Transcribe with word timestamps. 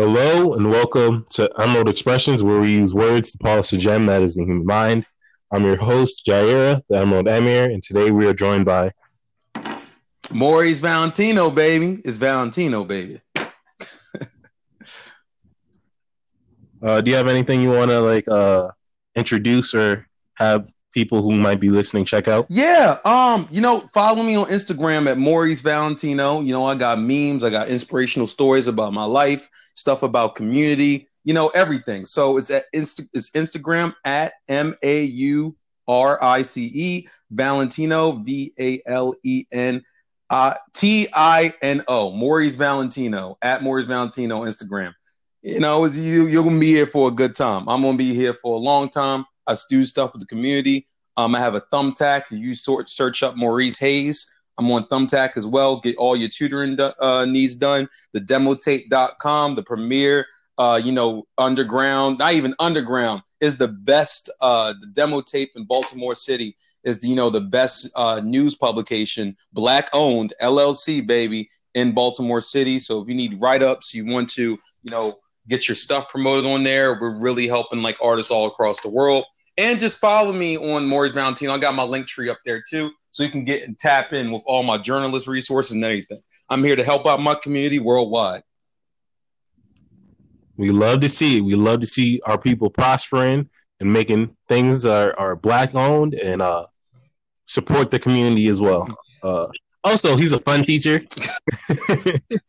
Hello 0.00 0.54
and 0.54 0.70
welcome 0.70 1.26
to 1.30 1.50
Emerald 1.60 1.88
Expressions, 1.88 2.40
where 2.40 2.60
we 2.60 2.72
use 2.72 2.94
words 2.94 3.32
to 3.32 3.38
polish 3.38 3.70
the 3.70 3.78
gem 3.78 4.06
that 4.06 4.22
is 4.22 4.36
the 4.36 4.44
human 4.44 4.64
mind. 4.64 5.04
I'm 5.52 5.64
your 5.64 5.74
host, 5.74 6.22
Jaira, 6.24 6.80
the 6.88 6.98
Emerald 6.98 7.26
Emir, 7.26 7.64
and 7.64 7.82
today 7.82 8.12
we 8.12 8.24
are 8.28 8.32
joined 8.32 8.64
by 8.64 8.92
Maurice 10.32 10.78
Valentino, 10.78 11.50
baby. 11.50 12.00
It's 12.04 12.16
Valentino, 12.16 12.84
baby. 12.84 13.20
uh, 16.80 17.00
do 17.00 17.10
you 17.10 17.16
have 17.16 17.26
anything 17.26 17.60
you 17.60 17.72
want 17.72 17.90
to 17.90 18.00
like 18.00 18.28
uh, 18.28 18.68
introduce 19.16 19.74
or 19.74 20.06
have 20.34 20.68
people 20.92 21.22
who 21.22 21.32
might 21.36 21.60
be 21.60 21.70
listening 21.70 22.04
check 22.04 22.28
out? 22.28 22.46
Yeah. 22.48 22.98
Um, 23.04 23.48
you 23.50 23.60
know, 23.60 23.80
follow 23.92 24.22
me 24.22 24.36
on 24.36 24.46
Instagram 24.46 25.06
at 25.06 25.18
Maurice 25.18 25.60
Valentino. 25.60 26.40
You 26.40 26.52
know, 26.52 26.64
I 26.64 26.74
got 26.74 26.98
memes, 26.98 27.44
I 27.44 27.50
got 27.50 27.68
inspirational 27.68 28.26
stories 28.26 28.68
about 28.68 28.92
my 28.92 29.04
life 29.04 29.48
stuff 29.74 30.02
about 30.02 30.34
community, 30.34 31.06
you 31.24 31.32
know, 31.32 31.48
everything. 31.48 32.04
So 32.04 32.36
it's 32.36 32.50
at 32.50 32.64
Insta- 32.74 33.08
it's 33.12 33.30
Instagram 33.30 33.94
at 34.04 34.32
M 34.48 34.74
A 34.82 35.04
U 35.04 35.56
R 35.86 36.22
I 36.22 36.42
C 36.42 36.70
E 36.74 37.08
Valentino 37.30 38.12
V 38.12 38.52
A 38.58 38.80
L 38.86 39.14
E 39.24 39.44
N 39.52 39.82
T 40.74 41.08
I 41.14 41.54
N 41.62 41.84
O 41.88 42.12
Maurice 42.12 42.56
Valentino 42.56 43.38
at 43.40 43.62
Maurice 43.62 43.86
Valentino 43.86 44.42
Instagram. 44.42 44.92
You 45.42 45.60
know, 45.60 45.84
it's 45.84 45.96
you 45.96 46.26
you're 46.26 46.42
gonna 46.42 46.58
be 46.58 46.66
here 46.66 46.86
for 46.86 47.08
a 47.08 47.12
good 47.12 47.34
time. 47.34 47.68
I'm 47.68 47.82
gonna 47.82 47.96
be 47.96 48.14
here 48.14 48.34
for 48.34 48.56
a 48.56 48.58
long 48.58 48.90
time. 48.90 49.24
I 49.48 49.56
do 49.68 49.84
stuff 49.84 50.12
with 50.12 50.20
the 50.20 50.26
community. 50.26 50.86
Um, 51.16 51.34
I 51.34 51.40
have 51.40 51.56
a 51.56 51.60
thumbtack. 51.72 52.30
You 52.30 52.54
sort 52.54 52.88
search 52.88 53.22
up 53.22 53.36
Maurice 53.36 53.78
Hayes. 53.80 54.34
I'm 54.58 54.70
on 54.72 54.84
Thumbtack 54.86 55.36
as 55.36 55.46
well. 55.46 55.80
Get 55.80 55.96
all 55.96 56.16
your 56.16 56.28
tutoring 56.28 56.76
do- 56.76 56.92
uh, 57.00 57.24
needs 57.28 57.54
done. 57.54 57.88
The 58.12 58.20
demotape.com, 58.20 59.54
the 59.54 59.62
premier, 59.62 60.26
uh, 60.58 60.80
you 60.82 60.92
know, 60.92 61.26
underground, 61.38 62.18
not 62.18 62.34
even 62.34 62.54
underground, 62.58 63.22
is 63.40 63.56
the 63.56 63.68
best. 63.68 64.30
Uh, 64.40 64.74
the 64.80 64.88
demo 64.88 65.20
tape 65.20 65.52
in 65.54 65.64
Baltimore 65.64 66.14
City 66.14 66.56
is, 66.82 67.06
you 67.06 67.14
know, 67.14 67.30
the 67.30 67.40
best 67.40 67.88
uh, 67.94 68.20
news 68.24 68.56
publication, 68.56 69.36
black 69.52 69.88
owned 69.92 70.34
LLC, 70.42 71.06
baby, 71.06 71.48
in 71.74 71.92
Baltimore 71.92 72.40
City. 72.40 72.80
So 72.80 73.00
if 73.00 73.08
you 73.08 73.14
need 73.14 73.40
write 73.40 73.62
ups, 73.62 73.94
you 73.94 74.06
want 74.06 74.28
to, 74.30 74.58
you 74.82 74.90
know, 74.90 75.18
get 75.48 75.68
your 75.68 75.76
stuff 75.76 76.08
promoted 76.10 76.44
on 76.46 76.62
there, 76.62 76.98
we're 77.00 77.20
really 77.20 77.46
helping 77.46 77.82
like 77.82 77.96
artists 78.02 78.30
all 78.30 78.46
across 78.46 78.80
the 78.80 78.88
world. 78.88 79.24
And 79.58 79.80
just 79.80 79.98
follow 79.98 80.32
me 80.32 80.56
on 80.56 80.86
Maurice 80.86 81.12
Valentino. 81.12 81.52
I 81.52 81.58
got 81.58 81.74
my 81.74 81.82
link 81.82 82.06
tree 82.06 82.30
up 82.30 82.38
there 82.44 82.62
too 82.66 82.92
so 83.10 83.24
you 83.24 83.30
can 83.30 83.44
get 83.44 83.64
and 83.64 83.76
tap 83.76 84.12
in 84.12 84.30
with 84.30 84.42
all 84.46 84.62
my 84.62 84.78
journalist 84.78 85.26
resources 85.26 85.72
and 85.72 85.84
everything. 85.84 86.20
I'm 86.48 86.62
here 86.62 86.76
to 86.76 86.84
help 86.84 87.06
out 87.06 87.20
my 87.20 87.34
community 87.34 87.80
worldwide. 87.80 88.42
We 90.56 90.70
love 90.70 91.00
to 91.00 91.08
see 91.08 91.38
it. 91.38 91.40
We 91.40 91.56
love 91.56 91.80
to 91.80 91.86
see 91.86 92.20
our 92.24 92.38
people 92.38 92.70
prospering 92.70 93.50
and 93.80 93.92
making 93.92 94.36
things 94.48 94.86
are, 94.86 95.18
are 95.18 95.34
black 95.34 95.74
owned 95.74 96.14
and 96.14 96.40
uh, 96.40 96.66
support 97.46 97.90
the 97.90 97.98
community 97.98 98.46
as 98.46 98.60
well. 98.60 98.88
Uh, 99.22 99.46
also, 99.84 100.16
he's 100.16 100.32
a 100.32 100.38
fun 100.38 100.64
teacher. 100.64 100.98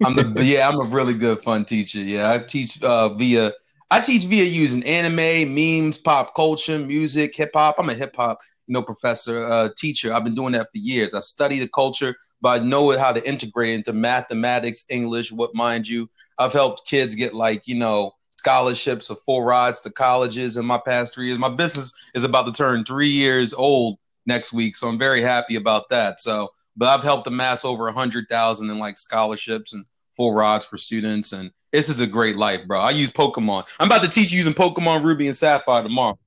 I'm 0.04 0.16
the 0.16 0.42
yeah, 0.44 0.68
I'm 0.68 0.80
a 0.80 0.86
really 0.86 1.14
good 1.14 1.42
fun 1.42 1.66
teacher. 1.66 2.00
Yeah, 2.00 2.32
I 2.32 2.40
teach 2.40 2.82
uh, 2.84 3.10
via 3.10 3.52
I 3.92 4.02
teach 4.02 4.26
via 4.26 4.44
using 4.44 4.84
anime, 4.84 5.54
memes, 5.54 5.98
pop 5.98 6.36
culture, 6.36 6.78
music, 6.78 7.36
hip 7.36 7.52
hop. 7.54 7.76
I'm 7.80 7.90
a 7.90 7.94
hip 7.94 8.16
hop 8.16 8.40
you 8.70 8.74
know, 8.74 8.84
professor, 8.84 9.48
uh, 9.48 9.70
teacher. 9.76 10.14
I've 10.14 10.24
been 10.24 10.36
doing 10.36 10.52
that 10.52 10.68
for 10.72 10.78
years. 10.78 11.16
I 11.16 11.22
study 11.22 11.58
the 11.58 11.68
culture, 11.68 12.16
but 12.40 12.62
I 12.62 12.64
know 12.64 12.96
how 13.00 13.12
to 13.12 13.28
integrate 13.28 13.74
into 13.74 13.94
mathematics, 13.94 14.86
English. 14.92 15.32
What 15.32 15.56
mind 15.56 15.88
you, 15.88 16.08
I've 16.38 16.54
helped 16.54 16.88
kids 16.88 17.16
get 17.16 17.34
like 17.34 17.68
you 17.68 17.76
know 17.76 18.12
scholarships 18.38 19.10
or 19.10 19.16
full 19.16 19.44
rides 19.44 19.82
to 19.82 19.92
colleges 19.92 20.56
in 20.56 20.68
my 20.68 20.78
past 20.78 21.16
three 21.16 21.26
years. 21.26 21.40
My 21.40 21.50
business 21.50 22.00
is 22.14 22.24
about 22.24 22.46
to 22.46 22.54
turn 22.54 22.86
three 22.86 23.10
years 23.10 23.56
old 23.56 23.98
next 24.28 24.54
week, 24.54 24.76
so 24.76 24.88
I'm 24.88 25.00
very 25.00 25.24
happy 25.24 25.56
about 25.56 25.90
that. 25.90 26.20
So, 26.20 26.50
but 26.78 26.90
I've 26.90 27.04
helped 27.04 27.26
amass 27.26 27.66
over 27.66 27.88
a 27.88 27.92
hundred 27.94 28.28
thousand 28.30 28.70
in 28.70 28.78
like 28.78 28.98
scholarships 28.98 29.74
and 29.74 29.84
full 30.20 30.34
rides 30.34 30.66
for 30.66 30.76
students, 30.76 31.32
and 31.32 31.50
this 31.72 31.88
is 31.88 32.02
a 32.02 32.08
great 32.08 32.36
life, 32.36 32.68
bro. 32.68 32.82
I 32.82 32.90
use 32.90 33.10
Pokemon. 33.10 33.66
I'm 33.80 33.88
about 33.88 34.04
to 34.04 34.10
teach 34.10 34.32
you 34.34 34.38
using 34.38 34.54
Pokemon 34.54 35.02
Ruby 35.04 35.28
and 35.28 35.36
Sapphire 35.36 35.82
tomorrow. 35.82 36.20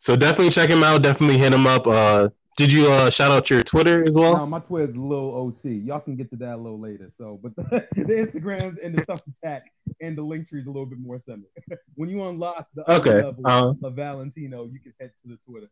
so 0.00 0.16
definitely 0.16 0.50
check 0.50 0.68
him 0.68 0.82
out. 0.82 1.00
Definitely 1.00 1.38
hit 1.38 1.54
him 1.54 1.64
up. 1.64 1.86
Uh, 1.86 2.30
did 2.56 2.72
you 2.72 2.90
uh, 2.90 3.08
shout 3.08 3.30
out 3.30 3.50
your 3.50 3.62
Twitter 3.62 4.04
as 4.04 4.12
well? 4.12 4.36
No, 4.36 4.46
my 4.46 4.58
Twitter 4.58 4.90
is 4.90 4.96
Lil 4.96 5.32
OC. 5.46 5.86
Y'all 5.86 6.00
can 6.00 6.16
get 6.16 6.28
to 6.30 6.36
that 6.38 6.54
a 6.54 6.56
little 6.56 6.80
later. 6.80 7.08
So, 7.08 7.38
but 7.40 7.54
the, 7.56 7.86
the 7.92 8.02
Instagrams 8.02 8.76
and 8.82 8.96
the 8.96 9.02
stuff 9.02 9.20
chat 9.44 9.62
and 10.00 10.18
the 10.18 10.22
link 10.22 10.48
tree 10.48 10.60
is 10.60 10.66
a 10.66 10.70
little 10.70 10.86
bit 10.86 10.98
more 10.98 11.20
similar. 11.20 11.46
when 11.94 12.08
you 12.08 12.24
unlock 12.24 12.66
the 12.74 12.90
okay. 12.92 13.22
level 13.22 13.46
uh, 13.46 13.74
of 13.86 13.94
Valentino, 13.94 14.64
you 14.64 14.80
can 14.80 14.92
head 14.98 15.12
to 15.22 15.28
the 15.28 15.36
Twitter. 15.36 15.70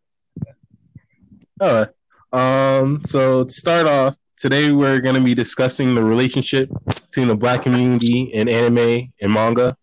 All 1.61 1.73
right. 1.73 1.89
Um, 2.33 3.03
so 3.05 3.45
to 3.45 3.51
start 3.51 3.89
off, 3.89 4.17
today 4.37 4.73
we're 4.73 5.01
going 5.01 5.15
to 5.15 5.21
be 5.21 5.35
discussing 5.35 5.95
the 5.95 6.03
relationship 6.03 6.71
between 6.87 7.29
the 7.29 7.37
black 7.37 7.63
community 7.63 8.33
and 8.35 8.49
anime 8.49 9.13
and 9.21 9.33
manga. 9.33 9.77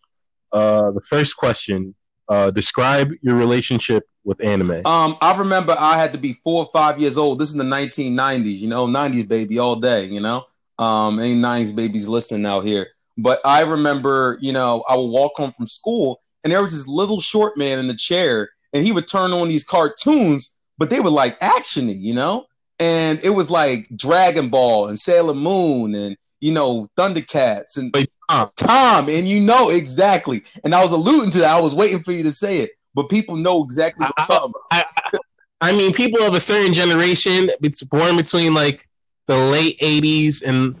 Uh, 0.52 0.92
the 0.92 1.00
first 1.10 1.36
question 1.36 1.94
uh, 2.28 2.50
describe 2.50 3.12
your 3.20 3.36
relationship 3.36 4.08
with 4.24 4.42
anime. 4.42 4.86
Um, 4.86 5.16
I 5.20 5.36
remember 5.36 5.74
I 5.78 5.98
had 5.98 6.12
to 6.12 6.18
be 6.18 6.32
four 6.32 6.64
or 6.64 6.70
five 6.72 6.98
years 6.98 7.18
old. 7.18 7.38
This 7.38 7.50
is 7.50 7.56
the 7.56 7.64
1990s, 7.64 8.58
you 8.58 8.68
know, 8.68 8.86
90s 8.86 9.28
baby 9.28 9.58
all 9.58 9.76
day, 9.76 10.04
you 10.06 10.20
know. 10.20 10.44
Um, 10.78 11.18
any 11.18 11.36
90s 11.36 11.74
babies 11.74 12.08
listening 12.08 12.46
out 12.46 12.64
here. 12.64 12.88
But 13.18 13.40
I 13.44 13.60
remember, 13.62 14.38
you 14.40 14.52
know, 14.52 14.82
I 14.88 14.96
would 14.96 15.06
walk 15.06 15.32
home 15.36 15.52
from 15.52 15.66
school 15.66 16.18
and 16.42 16.52
there 16.52 16.62
was 16.62 16.72
this 16.72 16.88
little 16.88 17.20
short 17.20 17.56
man 17.56 17.78
in 17.78 17.86
the 17.86 17.94
chair 17.94 18.48
and 18.72 18.84
he 18.84 18.92
would 18.92 19.06
turn 19.06 19.32
on 19.32 19.48
these 19.48 19.64
cartoons, 19.64 20.56
but 20.78 20.90
they 20.90 21.00
were 21.00 21.10
like 21.10 21.38
actiony, 21.40 21.96
you 21.96 22.14
know? 22.14 22.46
And 22.78 23.20
it 23.24 23.30
was 23.30 23.50
like 23.50 23.88
Dragon 23.96 24.48
Ball 24.48 24.88
and 24.88 24.98
Sailor 24.98 25.34
Moon 25.34 25.94
and 25.94 26.16
you 26.44 26.52
know, 26.52 26.86
Thundercats 26.98 27.78
and 27.78 27.90
Tom. 28.28 28.50
Tom, 28.56 29.08
and 29.08 29.26
you 29.26 29.40
know 29.40 29.70
exactly. 29.70 30.42
And 30.62 30.74
I 30.74 30.82
was 30.82 30.92
alluding 30.92 31.30
to 31.30 31.38
that. 31.38 31.56
I 31.56 31.60
was 31.60 31.74
waiting 31.74 32.00
for 32.00 32.12
you 32.12 32.22
to 32.22 32.32
say 32.32 32.58
it, 32.58 32.72
but 32.94 33.08
people 33.08 33.36
know 33.36 33.64
exactly 33.64 34.04
what 34.04 34.12
I'm 34.18 34.26
talking 34.26 34.50
about. 34.50 34.62
I, 34.70 35.18
I, 35.62 35.72
mean, 35.72 35.94
people 35.94 36.22
of 36.22 36.34
a 36.34 36.40
certain 36.40 36.74
generation, 36.74 37.48
it's 37.62 37.82
born 37.82 38.16
between 38.16 38.52
like 38.52 38.86
the 39.26 39.36
late 39.38 39.80
'80s 39.80 40.42
and 40.46 40.76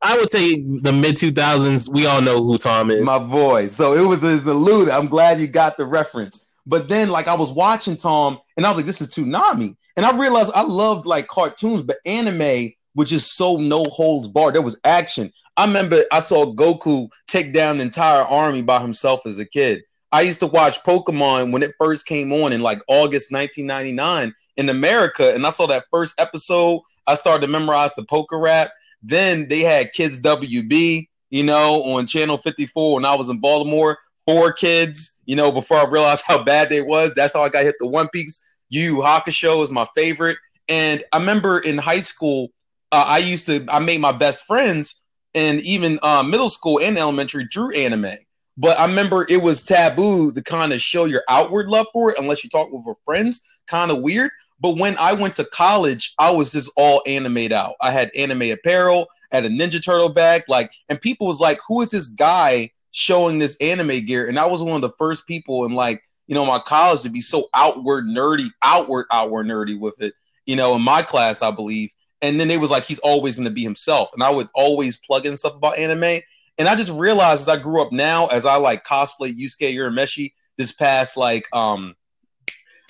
I 0.00 0.16
would 0.16 0.30
say 0.30 0.62
the 0.62 0.92
mid 0.92 1.16
2000s. 1.16 1.90
We 1.90 2.06
all 2.06 2.22
know 2.22 2.42
who 2.42 2.56
Tom 2.56 2.90
is. 2.90 3.04
My 3.04 3.18
boy. 3.18 3.66
So 3.66 3.92
it 3.92 4.06
was 4.06 4.22
an 4.24 4.48
allude. 4.48 4.88
I'm 4.88 5.08
glad 5.08 5.38
you 5.38 5.48
got 5.48 5.76
the 5.76 5.84
reference. 5.84 6.48
But 6.66 6.88
then, 6.88 7.10
like, 7.10 7.28
I 7.28 7.36
was 7.36 7.52
watching 7.52 7.96
Tom, 7.96 8.38
and 8.56 8.64
I 8.64 8.70
was 8.70 8.78
like, 8.78 8.86
"This 8.86 9.00
is 9.00 9.10
Toonami," 9.10 9.76
and 9.96 10.06
I 10.06 10.16
realized 10.18 10.52
I 10.54 10.62
loved 10.62 11.06
like 11.06 11.26
cartoons, 11.26 11.82
but 11.82 11.96
anime 12.06 12.72
which 12.94 13.12
is 13.12 13.26
so 13.26 13.56
no 13.56 13.84
holds 13.84 14.28
barred. 14.28 14.54
There 14.54 14.62
was 14.62 14.80
action. 14.84 15.32
I 15.56 15.66
remember 15.66 16.04
I 16.10 16.20
saw 16.20 16.54
Goku 16.54 17.08
take 17.26 17.52
down 17.52 17.76
the 17.76 17.84
entire 17.84 18.22
army 18.22 18.62
by 18.62 18.80
himself 18.80 19.26
as 19.26 19.38
a 19.38 19.44
kid. 19.44 19.82
I 20.10 20.22
used 20.22 20.40
to 20.40 20.46
watch 20.46 20.82
Pokemon 20.84 21.52
when 21.52 21.62
it 21.62 21.74
first 21.78 22.06
came 22.06 22.32
on 22.32 22.52
in 22.52 22.60
like 22.60 22.80
August 22.86 23.32
1999 23.32 24.32
in 24.56 24.68
America, 24.68 25.34
and 25.34 25.46
I 25.46 25.50
saw 25.50 25.66
that 25.66 25.84
first 25.90 26.20
episode. 26.20 26.82
I 27.06 27.14
started 27.14 27.46
to 27.46 27.52
memorize 27.52 27.94
the 27.94 28.04
Poke 28.04 28.30
Rap. 28.32 28.70
Then 29.02 29.48
they 29.48 29.60
had 29.60 29.92
Kids 29.92 30.22
WB, 30.22 31.08
you 31.30 31.42
know, 31.42 31.82
on 31.82 32.06
Channel 32.06 32.38
54 32.38 32.94
when 32.94 33.04
I 33.04 33.14
was 33.16 33.28
in 33.28 33.40
Baltimore. 33.40 33.98
Four 34.26 34.52
kids, 34.52 35.18
you 35.26 35.36
know, 35.36 35.52
before 35.52 35.76
I 35.76 35.88
realized 35.88 36.24
how 36.28 36.42
bad 36.44 36.70
they 36.70 36.82
was. 36.82 37.12
That's 37.14 37.34
how 37.34 37.42
I 37.42 37.48
got 37.48 37.64
hit 37.64 37.76
the 37.78 37.88
One 37.88 38.08
Piece. 38.08 38.40
Yu 38.70 38.96
Hakusho 38.96 39.62
is 39.62 39.70
my 39.70 39.86
favorite. 39.94 40.38
And 40.68 41.04
I 41.12 41.18
remember 41.18 41.58
in 41.58 41.78
high 41.78 42.00
school, 42.00 42.48
uh, 42.90 43.04
I 43.06 43.18
used 43.18 43.46
to 43.46 43.64
I 43.68 43.78
made 43.80 44.00
my 44.00 44.12
best 44.12 44.46
friends 44.46 45.02
and 45.34 45.60
even 45.60 45.98
uh, 46.02 46.22
middle 46.22 46.48
school 46.48 46.80
and 46.80 46.96
elementary 46.96 47.46
drew 47.50 47.70
anime. 47.72 48.16
But 48.56 48.78
I 48.78 48.86
remember 48.86 49.26
it 49.28 49.42
was 49.42 49.62
taboo 49.62 50.30
to 50.32 50.42
kind 50.42 50.72
of 50.72 50.80
show 50.80 51.06
your 51.06 51.24
outward 51.28 51.68
love 51.68 51.86
for 51.92 52.10
it 52.10 52.18
unless 52.18 52.44
you 52.44 52.50
talk 52.50 52.70
with 52.70 52.84
your 52.86 52.96
friends. 53.04 53.42
Kind 53.66 53.90
of 53.90 54.00
weird. 54.00 54.30
But 54.60 54.78
when 54.78 54.96
I 54.98 55.12
went 55.12 55.34
to 55.36 55.44
college, 55.44 56.14
I 56.18 56.30
was 56.30 56.52
just 56.52 56.70
all 56.76 57.02
animate 57.06 57.52
out. 57.52 57.74
I 57.82 57.90
had 57.90 58.10
anime 58.16 58.42
apparel, 58.42 59.08
had 59.32 59.44
a 59.44 59.48
Ninja 59.48 59.84
Turtle 59.84 60.08
bag, 60.08 60.44
like, 60.48 60.70
and 60.88 61.00
people 61.00 61.26
was 61.26 61.40
like, 61.40 61.58
"Who 61.68 61.82
is 61.82 61.90
this 61.90 62.08
guy 62.08 62.70
showing 62.94 63.38
this 63.38 63.56
anime 63.60 64.06
gear?" 64.06 64.26
And 64.26 64.38
I 64.38 64.46
was 64.46 64.62
one 64.62 64.76
of 64.76 64.82
the 64.82 64.96
first 64.96 65.26
people 65.26 65.66
in 65.66 65.72
like, 65.72 66.02
you 66.26 66.34
know, 66.34 66.46
my 66.46 66.58
college 66.58 67.02
to 67.02 67.10
be 67.10 67.20
so 67.20 67.48
outward 67.54 68.06
nerdy, 68.06 68.48
outward 68.62 69.06
outward 69.12 69.46
nerdy 69.46 69.78
with 69.78 70.00
it. 70.00 70.14
You 70.46 70.56
know, 70.56 70.74
in 70.74 70.82
my 70.82 71.02
class, 71.02 71.42
I 71.42 71.50
believe 71.50 71.90
and 72.24 72.40
then 72.40 72.50
it 72.50 72.58
was 72.60 72.70
like 72.70 72.84
he's 72.84 72.98
always 73.00 73.36
going 73.36 73.48
to 73.48 73.54
be 73.54 73.62
himself 73.62 74.10
and 74.14 74.22
i 74.22 74.30
would 74.30 74.48
always 74.54 74.96
plug 74.96 75.26
in 75.26 75.36
stuff 75.36 75.54
about 75.54 75.78
anime 75.78 76.20
and 76.58 76.68
i 76.68 76.74
just 76.74 76.92
realized 76.92 77.42
as 77.42 77.48
i 77.48 77.60
grew 77.60 77.82
up 77.82 77.92
now 77.92 78.26
as 78.28 78.46
i 78.46 78.56
like 78.56 78.84
cosplay 78.84 79.32
yusuke 79.32 79.74
urameshi 79.74 80.32
this 80.56 80.72
past 80.72 81.16
like 81.16 81.46
um 81.52 81.94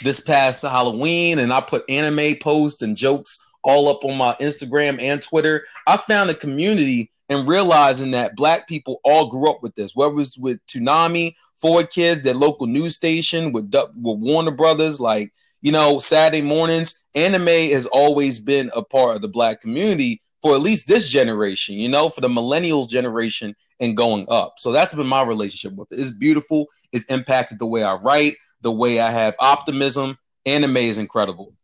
this 0.03 0.21
past 0.21 0.63
halloween 0.63 1.39
and 1.39 1.53
i 1.53 1.61
put 1.61 1.89
anime 1.91 2.37
posts 2.41 2.83
and 2.83 2.97
jokes 2.97 3.45
all 3.65 3.89
up 3.89 4.05
on 4.05 4.17
my 4.17 4.35
instagram 4.41 5.01
and 5.03 5.21
twitter 5.23 5.65
i 5.87 5.97
found 5.97 6.31
a 6.31 6.35
community 6.35 7.11
and 7.29 7.49
realizing 7.49 8.11
that 8.11 8.37
black 8.37 8.69
people 8.69 9.01
all 9.05 9.29
grew 9.31 9.51
up 9.51 9.63
with 9.63 9.75
this, 9.75 9.97
whether 9.97 10.13
it 10.13 10.17
was 10.17 10.37
with 10.39 10.65
Toonami, 10.67 11.35
Four 11.55 11.85
Kids, 11.85 12.23
their 12.23 12.35
local 12.35 12.67
news 12.67 12.95
station, 12.95 13.53
with, 13.53 13.73
with 13.73 14.19
Warner 14.19 14.51
Brothers, 14.51 15.01
like, 15.01 15.33
you 15.63 15.73
know, 15.73 15.99
Saturday 15.99 16.43
mornings, 16.43 17.05
anime 17.15 17.47
has 17.47 17.87
always 17.87 18.39
been 18.39 18.71
a 18.77 18.83
part 18.83 19.17
of 19.17 19.23
the 19.23 19.29
black 19.29 19.63
community 19.63 20.21
for 20.43 20.55
at 20.55 20.61
least 20.61 20.87
this 20.87 21.09
generation, 21.09 21.77
you 21.77 21.89
know, 21.89 22.11
for 22.11 22.21
the 22.21 22.29
millennial 22.29 22.87
generation 22.87 23.57
and 23.81 23.97
going 23.97 24.27
up. 24.29 24.55
So 24.59 24.73
that's 24.73 24.93
been 24.93 25.07
my 25.07 25.25
relationship 25.25 25.75
with 25.75 25.91
it. 25.91 25.99
It's 25.99 26.11
beautiful. 26.11 26.67
It's 26.93 27.07
impacted 27.07 27.59
the 27.59 27.67
way 27.67 27.83
I 27.83 27.95
write, 27.95 28.35
the 28.61 28.71
way 28.71 29.01
I 29.01 29.11
have 29.11 29.35
optimism. 29.41 30.19
Anime 30.45 30.77
is 30.77 30.99
incredible. 30.99 31.55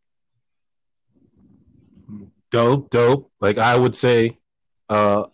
Dope, 2.49 2.89
dope. 2.89 3.31
Like 3.39 3.59
I 3.59 3.77
would 3.77 3.93
say, 3.93 4.39
uh, 4.89 5.25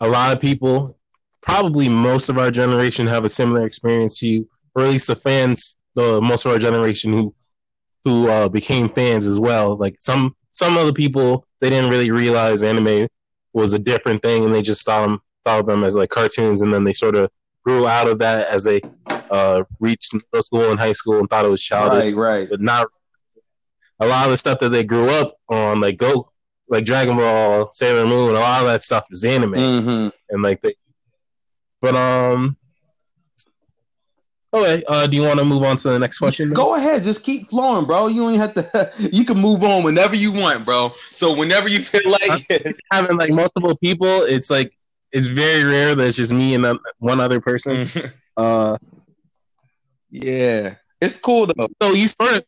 a 0.00 0.08
lot 0.08 0.34
of 0.34 0.40
people, 0.40 0.98
probably 1.40 1.88
most 1.88 2.28
of 2.28 2.38
our 2.38 2.50
generation, 2.50 3.06
have 3.06 3.24
a 3.24 3.28
similar 3.28 3.66
experience 3.66 4.18
to 4.20 4.26
you, 4.26 4.48
or 4.74 4.84
at 4.84 4.90
least 4.90 5.06
the 5.06 5.14
fans, 5.14 5.76
the 5.94 6.20
most 6.20 6.44
of 6.44 6.52
our 6.52 6.58
generation 6.58 7.12
who 7.12 7.34
who 8.04 8.28
uh, 8.28 8.48
became 8.48 8.88
fans 8.88 9.26
as 9.26 9.40
well. 9.40 9.76
Like 9.76 9.96
some 9.98 10.36
some 10.50 10.76
other 10.76 10.92
people, 10.92 11.46
they 11.60 11.70
didn't 11.70 11.90
really 11.90 12.10
realize 12.10 12.62
anime 12.62 13.08
was 13.52 13.72
a 13.72 13.78
different 13.78 14.22
thing, 14.22 14.44
and 14.44 14.54
they 14.54 14.62
just 14.62 14.84
thought 14.84 15.06
them 15.06 15.20
thought 15.44 15.60
of 15.60 15.66
them 15.66 15.84
as 15.84 15.96
like 15.96 16.10
cartoons, 16.10 16.62
and 16.62 16.72
then 16.72 16.84
they 16.84 16.92
sort 16.92 17.16
of 17.16 17.30
grew 17.64 17.88
out 17.88 18.08
of 18.08 18.18
that 18.20 18.48
as 18.48 18.64
they 18.64 18.80
uh, 19.30 19.64
reached 19.80 20.14
middle 20.14 20.42
school 20.42 20.70
and 20.70 20.78
high 20.78 20.92
school 20.92 21.18
and 21.18 21.28
thought 21.28 21.44
it 21.44 21.50
was 21.50 21.62
childish, 21.62 22.12
right, 22.12 22.40
right. 22.40 22.48
but 22.48 22.60
not 22.60 22.86
a 23.98 24.06
lot 24.06 24.24
of 24.24 24.30
the 24.30 24.36
stuff 24.36 24.58
that 24.60 24.68
they 24.68 24.84
grew 24.84 25.08
up 25.08 25.34
on, 25.48 25.80
like 25.80 25.96
Go, 25.96 26.30
like 26.68 26.84
Dragon 26.84 27.16
Ball, 27.16 27.70
Sailor 27.72 28.06
Moon, 28.06 28.34
a 28.34 28.40
lot 28.40 28.60
of 28.60 28.66
that 28.66 28.82
stuff 28.82 29.06
is 29.10 29.24
anime, 29.24 29.52
mm-hmm. 29.52 30.08
and 30.30 30.42
like 30.42 30.60
they. 30.60 30.74
But 31.80 31.94
um, 31.94 32.56
okay. 34.52 34.82
Uh, 34.88 35.06
do 35.06 35.16
you 35.16 35.22
want 35.22 35.38
to 35.38 35.44
move 35.44 35.62
on 35.62 35.76
to 35.78 35.90
the 35.90 35.98
next 35.98 36.18
question? 36.18 36.52
Go 36.52 36.74
ahead, 36.74 37.04
just 37.04 37.24
keep 37.24 37.48
flowing, 37.48 37.86
bro. 37.86 38.08
You 38.08 38.24
only 38.24 38.38
have 38.38 38.54
to. 38.54 38.92
You 39.12 39.24
can 39.24 39.38
move 39.38 39.62
on 39.62 39.82
whenever 39.82 40.16
you 40.16 40.32
want, 40.32 40.64
bro. 40.64 40.92
So 41.12 41.36
whenever 41.36 41.68
you 41.68 41.80
feel 41.80 42.10
like 42.10 42.46
it. 42.50 42.76
having 42.90 43.16
like 43.16 43.30
multiple 43.30 43.76
people, 43.76 44.22
it's 44.22 44.50
like 44.50 44.76
it's 45.12 45.26
very 45.26 45.64
rare 45.64 45.94
that 45.94 46.06
it's 46.06 46.16
just 46.16 46.32
me 46.32 46.54
and 46.54 46.78
one 46.98 47.20
other 47.20 47.40
person. 47.40 47.88
uh, 48.36 48.76
yeah, 50.10 50.74
it's 51.00 51.18
cool 51.18 51.46
though. 51.46 51.68
So 51.80 51.92
you 51.92 52.08
sort 52.08 52.38
of 52.38 52.44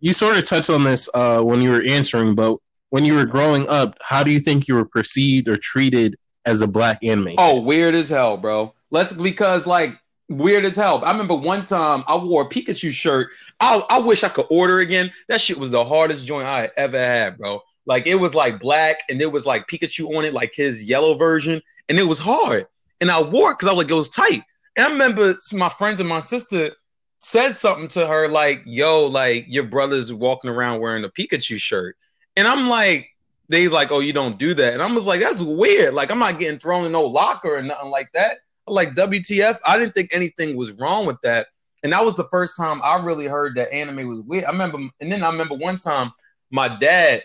you 0.00 0.12
sort 0.12 0.36
of 0.36 0.46
touched 0.46 0.70
on 0.70 0.84
this 0.84 1.08
uh, 1.14 1.40
when 1.42 1.62
you 1.62 1.70
were 1.70 1.82
answering, 1.82 2.34
but 2.34 2.58
when 2.94 3.04
you 3.04 3.16
were 3.16 3.26
growing 3.26 3.66
up, 3.66 3.98
how 4.02 4.22
do 4.22 4.30
you 4.30 4.38
think 4.38 4.68
you 4.68 4.76
were 4.76 4.84
perceived 4.84 5.48
or 5.48 5.56
treated 5.56 6.16
as 6.46 6.60
a 6.60 6.68
black 6.68 6.96
inmate? 7.02 7.34
Oh, 7.38 7.60
weird 7.60 7.92
as 7.92 8.08
hell, 8.08 8.36
bro. 8.36 8.72
Let's 8.92 9.12
because 9.12 9.66
like 9.66 9.98
weird 10.28 10.64
as 10.64 10.76
hell. 10.76 11.04
I 11.04 11.10
remember 11.10 11.34
one 11.34 11.64
time 11.64 12.04
I 12.06 12.16
wore 12.16 12.42
a 12.42 12.48
Pikachu 12.48 12.92
shirt. 12.92 13.30
I, 13.58 13.82
I 13.90 13.98
wish 13.98 14.22
I 14.22 14.28
could 14.28 14.46
order 14.48 14.78
again. 14.78 15.10
That 15.28 15.40
shit 15.40 15.58
was 15.58 15.72
the 15.72 15.84
hardest 15.84 16.24
joint 16.24 16.46
I 16.46 16.70
ever 16.76 16.96
had, 16.96 17.36
bro. 17.36 17.62
Like 17.84 18.06
it 18.06 18.14
was 18.14 18.36
like 18.36 18.60
black 18.60 19.00
and 19.10 19.20
it 19.20 19.32
was 19.32 19.44
like 19.44 19.66
Pikachu 19.66 20.16
on 20.16 20.24
it, 20.24 20.32
like 20.32 20.52
his 20.54 20.84
yellow 20.84 21.14
version, 21.14 21.60
and 21.88 21.98
it 21.98 22.04
was 22.04 22.20
hard. 22.20 22.68
And 23.00 23.10
I 23.10 23.20
wore 23.20 23.50
it 23.50 23.54
because 23.54 23.66
I 23.66 23.72
was 23.72 23.86
like 23.86 23.90
it 23.90 23.94
was 23.94 24.08
tight. 24.08 24.42
And 24.76 24.86
I 24.86 24.90
remember 24.90 25.34
my 25.52 25.68
friends 25.68 25.98
and 25.98 26.08
my 26.08 26.20
sister 26.20 26.70
said 27.18 27.56
something 27.56 27.88
to 27.88 28.06
her 28.06 28.28
like, 28.28 28.62
"Yo, 28.64 29.06
like 29.06 29.46
your 29.48 29.64
brother's 29.64 30.12
walking 30.14 30.48
around 30.48 30.78
wearing 30.78 31.02
a 31.02 31.08
Pikachu 31.08 31.56
shirt," 31.56 31.96
and 32.36 32.46
I'm 32.46 32.68
like, 32.68 33.08
"They 33.48 33.68
like, 33.68 33.92
oh, 33.92 34.00
you 34.00 34.12
don't 34.12 34.38
do 34.38 34.54
that," 34.54 34.74
and 34.74 34.82
I 34.82 34.92
was 34.92 35.06
like, 35.06 35.20
"That's 35.20 35.42
weird. 35.42 35.94
Like, 35.94 36.10
I'm 36.10 36.18
not 36.18 36.38
getting 36.38 36.58
thrown 36.58 36.84
in 36.84 36.92
no 36.92 37.02
locker 37.02 37.56
or 37.56 37.62
nothing 37.62 37.90
like 37.90 38.10
that." 38.14 38.38
Like, 38.66 38.94
WTF? 38.94 39.58
I 39.66 39.78
didn't 39.78 39.94
think 39.94 40.10
anything 40.14 40.56
was 40.56 40.72
wrong 40.72 41.06
with 41.06 41.20
that, 41.22 41.48
and 41.82 41.92
that 41.92 42.04
was 42.04 42.16
the 42.16 42.28
first 42.30 42.56
time 42.56 42.80
I 42.82 43.02
really 43.02 43.26
heard 43.26 43.56
that 43.56 43.72
anime 43.72 44.08
was 44.08 44.20
weird. 44.22 44.44
I 44.44 44.50
remember, 44.52 44.78
and 45.00 45.12
then 45.12 45.22
I 45.22 45.30
remember 45.30 45.54
one 45.54 45.78
time 45.78 46.12
my 46.50 46.68
dad, 46.78 47.22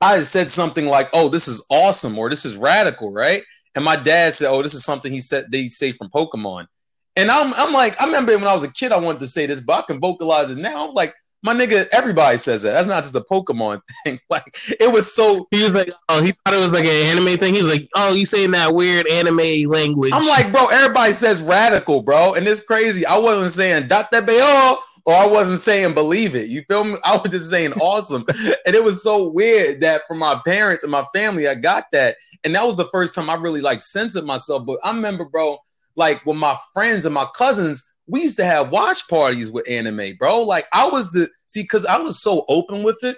I 0.00 0.18
said 0.20 0.50
something 0.50 0.86
like, 0.86 1.08
"Oh, 1.12 1.28
this 1.28 1.48
is 1.48 1.64
awesome," 1.70 2.18
or 2.18 2.28
"This 2.28 2.44
is 2.44 2.56
radical," 2.56 3.12
right? 3.12 3.42
And 3.74 3.84
my 3.84 3.96
dad 3.96 4.34
said, 4.34 4.50
"Oh, 4.50 4.62
this 4.62 4.74
is 4.74 4.84
something 4.84 5.12
he 5.12 5.20
said 5.20 5.46
they 5.50 5.66
say 5.66 5.92
from 5.92 6.08
Pokemon." 6.10 6.66
And 7.16 7.30
I'm, 7.30 7.52
I'm 7.54 7.72
like, 7.72 8.00
I 8.00 8.06
remember 8.06 8.36
when 8.38 8.46
I 8.46 8.54
was 8.54 8.64
a 8.64 8.72
kid, 8.72 8.92
I 8.92 8.98
wanted 8.98 9.20
to 9.20 9.26
say 9.26 9.46
this, 9.46 9.60
but 9.60 9.78
I 9.78 9.82
can 9.82 10.00
vocalize 10.00 10.50
it 10.50 10.58
now. 10.58 10.88
I'm 10.88 10.94
like, 10.94 11.14
my 11.42 11.54
nigga, 11.54 11.88
everybody 11.92 12.36
says 12.36 12.62
that. 12.62 12.72
That's 12.72 12.88
not 12.88 13.02
just 13.02 13.16
a 13.16 13.20
Pokemon 13.20 13.80
thing. 14.04 14.20
Like, 14.28 14.56
it 14.78 14.92
was 14.92 15.14
so. 15.14 15.46
He 15.50 15.62
was 15.62 15.72
like, 15.72 15.90
oh, 16.08 16.22
he 16.22 16.32
thought 16.32 16.54
it 16.54 16.60
was 16.60 16.72
like 16.72 16.84
an 16.84 16.90
anime 16.90 17.38
thing. 17.38 17.54
He 17.54 17.60
was 17.60 17.70
like, 17.70 17.88
oh, 17.94 18.12
you 18.12 18.26
saying 18.26 18.50
that 18.52 18.74
weird 18.74 19.06
anime 19.06 19.70
language. 19.70 20.12
I'm 20.14 20.26
like, 20.26 20.52
bro, 20.52 20.66
everybody 20.66 21.12
says 21.12 21.42
radical, 21.42 22.02
bro. 22.02 22.34
And 22.34 22.46
it's 22.46 22.64
crazy. 22.64 23.06
I 23.06 23.18
wasn't 23.18 23.50
saying 23.50 23.88
Dattebayo 23.88 24.76
or 25.06 25.14
I 25.14 25.26
wasn't 25.26 25.60
saying 25.60 25.94
believe 25.94 26.36
it. 26.36 26.48
You 26.48 26.62
feel 26.68 26.84
me? 26.84 26.96
I 27.04 27.16
was 27.16 27.30
just 27.30 27.50
saying 27.50 27.72
awesome. 27.74 28.24
and 28.66 28.74
it 28.74 28.84
was 28.84 29.02
so 29.02 29.28
weird 29.28 29.80
that 29.80 30.02
from 30.06 30.18
my 30.18 30.40
parents 30.44 30.82
and 30.82 30.92
my 30.92 31.04
family, 31.14 31.48
I 31.48 31.54
got 31.54 31.84
that. 31.92 32.16
And 32.44 32.54
that 32.54 32.66
was 32.66 32.76
the 32.76 32.86
first 32.86 33.14
time 33.14 33.30
I 33.30 33.34
really 33.34 33.60
like 33.60 33.80
censored 33.80 34.24
myself. 34.24 34.66
But 34.66 34.78
I 34.84 34.90
remember, 34.90 35.24
bro, 35.24 35.58
like 35.96 36.24
with 36.24 36.36
my 36.36 36.56
friends 36.72 37.06
and 37.06 37.14
my 37.14 37.26
cousins, 37.34 37.89
we 38.10 38.22
used 38.22 38.36
to 38.38 38.44
have 38.44 38.70
watch 38.70 39.08
parties 39.08 39.50
with 39.50 39.68
anime, 39.68 40.16
bro. 40.18 40.40
Like 40.40 40.64
I 40.72 40.88
was 40.88 41.10
the 41.12 41.28
see, 41.46 41.62
because 41.62 41.86
I 41.86 41.98
was 41.98 42.22
so 42.22 42.44
open 42.48 42.82
with 42.82 43.02
it. 43.02 43.16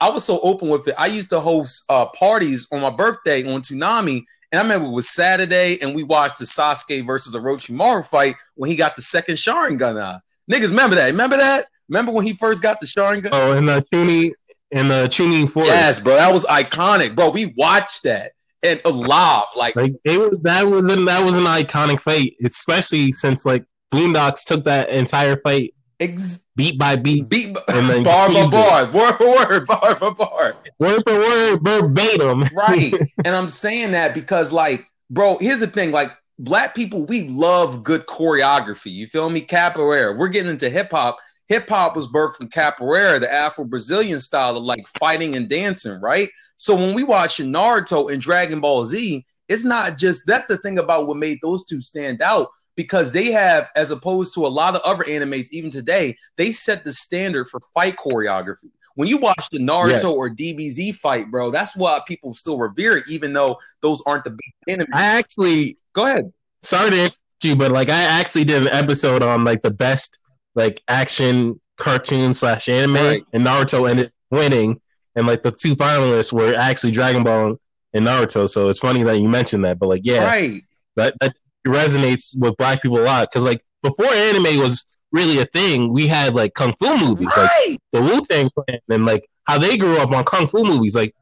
I 0.00 0.10
was 0.10 0.24
so 0.24 0.38
open 0.40 0.68
with 0.68 0.86
it. 0.86 0.94
I 0.98 1.06
used 1.06 1.30
to 1.30 1.40
host 1.40 1.84
uh, 1.88 2.06
parties 2.06 2.68
on 2.72 2.80
my 2.82 2.90
birthday 2.90 3.42
on 3.52 3.62
Toonami, 3.62 4.22
and 4.52 4.60
I 4.60 4.62
remember 4.62 4.86
it 4.86 4.92
was 4.92 5.08
Saturday, 5.08 5.78
and 5.82 5.94
we 5.94 6.04
watched 6.04 6.38
the 6.38 6.44
Sasuke 6.44 7.04
versus 7.04 7.32
the 7.32 7.40
Orochimaru 7.40 8.08
fight 8.08 8.36
when 8.54 8.70
he 8.70 8.76
got 8.76 8.94
the 8.94 9.02
second 9.02 9.36
Sharingan 9.36 10.00
out. 10.00 10.20
Niggas, 10.50 10.70
remember 10.70 10.96
that? 10.96 11.10
Remember 11.10 11.36
that? 11.36 11.64
Remember 11.88 12.12
when 12.12 12.26
he 12.26 12.34
first 12.34 12.62
got 12.62 12.80
the 12.80 12.86
Sharingan? 12.86 13.30
Oh, 13.32 13.56
in 13.56 13.66
the 13.66 13.84
tuning, 13.92 14.32
in 14.70 14.88
the 14.88 15.08
tuning 15.08 15.48
force. 15.48 15.66
Yes, 15.66 15.98
bro, 15.98 16.14
that 16.14 16.32
was 16.32 16.44
iconic, 16.46 17.16
bro. 17.16 17.30
We 17.30 17.54
watched 17.56 18.04
that 18.04 18.32
and 18.62 18.80
alive. 18.84 19.44
Like, 19.56 19.76
like 19.76 19.94
it 20.04 20.18
was 20.18 20.38
that 20.42 20.66
was 20.66 20.82
that 20.82 21.24
was 21.24 21.36
an 21.36 21.44
iconic 21.44 22.00
fight, 22.00 22.34
especially 22.44 23.12
since 23.12 23.44
like 23.44 23.64
Boondocks 23.92 24.44
took 24.44 24.64
that 24.64 24.90
entire 24.90 25.40
fight 25.40 25.74
ex- 26.00 26.44
beat 26.56 26.78
by 26.78 26.96
beat, 26.96 27.28
beat 27.28 27.56
and 27.68 27.88
then 27.88 28.02
bar 28.04 28.30
for 28.30 28.50
bar, 28.50 28.90
word 28.90 29.12
for 29.14 29.28
word, 29.28 29.66
bar 29.66 29.94
for 29.96 30.14
bar, 30.14 30.56
word 30.78 31.02
for 31.06 31.18
word, 31.18 31.60
verbatim. 31.62 32.42
right. 32.56 32.92
and 33.24 33.34
I'm 33.34 33.48
saying 33.48 33.92
that 33.92 34.14
because, 34.14 34.52
like, 34.52 34.86
bro, 35.10 35.38
here's 35.40 35.60
the 35.60 35.66
thing, 35.66 35.90
like. 35.90 36.10
Black 36.40 36.72
people, 36.72 37.04
we 37.04 37.26
love 37.30 37.82
good 37.82 38.06
choreography. 38.06 38.92
You 38.92 39.08
feel 39.08 39.28
me? 39.28 39.40
Capoeira. 39.40 40.16
We're 40.16 40.28
getting 40.28 40.52
into 40.52 40.70
hip 40.70 40.92
hop. 40.92 41.18
Hip 41.48 41.68
hop 41.68 41.96
was 41.96 42.06
birthed 42.06 42.36
from 42.36 42.48
capoeira, 42.48 43.18
the 43.18 43.28
Afro 43.28 43.64
Brazilian 43.64 44.20
style 44.20 44.56
of 44.56 44.62
like 44.62 44.86
fighting 45.00 45.34
and 45.34 45.48
dancing, 45.48 46.00
right? 46.00 46.28
So 46.56 46.76
when 46.76 46.94
we 46.94 47.02
watch 47.02 47.38
Naruto 47.38 48.12
and 48.12 48.22
Dragon 48.22 48.60
Ball 48.60 48.84
Z, 48.84 49.26
it's 49.48 49.64
not 49.64 49.96
just 49.96 50.28
that's 50.28 50.46
the 50.46 50.58
thing 50.58 50.78
about 50.78 51.06
what 51.06 51.16
made 51.16 51.38
those 51.42 51.64
two 51.64 51.80
stand 51.80 52.22
out 52.22 52.48
because 52.78 53.12
they 53.12 53.32
have, 53.32 53.68
as 53.74 53.90
opposed 53.90 54.32
to 54.32 54.46
a 54.46 54.48
lot 54.48 54.76
of 54.76 54.80
other 54.82 55.02
animes, 55.02 55.48
even 55.50 55.68
today, 55.68 56.16
they 56.36 56.52
set 56.52 56.84
the 56.84 56.92
standard 56.92 57.48
for 57.48 57.58
fight 57.74 57.96
choreography. 57.96 58.70
When 58.94 59.08
you 59.08 59.18
watch 59.18 59.50
the 59.50 59.58
Naruto 59.58 60.04
yeah. 60.04 60.08
or 60.10 60.30
DBZ 60.30 60.94
fight, 60.94 61.28
bro, 61.28 61.50
that's 61.50 61.76
why 61.76 61.98
people 62.06 62.34
still 62.34 62.56
revere 62.56 62.98
it, 62.98 63.04
even 63.10 63.32
though 63.32 63.58
those 63.82 64.00
aren't 64.06 64.22
the 64.22 64.30
big 64.30 64.52
enemies. 64.68 64.92
I 64.94 65.06
actually 65.06 65.76
go 65.92 66.06
ahead. 66.06 66.32
Sorry 66.62 66.90
to 66.90 66.96
interrupt 66.96 67.16
you, 67.42 67.56
but 67.56 67.72
like 67.72 67.88
I 67.88 68.00
actually 68.00 68.44
did 68.44 68.62
an 68.62 68.68
episode 68.68 69.22
on 69.22 69.42
like 69.42 69.62
the 69.62 69.72
best 69.72 70.20
like 70.54 70.80
action 70.86 71.60
cartoon 71.78 72.32
slash 72.32 72.68
anime, 72.68 72.94
right. 72.94 73.24
and 73.32 73.44
Naruto 73.44 73.90
ended 73.90 74.12
winning 74.30 74.80
and 75.16 75.26
like 75.26 75.42
the 75.42 75.50
two 75.50 75.74
finalists 75.74 76.32
were 76.32 76.54
actually 76.54 76.92
Dragon 76.92 77.24
Ball 77.24 77.56
and 77.92 78.06
Naruto. 78.06 78.48
So 78.48 78.68
it's 78.68 78.78
funny 78.78 79.02
that 79.02 79.18
you 79.18 79.28
mentioned 79.28 79.64
that, 79.64 79.80
but 79.80 79.88
like, 79.88 80.02
yeah, 80.04 80.24
right. 80.24 80.62
that 80.94 81.14
that 81.20 81.34
resonates 81.66 82.38
with 82.38 82.56
black 82.56 82.82
people 82.82 82.98
a 82.98 83.04
lot 83.04 83.28
because 83.30 83.44
like 83.44 83.64
before 83.82 84.12
anime 84.12 84.58
was 84.58 84.98
really 85.12 85.40
a 85.40 85.44
thing, 85.46 85.92
we 85.92 86.06
had 86.06 86.34
like 86.34 86.54
kung 86.54 86.74
fu 86.78 86.98
movies, 86.98 87.32
right. 87.36 87.48
like 87.68 87.78
the 87.92 88.02
Wu 88.02 88.24
Tang 88.26 88.50
Clan, 88.50 88.80
and 88.88 89.06
like 89.06 89.26
how 89.44 89.58
they 89.58 89.76
grew 89.76 89.98
up 89.98 90.10
on 90.10 90.24
kung 90.24 90.46
fu 90.46 90.64
movies, 90.64 90.96
like. 90.96 91.14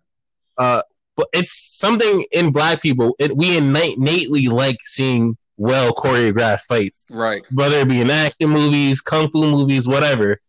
uh 0.58 0.82
but 1.16 1.28
it's 1.32 1.78
something 1.78 2.24
in 2.30 2.52
black 2.52 2.82
people. 2.82 3.16
It, 3.18 3.34
we 3.34 3.56
innately 3.56 4.48
like 4.48 4.76
seeing 4.82 5.38
well 5.56 5.92
choreographed 5.92 6.60
fights, 6.68 7.06
right? 7.10 7.42
Whether 7.50 7.78
it 7.78 7.88
be 7.88 8.02
in 8.02 8.10
action 8.10 8.50
movies, 8.50 9.00
kung 9.00 9.30
fu 9.30 9.50
movies, 9.50 9.88
whatever. 9.88 10.40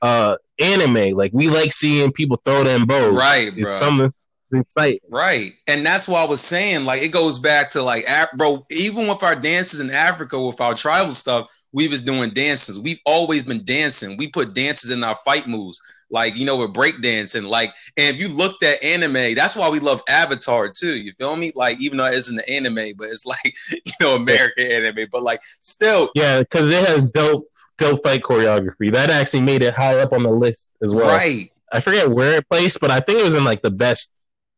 Uh, 0.00 0.36
anime. 0.60 1.16
Like 1.16 1.32
we 1.32 1.48
like 1.48 1.72
seeing 1.72 2.12
people 2.12 2.40
throw 2.44 2.64
them 2.64 2.86
bows. 2.86 3.16
Right, 3.16 3.54
bro. 3.54 3.64
Something 3.64 4.14
exciting. 4.60 5.00
Right, 5.08 5.52
and 5.66 5.84
that's 5.84 6.08
why 6.08 6.22
I 6.22 6.26
was 6.26 6.40
saying. 6.40 6.84
Like 6.84 7.02
it 7.02 7.12
goes 7.12 7.38
back 7.38 7.70
to 7.70 7.82
like, 7.82 8.06
bro. 8.36 8.64
Even 8.70 9.06
with 9.06 9.22
our 9.22 9.36
dances 9.36 9.80
in 9.80 9.90
Africa, 9.90 10.40
with 10.40 10.60
our 10.60 10.74
tribal 10.74 11.12
stuff, 11.12 11.50
we 11.72 11.88
was 11.88 12.02
doing 12.02 12.30
dances. 12.30 12.78
We've 12.78 13.00
always 13.06 13.42
been 13.42 13.64
dancing. 13.64 14.16
We 14.16 14.28
put 14.28 14.54
dances 14.54 14.90
in 14.90 15.02
our 15.02 15.16
fight 15.16 15.46
moves. 15.46 15.80
like 16.10 16.36
you 16.36 16.44
know, 16.44 16.58
with 16.58 16.74
breakdancing. 16.74 17.48
Like, 17.48 17.74
and 17.96 18.14
if 18.14 18.20
you 18.20 18.28
looked 18.28 18.62
at 18.62 18.82
anime, 18.84 19.34
that's 19.34 19.56
why 19.56 19.70
we 19.70 19.80
love 19.80 20.02
Avatar 20.08 20.68
too. 20.68 20.96
You 20.96 21.12
feel 21.12 21.36
me? 21.36 21.52
Like, 21.54 21.80
even 21.80 21.98
though 21.98 22.06
it 22.06 22.14
isn't 22.14 22.38
an 22.38 22.44
anime, 22.48 22.94
but 22.96 23.08
it's 23.08 23.26
like 23.34 23.54
you 23.70 23.92
know 24.00 24.16
American 24.16 24.70
anime, 24.70 25.08
but 25.10 25.22
like 25.22 25.40
still, 25.42 26.10
yeah, 26.14 26.40
because 26.40 26.72
it 26.72 26.86
has 26.86 27.10
dope 27.10 27.46
dope 27.78 28.02
fight 28.02 28.22
choreography. 28.22 28.92
That 28.92 29.10
actually 29.10 29.42
made 29.42 29.62
it 29.62 29.74
high 29.74 29.98
up 29.98 30.12
on 30.12 30.22
the 30.22 30.30
list 30.30 30.72
as 30.82 30.92
well. 30.94 31.08
Right. 31.08 31.50
I 31.72 31.80
forget 31.80 32.10
where 32.10 32.36
it 32.36 32.48
placed, 32.48 32.80
but 32.80 32.90
I 32.90 33.00
think 33.00 33.18
it 33.18 33.24
was 33.24 33.34
in 33.34 33.44
like 33.44 33.62
the 33.62 33.70
best 33.70 34.10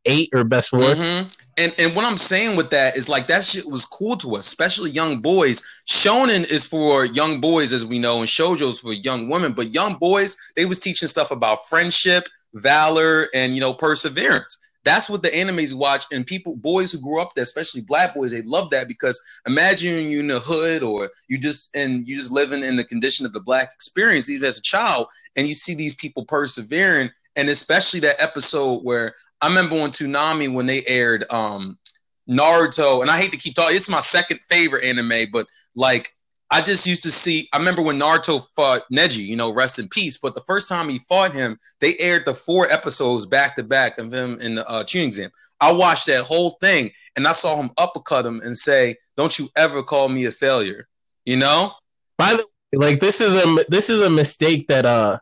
eight 0.05 0.31
or 0.33 0.45
best 0.45 0.71
4 0.71 0.81
mm-hmm. 0.81 1.29
And 1.57 1.73
and 1.79 1.95
what 1.95 2.05
I'm 2.05 2.19
saying 2.19 2.57
with 2.57 2.71
that 2.71 2.97
is 2.97 3.09
like 3.09 3.29
that 3.29 3.45
shit 3.45 3.69
was 3.69 3.85
cool 3.85 4.17
to 4.17 4.37
us, 4.37 4.47
especially 4.47 4.91
young 4.91 5.21
boys. 5.21 5.63
Shonen 5.87 6.51
is 6.51 6.67
for 6.67 7.05
young 7.05 7.41
boys, 7.41 7.73
as 7.73 7.87
we 7.87 7.99
know, 7.99 8.19
and 8.19 8.27
shoujo's 8.27 8.81
for 8.81 8.93
young 8.93 9.29
women. 9.29 9.53
But 9.53 9.73
young 9.73 9.97
boys, 9.99 10.37
they 10.57 10.65
was 10.65 10.81
teaching 10.81 11.07
stuff 11.07 11.31
about 11.31 11.65
friendship, 11.67 12.25
valor, 12.55 13.29
and 13.35 13.55
you 13.55 13.61
know 13.61 13.73
perseverance. 13.73 14.61
That's 14.85 15.09
what 15.09 15.23
the 15.23 15.31
animes 15.31 15.73
watch, 15.73 16.05
and 16.13 16.27
people, 16.27 16.57
boys 16.57 16.93
who 16.93 17.01
grew 17.01 17.21
up 17.21 17.35
there, 17.35 17.43
especially 17.43 17.81
black 17.81 18.15
boys, 18.15 18.33
they 18.33 18.43
love 18.43 18.69
that 18.71 18.87
because 18.87 19.21
imagine 19.47 20.11
you 20.11 20.21
in 20.21 20.27
the 20.27 20.39
hood 20.41 20.83
or 20.83 21.11
you 21.29 21.39
just 21.39 21.75
and 21.75 22.07
you 22.07 22.17
just 22.17 22.33
living 22.33 22.63
in 22.63 22.77
the 22.77 22.85
condition 22.85 23.25
of 23.25 23.33
the 23.33 23.41
black 23.41 23.71
experience, 23.73 24.29
even 24.29 24.47
as 24.47 24.59
a 24.59 24.63
child, 24.63 25.07
and 25.37 25.47
you 25.47 25.55
see 25.55 25.75
these 25.75 25.95
people 25.95 26.25
persevering, 26.27 27.11
and 27.37 27.49
especially 27.49 28.01
that 28.01 28.21
episode 28.21 28.81
where 28.83 29.15
I 29.45 29.49
remember 29.49 29.77
on 29.77 29.91
Toonami 29.91 30.51
when 30.51 30.65
they 30.65 30.83
aired 30.87 31.31
um 31.31 31.79
Naruto, 32.27 33.03
and 33.03 33.11
I 33.11 33.21
hate 33.21 33.31
to 33.33 33.39
keep 33.39 33.55
talking, 33.55 33.77
it's 33.77 33.91
my 33.91 34.01
second 34.01 34.41
favorite 34.49 34.85
anime, 34.85 35.27
but 35.31 35.47
like 35.77 36.09
I 36.51 36.63
just 36.63 36.87
used 36.87 37.03
to 37.03 37.11
see. 37.11 37.47
I 37.53 37.59
remember 37.59 37.83
when 37.83 38.01
Naruto 38.01 38.43
fought 38.57 38.81
Neji, 38.91 39.19
you 39.27 39.37
know, 39.37 39.53
rest 39.53 39.79
in 39.79 39.87
peace. 39.89 40.17
But 40.17 40.35
the 40.35 40.41
first 40.47 40.67
time 40.67 40.89
he 40.89 40.99
fought 40.99 41.35
him, 41.35 41.59
they 41.81 41.95
aired 41.99 42.25
the 42.25 42.33
four 42.33 42.73
episodes 42.73 43.27
back 43.27 43.55
to 43.57 43.63
back 43.63 43.99
of 43.99 44.15
him 44.15 44.39
in 44.41 44.55
the 44.55 44.67
uh, 44.67 44.83
Chunin 44.83 45.09
exam. 45.09 45.31
I 45.61 45.73
watched 45.73 46.07
that 46.07 46.25
whole 46.25 46.57
thing, 46.63 46.91
and 47.17 47.27
I 47.27 47.33
saw 47.33 47.61
him 47.61 47.71
uppercut 47.77 48.25
him 48.25 48.41
and 48.43 48.57
say, 48.57 48.97
"Don't 49.19 49.39
you 49.39 49.51
ever 49.57 49.83
call 49.83 50.09
me 50.09 50.25
a 50.25 50.33
failure," 50.33 50.89
you 51.27 51.37
know. 51.37 51.75
By 52.17 52.33
the 52.33 52.47
way, 52.73 52.89
like 52.89 53.01
this 53.01 53.21
is 53.21 53.35
a 53.35 53.65
this 53.69 53.91
is 53.91 54.01
a 54.01 54.09
mistake 54.09 54.69
that 54.69 54.87
uh 54.87 55.19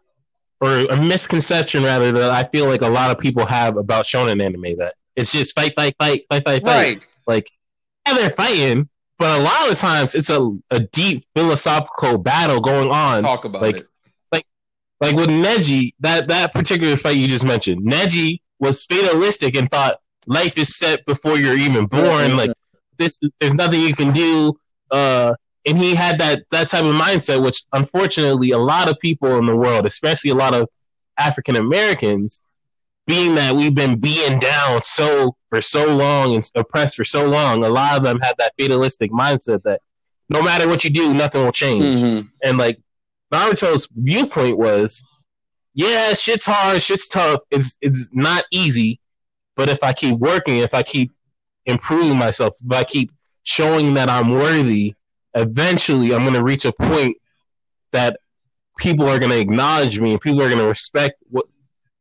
or 0.63 0.87
a 0.87 0.97
misconception 0.97 1.83
rather 1.83 2.13
that 2.13 2.31
I 2.31 2.45
feel 2.45 2.67
like 2.67 2.83
a 2.83 2.89
lot 2.89 3.11
of 3.11 3.19
people 3.19 3.45
have 3.45 3.77
about 3.77 4.05
shonen 4.05 4.41
anime 4.41 4.79
that 4.79 4.95
it's 5.17 5.33
just 5.33 5.57
fight, 5.57 5.75
fight, 5.75 5.97
fight, 5.99 6.25
fight, 6.31 6.45
fight, 6.45 6.63
fight. 6.63 6.65
Right. 6.65 7.01
Like, 7.27 7.51
yeah, 8.07 8.15
they're 8.15 8.31
fighting, 8.31 8.89
but 9.19 9.41
a 9.41 9.43
lot 9.43 9.73
of 9.73 9.77
times 9.77 10.15
it's 10.15 10.31
a, 10.31 10.57
a 10.71 10.79
deep 10.79 11.25
philosophical 11.35 12.17
battle 12.17 12.61
going 12.61 12.91
on. 12.91 13.23
Talk 13.23 13.45
about 13.45 13.61
like, 13.61 13.79
it. 13.79 13.89
Like, 14.31 14.47
like 15.01 15.17
with 15.17 15.31
Neji, 15.31 15.95
that 15.99 16.29
that 16.29 16.55
particular 16.55 16.95
fight 16.97 17.17
you 17.17 17.27
just 17.27 17.45
mentioned, 17.45 17.83
Neji 17.83 18.41
was 18.61 18.85
fatalistic 18.85 19.57
and 19.57 19.69
thought 19.69 19.99
life 20.27 20.57
is 20.57 20.77
set 20.77 21.05
before 21.07 21.39
you're 21.39 21.59
even 21.59 21.87
born. 21.87 22.05
Mm-hmm. 22.05 22.37
Like 22.37 22.51
this, 22.99 23.19
there's 23.41 23.55
nothing 23.55 23.81
you 23.81 23.97
can 23.97 24.13
do. 24.13 24.57
Uh, 24.93 25.35
and 25.67 25.79
he 25.79 25.95
had 25.95 26.19
that 26.19 26.45
that 26.51 26.69
type 26.69 26.85
of 26.85 26.95
mindset, 26.95 27.43
which 27.43 27.65
unfortunately 27.73 28.51
a 28.51 28.59
lot 28.59 28.91
of 28.91 28.99
people 28.99 29.39
in 29.39 29.47
the 29.47 29.57
world, 29.57 29.87
especially 29.87 30.31
a 30.31 30.35
lot 30.35 30.55
of 30.55 30.69
African 31.19 31.57
Americans, 31.57 32.43
being 33.07 33.35
that 33.37 33.55
we've 33.55 33.75
been 33.75 33.99
being 33.99 34.39
down 34.39 34.83
so 34.83 35.37
for 35.51 35.61
so 35.61 35.95
long 35.95 36.35
and 36.35 36.51
oppressed 36.55 36.97
for 36.97 37.05
so 37.05 37.29
long, 37.29 37.63
a 37.65 37.69
lot 37.69 37.97
of 37.97 38.03
them 38.03 38.21
have 38.21 38.37
that 38.39 38.53
fatalistic 38.59 39.11
mindset 39.11 39.63
that 39.63 39.81
no 40.29 40.43
matter 40.43 40.69
what 40.69 40.85
you 40.85 40.91
do, 40.91 41.13
nothing 41.13 41.45
will 41.45 41.53
change. 41.53 42.01
Mm-hmm. 42.01 42.27
And 42.43 42.59
like 42.59 42.81
Naruto's 43.33 43.89
viewpoint 43.95 44.59
was, 44.59 45.05
yeah, 45.75 46.15
shit's 46.15 46.47
hard, 46.47 46.83
shit's 46.83 47.09
tough, 47.09 47.41
it's 47.51 47.77
it's 47.81 48.11
not 48.13 48.45
easy, 48.51 49.01
but 49.55 49.69
if 49.69 49.83
I 49.85 49.93
keep 49.93 50.19
working, 50.19 50.59
if 50.59 50.75
I 50.75 50.83
keep 50.83 51.13
improving 51.67 52.17
myself, 52.17 52.55
if 52.65 52.73
I 52.73 52.85
keep 52.85 53.13
showing 53.45 53.95
that 53.95 54.09
I'm 54.09 54.31
worthy, 54.31 54.95
eventually 55.35 56.15
I'm 56.15 56.23
going 56.23 56.35
to 56.35 56.45
reach 56.45 56.65
a 56.65 56.73
point 56.73 57.17
that 57.93 58.19
people 58.79 59.09
are 59.09 59.19
going 59.19 59.31
to 59.31 59.41
acknowledge 59.41 60.01
me 60.01 60.13
and 60.13 60.21
people 60.21 60.43
are 60.43 60.49
going 60.49 60.61
to 60.61 60.69
respect 60.69 61.23
what 61.31 61.47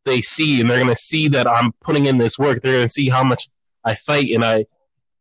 they 0.06 0.22
see 0.22 0.62
and 0.62 0.70
they're 0.70 0.78
going 0.78 0.90
to 0.90 0.96
see 0.96 1.28
that 1.30 1.48
I'm 1.48 1.72
putting 1.82 2.06
in 2.06 2.18
this 2.18 2.40
work. 2.40 2.62
They're 2.62 2.74
going 2.74 2.86
to 2.86 2.90
see 2.90 3.10
how 3.10 3.24
much 3.24 3.48
I 3.84 3.96
fight 3.96 4.32
and 4.32 4.44
I, 4.44 4.66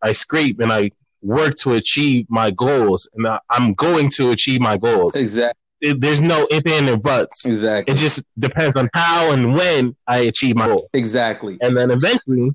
I 0.03 0.13
scrape 0.13 0.61
and 0.61 0.73
I 0.73 0.91
work 1.23 1.55
to 1.57 1.75
achieve 1.75 2.27
my 2.29 2.51
goals 2.51 3.09
and 3.15 3.27
I, 3.27 3.41
am 3.51 3.75
going 3.75 4.09
to 4.11 4.31
achieve 4.31 4.61
my 4.61 4.79
goals. 4.79 5.17
Exactly. 5.17 5.59
It, 5.83 6.01
there's 6.01 6.21
no 6.21 6.47
if 6.51 6.67
and 6.67 6.89
or 6.89 6.99
buts. 6.99 7.47
Exactly. 7.47 7.93
It 7.93 7.97
just 7.97 8.23
depends 8.39 8.77
on 8.79 8.91
how 8.95 9.33
and 9.33 9.55
when 9.55 9.97
I 10.07 10.19
achieve 10.21 10.57
my 10.57 10.67
goal. 10.67 10.91
Exactly. 10.93 11.59
And 11.61 11.77
then 11.77 11.91
eventually, 11.91 12.51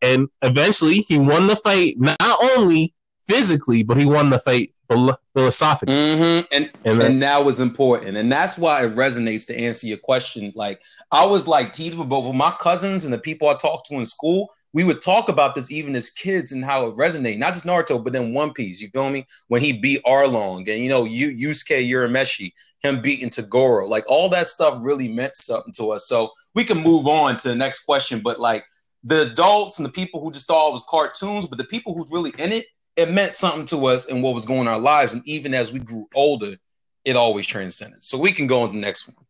and 0.00 0.28
eventually 0.42 1.00
he 1.08 1.18
won 1.18 1.46
the 1.46 1.56
fight 1.56 1.96
not 1.98 2.18
only 2.56 2.94
physically, 3.28 3.82
but 3.82 3.96
he 3.96 4.06
won 4.06 4.30
the 4.30 4.38
fight 4.40 4.74
philosophically. 4.88 5.94
Mm-hmm. 5.94 6.46
And 6.50 6.70
and, 6.84 7.00
then, 7.00 7.12
and 7.12 7.22
that 7.22 7.44
was 7.44 7.60
important, 7.60 8.16
and 8.16 8.32
that's 8.32 8.58
why 8.58 8.84
it 8.84 8.94
resonates 8.94 9.46
to 9.48 9.56
answer 9.56 9.86
your 9.86 9.98
question. 9.98 10.52
Like 10.56 10.82
I 11.12 11.24
was 11.24 11.46
like 11.46 11.72
teased 11.72 11.98
with 11.98 12.08
my 12.08 12.50
cousins 12.58 13.04
and 13.04 13.12
the 13.12 13.18
people 13.18 13.48
I 13.48 13.54
talked 13.54 13.88
to 13.88 13.96
in 13.96 14.04
school. 14.04 14.50
We 14.74 14.84
would 14.84 15.00
talk 15.00 15.30
about 15.30 15.54
this 15.54 15.72
even 15.72 15.96
as 15.96 16.10
kids 16.10 16.52
and 16.52 16.62
how 16.62 16.86
it 16.86 16.94
resonated, 16.94 17.38
not 17.38 17.54
just 17.54 17.64
Naruto, 17.64 18.04
but 18.04 18.12
then 18.12 18.34
One 18.34 18.52
Piece. 18.52 18.80
You 18.82 18.88
feel 18.88 19.08
me? 19.08 19.26
When 19.48 19.62
he 19.62 19.72
beat 19.72 20.02
Arlong 20.04 20.68
and 20.68 20.82
you 20.82 20.90
know, 20.90 21.04
you 21.04 21.28
Yusuke 21.28 21.88
Urameshi, 21.88 22.52
him 22.82 23.00
beating 23.00 23.30
Toguro. 23.30 23.88
like 23.88 24.04
all 24.08 24.28
that 24.28 24.46
stuff 24.46 24.78
really 24.82 25.08
meant 25.08 25.34
something 25.34 25.72
to 25.74 25.92
us. 25.92 26.06
So 26.06 26.30
we 26.54 26.64
can 26.64 26.82
move 26.82 27.06
on 27.06 27.38
to 27.38 27.48
the 27.48 27.54
next 27.54 27.84
question. 27.84 28.20
But 28.22 28.40
like 28.40 28.64
the 29.04 29.22
adults 29.22 29.78
and 29.78 29.86
the 29.86 29.92
people 29.92 30.20
who 30.20 30.30
just 30.30 30.46
thought 30.46 30.68
it 30.68 30.72
was 30.72 30.84
cartoons, 30.88 31.46
but 31.46 31.58
the 31.58 31.64
people 31.64 31.94
who's 31.94 32.10
really 32.10 32.32
in 32.38 32.52
it, 32.52 32.66
it 32.98 33.12
meant 33.12 33.32
something 33.32 33.64
to 33.66 33.86
us 33.86 34.10
and 34.10 34.22
what 34.22 34.34
was 34.34 34.44
going 34.44 34.60
on 34.60 34.66
in 34.66 34.72
our 34.72 34.80
lives. 34.80 35.14
And 35.14 35.22
even 35.26 35.54
as 35.54 35.72
we 35.72 35.78
grew 35.78 36.08
older, 36.14 36.56
it 37.04 37.16
always 37.16 37.46
transcended. 37.46 38.02
So 38.02 38.18
we 38.18 38.32
can 38.32 38.46
go 38.46 38.62
on 38.62 38.70
to 38.70 38.74
the 38.74 38.80
next 38.80 39.08
one. 39.08 39.24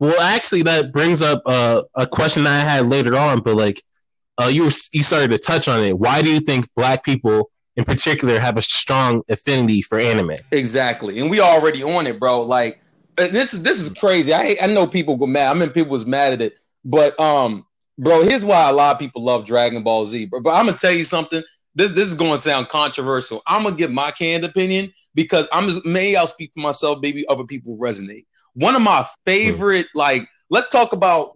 Well, 0.00 0.20
actually, 0.20 0.62
that 0.64 0.92
brings 0.92 1.22
up 1.22 1.42
uh, 1.46 1.82
a 1.94 2.06
question 2.06 2.44
that 2.44 2.60
I 2.60 2.68
had 2.68 2.86
later 2.86 3.16
on, 3.16 3.40
but 3.40 3.54
like 3.54 3.82
uh, 4.42 4.46
you 4.46 4.64
were, 4.64 4.70
you 4.92 5.02
started 5.02 5.30
to 5.30 5.38
touch 5.38 5.68
on 5.68 5.82
it. 5.84 5.98
Why 5.98 6.22
do 6.22 6.30
you 6.30 6.40
think 6.40 6.66
Black 6.74 7.04
people 7.04 7.50
in 7.76 7.84
particular 7.84 8.38
have 8.38 8.56
a 8.56 8.62
strong 8.62 9.22
affinity 9.28 9.82
for 9.82 9.98
anime? 9.98 10.32
Exactly, 10.50 11.20
and 11.20 11.30
we 11.30 11.40
already 11.40 11.82
on 11.82 12.06
it, 12.06 12.18
bro. 12.18 12.42
Like 12.42 12.80
this 13.16 13.52
is 13.52 13.62
this 13.62 13.78
is 13.78 13.92
crazy. 13.92 14.32
I 14.32 14.56
I 14.62 14.66
know 14.68 14.86
people 14.86 15.16
go 15.16 15.26
mad. 15.26 15.54
I 15.54 15.58
mean, 15.58 15.68
people 15.68 15.92
was 15.92 16.06
mad 16.06 16.32
at 16.32 16.40
it, 16.40 16.54
but 16.82 17.18
um, 17.20 17.66
bro, 17.98 18.22
here's 18.22 18.44
why 18.44 18.70
a 18.70 18.72
lot 18.72 18.94
of 18.94 18.98
people 18.98 19.22
love 19.22 19.44
Dragon 19.44 19.82
Ball 19.82 20.06
Z. 20.06 20.26
Bro. 20.26 20.40
But 20.40 20.54
I'm 20.54 20.64
gonna 20.64 20.78
tell 20.78 20.92
you 20.92 21.04
something 21.04 21.42
this 21.74 21.92
this 21.92 22.08
is 22.08 22.14
going 22.14 22.32
to 22.32 22.38
sound 22.38 22.68
controversial. 22.68 23.42
I'm 23.46 23.62
gonna 23.62 23.76
give 23.76 23.90
my 23.90 24.10
canned 24.10 24.44
opinion 24.44 24.92
because 25.14 25.48
I'm 25.52 25.68
just, 25.68 25.84
maybe 25.84 26.16
I'll 26.16 26.26
speak 26.26 26.52
for 26.54 26.60
myself. 26.60 27.00
Maybe 27.00 27.26
other 27.28 27.44
people 27.44 27.76
resonate. 27.76 28.26
One 28.54 28.74
of 28.74 28.82
my 28.82 29.06
favorite, 29.26 29.86
mm. 29.86 29.98
like, 29.98 30.28
let's 30.50 30.68
talk 30.68 30.92
about. 30.92 31.32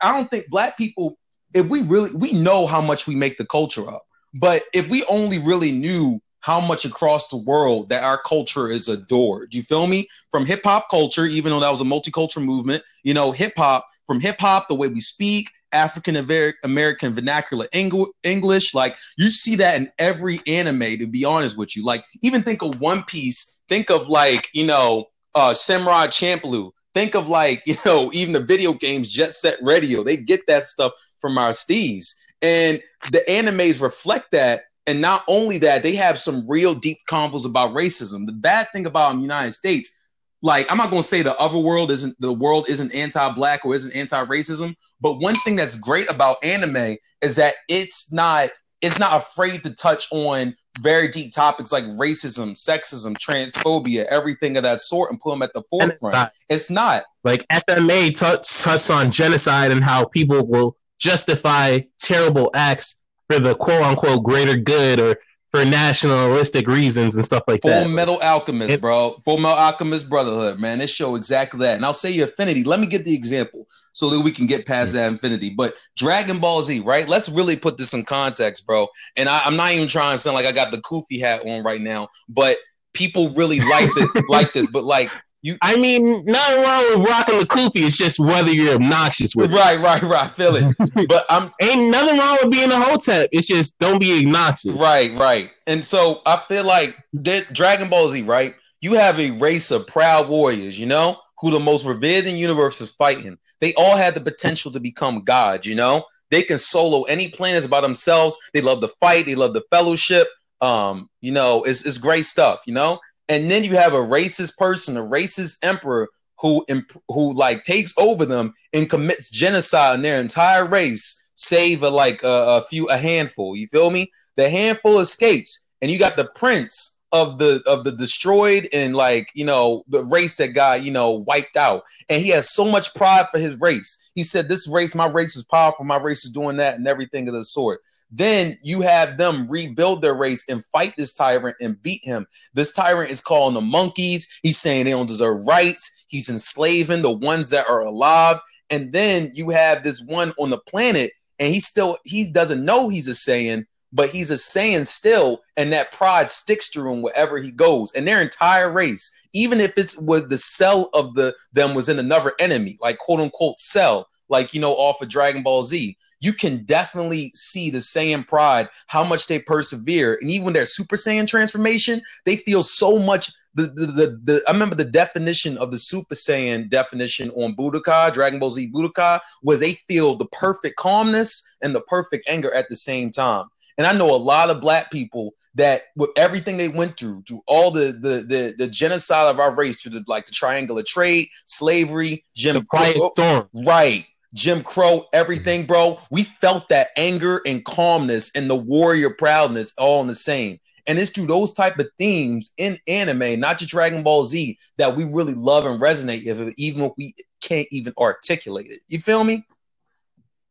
I 0.00 0.16
don't 0.16 0.30
think 0.30 0.48
black 0.48 0.78
people, 0.78 1.18
if 1.52 1.68
we 1.68 1.82
really, 1.82 2.10
we 2.16 2.32
know 2.32 2.66
how 2.66 2.80
much 2.80 3.06
we 3.06 3.16
make 3.16 3.36
the 3.36 3.44
culture 3.44 3.86
up, 3.88 4.06
but 4.32 4.62
if 4.72 4.88
we 4.88 5.04
only 5.04 5.38
really 5.38 5.72
knew 5.72 6.20
how 6.40 6.60
much 6.60 6.84
across 6.84 7.28
the 7.28 7.36
world 7.36 7.88
that 7.88 8.04
our 8.04 8.18
culture 8.18 8.70
is 8.70 8.88
adored, 8.88 9.52
you 9.52 9.62
feel 9.62 9.86
me? 9.86 10.06
From 10.30 10.46
hip 10.46 10.60
hop 10.62 10.88
culture, 10.90 11.26
even 11.26 11.50
though 11.50 11.60
that 11.60 11.70
was 11.70 11.80
a 11.80 11.84
multicultural 11.84 12.44
movement, 12.44 12.82
you 13.02 13.14
know, 13.14 13.32
hip 13.32 13.54
hop. 13.56 13.86
From 14.06 14.20
hip 14.20 14.36
hop, 14.38 14.68
the 14.68 14.74
way 14.74 14.88
we 14.88 15.00
speak, 15.00 15.48
African 15.74 16.16
American 16.62 17.12
vernacular 17.12 17.66
English. 17.72 18.74
Like 18.74 18.96
you 19.18 19.28
see 19.28 19.56
that 19.56 19.78
in 19.78 19.90
every 19.98 20.40
anime, 20.46 20.98
to 20.98 21.06
be 21.06 21.24
honest 21.24 21.58
with 21.58 21.76
you. 21.76 21.84
Like 21.84 22.04
even 22.22 22.42
think 22.42 22.62
of 22.62 22.80
One 22.80 23.02
Piece, 23.04 23.60
think 23.68 23.90
of 23.90 24.08
like, 24.08 24.48
you 24.54 24.64
know, 24.64 25.06
uh 25.34 25.52
Samurai 25.52 26.06
Champloo. 26.06 26.70
Think 26.94 27.14
of 27.14 27.28
like, 27.28 27.62
you 27.66 27.74
know, 27.84 28.10
even 28.14 28.32
the 28.32 28.40
video 28.40 28.72
games 28.72 29.12
Jet 29.12 29.32
Set 29.32 29.58
Radio. 29.60 30.02
They 30.02 30.16
get 30.16 30.46
that 30.46 30.68
stuff 30.68 30.92
from 31.20 31.36
our 31.38 31.50
steez. 31.50 32.14
And 32.40 32.82
the 33.10 33.24
animes 33.28 33.82
reflect 33.82 34.32
that. 34.32 34.64
And 34.86 35.00
not 35.00 35.24
only 35.28 35.56
that, 35.58 35.82
they 35.82 35.94
have 35.94 36.18
some 36.18 36.44
real 36.46 36.74
deep 36.74 36.98
convos 37.08 37.46
about 37.46 37.72
racism. 37.72 38.26
The 38.26 38.32
bad 38.32 38.68
thing 38.70 38.84
about 38.84 39.16
the 39.16 39.22
United 39.22 39.52
States, 39.52 39.98
like 40.44 40.70
I'm 40.70 40.76
not 40.76 40.90
going 40.90 41.00
to 41.00 41.08
say 41.08 41.22
the 41.22 41.36
other 41.38 41.58
world 41.58 41.90
isn't 41.90 42.20
the 42.20 42.32
world 42.32 42.68
isn't 42.68 42.94
anti-black 42.94 43.64
or 43.64 43.74
isn't 43.74 43.96
anti-racism, 43.96 44.76
but 45.00 45.14
one 45.14 45.34
thing 45.36 45.56
that's 45.56 45.76
great 45.76 46.08
about 46.10 46.36
anime 46.44 46.96
is 47.22 47.36
that 47.36 47.54
it's 47.68 48.12
not 48.12 48.50
it's 48.82 48.98
not 48.98 49.16
afraid 49.16 49.62
to 49.62 49.70
touch 49.70 50.06
on 50.12 50.54
very 50.82 51.08
deep 51.08 51.32
topics 51.32 51.72
like 51.72 51.84
racism, 51.84 52.52
sexism, 52.52 53.16
transphobia, 53.16 54.04
everything 54.06 54.58
of 54.58 54.64
that 54.64 54.80
sort, 54.80 55.10
and 55.10 55.18
put 55.18 55.30
them 55.30 55.40
at 55.40 55.52
the 55.54 55.62
forefront. 55.70 55.94
It's 55.94 56.12
not, 56.12 56.32
it's 56.50 56.70
not. 56.70 57.04
like 57.24 57.46
FMA 57.48 58.14
touch 58.14 58.62
touched 58.62 58.90
on 58.90 59.10
genocide 59.10 59.72
and 59.72 59.82
how 59.82 60.04
people 60.04 60.46
will 60.46 60.76
justify 60.98 61.80
terrible 61.98 62.50
acts 62.54 62.96
for 63.30 63.38
the 63.38 63.54
quote 63.54 63.82
unquote 63.82 64.22
greater 64.22 64.58
good 64.58 65.00
or 65.00 65.16
for 65.54 65.64
nationalistic 65.64 66.66
reasons 66.66 67.16
and 67.16 67.24
stuff 67.24 67.44
like 67.46 67.62
Full 67.62 67.70
that. 67.70 67.84
Full 67.84 67.92
Metal 67.92 68.18
Alchemist, 68.22 68.74
It- 68.74 68.80
bro. 68.80 69.16
Full 69.24 69.38
Metal 69.38 69.56
Alchemist 69.56 70.08
Brotherhood, 70.10 70.58
man. 70.58 70.78
This 70.80 70.90
show 70.90 71.14
exactly 71.14 71.60
that. 71.60 71.76
And 71.76 71.84
I'll 71.84 71.92
say 71.92 72.10
your 72.10 72.26
affinity. 72.26 72.64
Let 72.64 72.80
me 72.80 72.86
get 72.86 73.04
the 73.04 73.14
example 73.14 73.66
so 73.92 74.10
that 74.10 74.20
we 74.20 74.32
can 74.32 74.46
get 74.46 74.66
past 74.66 74.94
that 74.94 75.06
infinity. 75.12 75.50
But 75.50 75.74
Dragon 75.96 76.40
Ball 76.40 76.64
Z, 76.64 76.80
right? 76.80 77.08
Let's 77.08 77.28
really 77.28 77.54
put 77.54 77.78
this 77.78 77.94
in 77.94 78.04
context, 78.04 78.66
bro. 78.66 78.88
And 79.16 79.28
I, 79.28 79.42
I'm 79.44 79.54
not 79.56 79.70
even 79.72 79.86
trying 79.86 80.14
to 80.14 80.18
sound 80.18 80.34
like 80.34 80.46
I 80.46 80.50
got 80.52 80.72
the 80.72 80.78
kufi 80.78 81.20
hat 81.20 81.46
on 81.46 81.62
right 81.62 81.80
now, 81.80 82.08
but 82.28 82.56
people 82.92 83.30
really 83.30 83.60
like 83.60 83.88
it 83.94 84.24
like 84.28 84.52
this. 84.54 84.66
But 84.72 84.82
like 84.82 85.10
you 85.44 85.58
I 85.60 85.76
mean, 85.76 86.24
nothing 86.24 86.62
wrong 86.62 86.84
with 87.00 87.08
rocking 87.08 87.38
the 87.38 87.44
kufi. 87.44 87.86
It's 87.86 87.98
just 87.98 88.18
whether 88.18 88.50
you're 88.50 88.76
obnoxious 88.76 89.36
with 89.36 89.52
it. 89.52 89.54
right, 89.54 89.78
right, 89.78 90.02
right. 90.02 90.24
I 90.24 90.26
feel 90.26 90.56
it. 90.56 90.74
But 91.08 91.26
I'm 91.28 91.52
Ain't 91.60 91.90
nothing 91.90 92.18
wrong 92.18 92.38
with 92.42 92.50
being 92.50 92.72
a 92.72 92.80
hotep. 92.80 93.28
It's 93.30 93.46
just 93.46 93.78
don't 93.78 93.98
be 93.98 94.18
obnoxious. 94.20 94.72
Right, 94.72 95.12
right. 95.12 95.50
And 95.66 95.84
so 95.84 96.22
I 96.24 96.38
feel 96.48 96.64
like 96.64 96.96
that 97.12 97.52
Dragon 97.52 97.90
Ball 97.90 98.08
Z, 98.08 98.22
right? 98.22 98.54
You 98.80 98.94
have 98.94 99.20
a 99.20 99.32
race 99.32 99.70
of 99.70 99.86
proud 99.86 100.30
warriors, 100.30 100.80
you 100.80 100.86
know, 100.86 101.20
who 101.38 101.50
the 101.50 101.60
most 101.60 101.84
revered 101.84 102.24
in 102.24 102.34
the 102.34 102.40
universe 102.40 102.80
is 102.80 102.90
fighting. 102.90 103.36
They 103.60 103.74
all 103.74 103.96
had 103.96 104.14
the 104.14 104.22
potential 104.22 104.72
to 104.72 104.80
become 104.80 105.24
gods, 105.24 105.66
you 105.66 105.74
know. 105.74 106.06
They 106.30 106.42
can 106.42 106.56
solo 106.56 107.02
any 107.02 107.28
planets 107.28 107.66
by 107.66 107.82
themselves. 107.82 108.38
They 108.54 108.62
love 108.62 108.80
to 108.80 108.88
fight. 108.88 109.26
They 109.26 109.34
love 109.34 109.52
the 109.52 109.62
fellowship. 109.70 110.26
Um, 110.62 111.10
you 111.20 111.32
know, 111.32 111.62
it's, 111.64 111.84
it's 111.84 111.98
great 111.98 112.24
stuff, 112.24 112.62
you 112.66 112.72
know. 112.72 112.98
And 113.28 113.50
then 113.50 113.64
you 113.64 113.76
have 113.76 113.94
a 113.94 113.98
racist 113.98 114.56
person, 114.56 114.96
a 114.96 115.02
racist 115.02 115.58
emperor 115.62 116.08
who 116.40 116.64
imp- 116.68 117.00
who 117.08 117.32
like 117.32 117.62
takes 117.62 117.94
over 117.96 118.24
them 118.26 118.52
and 118.72 118.90
commits 118.90 119.30
genocide 119.30 119.94
on 119.94 120.02
their 120.02 120.20
entire 120.20 120.66
race, 120.66 121.22
save 121.34 121.82
a, 121.82 121.88
like 121.88 122.22
a, 122.22 122.26
a 122.26 122.62
few 122.68 122.86
a 122.88 122.96
handful. 122.96 123.56
You 123.56 123.66
feel 123.68 123.90
me? 123.90 124.10
The 124.36 124.50
handful 124.50 124.98
escapes, 124.98 125.66
and 125.80 125.90
you 125.90 125.98
got 125.98 126.16
the 126.16 126.28
prince 126.34 127.00
of 127.12 127.38
the 127.38 127.62
of 127.64 127.84
the 127.84 127.92
destroyed 127.92 128.68
and 128.72 128.96
like 128.96 129.30
you 129.34 129.44
know 129.44 129.84
the 129.88 130.04
race 130.04 130.36
that 130.36 130.48
got 130.48 130.82
you 130.82 130.90
know 130.90 131.24
wiped 131.26 131.56
out, 131.56 131.84
and 132.08 132.20
he 132.20 132.28
has 132.30 132.50
so 132.50 132.64
much 132.64 132.92
pride 132.94 133.26
for 133.30 133.38
his 133.38 133.58
race. 133.60 134.02
He 134.14 134.24
said, 134.24 134.48
"This 134.48 134.68
race, 134.68 134.94
my 134.94 135.06
race 135.08 135.36
is 135.36 135.44
powerful. 135.44 135.84
My 135.84 135.96
race 135.96 136.24
is 136.24 136.32
doing 136.32 136.56
that, 136.56 136.74
and 136.74 136.88
everything 136.88 137.28
of 137.28 137.34
the 137.34 137.44
sort." 137.44 137.80
Then 138.16 138.56
you 138.62 138.80
have 138.80 139.18
them 139.18 139.48
rebuild 139.48 140.00
their 140.00 140.14
race 140.14 140.44
and 140.48 140.64
fight 140.66 140.94
this 140.96 141.12
tyrant 141.12 141.56
and 141.60 141.82
beat 141.82 142.04
him. 142.04 142.26
This 142.52 142.72
tyrant 142.72 143.10
is 143.10 143.20
calling 143.20 143.54
the 143.54 143.60
monkeys. 143.60 144.28
He's 144.44 144.62
Saiyan 144.62 144.84
they 144.84 144.92
don't 144.92 145.08
deserve 145.08 145.44
rights. 145.44 146.04
He's 146.06 146.30
enslaving 146.30 147.02
the 147.02 147.10
ones 147.10 147.50
that 147.50 147.68
are 147.68 147.80
alive. 147.80 148.40
And 148.70 148.92
then 148.92 149.32
you 149.34 149.50
have 149.50 149.82
this 149.82 150.00
one 150.00 150.32
on 150.38 150.50
the 150.50 150.58
planet, 150.58 151.10
and 151.40 151.52
he 151.52 151.58
still 151.58 151.98
he 152.04 152.30
doesn't 152.30 152.64
know 152.64 152.88
he's 152.88 153.08
a 153.08 153.12
Saiyan, 153.12 153.66
but 153.92 154.10
he's 154.10 154.30
a 154.30 154.38
saying 154.38 154.84
still, 154.84 155.42
and 155.56 155.72
that 155.72 155.92
pride 155.92 156.30
sticks 156.30 156.68
to 156.70 156.88
him 156.88 157.02
wherever 157.02 157.38
he 157.38 157.50
goes. 157.50 157.92
And 157.94 158.06
their 158.06 158.22
entire 158.22 158.70
race, 158.70 159.12
even 159.32 159.60
if 159.60 159.76
it's 159.76 159.98
was 159.98 160.28
the 160.28 160.38
cell 160.38 160.88
of 160.94 161.14
the 161.14 161.34
them 161.52 161.74
was 161.74 161.88
in 161.88 161.98
another 161.98 162.32
enemy, 162.38 162.78
like 162.80 162.98
quote 162.98 163.20
unquote 163.20 163.58
cell, 163.58 164.08
like 164.28 164.54
you 164.54 164.60
know, 164.60 164.74
off 164.74 165.02
of 165.02 165.08
Dragon 165.08 165.42
Ball 165.42 165.64
Z, 165.64 165.96
you 166.24 166.32
can 166.32 166.64
definitely 166.64 167.30
see 167.34 167.70
the 167.70 167.78
Saiyan 167.78 168.26
pride, 168.26 168.68
how 168.86 169.04
much 169.04 169.26
they 169.26 169.38
persevere, 169.38 170.18
and 170.20 170.30
even 170.30 170.52
their 170.52 170.64
Super 170.66 170.96
Saiyan 170.96 171.26
transformation, 171.26 172.00
they 172.24 172.36
feel 172.36 172.62
so 172.62 172.98
much. 172.98 173.30
The, 173.56 173.64
the, 173.64 173.86
the, 173.86 174.20
the 174.24 174.42
I 174.48 174.52
remember 174.52 174.74
the 174.74 174.84
definition 174.84 175.56
of 175.58 175.70
the 175.70 175.78
Super 175.78 176.14
Saiyan 176.16 176.68
definition 176.70 177.30
on 177.30 177.54
Budokai, 177.54 178.12
Dragon 178.12 178.40
Ball 178.40 178.50
Z 178.50 178.70
Budokai, 178.72 179.20
was 179.42 179.60
they 179.60 179.74
feel 179.88 180.16
the 180.16 180.26
perfect 180.26 180.76
calmness 180.76 181.42
and 181.62 181.74
the 181.74 181.82
perfect 181.82 182.28
anger 182.28 182.52
at 182.52 182.68
the 182.68 182.74
same 182.76 183.10
time. 183.12 183.46
And 183.78 183.86
I 183.86 183.92
know 183.92 184.14
a 184.14 184.16
lot 184.16 184.50
of 184.50 184.60
black 184.60 184.90
people 184.90 185.34
that 185.56 185.82
with 185.94 186.10
everything 186.16 186.56
they 186.56 186.68
went 186.68 186.96
through, 186.98 187.22
through 187.28 187.42
all 187.46 187.70
the 187.70 187.92
the 187.92 188.24
the, 188.26 188.54
the 188.58 188.66
genocide 188.66 189.32
of 189.32 189.38
our 189.38 189.54
race, 189.54 189.82
through 189.82 189.92
the 189.92 190.04
like 190.08 190.26
the 190.26 190.32
triangular 190.32 190.82
trade, 190.82 191.28
slavery, 191.46 192.24
Jim 192.34 192.56
The 192.56 192.64
quiet 192.64 192.96
Crow- 192.96 193.12
storm. 193.14 193.48
Right. 193.52 194.06
Jim 194.34 194.62
Crow, 194.62 195.06
everything, 195.12 195.64
bro. 195.64 196.00
We 196.10 196.24
felt 196.24 196.68
that 196.68 196.88
anger 196.96 197.40
and 197.46 197.64
calmness 197.64 198.30
and 198.34 198.50
the 198.50 198.56
warrior 198.56 199.10
proudness 199.10 199.72
all 199.78 200.00
in 200.00 200.06
the 200.06 200.14
same. 200.14 200.58
And 200.86 200.98
it's 200.98 201.10
through 201.10 201.28
those 201.28 201.52
type 201.52 201.78
of 201.78 201.88
themes 201.96 202.52
in 202.58 202.76
anime, 202.86 203.40
not 203.40 203.58
just 203.58 203.70
Dragon 203.70 204.02
Ball 204.02 204.24
Z, 204.24 204.58
that 204.76 204.94
we 204.94 205.04
really 205.04 205.32
love 205.32 205.64
and 205.64 205.80
resonate 205.80 206.26
with, 206.26 206.52
even 206.58 206.82
if 206.82 206.92
we 206.98 207.14
can't 207.40 207.66
even 207.70 207.94
articulate 207.98 208.66
it. 208.68 208.80
You 208.88 208.98
feel 208.98 209.24
me? 209.24 209.46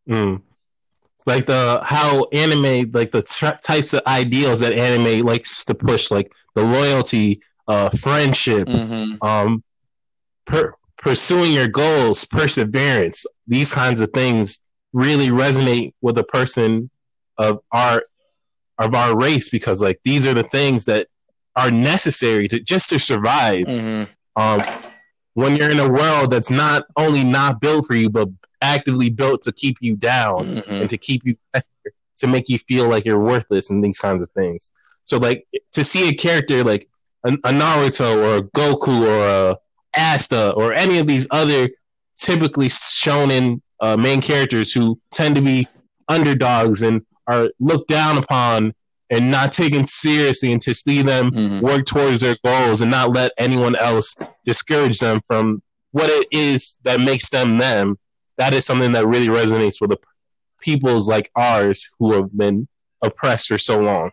Mm. 0.10 0.41
Like 1.25 1.45
the 1.45 1.81
how 1.84 2.25
anime, 2.34 2.89
like 2.91 3.12
the 3.12 3.21
types 3.21 3.93
of 3.93 4.01
ideals 4.07 4.62
that 4.62 4.73
anime 4.73 5.25
likes 5.25 5.65
to 5.65 5.75
push, 5.75 6.10
like 6.10 6.31
the 6.55 6.63
loyalty, 6.63 7.41
uh, 7.67 7.89
friendship, 7.89 8.67
Mm-hmm. 8.67 9.23
um, 9.25 9.63
per- 10.45 10.73
pursuing 11.03 11.51
your 11.51 11.67
goals, 11.67 12.25
perseverance. 12.25 13.25
These 13.45 13.73
kinds 13.73 13.99
of 13.99 14.09
things 14.11 14.59
really 14.93 15.27
resonate 15.27 15.93
with 16.01 16.17
a 16.17 16.23
person 16.23 16.89
of 17.37 17.59
our 17.71 18.03
of 18.79 18.95
our 18.95 19.15
race 19.15 19.49
because, 19.49 19.81
like, 19.81 19.99
these 20.03 20.25
are 20.25 20.33
the 20.33 20.43
things 20.43 20.85
that 20.85 21.07
are 21.55 21.69
necessary 21.69 22.47
to 22.47 22.59
just 22.59 22.89
to 22.89 22.97
survive. 22.97 23.65
Mm-hmm. 23.65 24.41
Um, 24.41 24.61
when 25.35 25.55
you're 25.55 25.71
in 25.71 25.79
a 25.79 25.89
world 25.89 26.31
that's 26.31 26.49
not 26.49 26.85
only 26.95 27.23
not 27.23 27.59
built 27.59 27.85
for 27.85 27.95
you, 27.95 28.09
but 28.09 28.29
actively 28.61 29.09
built 29.09 29.41
to 29.43 29.51
keep 29.51 29.77
you 29.81 29.95
down 29.95 30.55
Mm-hmm. 30.55 30.71
and 30.71 30.89
to 30.89 30.97
keep 30.97 31.21
you 31.25 31.35
to 32.15 32.27
make 32.27 32.47
you 32.47 32.57
feel 32.57 32.89
like 32.89 33.03
you're 33.03 33.19
worthless 33.19 33.69
and 33.69 33.83
these 33.83 33.99
kinds 33.99 34.21
of 34.21 34.29
things. 34.29 34.71
So 35.03 35.17
like 35.17 35.45
to 35.73 35.83
see 35.83 36.07
a 36.09 36.13
character 36.13 36.63
like 36.63 36.87
a, 37.25 37.33
a 37.33 37.51
Naruto 37.51 38.23
or 38.23 38.37
a 38.37 38.43
Goku 38.43 39.01
or 39.01 39.27
a 39.27 39.57
Asta 39.95 40.51
or 40.53 40.73
any 40.73 40.97
of 40.99 41.08
these 41.08 41.27
other 41.32 41.69
typically 42.15 42.67
shonen 42.69 43.62
uh, 43.79 43.97
main 43.97 44.21
characters 44.21 44.71
who 44.71 44.99
tend 45.12 45.36
to 45.36 45.41
be 45.41 45.67
underdogs 46.08 46.84
and 46.84 47.01
are 47.27 47.49
looked 47.60 47.88
down 47.89 48.17
upon 48.17 48.73
and 49.10 49.29
not 49.32 49.51
taken 49.51 49.86
seriously 49.86 50.51
and 50.51 50.62
to 50.62 50.73
see 50.73 51.01
them 51.01 51.32
Mm-hmm. 51.32 51.60
work 51.62 51.86
towards 51.86 52.21
their 52.21 52.36
goals 52.43 52.82
and 52.82 52.89
not 52.91 53.12
let 53.12 53.32
anyone 53.38 53.75
else 53.75 54.15
discourage 54.45 54.99
them 54.99 55.21
from 55.27 55.62
what 55.91 56.10
it 56.10 56.27
is 56.32 56.79
that 56.84 56.99
makes 56.99 57.29
them 57.29 57.58
them. 57.58 57.97
That 58.38 58.53
is 58.53 58.65
something 58.65 58.93
that 58.93 59.06
really 59.06 59.27
resonates 59.27 59.79
with 59.79 59.91
the 59.91 59.97
peoples 60.62 61.08
like 61.10 61.29
ours 61.36 61.89
who 61.99 62.13
have 62.13 62.36
been 62.36 62.67
oppressed 63.01 63.47
for 63.49 63.58
so 63.58 63.79
long. 63.79 64.12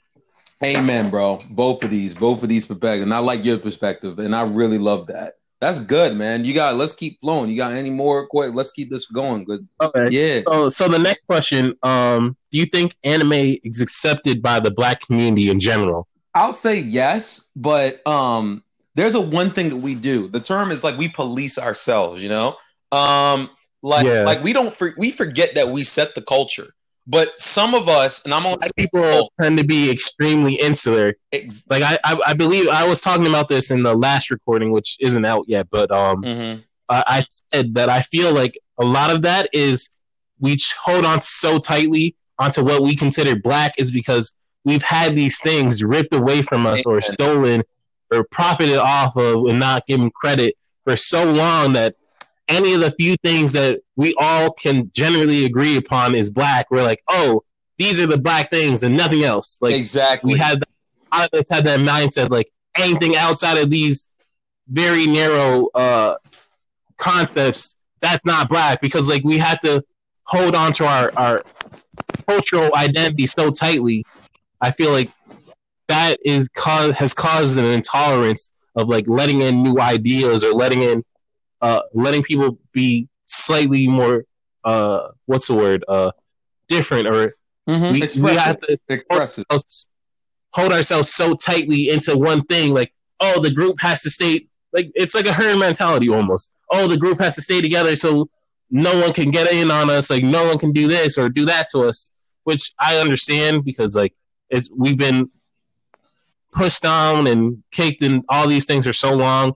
Amen, 0.63 1.09
bro. 1.09 1.39
Both 1.53 1.83
of 1.85 1.91
these, 1.91 2.15
both 2.15 2.43
of 2.43 2.51
these 2.51 2.67
perspectives. 2.67 3.03
And 3.05 3.15
I 3.15 3.19
like 3.21 3.45
your 3.45 3.59
perspective, 3.59 4.19
and 4.19 4.37
I 4.37 4.43
really 4.43 4.77
love 4.77 5.07
that. 5.07 5.35
That's 5.61 5.81
good, 5.81 6.17
man. 6.17 6.45
You 6.45 6.55
got 6.55 6.77
let's 6.77 6.95
keep 6.95 7.21
flowing. 7.21 7.51
You 7.51 7.57
got 7.59 7.73
any 7.73 7.91
more? 7.91 8.27
Quick, 8.27 8.55
let's 8.55 8.71
keep 8.71 8.91
this 8.91 9.07
going. 9.07 9.45
Good. 9.45 9.69
Okay. 9.83 10.09
Yeah. 10.11 10.39
So, 10.39 10.69
so 10.71 10.89
the 10.89 10.99
next 10.99 11.27
question: 11.27 11.75
um, 11.83 12.37
Do 12.51 12.59
you 12.59 12.65
think 12.67 12.97
anime 13.05 13.59
is 13.63 13.83
accepted 13.83 14.41
by 14.43 14.61
the 14.61 14.71
black 14.71 15.07
community 15.07 15.51
in 15.51 15.61
general? 15.61 16.09
I'll 16.35 16.55
say 16.55 16.79
yes, 16.79 17.51
but 17.57 18.07
um, 18.07 18.63
there's 18.95 19.15
a 19.15 19.21
one 19.21 19.51
thing 19.51 19.69
that 19.69 19.77
we 19.77 19.95
do. 19.95 20.29
The 20.29 20.41
term 20.41 20.71
is 20.71 20.83
like 20.83 20.97
we 20.97 21.09
police 21.09 21.59
ourselves. 21.59 22.23
You 22.23 22.31
know, 22.31 22.57
um, 22.91 23.51
like 23.83 24.07
Yeah. 24.07 24.23
like 24.25 24.43
we 24.43 24.55
don't 24.55 24.75
for, 24.75 24.95
we 24.97 25.11
forget 25.11 25.55
that 25.57 25.69
we 25.69 25.83
set 25.83 26.15
the 26.15 26.23
culture. 26.23 26.69
But 27.11 27.37
some 27.37 27.75
of 27.75 27.89
us, 27.89 28.25
and 28.25 28.33
I'm 28.33 28.47
on 28.47 28.57
people 28.77 29.33
tend 29.41 29.59
to 29.59 29.65
be 29.65 29.91
extremely 29.91 30.55
insular. 30.55 31.15
ex- 31.33 31.65
Like 31.69 31.83
I, 31.83 31.99
I, 32.05 32.17
I 32.29 32.35
believe 32.35 32.69
I 32.69 32.87
was 32.87 33.01
talking 33.03 33.27
about 33.27 33.49
this 33.49 33.71
in 33.73 33.83
the 33.83 33.97
last 33.97 34.31
recording, 34.31 34.71
which 34.71 34.97
isn't 35.01 35.25
out 35.25 35.45
yet, 35.49 35.67
but 35.71 35.91
um, 35.91 36.23
Mhm. 36.23 36.63
I, 36.89 37.05
I 37.07 37.27
said 37.53 37.75
that 37.75 37.89
I 37.89 38.03
feel 38.03 38.33
like 38.33 38.57
a 38.79 38.85
lot 38.85 39.11
of 39.11 39.23
that 39.23 39.49
is 39.53 39.89
we 40.39 40.57
hold 40.81 41.05
on 41.05 41.21
so 41.21 41.59
tightly 41.59 42.15
onto 42.39 42.63
what 42.63 42.83
we 42.83 42.95
consider 42.95 43.35
black 43.35 43.75
is 43.77 43.91
because 43.91 44.37
we've 44.65 44.83
had 44.83 45.17
these 45.17 45.41
things 45.41 45.83
ripped 45.83 46.15
away 46.15 46.43
from 46.43 46.65
us 46.67 46.87
or 46.87 47.01
stolen 47.01 47.63
or 48.13 48.25
profited 48.31 48.77
off 48.79 49.17
of 49.17 49.47
and 49.47 49.59
not 49.59 49.85
given 49.87 50.11
credit 50.11 50.57
for 50.85 50.97
so 50.97 51.25
long 51.25 51.73
that 51.75 51.97
any 52.51 52.75
of 52.75 52.81
the 52.81 52.91
few 52.91 53.17
things 53.25 53.53
that 53.53 53.81
we 53.97 54.15
all 54.19 54.53
can 54.53 54.91
generally 54.93 55.47
agree 55.47 55.77
upon 55.77 56.15
is 56.15 56.31
black, 56.31 56.67
we're 56.71 56.83
like, 56.83 57.03
oh, 57.09 57.45
these 57.79 57.99
are 58.01 58.07
the 58.07 58.19
black 58.19 58.51
things 58.51 58.83
and 58.83 58.97
nothing 58.97 59.25
else. 59.25 59.59
Like 59.63 59.75
exactly. 59.75 60.35
we 60.35 60.39
had 60.39 60.61
that, 60.61 60.69
a 61.13 61.19
lot 61.19 61.31
of 61.33 61.41
us 61.41 61.49
had 61.49 61.65
that 61.65 61.81
mindset 61.81 62.31
like 62.31 62.51
anything 62.77 63.17
outside 63.17 63.59
of 63.59 63.71
these 63.71 64.11
very 64.69 65.07
narrow 65.07 65.69
uh 65.75 66.17
concepts 67.01 67.77
that's 68.01 68.25
not 68.25 68.49
black 68.49 68.81
because 68.81 69.09
like 69.09 69.25
we 69.25 69.39
had 69.39 69.61
to 69.61 69.83
hold 70.25 70.55
on 70.55 70.73
to 70.73 70.85
our 70.87 71.11
our 71.17 71.43
cultural 72.29 72.73
identity 72.77 73.27
so 73.27 73.51
tightly 73.51 74.05
i 74.61 74.71
feel 74.71 74.93
like 74.93 75.11
that 75.89 76.19
is 76.25 76.47
cause 76.55 76.97
has 76.97 77.13
caused 77.13 77.59
an 77.59 77.65
intolerance 77.65 78.53
of 78.77 78.89
like 78.89 79.09
letting 79.09 79.41
in 79.41 79.63
new 79.65 79.81
ideas 79.81 80.45
or 80.45 80.53
letting 80.53 80.83
in 80.83 81.03
uh 81.61 81.83
letting 81.95 82.23
people 82.23 82.59
be 82.73 83.09
slightly 83.25 83.87
more 83.89 84.25
uh 84.65 85.09
what's 85.27 85.47
the 85.49 85.55
word 85.55 85.85
uh 85.89 86.11
different 86.69 87.07
or 87.07 87.35
Mhm. 87.69 87.93
we, 87.93 88.23
we 88.31 88.35
have 88.37 88.59
to 88.63 88.79
Express 88.89 89.39
it. 89.39 89.47
hold 90.53 90.73
ourselves 90.73 91.13
so 91.13 91.35
tightly 91.35 91.91
into 91.91 92.17
one 92.19 92.43
thing. 92.47 92.75
Like, 92.75 92.93
oh, 93.21 93.41
the 93.41 93.51
group 93.53 93.81
has 93.81 94.03
to 94.03 94.11
stay. 94.11 94.47
Like, 94.73 94.91
it's 94.95 95.15
like 95.15 95.27
a 95.27 95.33
herd 95.33 95.57
mentality 95.59 96.09
almost. 96.09 96.53
Oh, 96.73 96.89
the 96.89 96.97
group 96.97 97.19
has 97.21 97.37
to 97.37 97.43
stay 97.43 97.61
together 97.61 97.95
so 97.95 98.29
no 98.71 98.99
one 99.01 99.13
can 99.13 99.31
get 99.31 99.53
in 99.53 99.71
on 99.71 99.89
us. 99.91 100.11
Like, 100.11 100.25
no 100.25 100.45
one 100.49 100.59
can 100.59 100.73
do 100.73 100.89
this 100.89 101.17
or 101.19 101.29
do 101.29 101.45
that 101.45 101.67
to 101.73 101.81
us. 101.83 102.13
Which 102.45 102.73
I 102.81 102.97
understand 102.97 103.65
because 103.65 103.95
like 103.95 104.15
it's 104.49 104.69
we've 104.77 104.99
been 104.99 105.31
pushed 106.53 106.83
down 106.83 107.27
and 107.29 107.63
kicked 107.71 108.03
and 108.03 108.25
all 108.29 108.49
these 108.49 108.65
things 108.65 108.87
for 108.87 108.93
so 108.93 109.15
long. 109.15 109.53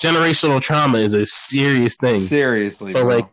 Generational 0.00 0.60
trauma 0.60 0.98
is 0.98 1.14
a 1.14 1.24
serious 1.26 1.96
thing. 1.98 2.10
Seriously, 2.10 2.92
but 2.92 3.02
bro. 3.02 3.16
like 3.16 3.26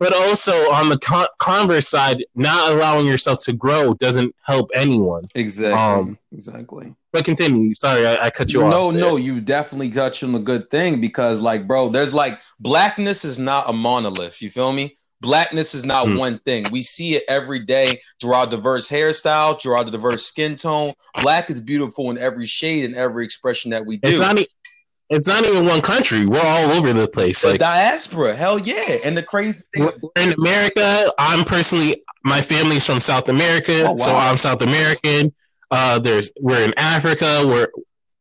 but 0.00 0.12
also 0.12 0.52
on 0.72 0.88
the 0.88 0.98
con- 0.98 1.28
converse 1.38 1.88
side, 1.88 2.24
not 2.34 2.72
allowing 2.72 3.06
yourself 3.06 3.38
to 3.40 3.52
grow 3.52 3.94
doesn't 3.94 4.34
help 4.42 4.68
anyone. 4.74 5.28
exactly, 5.34 5.72
um, 5.80 6.18
exactly. 6.32 6.94
But 7.12 7.24
continue. 7.24 7.72
Sorry, 7.78 8.06
I, 8.06 8.26
I 8.26 8.30
cut 8.30 8.52
you 8.52 8.60
no, 8.60 8.66
off. 8.66 8.72
No, 8.72 8.90
no, 8.90 9.16
you 9.16 9.40
definitely 9.40 9.90
touched 9.90 10.24
on 10.24 10.34
a 10.34 10.40
good 10.40 10.68
thing 10.68 11.00
because, 11.00 11.40
like, 11.40 11.66
bro, 11.68 11.88
there's 11.90 12.12
like 12.12 12.40
blackness 12.58 13.24
is 13.24 13.38
not 13.38 13.70
a 13.70 13.72
monolith. 13.72 14.42
You 14.42 14.50
feel 14.50 14.72
me? 14.72 14.96
Blackness 15.20 15.74
is 15.74 15.86
not 15.86 16.06
Mm. 16.06 16.18
one 16.18 16.38
thing. 16.40 16.70
We 16.70 16.82
see 16.82 17.14
it 17.14 17.22
every 17.28 17.60
day 17.60 18.00
through 18.20 18.34
our 18.34 18.46
diverse 18.46 18.90
hairstyles, 18.90 19.62
through 19.62 19.74
our 19.74 19.84
diverse 19.84 20.26
skin 20.26 20.56
tone. 20.56 20.92
Black 21.20 21.48
is 21.48 21.60
beautiful 21.60 22.10
in 22.10 22.18
every 22.18 22.46
shade 22.46 22.84
and 22.84 22.94
every 22.94 23.24
expression 23.24 23.70
that 23.70 23.86
we 23.86 24.00
It's 24.02 24.10
do. 24.10 24.18
not. 24.18 24.38
It's 25.10 25.28
not 25.28 25.44
even 25.44 25.66
one 25.66 25.80
country. 25.82 26.24
We're 26.26 26.40
all 26.44 26.70
over 26.72 26.92
the 26.92 27.06
place. 27.08 27.42
the 27.42 27.50
Like 27.50 27.60
diaspora, 27.60 28.34
hell 28.34 28.58
yeah. 28.58 28.80
And 29.04 29.16
the 29.16 29.22
crazy 29.22 29.64
thing, 29.74 29.88
in 30.16 30.32
America. 30.32 31.10
I'm 31.18 31.44
personally, 31.44 32.02
my 32.24 32.40
family's 32.40 32.86
from 32.86 33.00
South 33.00 33.28
America, 33.28 33.82
Oh, 33.86 33.90
wow. 33.92 33.96
so 33.96 34.16
I'm 34.16 34.36
South 34.36 34.62
American. 34.62 35.32
Uh, 35.70 35.98
there's 35.98 36.30
we're 36.40 36.64
in 36.64 36.72
Africa. 36.78 37.42
We're 37.44 37.68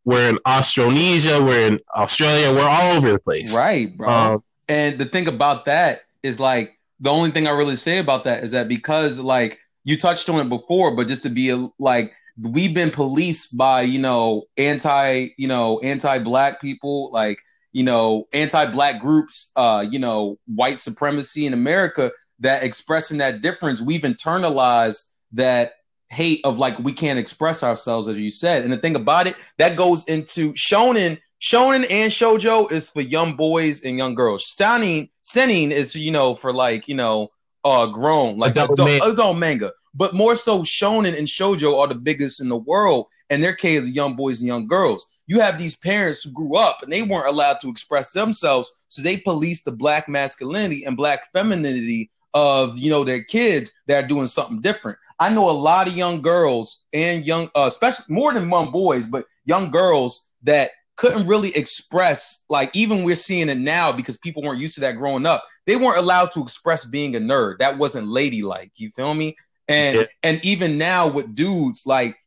we're 0.06 0.30
in 0.32 0.39
Australasia. 0.46 1.41
We're 1.41 1.67
in 1.67 1.80
Australia. 1.96 2.52
We're 2.52 2.67
all 2.67 2.98
over 2.98 3.12
the 3.13 3.19
place. 3.19 3.56
right, 3.58 3.96
bro. 3.96 4.10
Um, 4.10 4.43
And 4.67 4.98
the 4.98 5.06
thing 5.06 5.28
about 5.28 5.65
that 5.65 6.02
is 6.24 6.39
like 6.39 6.78
the 7.00 7.10
only 7.10 7.32
thing 7.32 7.48
I 7.48 7.52
really 7.52 7.76
say 7.76 8.00
about 8.00 8.24
that 8.26 8.43
is 8.43 8.52
that 8.52 8.67
because 8.67 9.19
like 9.19 9.60
you 9.86 9.98
touched 9.98 10.30
on 10.30 10.39
it 10.46 10.50
before, 10.50 10.96
but 10.96 11.08
just 11.08 11.24
to 11.24 11.30
be 11.30 11.50
a, 11.50 11.67
like 11.80 12.13
we've 12.41 12.74
been 12.74 12.91
policed 12.91 13.58
by 13.58 13.82
you 13.82 14.00
know 14.00 14.43
anti 14.58 15.28
you 15.38 15.48
know 15.48 15.80
anti 15.80 16.19
black 16.19 16.60
people 16.60 17.12
like 17.12 17.39
you 17.72 17.84
know 17.84 18.28
anti 18.34 18.65
black 18.72 19.00
groups 19.00 19.52
uh 19.56 19.86
you 19.89 20.00
know 20.00 20.38
white 20.48 20.80
supremacy 20.80 21.46
in 21.46 21.54
America 21.54 22.12
that 22.43 22.63
expressing 22.63 23.17
that 23.17 23.41
difference. 23.41 23.82
We've 23.82 24.02
internalized 24.02 25.13
that 25.34 25.74
hate 26.10 26.41
of 26.43 26.60
like 26.60 26.78
we 26.80 26.93
can't 26.93 27.17
express 27.17 27.63
ourselves 27.63 28.08
as 28.08 28.19
you 28.19 28.30
said. 28.30 28.63
And 28.63 28.72
the 28.72 28.78
thing 28.78 28.96
about 28.96 29.28
it 29.28 29.36
that 29.58 29.76
goes 29.76 30.08
into 30.08 30.54
shonen. 30.54 31.19
Shonen 31.41 31.86
and 31.89 32.10
shojo 32.10 32.72
is 32.72 32.89
for 32.89 33.02
young 33.02 33.36
boys 33.36 33.84
and 33.84 33.98
young 33.98 34.15
girls. 34.15 34.48
Seinen 34.48 35.10
seinen 35.24 35.72
is 35.72 35.96
you 35.96 36.12
know 36.12 36.36
for 36.36 36.54
like 36.54 36.88
you 36.88 36.96
know 36.96 37.30
uh 37.65 37.88
grown 37.88 38.38
like 38.38 38.52
Adult 38.52 38.80
adult, 38.80 39.13
adult 39.13 39.38
manga 39.38 39.72
but 39.95 40.13
more 40.13 40.36
so 40.36 40.62
shonen 40.62 41.17
and 41.17 41.27
shojo 41.27 41.79
are 41.79 41.88
the 41.88 41.95
biggest 41.95 42.41
in 42.41 42.49
the 42.49 42.58
world 42.58 43.08
and 43.29 43.41
they're 43.41 43.56
catered 43.56 43.86
to 43.86 43.89
young 43.89 44.15
boys 44.15 44.41
and 44.41 44.47
young 44.47 44.67
girls 44.67 45.10
you 45.27 45.39
have 45.39 45.58
these 45.58 45.77
parents 45.77 46.23
who 46.23 46.32
grew 46.32 46.56
up 46.56 46.82
and 46.82 46.91
they 46.91 47.03
weren't 47.03 47.27
allowed 47.27 47.58
to 47.60 47.69
express 47.69 48.12
themselves 48.13 48.86
so 48.89 49.01
they 49.01 49.17
police 49.17 49.63
the 49.63 49.71
black 49.71 50.08
masculinity 50.10 50.84
and 50.84 50.97
black 50.97 51.32
femininity 51.32 52.10
of 52.34 52.77
you 52.77 52.89
know 52.89 53.03
their 53.03 53.23
kids 53.23 53.71
that 53.88 54.03
are 54.03 54.08
doing 54.08 54.27
something 54.27 54.62
different 54.62 54.97
I 55.19 55.34
know 55.34 55.49
a 55.49 55.51
lot 55.51 55.88
of 55.88 55.95
young 55.95 56.21
girls 56.21 56.86
and 56.91 57.25
young, 57.25 57.49
uh, 57.56 57.65
especially 57.67 58.13
more 58.13 58.34
than 58.34 58.49
young 58.49 58.71
boys, 58.71 59.08
but 59.08 59.25
young 59.45 59.71
girls 59.71 60.32
that 60.43 60.71
couldn't 60.95 61.27
really 61.27 61.56
express, 61.56 62.45
like, 62.49 62.75
even 62.75 63.03
we're 63.03 63.15
seeing 63.15 63.49
it 63.49 63.58
now 63.58 63.91
because 63.91 64.17
people 64.17 64.43
weren't 64.43 64.60
used 64.60 64.75
to 64.75 64.82
that 64.82 64.97
growing 64.97 65.25
up. 65.25 65.45
They 65.65 65.75
weren't 65.75 65.97
allowed 65.97 66.32
to 66.34 66.41
express 66.41 66.86
being 66.86 67.15
a 67.15 67.19
nerd. 67.19 67.60
That 67.60 67.77
wasn't 67.77 68.08
ladylike. 68.08 68.71
You 68.75 68.89
feel 68.89 69.13
me? 69.13 69.36
And 69.67 69.99
Yeah. 69.99 70.06
and 70.23 70.43
even 70.43 70.78
now 70.78 71.08
with 71.08 71.36
dudes, 71.36 71.86
like, 71.86 72.17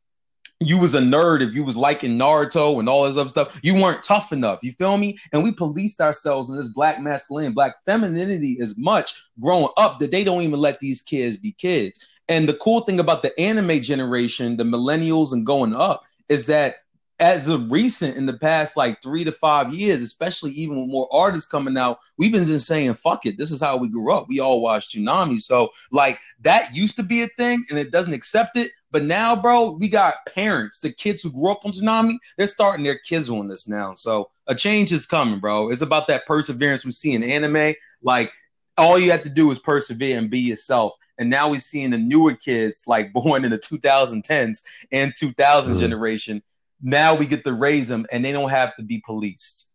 you 0.61 0.79
was 0.79 0.95
a 0.95 1.01
nerd 1.01 1.43
if 1.43 1.55
you 1.55 1.65
was 1.65 1.77
liking 1.77 2.19
Naruto 2.19 2.79
and 2.79 2.89
all 2.89 3.05
this 3.05 3.19
other 3.19 3.29
stuff. 3.29 3.61
You 3.63 3.75
weren't 3.75 4.03
tough 4.03 4.33
enough. 4.33 4.61
You 4.63 4.73
feel 4.73 4.97
me? 4.97 5.19
And 5.33 5.43
we 5.45 5.53
policed 5.53 6.01
ourselves 6.01 6.49
in 6.49 6.57
this 6.57 6.69
black 6.69 7.01
masculinity, 7.01 7.53
black 7.53 7.75
femininity 7.85 8.59
as 8.63 8.79
much 8.79 9.23
growing 9.39 9.69
up 9.77 9.99
that 9.99 10.13
they 10.13 10.25
don't 10.25 10.43
even 10.43 10.59
let 10.59 10.81
these 10.81 11.03
kids 11.03 11.37
be 11.37 11.53
kids. 11.53 12.09
And 12.29 12.49
the 12.49 12.55
cool 12.55 12.81
thing 12.81 12.99
about 12.99 13.23
the 13.23 13.39
anime 13.39 13.83
generation, 13.83 14.57
the 14.57 14.65
millennials 14.65 15.33
and 15.33 15.45
going 15.45 15.75
up, 15.75 16.05
is 16.29 16.47
that 16.47 16.77
as 17.19 17.49
of 17.49 17.71
recent 17.73 18.17
in 18.17 18.27
the 18.27 18.37
past 18.37 18.77
like 18.77 19.01
three 19.03 19.25
to 19.25 19.33
five 19.33 19.73
years, 19.73 20.03
especially 20.03 20.51
even 20.53 20.79
with 20.81 20.91
more 20.91 21.09
artists 21.13 21.51
coming 21.51 21.79
out, 21.79 21.99
we've 22.19 22.33
been 22.33 22.47
just 22.47 22.67
saying, 22.67 22.93
fuck 22.95 23.25
it. 23.25 23.39
This 23.39 23.51
is 23.51 23.63
how 23.63 23.77
we 23.77 23.89
grew 23.89 24.13
up. 24.13 24.27
We 24.29 24.41
all 24.41 24.61
watched 24.61 24.95
Toonami. 24.95 25.41
So, 25.41 25.71
like, 25.93 26.19
that 26.43 26.77
used 26.77 26.97
to 26.97 27.03
be 27.03 27.23
a 27.23 27.27
thing 27.29 27.65
and 27.71 27.79
it 27.79 27.91
doesn't 27.91 28.13
accept 28.13 28.57
it. 28.57 28.71
But 28.91 29.05
now, 29.05 29.41
bro, 29.41 29.73
we 29.73 29.89
got 29.89 30.15
parents, 30.35 30.81
the 30.81 30.93
kids 30.93 31.23
who 31.23 31.33
grew 31.33 31.51
up 31.51 31.65
on 31.65 31.73
Toonami, 31.73 32.19
they're 32.37 32.47
starting 32.47 32.85
their 32.85 32.99
kids 32.99 33.31
on 33.31 33.49
this 33.49 33.67
now. 33.69 33.95
So, 33.95 34.31
a 34.47 34.55
change 34.55 34.93
is 34.93 35.07
coming, 35.07 35.41
bro. 35.41 35.71
It's 35.71 35.83
about 35.83 36.07
that 36.09 36.27
perseverance 36.27 36.85
we 36.85 36.93
see 36.93 37.15
in 37.15 37.23
anime. 37.23 37.75
Like, 38.03 38.31
all 38.79 38.99
you 38.99 39.11
have 39.11 39.23
to 39.23 39.31
do 39.31 39.51
is 39.51 39.59
persevere 39.59 40.19
and 40.19 40.31
be 40.31 40.39
yourself. 40.39 40.95
And 41.19 41.31
now 41.31 41.49
we're 41.51 41.59
seeing 41.59 41.91
the 41.93 41.99
newer 41.99 42.35
kids, 42.35 42.85
like 42.87 43.13
born 43.15 43.45
in 43.45 43.51
the 43.51 43.59
2010s 43.59 44.63
and 44.93 45.15
2000s 45.15 45.77
Mhm. 45.77 45.81
generation. 45.81 46.43
Now 46.83 47.15
we 47.15 47.27
get 47.27 47.45
to 47.45 47.53
raise 47.55 47.89
them, 47.89 48.07
and 48.13 48.25
they 48.25 48.33
don't 48.33 48.51
have 48.51 48.75
to 48.77 48.83
be 48.83 49.03
policed. 49.05 49.73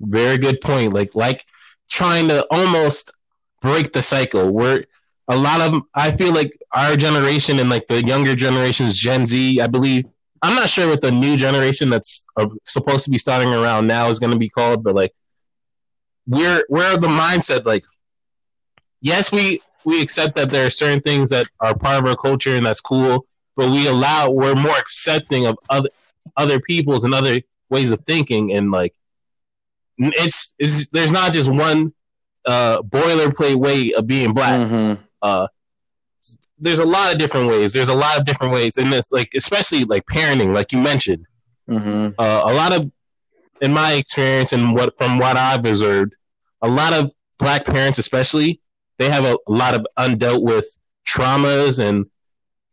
Very 0.00 0.38
good 0.38 0.60
point. 0.60 0.92
Like 0.92 1.14
like 1.14 1.44
trying 1.90 2.28
to 2.28 2.46
almost 2.50 3.12
break 3.62 3.92
the 3.92 4.02
cycle. 4.02 4.50
Where 4.50 4.84
a 5.28 5.36
lot 5.36 5.60
of 5.60 5.82
I 5.94 6.16
feel 6.16 6.34
like 6.34 6.52
our 6.74 6.96
generation 6.96 7.58
and 7.58 7.70
like 7.70 7.86
the 7.86 8.04
younger 8.04 8.34
generations, 8.34 8.98
Gen 8.98 9.26
Z, 9.26 9.60
I 9.60 9.66
believe. 9.66 10.06
I'm 10.42 10.54
not 10.54 10.68
sure 10.68 10.88
what 10.88 11.00
the 11.00 11.10
new 11.10 11.38
generation 11.38 11.88
that's 11.88 12.26
uh, 12.36 12.46
supposed 12.64 13.04
to 13.04 13.10
be 13.10 13.16
starting 13.16 13.48
around 13.48 13.86
now 13.86 14.10
is 14.10 14.18
going 14.18 14.32
to 14.32 14.38
be 14.38 14.50
called, 14.50 14.84
but 14.84 14.94
like 14.94 15.14
we're 16.26 16.64
we're 16.68 16.96
the 16.96 17.06
mindset 17.06 17.64
like 17.66 17.84
yes 19.00 19.30
we 19.30 19.60
we 19.84 20.00
accept 20.00 20.36
that 20.36 20.48
there 20.48 20.66
are 20.66 20.70
certain 20.70 21.00
things 21.00 21.28
that 21.28 21.46
are 21.60 21.76
part 21.76 22.02
of 22.02 22.08
our 22.08 22.16
culture 22.16 22.54
and 22.54 22.64
that's 22.64 22.80
cool, 22.80 23.26
but 23.56 23.70
we 23.70 23.86
allow 23.88 24.30
we're 24.30 24.54
more 24.54 24.76
accepting 24.78 25.46
of 25.46 25.58
other 25.70 25.88
other 26.36 26.60
people's 26.60 27.04
and 27.04 27.14
other 27.14 27.40
ways 27.70 27.90
of 27.90 28.00
thinking 28.00 28.52
and 28.52 28.70
like 28.70 28.94
it's, 29.98 30.54
it's 30.58 30.88
there's 30.88 31.12
not 31.12 31.32
just 31.32 31.50
one 31.50 31.92
uh 32.46 32.82
boilerplate 32.82 33.56
way 33.56 33.92
of 33.96 34.06
being 34.06 34.32
black 34.32 34.68
Mm-hmm. 34.68 35.02
uh 35.22 35.46
there's 36.58 36.78
a 36.78 36.84
lot 36.84 37.12
of 37.12 37.18
different 37.18 37.48
ways 37.48 37.72
there's 37.72 37.88
a 37.88 37.94
lot 37.96 38.18
of 38.18 38.24
different 38.24 38.52
ways 38.52 38.76
and 38.76 38.92
it's 38.92 39.12
like 39.12 39.30
especially 39.34 39.84
like 39.84 40.04
parenting 40.06 40.54
like 40.54 40.72
you 40.72 40.78
mentioned 40.82 41.26
Mm-hmm. 41.68 42.20
uh, 42.20 42.42
a 42.44 42.52
lot 42.52 42.74
of 42.74 42.90
in 43.62 43.72
my 43.72 43.94
experience 43.94 44.52
and 44.52 44.74
what 44.74 44.96
from 44.98 45.18
what 45.18 45.36
i've 45.38 45.64
observed 45.64 46.14
a 46.60 46.68
lot 46.68 46.92
of 46.92 47.10
black 47.38 47.64
parents 47.64 47.98
especially 47.98 48.60
they 48.98 49.08
have 49.08 49.24
a, 49.24 49.38
a 49.48 49.52
lot 49.52 49.74
of 49.74 49.86
undealt 49.98 50.42
with 50.42 50.66
traumas 51.08 51.80
and 51.80 52.04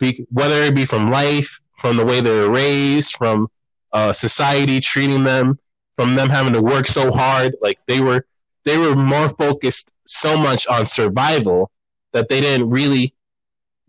be, 0.01 0.25
whether 0.31 0.63
it 0.63 0.75
be 0.75 0.85
from 0.85 1.09
life 1.09 1.59
from 1.77 1.95
the 1.95 2.05
way 2.05 2.19
they 2.19 2.29
were 2.29 2.49
raised 2.49 3.15
from 3.15 3.47
uh, 3.93 4.11
society 4.11 4.79
treating 4.81 5.23
them 5.23 5.57
from 5.95 6.15
them 6.15 6.29
having 6.29 6.53
to 6.53 6.61
work 6.61 6.87
so 6.87 7.11
hard 7.11 7.55
like 7.61 7.79
they 7.87 8.01
were 8.01 8.25
they 8.65 8.77
were 8.77 8.95
more 8.95 9.29
focused 9.29 9.91
so 10.05 10.37
much 10.37 10.67
on 10.67 10.85
survival 10.85 11.71
that 12.11 12.27
they 12.27 12.41
didn't 12.41 12.69
really 12.69 13.13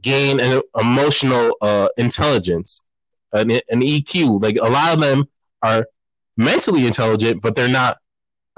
gain 0.00 0.38
an 0.38 0.62
emotional 0.78 1.56
uh, 1.60 1.88
intelligence 1.96 2.82
an, 3.32 3.50
an 3.50 3.80
eq 3.80 4.40
like 4.40 4.56
a 4.56 4.68
lot 4.68 4.94
of 4.94 5.00
them 5.00 5.24
are 5.62 5.86
mentally 6.36 6.86
intelligent 6.86 7.42
but 7.42 7.56
they're 7.56 7.68
not 7.68 7.96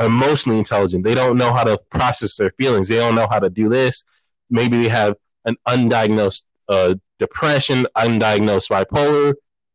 emotionally 0.01 0.59
intelligent. 0.59 1.05
They 1.05 1.15
don't 1.15 1.39
know 1.39 1.53
how 1.53 1.65
to 1.65 1.79
process 1.91 2.37
their 2.37 2.51
feelings. 2.59 2.89
They 2.89 2.97
don't 2.97 3.15
know 3.15 3.29
how 3.29 3.39
to 3.39 3.51
do 3.51 3.69
this. 3.69 4.05
Maybe 4.51 4.83
they 4.83 4.89
have 4.89 5.17
an 5.45 5.57
undiagnosed 5.69 6.45
uh, 6.69 6.95
depression 7.19 7.87
undiagnosed 7.97 8.69
bipolar 8.71 9.35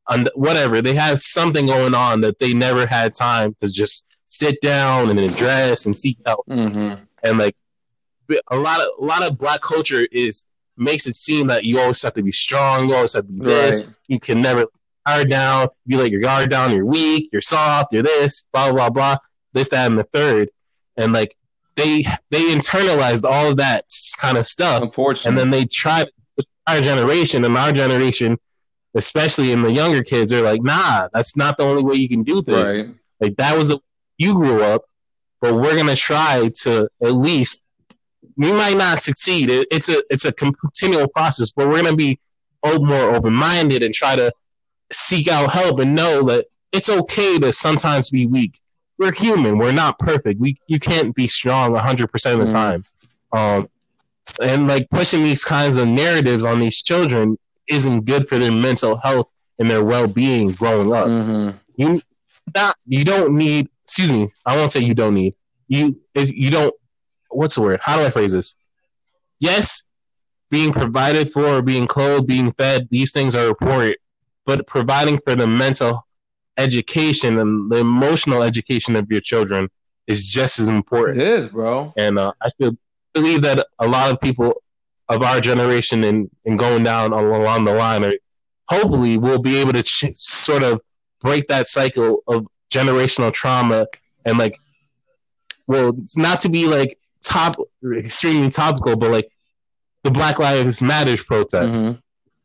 und- 0.09 0.29
whatever 0.35 0.81
they 0.81 0.93
have 0.95 1.19
something 1.19 1.65
going 1.67 1.93
on 1.93 2.21
that 2.21 2.39
they 2.39 2.53
never 2.53 2.85
had 2.85 3.13
time 3.13 3.55
to 3.59 3.67
just 3.71 4.05
sit 4.27 4.59
down 4.61 5.09
and 5.09 5.19
address 5.19 5.85
and 5.85 5.97
seek 5.97 6.17
help 6.25 6.45
Mm-hmm. 6.47 7.01
and 7.23 7.37
like 7.37 7.55
a 8.51 8.55
lot 8.57 8.79
of 8.79 8.87
a 8.99 9.03
lot 9.05 9.23
of 9.23 9.37
black 9.37 9.61
culture 9.61 10.07
is 10.11 10.45
makes 10.77 11.07
it 11.07 11.13
seem 11.15 11.47
that 11.47 11.63
you 11.63 11.79
always 11.79 12.01
have 12.03 12.13
to 12.13 12.23
be 12.23 12.31
strong, 12.31 12.87
you 12.87 12.95
always 12.95 13.13
have 13.13 13.25
to 13.25 13.31
be 13.33 13.43
this, 13.43 13.83
Right. 13.83 13.93
you 14.07 14.19
can 14.19 14.41
never 14.41 14.65
guard 15.05 15.29
down, 15.29 15.67
you 15.85 15.97
let 15.97 16.11
your 16.11 16.21
guard 16.21 16.49
down, 16.49 16.71
you're 16.71 16.85
weak, 16.85 17.29
you're 17.33 17.41
soft, 17.41 17.91
you're 17.91 18.03
this, 18.03 18.43
blah 18.53 18.71
blah 18.71 18.89
blah, 18.89 19.17
this, 19.53 19.69
that, 19.69 19.87
and 19.89 19.99
the 19.99 20.03
third. 20.03 20.49
And 20.95 21.11
like 21.11 21.35
they 21.75 22.03
they 22.29 22.41
internalized 22.53 23.23
all 23.23 23.49
of 23.49 23.57
that 23.57 23.85
kind 24.19 24.37
of 24.37 24.45
stuff 24.45 24.83
Unfortunately, 24.83 25.29
and 25.29 25.37
then 25.37 25.49
they 25.49 25.65
tried 25.65 26.07
our 26.75 26.81
generation 26.81 27.45
and 27.45 27.57
our 27.57 27.71
generation 27.71 28.37
especially 28.95 29.51
in 29.51 29.61
the 29.61 29.71
younger 29.71 30.03
kids, 30.03 30.31
they're 30.31 30.43
like, 30.43 30.63
nah, 30.63 31.07
that's 31.13 31.37
not 31.37 31.57
the 31.57 31.63
only 31.63 31.83
way 31.83 31.93
you 31.95 32.09
can 32.09 32.23
do 32.23 32.41
things. 32.41 32.81
Right. 32.83 32.95
Like 33.21 33.37
that 33.37 33.55
was 33.55 33.69
a, 33.69 33.79
you 34.17 34.33
grew 34.33 34.63
up, 34.63 34.81
but 35.41 35.53
we're 35.53 35.75
gonna 35.77 35.95
try 35.95 36.49
to 36.63 36.89
at 37.03 37.13
least. 37.13 37.61
We 38.35 38.51
might 38.51 38.77
not 38.77 38.99
succeed. 38.99 39.51
It, 39.51 39.67
it's 39.69 39.89
a 39.89 40.01
it's 40.09 40.25
a 40.25 40.31
continual 40.31 41.07
process, 41.07 41.51
but 41.51 41.67
we're 41.67 41.83
gonna 41.83 41.95
be 41.95 42.19
more 42.65 43.13
open 43.15 43.33
minded 43.35 43.83
and 43.83 43.93
try 43.93 44.15
to 44.15 44.31
seek 44.91 45.27
out 45.27 45.51
help 45.51 45.79
and 45.79 45.95
know 45.95 46.23
that 46.23 46.47
it's 46.71 46.89
okay 46.89 47.37
to 47.39 47.51
sometimes 47.51 48.09
be 48.09 48.25
weak. 48.25 48.59
We're 48.97 49.13
human. 49.13 49.59
We're 49.59 49.71
not 49.71 49.99
perfect. 49.99 50.39
We 50.39 50.57
you 50.67 50.79
can't 50.79 51.13
be 51.13 51.27
strong 51.27 51.73
100% 51.75 52.33
of 52.33 52.39
the 52.39 52.45
Mhm. 52.45 52.49
time. 52.51 52.85
Um, 53.31 53.69
and 54.41 54.67
like 54.67 54.89
pushing 54.89 55.23
these 55.23 55.43
kinds 55.43 55.77
of 55.77 55.87
narratives 55.87 56.45
on 56.45 56.59
these 56.59 56.81
children 56.81 57.37
isn't 57.67 58.05
good 58.05 58.27
for 58.27 58.37
their 58.37 58.51
mental 58.51 58.97
health 58.97 59.27
and 59.59 59.69
their 59.69 59.83
well 59.83 60.07
being 60.07 60.51
growing 60.51 60.93
up. 60.93 61.07
Mhm. 61.07 61.59
You 61.75 62.01
not 62.55 62.75
you 62.85 63.03
don't 63.03 63.35
need. 63.35 63.69
Excuse 63.85 64.11
me. 64.11 64.27
I 64.45 64.55
won't 64.55 64.71
say 64.71 64.79
you 64.81 64.93
don't 64.93 65.13
need. 65.13 65.33
You 65.67 65.99
you 66.15 66.49
don't. 66.51 66.73
What's 67.29 67.55
the 67.55 67.61
word? 67.61 67.79
How 67.83 67.97
do 67.97 68.05
I 68.05 68.09
phrase 68.09 68.33
this? 68.33 68.55
Yes, 69.39 69.83
being 70.49 70.71
provided 70.73 71.29
for, 71.29 71.61
being 71.61 71.87
clothed, 71.87 72.27
being 72.27 72.51
fed. 72.51 72.87
These 72.91 73.11
things 73.11 73.35
are 73.35 73.47
important, 73.47 73.97
but 74.45 74.65
providing 74.67 75.19
for 75.19 75.35
the 75.35 75.47
mental 75.47 76.05
education 76.57 77.39
and 77.39 77.71
the 77.71 77.77
emotional 77.77 78.43
education 78.43 78.95
of 78.95 79.09
your 79.09 79.21
children 79.21 79.69
is 80.07 80.27
just 80.27 80.59
as 80.59 80.67
important. 80.69 81.21
is, 81.21 81.49
bro. 81.49 81.93
And 81.95 82.17
uh, 82.19 82.33
I 82.41 82.49
feel 82.57 82.71
believe 83.13 83.41
that 83.41 83.65
a 83.79 83.87
lot 83.87 84.11
of 84.11 84.19
people 84.21 84.61
of 85.07 85.21
our 85.23 85.39
generation 85.41 86.03
and, 86.03 86.29
and 86.45 86.59
going 86.59 86.83
down 86.83 87.11
along 87.13 87.65
the 87.65 87.73
line 87.73 88.03
are 88.05 88.13
hopefully 88.67 89.17
will 89.17 89.39
be 89.41 89.57
able 89.57 89.73
to 89.73 89.81
ch- 89.83 90.05
sort 90.15 90.61
of 90.63 90.79
break 91.21 91.47
that 91.47 91.67
cycle 91.67 92.21
of 92.27 92.45
generational 92.71 93.33
trauma 93.33 93.87
and 94.25 94.37
like 94.37 94.55
well 95.67 95.91
it's 96.01 96.15
not 96.15 96.39
to 96.41 96.49
be 96.49 96.67
like 96.67 96.97
top 97.23 97.55
extremely 97.97 98.49
topical 98.49 98.95
but 98.95 99.09
like 99.11 99.27
the 100.03 100.11
black 100.11 100.37
lives 100.39 100.81
matters 100.81 101.23
protest 101.23 101.83
Mhm. 101.83 101.99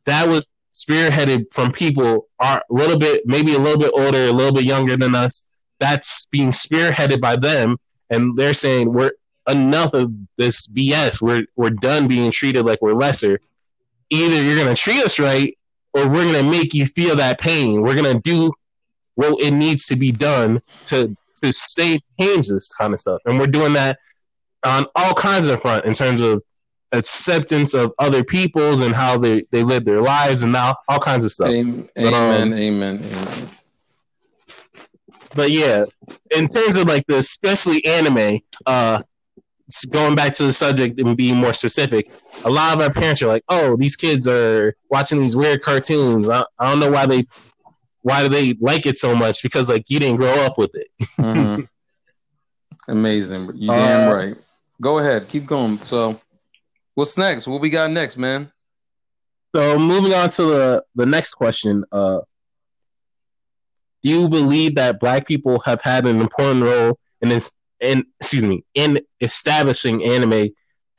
that 0.06 0.26
was 0.28 0.42
spearheaded 0.74 1.44
from 1.52 1.70
people 1.70 2.26
are 2.40 2.64
a 2.68 2.74
little 2.74 2.98
bit 2.98 3.22
maybe 3.26 3.54
a 3.54 3.58
little 3.58 3.78
bit 3.78 3.92
older 3.94 4.26
a 4.26 4.32
little 4.32 4.52
bit 4.54 4.64
younger 4.64 4.96
than 4.96 5.14
us 5.14 5.44
that's 5.78 6.24
being 6.30 6.50
spearheaded 6.50 7.20
by 7.20 7.36
them 7.36 7.76
and 8.10 8.36
they're 8.36 8.54
saying 8.54 8.92
we're 8.92 9.12
enough 9.48 9.92
of 9.92 10.12
this 10.36 10.66
bs 10.66 11.20
we're 11.20 11.46
we're 11.56 11.70
done 11.70 12.08
being 12.08 12.30
treated 12.30 12.64
like 12.64 12.80
we're 12.80 12.94
lesser 12.94 13.38
either 14.10 14.42
you're 14.42 14.56
going 14.56 14.74
to 14.74 14.80
treat 14.80 15.02
us 15.02 15.18
right 15.18 15.56
or 15.92 16.08
we're 16.08 16.30
going 16.30 16.44
to 16.44 16.50
make 16.50 16.74
you 16.74 16.86
feel 16.86 17.16
that 17.16 17.38
pain 17.38 17.82
we're 17.82 17.94
going 17.94 18.16
to 18.16 18.20
do 18.22 18.52
what 19.16 19.40
it 19.40 19.52
needs 19.52 19.86
to 19.86 19.96
be 19.96 20.10
done 20.10 20.60
to 20.82 21.16
to 21.42 21.52
save 21.56 22.00
change 22.20 22.48
this 22.48 22.72
kind 22.74 22.94
of 22.94 23.00
stuff 23.00 23.20
and 23.26 23.38
we're 23.38 23.46
doing 23.46 23.72
that 23.72 23.98
on 24.64 24.86
all 24.94 25.14
kinds 25.14 25.46
of 25.46 25.60
front 25.60 25.84
in 25.84 25.92
terms 25.92 26.20
of 26.20 26.42
acceptance 26.94 27.74
of 27.74 27.92
other 27.98 28.24
peoples 28.24 28.80
and 28.80 28.94
how 28.94 29.18
they, 29.18 29.44
they 29.50 29.62
live 29.62 29.84
their 29.84 30.00
lives 30.00 30.42
and 30.42 30.52
now 30.52 30.76
all 30.88 30.98
kinds 30.98 31.24
of 31.24 31.32
stuff. 31.32 31.48
Amen. 31.48 31.88
But, 31.94 32.14
um, 32.14 32.52
Amen. 32.54 33.02
Amen. 33.04 33.48
But 35.34 35.50
yeah, 35.50 35.84
in 36.30 36.48
terms 36.48 36.78
of 36.78 36.86
like 36.86 37.06
the 37.08 37.18
especially 37.18 37.84
anime, 37.84 38.40
uh 38.66 39.02
going 39.90 40.14
back 40.14 40.34
to 40.34 40.44
the 40.44 40.52
subject 40.52 41.00
and 41.00 41.16
being 41.16 41.36
more 41.36 41.52
specific, 41.52 42.10
a 42.44 42.50
lot 42.50 42.76
of 42.76 42.82
our 42.82 42.90
parents 42.92 43.22
are 43.22 43.26
like, 43.28 43.44
"Oh, 43.48 43.76
these 43.76 43.96
kids 43.96 44.28
are 44.28 44.74
watching 44.90 45.18
these 45.18 45.36
weird 45.36 45.62
cartoons. 45.62 46.28
I, 46.28 46.44
I 46.58 46.70
don't 46.70 46.80
know 46.80 46.90
why 46.90 47.06
they 47.06 47.26
why 48.02 48.22
do 48.22 48.28
they 48.28 48.54
like 48.60 48.84
it 48.86 48.98
so 48.98 49.14
much 49.14 49.42
because 49.42 49.68
like 49.70 49.88
you 49.88 49.98
didn't 49.98 50.16
grow 50.16 50.34
up 50.44 50.58
with 50.58 50.74
it." 50.74 50.86
Mhm. 51.18 51.68
Amazing. 52.88 53.50
You 53.54 53.68
damn 53.68 54.08
Uh, 54.08 54.14
right. 54.14 54.34
Go 54.80 54.98
ahead. 54.98 55.26
Keep 55.28 55.46
going. 55.46 55.78
So, 55.78 56.20
what's 56.94 57.16
next? 57.16 57.46
What 57.46 57.60
we 57.60 57.70
got 57.70 57.90
next, 57.90 58.16
man? 58.18 58.50
So 59.54 59.78
moving 59.78 60.12
on 60.12 60.28
to 60.30 60.42
the 60.42 60.84
the 60.94 61.06
next 61.06 61.34
question, 61.34 61.84
uh, 61.92 62.20
do 64.02 64.10
you 64.10 64.28
believe 64.28 64.74
that 64.74 65.00
Black 65.00 65.26
people 65.26 65.60
have 65.60 65.80
had 65.80 66.06
an 66.06 66.20
important 66.20 66.62
role 66.64 66.98
in 67.22 67.28
this? 67.30 67.52
In 67.80 68.04
excuse 68.20 68.44
me, 68.44 68.64
in 68.74 69.00
establishing 69.20 70.04
anime 70.04 70.50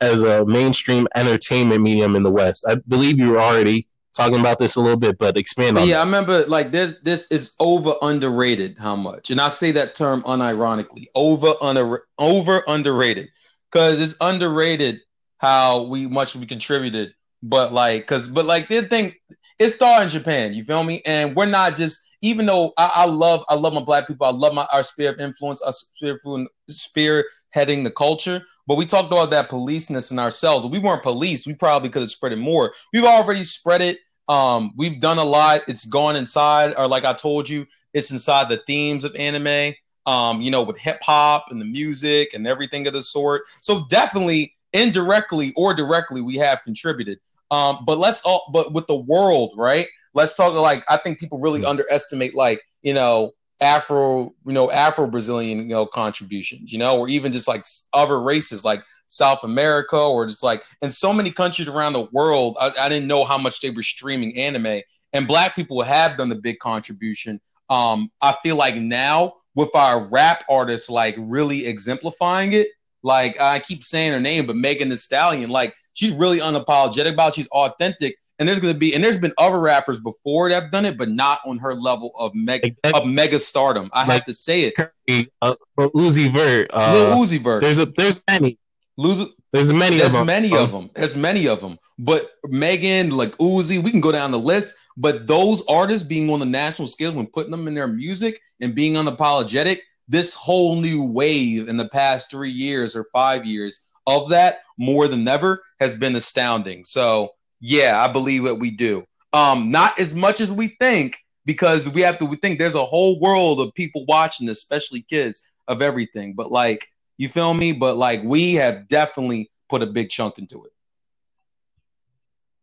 as 0.02 0.24
a 0.24 0.46
mainstream 0.46 1.08
entertainment 1.16 1.82
medium 1.82 2.16
in 2.16 2.24
the 2.24 2.32
West? 2.32 2.66
I 2.68 2.76
believe 2.88 3.18
you 3.18 3.32
were 3.32 3.40
already 3.40 3.88
talking 4.16 4.40
about 4.40 4.60
this 4.60 4.76
a 4.76 4.82
little 4.82 4.98
bit, 4.98 5.18
but 5.18 5.38
expand 5.38 5.78
on 5.78 5.88
yeah, 5.88 5.96
that. 5.96 6.02
I 6.02 6.06
remember 6.06 6.46
like 6.46 6.72
this. 6.72 7.00
This 7.00 7.32
is 7.32 7.56
over 7.60 7.94
underrated. 8.02 8.78
How 8.78 8.96
much? 8.96 9.32
And 9.32 9.42
I 9.42 9.50
say 9.50 9.72
that 9.72 9.96
term 9.96 10.22
unironically. 10.24 11.06
Over 11.16 11.54
under 11.62 12.06
over 12.18 12.64
underrated 12.68 13.30
because 13.72 14.02
it's 14.02 14.16
underrated 14.22 15.02
how 15.40 15.84
we 15.84 16.08
much 16.08 16.36
we 16.36 16.46
contributed. 16.46 17.14
But 17.44 17.74
like, 17.74 18.04
because 18.04 18.30
but 18.30 18.46
like 18.46 18.68
the 18.68 18.84
thing, 18.84 19.14
it 19.60 19.70
started 19.70 20.04
in 20.04 20.10
Japan. 20.10 20.54
You 20.54 20.64
feel 20.64 20.84
me? 20.84 21.02
And 21.06 21.36
we're 21.36 21.46
not 21.46 21.76
just 21.76 22.10
even 22.22 22.46
though 22.46 22.74
I, 22.78 22.92
I 22.96 23.06
love 23.06 23.44
I 23.50 23.56
love 23.56 23.74
my 23.74 23.84
black 23.84 24.08
people. 24.08 24.26
I 24.26 24.32
love 24.32 24.54
my 24.54 24.68
our 24.72 24.84
sphere 24.84 25.12
of 25.12 25.20
influence, 25.20 25.62
our 25.62 25.72
sphere 25.72 26.20
spear 26.68 27.26
heading 27.52 27.84
the 27.84 27.92
culture. 27.92 28.42
But 28.68 28.76
we 28.76 28.86
talked 28.86 29.12
about 29.12 29.30
that 29.30 29.50
policeness 29.50 30.12
in 30.12 30.20
ourselves. 30.20 30.66
We 30.66 30.80
weren't 30.80 31.04
police, 31.04 31.46
we 31.46 31.54
probably 31.54 31.90
could 31.90 32.02
have 32.02 32.10
spread 32.10 32.34
it 32.34 32.40
more. 32.40 32.74
We've 32.94 33.06
already 33.06 33.44
spread 33.44 33.82
it 33.82 34.00
um, 34.28 34.74
we've 34.76 35.00
done 35.00 35.18
a 35.18 35.24
lot. 35.24 35.64
It's 35.68 35.86
gone 35.86 36.16
inside, 36.16 36.74
or 36.78 36.88
like 36.88 37.06
I 37.06 37.14
told 37.14 37.48
you, 37.48 37.66
it's 37.94 38.12
inside 38.12 38.50
the 38.50 38.58
themes 38.58 39.06
of 39.06 39.16
anime. 39.16 39.74
Um, 40.08 40.40
you 40.40 40.52
know, 40.52 40.62
with 40.62 40.78
hip 40.78 41.00
hop 41.02 41.46
and 41.50 41.60
the 41.60 41.66
music 41.66 42.36
and 42.36 42.46
everything 42.46 42.86
of 42.86 42.94
the 42.94 43.02
sort. 43.02 43.44
So 43.62 43.86
definitely, 43.90 44.56
indirectly 44.72 45.52
or 45.56 45.74
directly, 45.74 46.22
we 46.22 46.38
have 46.38 46.64
contributed. 46.64 47.20
Um, 47.56 47.86
but 47.86 47.98
let's 47.98 48.22
all, 48.24 48.50
but 48.52 48.74
with 48.74 48.88
the 48.88 48.96
world, 48.96 49.54
right? 49.56 49.88
Let's 50.14 50.36
talk 50.36 50.54
like 50.54 50.84
I 50.90 50.98
think 50.98 51.20
people 51.20 51.40
really 51.40 51.64
underestimate 51.66 52.36
like 52.36 52.62
you 52.82 52.94
know 52.94 53.32
Afro, 53.62 54.34
you 54.46 54.54
know 54.54 54.70
Afro 54.72 55.10
Brazilian, 55.10 55.60
you 55.60 55.66
know 55.68 55.86
contributions, 55.86 56.74
you 56.74 56.80
know, 56.80 57.00
or 57.00 57.08
even 57.08 57.32
just 57.32 57.48
like 57.48 57.64
other 57.94 58.20
races 58.22 58.66
like 58.66 58.84
South 59.08 59.44
America 59.44 59.98
or 59.98 60.26
just 60.26 60.44
like 60.44 60.64
in 60.82 60.90
so 60.90 61.14
many 61.14 61.32
countries 61.32 61.70
around 61.70 61.94
the 61.94 62.08
world. 62.12 62.58
I, 62.60 62.72
I 62.82 62.90
didn't 62.90 63.08
know 63.08 63.24
how 63.24 63.38
much 63.38 63.62
they 63.62 63.70
were 63.70 63.84
streaming 63.84 64.38
anime, 64.38 64.82
and 65.14 65.28
Black 65.28 65.56
people 65.56 65.82
have 65.82 66.18
done 66.18 66.30
the 66.30 66.36
big 66.36 66.60
contribution. 66.60 67.40
Um, 67.70 68.12
I 68.22 68.34
feel 68.44 68.58
like 68.58 68.76
now 68.76 69.36
with 69.56 69.74
our 69.76 70.10
rap 70.10 70.44
artists 70.50 70.90
like 70.90 71.16
really 71.18 71.66
exemplifying 71.66 72.54
it. 72.54 72.68
Like 73.02 73.40
I 73.40 73.60
keep 73.60 73.84
saying 73.84 74.12
her 74.12 74.20
name, 74.20 74.46
but 74.46 74.56
Megan 74.56 74.90
Thee 74.90 74.96
Stallion, 74.96 75.50
like 75.50 75.76
she's 75.96 76.12
really 76.12 76.38
unapologetic 76.40 77.14
about. 77.14 77.30
It. 77.30 77.36
She's 77.36 77.48
authentic, 77.48 78.16
and 78.38 78.48
there's 78.48 78.60
gonna 78.60 78.76
be 78.76 78.94
and 78.94 79.04
there's 79.04 79.18
been 79.18 79.34
other 79.40 79.60
rappers 79.60 80.00
before 80.00 80.50
that 80.50 80.62
have 80.64 80.72
done 80.72 80.86
it, 80.86 80.98
but 80.98 81.10
not 81.10 81.40
on 81.46 81.58
her 81.58 81.74
level 81.74 82.12
of 82.20 82.34
mega 82.36 82.70
of 82.94 83.08
mega 83.08 83.40
stardom. 83.40 83.90
I 83.94 84.00
have 84.02 84.08
Like- 84.10 84.26
to 84.26 84.34
say 84.36 84.72
it. 84.72 85.28
uh, 85.42 85.56
Uzi 85.80 86.32
Vert, 86.34 86.70
uh, 86.74 86.92
Lil 86.94 87.18
Uzi 87.24 87.40
Vert, 87.40 87.62
there's 87.62 87.80
a 87.80 87.86
there's 87.88 88.14
many 88.30 88.60
Lil, 88.98 89.28
there's 89.52 89.74
many 89.74 89.98
There's 89.98 90.14
of 90.14 90.20
them. 90.20 90.26
many 90.28 90.56
of 90.56 90.72
them. 90.72 90.90
There's 90.96 91.16
many 91.16 91.48
of 91.48 91.62
them. 91.62 91.78
But 91.98 92.30
Megan, 92.46 93.12
like 93.12 93.32
Uzi, 93.38 93.82
we 93.84 93.90
can 93.92 94.02
go 94.02 94.12
down 94.12 94.32
the 94.32 94.40
list. 94.40 94.76
But 94.98 95.28
those 95.28 95.62
artists 95.68 96.08
being 96.08 96.30
on 96.30 96.40
the 96.40 96.46
national 96.46 96.88
scale 96.88 97.12
when 97.12 97.26
putting 97.28 97.52
them 97.52 97.68
in 97.68 97.74
their 97.74 97.88
music 97.88 98.40
and 98.62 98.74
being 98.74 98.94
unapologetic, 98.94 99.80
this 100.08 100.34
whole 100.34 100.76
new 100.78 101.04
wave 101.04 101.68
in 101.68 101.76
the 101.78 101.90
past 101.90 102.32
three 102.32 102.52
years 102.52 102.96
or 102.96 103.06
five 103.12 103.46
years 103.46 103.80
of 104.08 104.30
that 104.30 104.60
more 104.78 105.08
than 105.08 105.28
ever 105.28 105.62
has 105.80 105.96
been 105.96 106.16
astounding. 106.16 106.86
So 106.86 107.32
yeah, 107.60 108.04
I 108.04 108.12
believe 108.12 108.44
that 108.44 108.56
we 108.56 108.72
do. 108.72 109.06
Um, 109.34 109.72
not 109.72 110.00
as 110.00 110.16
much 110.16 110.40
as 110.40 110.52
we 110.52 110.68
think 110.68 111.18
because 111.46 111.90
we 111.90 112.02
have 112.02 112.18
to. 112.20 112.26
We 112.26 112.38
think 112.38 112.60
there's 112.60 112.76
a 112.76 112.86
whole 112.86 113.20
world 113.20 113.60
of 113.60 113.74
people 113.74 114.06
watching, 114.08 114.50
especially 114.50 115.02
kids, 115.02 115.52
of 115.68 115.82
everything. 115.82 116.34
But 116.34 116.52
like, 116.52 116.88
you 117.18 117.30
feel 117.30 117.54
me? 117.54 117.72
But 117.72 117.98
like, 117.98 118.24
we 118.24 118.56
have 118.56 118.88
definitely 118.88 119.52
put 119.70 119.82
a 119.82 119.88
big 119.88 120.10
chunk 120.10 120.38
into 120.38 120.64
it. 120.66 120.72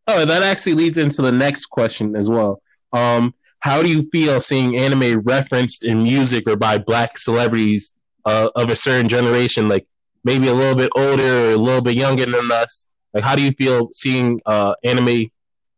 Oh, 0.07 0.25
that 0.25 0.43
actually 0.43 0.73
leads 0.73 0.97
into 0.97 1.21
the 1.21 1.31
next 1.31 1.67
question 1.67 2.15
as 2.15 2.29
well. 2.29 2.61
Um, 2.91 3.33
how 3.59 3.81
do 3.81 3.89
you 3.89 4.03
feel 4.11 4.39
seeing 4.41 4.75
anime 4.75 5.21
referenced 5.21 5.85
in 5.85 6.03
music 6.03 6.47
or 6.47 6.57
by 6.57 6.77
black 6.77 7.17
celebrities 7.17 7.93
uh, 8.25 8.49
of 8.55 8.69
a 8.69 8.75
certain 8.75 9.07
generation, 9.07 9.69
like 9.69 9.87
maybe 10.23 10.47
a 10.47 10.53
little 10.53 10.75
bit 10.75 10.89
older 10.95 11.49
or 11.49 11.51
a 11.51 11.57
little 11.57 11.81
bit 11.81 11.95
younger 11.95 12.25
than 12.25 12.51
us? 12.51 12.87
Like, 13.13 13.23
how 13.23 13.35
do 13.35 13.41
you 13.43 13.51
feel 13.51 13.89
seeing 13.93 14.41
uh, 14.45 14.73
anime 14.83 15.25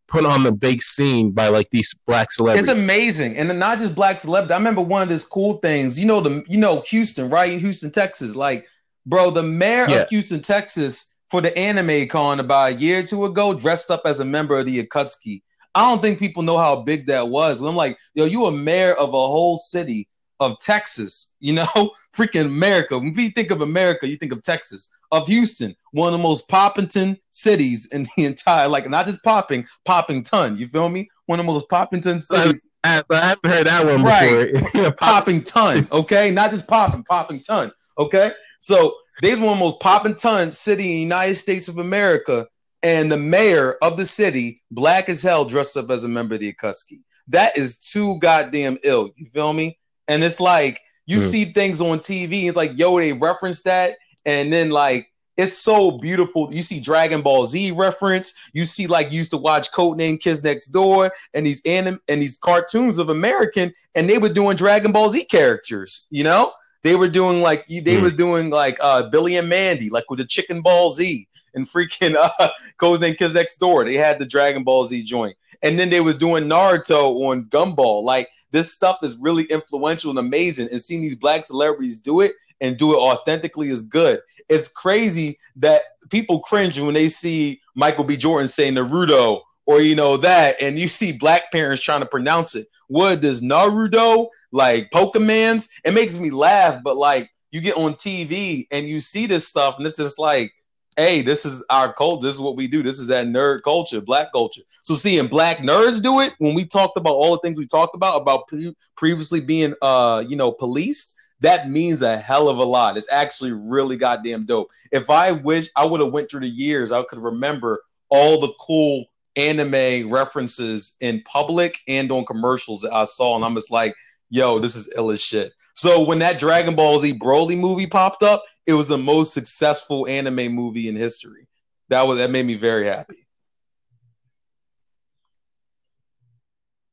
put 0.07 0.25
on 0.25 0.43
the 0.43 0.51
big 0.51 0.81
scene 0.81 1.31
by 1.31 1.47
like 1.49 1.69
these 1.71 1.93
black 2.07 2.31
celebrities? 2.31 2.69
It's 2.69 2.77
amazing, 2.77 3.37
and 3.37 3.49
then 3.49 3.59
not 3.59 3.79
just 3.79 3.95
black 3.95 4.21
celebrity. 4.21 4.53
I 4.53 4.57
remember 4.57 4.81
one 4.81 5.01
of 5.01 5.09
these 5.09 5.25
cool 5.25 5.55
things. 5.57 5.99
You 5.99 6.05
know 6.05 6.21
the 6.21 6.43
you 6.47 6.57
know 6.57 6.81
Houston, 6.87 7.29
right? 7.29 7.51
In 7.51 7.59
Houston, 7.59 7.91
Texas. 7.91 8.35
Like, 8.35 8.67
bro, 9.05 9.31
the 9.31 9.43
mayor 9.43 9.87
Yeah. 9.89 10.01
of 10.01 10.09
Houston, 10.09 10.41
Texas, 10.41 11.15
for 11.29 11.41
the 11.41 11.55
anime 11.57 12.07
con 12.07 12.39
about 12.39 12.71
a 12.71 12.75
year 12.75 12.99
or 12.99 13.03
two 13.03 13.25
ago, 13.25 13.53
dressed 13.53 13.91
up 13.91 14.01
as 14.05 14.19
a 14.19 14.25
member 14.25 14.57
of 14.59 14.65
the 14.65 14.83
Akatsuki 14.83 15.41
I 15.75 15.81
don't 15.81 16.01
think 16.01 16.19
people 16.19 16.41
know 16.41 16.57
how 16.57 16.83
big 16.83 17.07
that 17.07 17.27
was. 17.27 17.59
And 17.59 17.67
I'm 17.67 17.75
like, 17.75 17.97
yo, 18.13 18.23
you 18.23 18.45
a 18.45 18.51
mayor 18.51 18.93
of 18.93 19.09
a 19.09 19.11
whole 19.11 19.57
city 19.57 20.07
of 20.39 20.57
Texas, 20.59 21.35
you 21.39 21.53
know, 21.53 21.65
freaking 22.15 22.45
America. 22.45 22.97
When 22.97 23.17
you 23.17 23.29
think 23.29 23.51
of 23.51 23.61
America, 23.61 24.07
you 24.07 24.17
think 24.17 24.33
of 24.33 24.43
Texas, 24.43 24.91
of 25.11 25.27
Houston, 25.27 25.75
one 25.91 26.13
of 26.13 26.19
the 26.19 26.23
most 26.23 26.49
poppington 26.49 27.17
cities 27.31 27.87
in 27.93 28.05
the 28.15 28.25
entire, 28.25 28.67
like 28.67 28.89
not 28.89 29.05
just 29.05 29.23
popping, 29.23 29.65
popping 29.85 30.23
ton. 30.23 30.57
You 30.57 30.67
feel 30.67 30.89
me? 30.89 31.09
One 31.27 31.39
of 31.39 31.45
the 31.45 31.51
most 31.51 31.69
poppington 31.69 32.19
cities. 32.19 32.67
I, 32.83 33.01
I 33.09 33.25
haven't 33.27 33.49
heard 33.51 33.67
that 33.67 33.85
one 33.85 34.03
Right. 34.03 34.53
before. 34.53 34.91
popping 34.97 35.41
ton, 35.41 35.87
okay? 35.91 36.29
Not 36.31 36.51
just 36.51 36.67
popping, 36.67 37.03
popping 37.03 37.39
ton, 37.39 37.71
okay? 37.97 38.31
So 38.59 38.95
they's 39.21 39.39
one 39.39 39.53
of 39.53 39.57
the 39.59 39.65
most 39.65 39.79
popping 39.79 40.15
ton 40.15 40.51
city 40.51 40.83
in 40.83 40.89
the 40.89 40.95
United 41.15 41.35
States 41.35 41.67
of 41.67 41.79
America, 41.79 42.47
and 42.83 43.11
the 43.11 43.17
mayor 43.17 43.77
of 43.81 43.97
the 43.97 44.05
city, 44.05 44.61
black 44.69 45.09
as 45.09 45.23
hell, 45.23 45.45
dressed 45.45 45.75
up 45.77 45.89
as 45.89 46.03
a 46.03 46.07
member 46.07 46.35
of 46.35 46.41
the 46.41 46.53
Akatsuki. 46.53 46.99
That 47.29 47.57
is 47.57 47.79
too 47.79 48.19
goddamn 48.19 48.77
ill. 48.83 49.09
You 49.15 49.27
feel 49.31 49.53
me? 49.53 49.79
And 50.07 50.23
it's 50.23 50.39
like 50.39 50.81
you 51.05 51.17
Hmm. 51.17 51.23
see 51.25 51.45
things 51.45 51.81
on 51.81 51.99
TV. 51.99 52.47
It's 52.47 52.57
like, 52.57 52.77
yo, 52.77 52.97
they 52.99 53.13
reference 53.13 53.63
that, 53.63 53.97
and 54.25 54.51
then 54.51 54.69
like 54.69 55.11
it's 55.37 55.57
so 55.57 55.91
beautiful. 55.91 56.53
You 56.53 56.61
see 56.61 56.79
Dragon 56.79 57.21
Ball 57.21 57.45
Z 57.45 57.71
reference. 57.71 58.33
You 58.53 58.65
see 58.65 58.87
like 58.87 59.11
you 59.11 59.17
used 59.17 59.31
to 59.31 59.37
watch 59.37 59.71
Codename 59.71 60.19
Kids 60.19 60.43
Next 60.43 60.67
Door 60.69 61.11
and 61.33 61.45
these 61.45 61.61
anim 61.65 61.99
and 62.07 62.21
these 62.21 62.37
cartoons 62.37 62.97
of 62.97 63.09
American, 63.09 63.73
and 63.95 64.09
they 64.09 64.17
were 64.17 64.29
doing 64.29 64.55
Dragon 64.55 64.91
Ball 64.91 65.09
Z 65.09 65.25
characters. 65.25 66.07
You 66.09 66.23
know, 66.23 66.53
they 66.83 66.95
were 66.95 67.09
doing 67.09 67.41
like 67.41 67.65
they 67.67 67.97
Hmm. 67.97 68.03
were 68.03 68.11
doing 68.11 68.49
like 68.49 68.77
uh, 68.81 69.09
Billy 69.09 69.35
and 69.37 69.49
Mandy, 69.49 69.89
like 69.89 70.09
with 70.09 70.19
the 70.19 70.25
Chicken 70.25 70.61
Ball 70.61 70.91
Z 70.91 71.27
and 71.53 71.65
freaking 71.65 72.15
uh, 72.39 72.49
Codename 72.79 73.17
Kids 73.17 73.33
Next 73.33 73.57
Door. 73.57 73.85
They 73.85 73.95
had 73.95 74.19
the 74.19 74.25
Dragon 74.25 74.63
Ball 74.63 74.87
Z 74.87 75.03
joint, 75.03 75.35
and 75.63 75.77
then 75.77 75.89
they 75.89 76.01
was 76.01 76.15
doing 76.17 76.45
Naruto 76.45 77.13
on 77.29 77.45
Gumball. 77.45 78.03
Like 78.03 78.29
this 78.55 78.73
stuff 78.73 78.99
is 79.03 79.17
really 79.17 79.43
influential 79.45 80.09
and 80.09 80.19
amazing, 80.19 80.69
and 80.71 80.79
seeing 80.79 81.01
these 81.01 81.15
black 81.15 81.43
celebrities 81.43 81.99
do 81.99 82.21
it 82.21 82.31
and 82.61 82.77
do 82.77 82.93
it 82.93 82.97
authentically 82.97 83.69
is 83.69 83.83
good. 83.83 84.21
It's 84.47 84.69
crazy 84.69 85.37
that 85.57 85.81
people 86.09 86.39
cringe 86.39 86.79
when 86.79 86.93
they 86.93 87.09
see 87.09 87.61
Michael 87.75 88.05
B. 88.05 88.15
Jordan 88.15 88.47
saying 88.47 88.75
Naruto 88.75 89.41
or 89.65 89.81
you 89.81 89.95
know 89.95 90.15
that, 90.17 90.55
and 90.61 90.79
you 90.79 90.87
see 90.87 91.11
black 91.11 91.51
parents 91.51 91.83
trying 91.83 92.01
to 92.01 92.05
pronounce 92.05 92.55
it. 92.55 92.67
What 92.87 93.21
does 93.21 93.41
Naruto 93.41 94.27
like 94.51 94.91
Pokemans? 94.91 95.67
It 95.83 95.93
makes 95.93 96.19
me 96.19 96.29
laugh, 96.29 96.81
but 96.83 96.97
like 96.97 97.29
you 97.51 97.61
get 97.61 97.77
on 97.77 97.95
TV 97.95 98.67
and 98.71 98.87
you 98.87 99.01
see 99.01 99.25
this 99.25 99.47
stuff, 99.47 99.77
and 99.77 99.87
it's 99.87 99.97
just 99.97 100.19
like, 100.19 100.53
hey, 100.97 101.21
this 101.21 101.45
is 101.45 101.63
our 101.69 101.91
culture. 101.93 102.27
This 102.27 102.35
is 102.35 102.41
what 102.41 102.55
we 102.55 102.67
do. 102.67 102.81
This 102.81 102.99
is 102.99 103.07
that 103.07 103.27
nerd 103.27 103.63
culture, 103.63 104.01
black 104.01 104.31
culture. 104.31 104.61
So 104.83 104.95
seeing 104.95 105.27
black 105.27 105.57
nerds 105.57 106.01
do 106.01 106.21
it 106.21 106.33
when 106.39 106.55
we 106.55 106.65
talked 106.65 106.97
about 106.97 107.15
all 107.15 107.33
the 107.33 107.39
things 107.39 107.57
we 107.57 107.67
talked 107.67 107.95
about 107.95 108.21
about 108.21 108.47
pre- 108.47 108.75
previously 108.95 109.41
being 109.41 109.73
uh 109.81 110.23
you 110.27 110.35
know 110.35 110.51
policed 110.51 111.15
that 111.41 111.69
means 111.69 112.01
a 112.01 112.17
hell 112.17 112.47
of 112.47 112.57
a 112.57 112.63
lot 112.63 112.97
it's 112.97 113.11
actually 113.11 113.51
really 113.51 113.97
goddamn 113.97 114.45
dope 114.45 114.69
if 114.91 115.09
i 115.09 115.31
wish 115.31 115.69
i 115.75 115.83
would 115.83 115.99
have 115.99 116.11
went 116.11 116.29
through 116.29 116.39
the 116.39 116.47
years 116.47 116.91
i 116.91 117.03
could 117.03 117.19
remember 117.19 117.81
all 118.09 118.39
the 118.39 118.53
cool 118.59 119.05
anime 119.35 120.09
references 120.09 120.97
in 121.01 121.21
public 121.23 121.77
and 121.87 122.11
on 122.11 122.25
commercials 122.25 122.81
that 122.81 122.93
i 122.93 123.03
saw 123.03 123.35
and 123.35 123.43
i'm 123.43 123.55
just 123.55 123.71
like 123.71 123.93
yo 124.29 124.59
this 124.59 124.75
is 124.75 124.91
ill 124.95 125.11
as 125.11 125.21
shit 125.21 125.51
so 125.73 126.03
when 126.03 126.19
that 126.19 126.39
dragon 126.39 126.75
ball 126.75 126.99
z 126.99 127.17
broly 127.17 127.57
movie 127.57 127.87
popped 127.87 128.23
up 128.23 128.43
it 128.67 128.73
was 128.73 128.87
the 128.87 128.97
most 128.97 129.33
successful 129.33 130.07
anime 130.07 130.51
movie 130.53 130.87
in 130.87 130.95
history. 130.95 131.47
That 131.89 132.07
was 132.07 132.17
that 132.19 132.31
made 132.31 132.45
me 132.45 132.55
very 132.55 132.87
happy. 132.87 133.27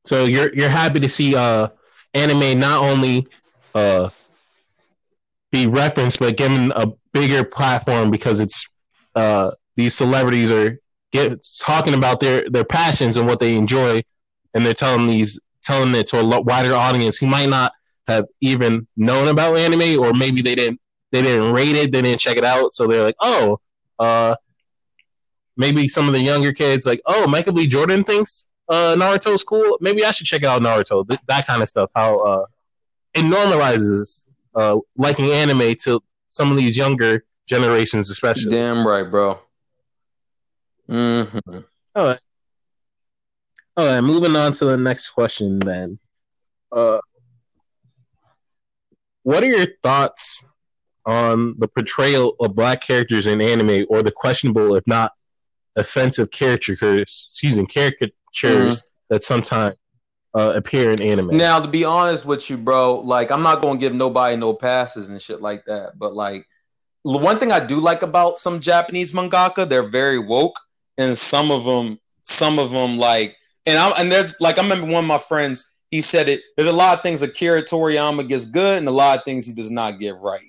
So 0.05 0.25
you're 0.25 0.53
you're 0.53 0.69
happy 0.69 0.99
to 0.99 1.09
see 1.09 1.35
uh 1.35 1.69
anime 2.13 2.59
not 2.59 2.81
only 2.81 3.25
uh 3.73 4.09
be 5.51 5.67
referenced 5.67 6.19
but 6.19 6.37
given 6.37 6.71
a 6.75 6.87
bigger 7.11 7.43
platform 7.43 8.11
because 8.11 8.39
it's 8.39 8.67
uh 9.15 9.51
these 9.75 9.95
celebrities 9.95 10.51
are 10.51 10.77
get 11.11 11.43
talking 11.59 11.93
about 11.93 12.19
their 12.19 12.47
their 12.49 12.65
passions 12.65 13.17
and 13.17 13.25
what 13.27 13.39
they 13.39 13.55
enjoy. 13.55 14.01
And 14.53 14.63
they're 14.63 14.73
telling 14.73 15.07
these 15.07 15.39
telling 15.63 15.95
it 15.95 16.07
to 16.07 16.19
a 16.19 16.41
wider 16.41 16.75
audience 16.75 17.17
who 17.17 17.25
might 17.25 17.49
not 17.49 17.71
have 18.07 18.25
even 18.41 18.85
known 18.97 19.29
about 19.29 19.57
anime 19.57 19.99
or 19.99 20.13
maybe 20.13 20.41
they 20.41 20.55
didn't 20.55 20.79
they 21.13 21.21
didn't 21.21 21.53
rate 21.53 21.75
it 21.77 21.91
they 21.93 22.01
didn't 22.01 22.19
check 22.19 22.35
it 22.35 22.43
out 22.43 22.73
so 22.73 22.85
they're 22.87 23.03
like 23.03 23.15
oh 23.21 23.57
uh 23.99 24.35
maybe 25.55 25.87
some 25.87 26.07
of 26.07 26.13
the 26.13 26.19
younger 26.19 26.51
kids 26.51 26.85
like 26.85 26.99
oh 27.05 27.27
Michael 27.27 27.53
B 27.53 27.67
Jordan 27.67 28.03
thinks 28.03 28.45
uh 28.69 28.95
Naruto's 28.97 29.43
cool. 29.43 29.77
Maybe 29.81 30.03
I 30.03 30.11
should 30.11 30.25
check 30.25 30.43
out 30.43 30.61
Naruto. 30.61 31.07
Th- 31.07 31.19
that 31.27 31.45
kind 31.45 31.61
of 31.61 31.69
stuff. 31.69 31.89
How 31.95 32.19
uh 32.19 32.45
it 33.13 33.21
normalizes 33.21 34.25
uh 34.55 34.77
liking 34.97 35.29
anime 35.31 35.75
to 35.83 36.01
some 36.29 36.49
of 36.49 36.57
these 36.57 36.75
younger 36.75 37.23
generations, 37.47 38.09
especially. 38.09 38.51
damn 38.51 38.85
right 38.87 39.09
bro 39.09 39.39
hmm 40.87 41.23
All 41.95 42.15
right, 43.87 44.01
moving 44.01 44.35
on 44.35 44.51
to 44.53 44.65
the 44.65 44.77
next 44.77 45.09
question 45.11 45.59
then. 45.59 45.99
Uh 46.71 46.99
what 49.23 49.43
are 49.43 49.47
your 49.47 49.67
thoughts 49.83 50.45
on 51.05 51.55
the 51.59 51.67
portrayal 51.67 52.35
of 52.39 52.55
black 52.55 52.81
characters 52.81 53.27
in 53.27 53.41
anime 53.41 53.85
or 53.89 54.03
the 54.03 54.11
questionable, 54.11 54.75
if 54.75 54.85
not 54.87 55.11
offensive 55.75 56.31
caricatures, 56.31 57.29
excuse 57.29 57.57
me, 57.57 57.65
caricatures 57.65 58.83
that 59.09 59.23
sometimes 59.23 59.75
uh, 60.35 60.53
appear 60.55 60.91
in 60.91 61.01
anime? 61.01 61.37
Now, 61.37 61.59
to 61.59 61.67
be 61.67 61.83
honest 61.83 62.25
with 62.25 62.49
you, 62.49 62.57
bro, 62.57 62.99
like 62.99 63.31
I'm 63.31 63.43
not 63.43 63.61
gonna 63.61 63.79
give 63.79 63.93
nobody 63.93 64.35
no 64.35 64.53
passes 64.53 65.09
and 65.09 65.21
shit 65.21 65.41
like 65.41 65.65
that. 65.65 65.93
But 65.97 66.13
like, 66.13 66.45
the 67.05 67.17
one 67.17 67.37
thing 67.37 67.51
I 67.51 67.65
do 67.65 67.79
like 67.79 68.01
about 68.01 68.39
some 68.39 68.59
Japanese 68.59 69.11
mangaka, 69.11 69.67
they're 69.67 69.83
very 69.83 70.19
woke, 70.19 70.59
and 70.97 71.15
some 71.15 71.51
of 71.51 71.65
them, 71.65 71.99
some 72.21 72.59
of 72.59 72.71
them, 72.71 72.97
like, 72.97 73.35
and 73.65 73.77
I'm 73.77 73.93
and 73.97 74.11
there's 74.11 74.39
like 74.39 74.57
I 74.57 74.61
remember 74.61 74.87
one 74.87 75.03
of 75.03 75.07
my 75.07 75.17
friends, 75.17 75.73
he 75.91 76.01
said 76.01 76.27
it. 76.27 76.41
There's 76.57 76.69
a 76.69 76.73
lot 76.73 76.97
of 76.97 77.03
things 77.03 77.21
Akira 77.21 77.61
Toriyama 77.61 78.27
gets 78.27 78.45
good, 78.45 78.79
and 78.79 78.87
a 78.87 78.91
lot 78.91 79.17
of 79.17 79.23
things 79.23 79.45
he 79.45 79.53
does 79.53 79.71
not 79.71 79.99
get 79.99 80.15
right. 80.17 80.41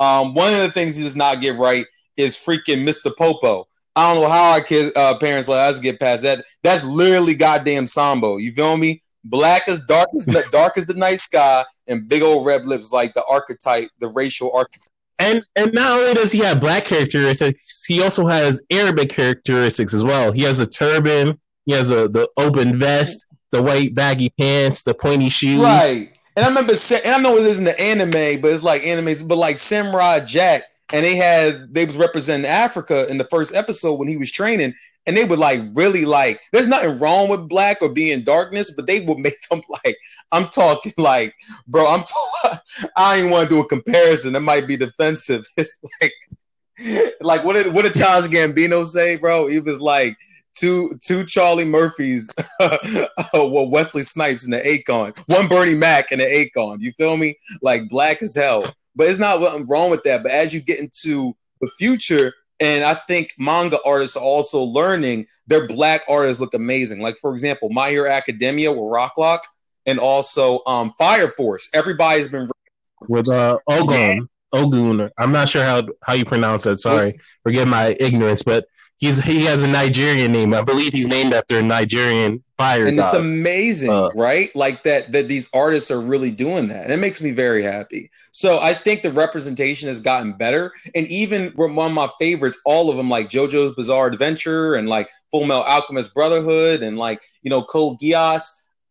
Um, 0.00 0.34
one 0.34 0.52
of 0.52 0.60
the 0.60 0.70
things 0.70 0.96
he 0.96 1.04
does 1.04 1.16
not 1.16 1.40
get 1.40 1.56
right 1.56 1.86
is 2.16 2.36
freaking 2.36 2.86
Mr. 2.86 3.14
Popo. 3.16 3.66
I 3.96 4.12
don't 4.12 4.22
know 4.22 4.28
how 4.28 4.52
our 4.52 4.60
kids, 4.60 4.92
uh, 4.94 5.18
parents 5.18 5.48
let 5.48 5.68
us 5.68 5.80
get 5.80 5.98
past 5.98 6.22
that. 6.22 6.44
That's 6.62 6.84
literally 6.84 7.34
goddamn 7.34 7.86
Sambo. 7.86 8.36
You 8.36 8.52
feel 8.52 8.76
me? 8.76 9.02
Black 9.24 9.68
as 9.68 9.80
dark 9.84 10.08
as 10.16 10.50
dark 10.52 10.78
as 10.78 10.86
the 10.86 10.94
night 10.94 11.18
sky, 11.18 11.64
and 11.88 12.08
big 12.08 12.22
old 12.22 12.46
red 12.46 12.66
lips 12.66 12.92
like 12.92 13.12
the 13.14 13.24
archetype, 13.28 13.88
the 13.98 14.08
racial 14.08 14.52
archetype. 14.54 14.86
And 15.18 15.42
and 15.56 15.72
not 15.72 15.98
only 15.98 16.14
does 16.14 16.30
he 16.30 16.38
have 16.40 16.60
black 16.60 16.84
characteristics, 16.84 17.84
he 17.84 18.00
also 18.02 18.28
has 18.28 18.60
Arabic 18.70 19.10
characteristics 19.10 19.92
as 19.92 20.04
well. 20.04 20.30
He 20.30 20.42
has 20.42 20.60
a 20.60 20.66
turban, 20.66 21.40
he 21.66 21.72
has 21.72 21.90
a 21.90 22.08
the 22.08 22.28
open 22.36 22.78
vest, 22.78 23.26
the 23.50 23.62
white 23.62 23.94
baggy 23.94 24.30
pants, 24.30 24.84
the 24.84 24.94
pointy 24.94 25.28
shoes. 25.28 25.60
Right. 25.60 26.12
And 26.38 26.44
I 26.44 26.48
remember, 26.50 26.72
and 27.04 27.14
I 27.16 27.18
know 27.18 27.36
it 27.36 27.42
isn't 27.42 27.64
the 27.64 27.80
anime, 27.80 28.40
but 28.40 28.52
it's 28.52 28.62
like 28.62 28.82
animes, 28.82 29.26
but 29.26 29.38
like 29.38 29.58
Samurai 29.58 30.20
Jack, 30.20 30.62
and 30.92 31.04
they 31.04 31.16
had 31.16 31.74
they 31.74 31.84
was 31.84 31.96
representing 31.96 32.46
Africa 32.46 33.10
in 33.10 33.18
the 33.18 33.24
first 33.24 33.56
episode 33.56 33.98
when 33.98 34.06
he 34.06 34.16
was 34.16 34.30
training, 34.30 34.72
and 35.04 35.16
they 35.16 35.24
would 35.24 35.40
like 35.40 35.60
really 35.72 36.04
like. 36.04 36.40
There's 36.52 36.68
nothing 36.68 36.96
wrong 37.00 37.28
with 37.28 37.48
black 37.48 37.82
or 37.82 37.88
being 37.88 38.22
darkness, 38.22 38.72
but 38.76 38.86
they 38.86 39.00
would 39.00 39.18
make 39.26 39.34
them 39.50 39.62
like. 39.84 39.96
I'm 40.30 40.48
talking 40.50 40.92
like, 40.96 41.34
bro. 41.66 41.88
I'm. 41.88 42.04
T- 42.04 42.88
I 42.96 43.16
ain't 43.16 43.32
want 43.32 43.48
to 43.48 43.56
do 43.56 43.60
a 43.60 43.66
comparison. 43.66 44.34
That 44.34 44.42
might 44.42 44.68
be 44.68 44.76
defensive. 44.76 45.44
It's 45.56 45.80
like, 46.00 46.12
like 47.20 47.44
what 47.44 47.54
did 47.54 47.74
what 47.74 47.82
did 47.82 47.96
Charles 47.96 48.28
Gambino 48.28 48.86
say, 48.86 49.16
bro? 49.16 49.48
He 49.48 49.58
was 49.58 49.80
like 49.80 50.16
two 50.56 50.98
two 51.04 51.24
Charlie 51.24 51.64
Murphys, 51.64 52.30
well 52.60 53.70
Wesley 53.70 54.02
Snipes 54.02 54.44
in 54.44 54.52
the 54.52 54.58
Akon, 54.58 55.16
one 55.26 55.48
Bernie 55.48 55.74
Mac 55.74 56.12
in 56.12 56.18
the 56.18 56.24
Akon. 56.24 56.80
You 56.80 56.92
feel 56.92 57.16
me? 57.16 57.36
Like 57.62 57.88
black 57.88 58.22
as 58.22 58.34
hell. 58.34 58.72
But 58.96 59.08
it's 59.08 59.20
not 59.20 59.40
nothing 59.40 59.66
wrong 59.68 59.90
with 59.90 60.02
that. 60.04 60.22
But 60.22 60.32
as 60.32 60.52
you 60.52 60.60
get 60.60 60.80
into 60.80 61.36
the 61.60 61.68
future, 61.78 62.34
and 62.60 62.84
I 62.84 62.94
think 63.06 63.32
manga 63.38 63.78
artists 63.84 64.16
are 64.16 64.24
also 64.24 64.62
learning 64.62 65.26
their 65.46 65.68
black 65.68 66.02
artists 66.08 66.40
look 66.40 66.54
amazing. 66.54 67.00
Like 67.00 67.16
for 67.18 67.32
example, 67.32 67.70
My 67.70 67.90
Hero 67.90 68.10
Academia 68.10 68.72
with 68.72 68.80
Rocklock, 68.80 69.40
and 69.86 69.98
also 69.98 70.60
um, 70.66 70.92
Fire 70.98 71.28
Force. 71.28 71.70
Everybody's 71.74 72.28
been 72.28 72.50
With 73.08 73.28
uh 73.28 73.58
Ogun. 73.68 74.28
Ogun. 74.52 75.10
I'm 75.18 75.32
not 75.32 75.50
sure 75.50 75.62
how 75.64 75.82
how 76.04 76.14
you 76.14 76.24
pronounce 76.24 76.64
that. 76.64 76.78
Sorry. 76.78 77.14
Forgive 77.42 77.68
my 77.68 77.96
ignorance, 78.00 78.42
but 78.44 78.66
he's 78.98 79.24
he 79.24 79.44
has 79.44 79.62
a 79.62 79.68
Nigerian 79.68 80.32
name. 80.32 80.52
I 80.52 80.62
believe 80.62 80.92
he's 80.92 81.08
named 81.08 81.32
after 81.32 81.58
a 81.58 81.62
Nigerian 81.62 82.42
fire 82.56 82.86
and 82.86 82.98
god. 82.98 83.04
it's 83.04 83.14
amazing 83.14 83.90
Uh, 83.90 84.10
right? 84.14 84.54
Like 84.54 84.82
that 84.82 85.12
that 85.12 85.28
these 85.28 85.48
artists 85.54 85.90
are 85.90 86.00
really 86.00 86.30
doing 86.30 86.68
that. 86.68 86.84
And 86.84 86.92
it 86.92 86.98
makes 86.98 87.22
me 87.22 87.30
very 87.30 87.62
happy. 87.62 88.10
So 88.32 88.58
i 88.60 88.74
think 88.74 89.02
the 89.02 89.12
representation 89.12 89.88
has 89.88 90.00
gotten 90.00 90.32
better. 90.32 90.72
And 90.94 91.06
even 91.06 91.52
one 91.56 91.78
of 91.78 91.92
my 91.92 92.08
favorites 92.18 92.60
all 92.66 92.90
of 92.90 92.96
them 92.96 93.08
like 93.08 93.28
jojo's 93.28 93.74
bizarre 93.74 94.08
adventure 94.08 94.74
and 94.74 94.88
like 94.88 95.08
full 95.30 95.44
metal 95.44 95.62
alchemist 95.62 96.12
brotherhood 96.14 96.82
and 96.82 96.98
like 96.98 97.22
you 97.42 97.50
know 97.50 97.62
code 97.62 97.98
geass 98.00 98.42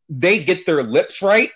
they 0.09 0.41
get 0.43 0.65
their 0.65 0.83
lips 0.83 1.21
right. 1.21 1.49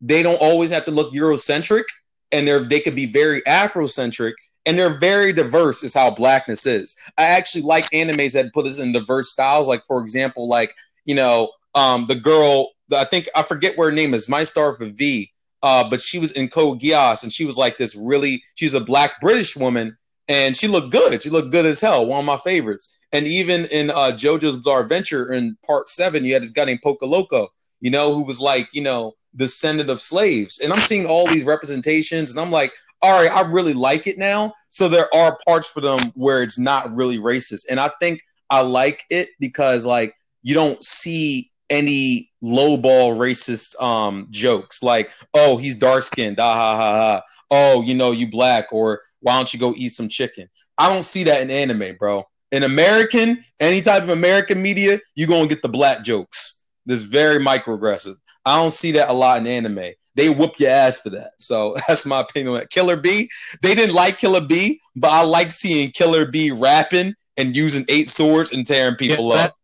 They 0.00 0.24
don't 0.24 0.40
always 0.40 0.70
have 0.72 0.84
to 0.86 0.90
look 0.90 1.14
eurocentric 1.14 1.84
and 2.32 2.48
they're 2.48 2.60
they 2.60 2.80
could 2.80 2.96
be 2.96 3.06
very 3.06 3.40
afrocentric 3.42 4.32
and 4.66 4.78
they're 4.78 4.98
very 4.98 5.32
diverse 5.32 5.82
is 5.82 5.94
how 5.94 6.10
blackness 6.10 6.66
is 6.66 6.96
i 7.18 7.22
actually 7.22 7.62
like 7.62 7.88
animes 7.90 8.32
that 8.32 8.52
put 8.52 8.66
us 8.66 8.78
in 8.78 8.92
diverse 8.92 9.30
styles 9.30 9.68
like 9.68 9.84
for 9.84 10.00
example 10.00 10.48
like 10.48 10.74
you 11.04 11.14
know, 11.14 11.50
um, 11.74 12.06
the 12.06 12.14
girl, 12.14 12.70
I 12.94 13.04
think 13.04 13.28
I 13.34 13.42
forget 13.42 13.76
what 13.76 13.86
her 13.86 13.92
name 13.92 14.14
is, 14.14 14.28
my 14.28 14.44
star 14.44 14.74
for 14.74 14.86
V, 14.86 15.32
uh, 15.62 15.88
but 15.88 16.00
she 16.00 16.18
was 16.18 16.32
in 16.32 16.48
Code 16.48 16.80
Geass 16.80 17.22
and 17.22 17.32
she 17.32 17.44
was 17.44 17.58
like 17.58 17.76
this 17.76 17.96
really, 17.96 18.42
she's 18.54 18.74
a 18.74 18.80
black 18.80 19.20
British 19.20 19.56
woman 19.56 19.96
and 20.28 20.56
she 20.56 20.68
looked 20.68 20.90
good. 20.92 21.22
She 21.22 21.30
looked 21.30 21.52
good 21.52 21.66
as 21.66 21.80
hell. 21.80 22.06
One 22.06 22.20
of 22.20 22.24
my 22.24 22.38
favorites. 22.38 22.96
And 23.12 23.26
even 23.26 23.66
in 23.66 23.90
uh, 23.90 24.12
JoJo's 24.14 24.56
Bizarre 24.56 24.82
Adventure 24.82 25.32
in 25.32 25.56
part 25.66 25.88
seven, 25.88 26.24
you 26.24 26.32
had 26.32 26.42
this 26.42 26.50
guy 26.50 26.64
named 26.64 26.80
Pocoloco, 26.84 27.48
you 27.80 27.90
know, 27.90 28.14
who 28.14 28.22
was 28.22 28.40
like, 28.40 28.68
you 28.72 28.82
know, 28.82 29.14
descendant 29.36 29.90
of 29.90 30.00
slaves. 30.00 30.60
And 30.60 30.72
I'm 30.72 30.80
seeing 30.82 31.06
all 31.06 31.26
these 31.26 31.44
representations 31.44 32.30
and 32.30 32.40
I'm 32.40 32.50
like, 32.50 32.72
all 33.02 33.20
right, 33.20 33.30
I 33.30 33.42
really 33.50 33.74
like 33.74 34.06
it 34.06 34.16
now. 34.16 34.54
So 34.70 34.88
there 34.88 35.12
are 35.14 35.38
parts 35.46 35.68
for 35.68 35.80
them 35.80 36.12
where 36.14 36.42
it's 36.42 36.58
not 36.58 36.94
really 36.94 37.18
racist. 37.18 37.66
And 37.68 37.80
I 37.80 37.90
think 38.00 38.22
I 38.48 38.60
like 38.62 39.02
it 39.10 39.28
because 39.40 39.84
like 39.84 40.14
you 40.42 40.54
don't 40.54 40.82
see 40.82 41.50
any 41.68 42.30
lowball 42.44 43.16
racist 43.16 43.80
um 43.82 44.28
jokes. 44.30 44.82
Like 44.82 45.10
oh 45.34 45.56
he's 45.56 45.76
dark 45.76 46.02
skinned 46.02 46.38
ah 46.38 46.54
ha 46.54 46.76
ha 46.76 46.92
ha. 46.92 47.22
Oh 47.50 47.82
you 47.82 47.94
know 47.94 48.12
you 48.12 48.30
black 48.30 48.72
or 48.72 49.02
why 49.20 49.36
don't 49.36 49.52
you 49.52 49.58
go 49.58 49.74
eat 49.76 49.90
some 49.90 50.08
chicken? 50.08 50.48
I 50.78 50.92
don't 50.92 51.02
see 51.04 51.24
that 51.24 51.42
in 51.42 51.50
anime 51.50 51.96
bro. 51.96 52.24
In 52.52 52.62
american 52.62 53.42
any 53.60 53.80
type 53.80 54.02
of 54.02 54.10
american 54.10 54.60
media 54.60 55.00
you're 55.16 55.28
gonna 55.28 55.48
get 55.48 55.62
the 55.62 55.68
black 55.68 56.04
jokes. 56.04 56.64
This 56.84 57.04
very 57.04 57.42
microaggressive. 57.42 58.16
I 58.44 58.56
don't 58.56 58.72
see 58.72 58.92
that 58.92 59.08
a 59.08 59.12
lot 59.12 59.40
in 59.40 59.46
anime 59.46 59.92
they 60.14 60.28
whoop 60.28 60.52
your 60.58 60.70
ass 60.70 61.00
for 61.00 61.10
that 61.10 61.32
so 61.38 61.74
that's 61.88 62.06
my 62.06 62.20
opinion 62.20 62.52
on 62.54 62.58
that 62.58 62.70
killer 62.70 62.96
bee 62.96 63.28
they 63.62 63.74
didn't 63.74 63.94
like 63.94 64.18
killer 64.18 64.40
bee 64.40 64.80
but 64.96 65.10
i 65.10 65.22
like 65.22 65.52
seeing 65.52 65.90
killer 65.90 66.26
bee 66.26 66.50
rapping 66.50 67.14
and 67.36 67.56
using 67.56 67.84
eight 67.88 68.08
swords 68.08 68.52
and 68.52 68.66
tearing 68.66 68.94
people 68.96 69.32
Yeah, 69.32 69.44
up 69.44 69.56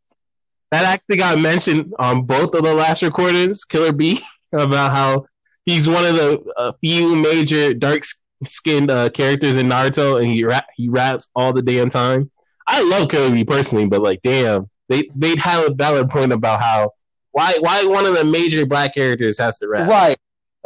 that 0.70 0.84
actually 0.84 1.16
got 1.16 1.38
mentioned 1.38 1.94
on 1.98 2.22
both 2.24 2.54
of 2.54 2.62
the 2.62 2.74
last 2.74 3.02
recordings, 3.02 3.64
Killer 3.64 3.92
Bee, 3.92 4.20
about 4.52 4.90
how 4.90 5.26
he's 5.64 5.88
one 5.88 6.04
of 6.04 6.14
the 6.14 6.42
uh, 6.56 6.72
few 6.80 7.16
major 7.16 7.72
dark 7.74 8.02
skinned 8.44 8.90
uh, 8.90 9.08
characters 9.10 9.56
in 9.56 9.66
Naruto, 9.66 10.18
and 10.18 10.26
he 10.26 10.44
rap, 10.44 10.66
he 10.76 10.88
raps 10.88 11.28
all 11.34 11.52
the 11.52 11.62
damn 11.62 11.88
time. 11.88 12.30
I 12.66 12.82
love 12.82 13.08
Killer 13.08 13.30
Bee 13.30 13.44
personally, 13.44 13.86
but 13.86 14.02
like, 14.02 14.20
damn, 14.22 14.68
they 14.88 15.08
they 15.14 15.36
have 15.36 15.70
a 15.70 15.74
valid 15.74 16.10
point 16.10 16.32
about 16.32 16.60
how 16.60 16.92
why 17.32 17.54
why 17.60 17.84
one 17.84 18.04
of 18.04 18.14
the 18.14 18.24
major 18.24 18.66
black 18.66 18.94
characters 18.94 19.38
has 19.38 19.58
to 19.58 19.68
rap. 19.68 19.88
right 19.88 20.16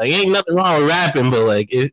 Like, 0.03 0.11
ain't 0.11 0.33
nothing 0.33 0.57
wrong 0.57 0.81
with 0.81 0.89
rapping, 0.89 1.31
but 1.31 1.47
like 1.47 1.73
it, 1.73 1.93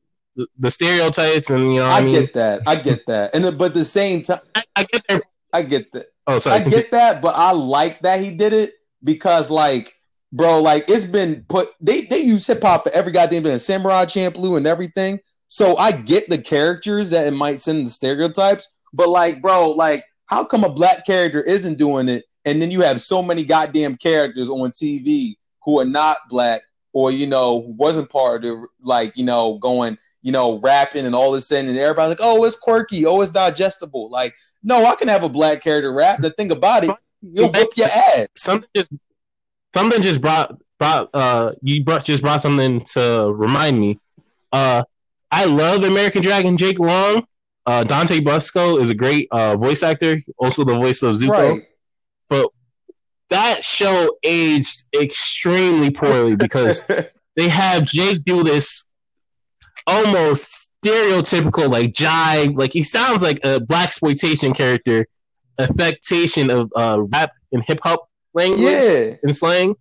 the, 0.57 0.72
stereotypes 0.72 1.51
and 1.51 1.72
you 1.72 1.80
know, 1.80 1.86
I, 1.86 1.99
I, 1.99 2.01
mean, 2.01 2.14
get 2.14 2.34
that. 2.34 2.64
I 2.66 2.76
get 2.76 3.05
that. 3.05 3.36
And 3.36 3.43
the, 3.43 3.51
but 3.51 3.66
at 3.66 3.74
the 3.76 3.86
same 3.86 4.24
time, 4.24 4.39
I, 4.55 4.64
I 4.76 4.84
get 4.86 5.03
their. 5.07 5.22
I 5.53 5.62
get 5.62 5.91
that. 5.91 6.05
Oh, 6.26 6.39
sorry. 6.39 6.62
I 6.62 6.70
get 6.70 6.89
that, 6.89 7.22
but 7.22 7.36
I 7.36 7.51
like 7.51 8.01
that 8.01 8.20
he 8.20 8.32
did 8.32 8.53
it 8.53 8.74
because, 9.03 9.51
like, 9.51 9.93
bro, 10.34 10.60
like 10.60 10.86
it's 10.88 11.05
been 11.05 11.45
put. 11.49 11.70
They 11.82 12.01
they 12.01 12.18
use 12.18 12.47
hip 12.47 12.64
hop 12.64 12.86
for 12.86 12.91
every 12.93 13.12
goddamn 13.12 13.43
thing, 13.43 13.60
Samurai 13.60 14.05
Champloo 14.05 14.57
and 14.57 14.66
everything. 14.66 15.20
So 15.45 15.78
I 15.78 15.91
get 15.91 16.30
the 16.30 16.39
characters 16.39 17.12
that 17.12 17.28
it 17.28 17.34
might 17.34 17.60
send 17.60 17.86
the 17.86 17.91
stereotypes, 17.91 18.74
but 18.91 19.10
like, 19.10 19.39
bro, 19.39 19.70
like, 19.70 20.03
how 20.26 20.43
come 20.45 20.64
a 20.64 20.70
black 20.70 21.05
character 21.05 21.43
isn't 21.43 21.78
doing 21.78 22.10
it, 22.10 22.26
and 22.43 22.60
then 22.60 22.72
you 22.72 22.82
have 22.82 23.03
so 23.03 23.22
many 23.22 23.43
goddamn 23.43 23.97
characters 23.97 24.49
on 24.49 24.72
TV 24.72 25.36
who 25.64 25.80
are 25.80 25.86
not 25.86 26.18
black 26.28 26.64
or 26.94 27.12
you 27.12 27.28
know 27.28 27.64
wasn't 27.78 28.10
part 28.10 28.46
of 28.46 28.58
like 28.82 29.16
you 29.18 29.26
know 29.26 29.58
going 29.60 29.98
you 30.22 30.32
know 30.32 30.60
rapping 30.60 31.06
and 31.06 31.16
all 31.16 31.32
this 31.32 31.52
and 31.52 31.70
everybody's 31.70 32.10
like 32.10 32.20
oh 32.22 32.44
it's 32.44 32.58
quirky 32.60 33.06
oh 33.06 33.22
it's 33.22 33.32
digestible 33.32 34.10
like 34.10 34.34
no 34.64 34.84
I 34.86 34.96
can 34.96 35.08
have 35.08 35.24
a 35.24 35.30
black 35.30 35.62
character 35.62 35.94
rap 35.94 36.20
the 36.22 36.32
thing 36.32 36.52
about 36.52 36.84
it 36.84 36.92
you'll 37.22 37.52
whip 37.52 37.70
your 37.76 37.88
ass 37.88 38.28
something 38.36 38.70
just 38.76 38.90
something 39.76 40.02
just 40.02 40.22
brought 40.22 40.56
brought 40.78 41.10
uh 41.14 41.52
you 41.62 41.84
brought 41.84 42.06
just 42.06 42.24
brought 42.24 42.42
something 42.42 42.82
to 42.82 43.32
remind 43.36 43.80
me. 43.80 44.00
Uh 44.52 44.84
I 45.32 45.46
love 45.46 45.84
American 45.84 46.24
Dragon 46.24 46.58
Jake 46.58 46.80
Long. 46.80 47.26
Uh 47.66 47.84
Dante 47.84 48.20
Basco 48.20 48.78
is 48.78 48.90
a 48.90 48.96
great 48.96 49.28
uh 49.32 49.56
voice 49.58 49.84
actor, 49.84 50.22
also 50.38 50.64
the 50.64 50.76
voice 50.76 51.04
of 51.04 51.16
Zuko. 51.16 51.30
right 51.30 51.62
But 52.30 52.50
that 53.30 53.63
show 53.63 54.17
aged 54.23 54.84
extremely 54.93 55.91
poorly 55.91 56.36
because 56.36 56.84
they 57.36 57.49
have 57.49 57.86
Jake 57.86 58.23
do 58.25 58.43
this 58.43 58.86
almost 59.88 60.71
stereotypical 60.84 61.69
like 61.69 61.93
jive, 61.93 62.57
like 62.57 62.73
he 62.73 62.84
sounds 62.84 63.23
like 63.23 63.39
a 63.43 63.59
black 63.59 63.88
exploitation 63.88 64.53
character, 64.53 65.07
affectation 65.57 66.49
of 66.49 66.71
uh 66.75 67.01
rap 67.11 67.32
and 67.51 67.63
hip 67.65 67.80
hop 67.84 68.07
language 68.34 68.61
yeah 68.61 69.15
and 69.23 69.36
slang. 69.36 69.75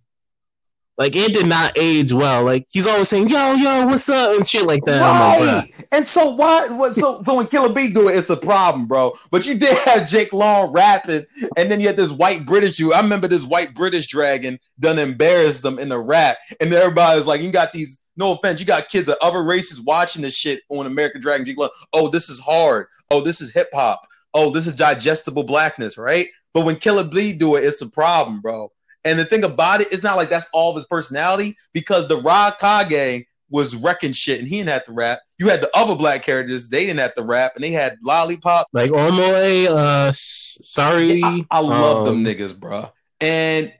Like 0.99 1.15
it 1.15 1.31
did 1.31 1.47
not 1.47 1.71
age 1.77 2.11
well. 2.11 2.43
Like 2.43 2.67
he's 2.69 2.85
always 2.85 3.07
saying, 3.07 3.29
"Yo, 3.29 3.53
yo, 3.53 3.87
what's 3.87 4.09
up?" 4.09 4.35
and 4.35 4.45
shit 4.45 4.67
like 4.67 4.83
that. 4.83 5.01
I'm 5.01 5.45
like, 5.47 5.87
and 5.93 6.03
so 6.03 6.31
why 6.35 6.67
what 6.71 6.93
so 6.93 7.23
so 7.25 7.35
when 7.35 7.47
Killer 7.47 7.73
Bee 7.73 7.89
do 7.93 8.09
it 8.09 8.17
it's 8.17 8.29
a 8.29 8.35
problem 8.35 8.85
bro. 8.85 9.13
But 9.31 9.47
you 9.47 9.57
did 9.57 9.77
have 9.85 10.09
Jake 10.09 10.33
Long 10.33 10.73
rapping 10.73 11.23
and 11.55 11.71
then 11.71 11.79
you 11.79 11.87
had 11.87 11.95
this 11.95 12.11
white 12.11 12.45
British 12.45 12.79
you 12.79 12.93
I 12.93 12.99
remember 12.99 13.29
this 13.29 13.45
white 13.45 13.73
British 13.73 14.07
dragon 14.07 14.59
done 14.81 14.99
embarrassed 14.99 15.63
them 15.63 15.79
in 15.79 15.87
the 15.87 15.97
rap 15.97 16.37
and 16.59 16.73
everybody's 16.73 17.25
like 17.27 17.41
you 17.41 17.49
got 17.49 17.71
these 17.71 18.01
no 18.17 18.33
offense 18.33 18.59
you 18.59 18.65
got 18.65 18.89
kids 18.89 19.07
of 19.07 19.15
other 19.21 19.41
races 19.41 19.81
watching 19.81 20.21
this 20.21 20.35
shit 20.35 20.61
on 20.67 20.85
American 20.85 21.21
Dragon 21.21 21.45
Jake 21.45 21.57
Long 21.57 21.69
oh 21.93 22.09
this 22.09 22.27
is 22.29 22.41
hard. 22.41 22.87
Oh 23.09 23.21
this 23.21 23.39
is 23.39 23.53
hip 23.53 23.69
hop 23.73 24.01
oh 24.33 24.51
this 24.51 24.67
is 24.67 24.75
digestible 24.75 25.43
blackness 25.43 25.97
right? 25.97 26.27
But 26.53 26.65
when 26.65 26.75
Killer 26.75 27.05
Bee 27.05 27.31
do 27.31 27.55
it 27.55 27.63
it's 27.63 27.81
a 27.81 27.89
problem 27.89 28.41
bro 28.41 28.69
and 29.05 29.17
the 29.17 29.25
thing 29.25 29.43
about 29.43 29.81
it, 29.81 29.87
it's 29.91 30.03
not 30.03 30.17
like 30.17 30.29
that's 30.29 30.49
all 30.53 30.71
of 30.71 30.75
his 30.75 30.85
personality 30.85 31.55
because 31.73 32.07
the 32.07 32.19
Raikage 32.21 33.25
was 33.49 33.75
wrecking 33.75 34.11
shit 34.11 34.39
and 34.39 34.47
he 34.47 34.57
didn't 34.57 34.69
have 34.69 34.83
to 34.85 34.91
rap. 34.91 35.19
You 35.39 35.47
had 35.49 35.61
the 35.61 35.69
other 35.75 35.95
black 35.95 36.21
characters, 36.23 36.69
they 36.69 36.85
didn't 36.85 36.99
have 36.99 37.15
to 37.15 37.23
rap, 37.23 37.53
and 37.55 37.63
they 37.63 37.71
had 37.71 37.97
Lollipop. 38.03 38.67
like 38.73 38.91
Omoi, 38.91 39.67
uh, 39.67 40.11
sorry, 40.13 41.23
I, 41.23 41.45
I 41.49 41.59
love 41.59 42.05
them 42.05 42.17
um, 42.17 42.25
niggas, 42.25 42.59
bro. 42.59 42.91
And 43.21 43.73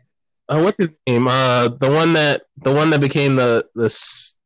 Uh, 0.47 0.61
what's 0.61 0.77
his 0.79 0.89
name? 1.05 1.27
Uh, 1.27 1.67
the 1.67 1.91
one 1.91 2.13
that 2.13 2.43
the 2.57 2.71
one 2.71 2.89
that 2.89 2.99
became 2.99 3.35
the 3.35 3.65
the 3.75 3.89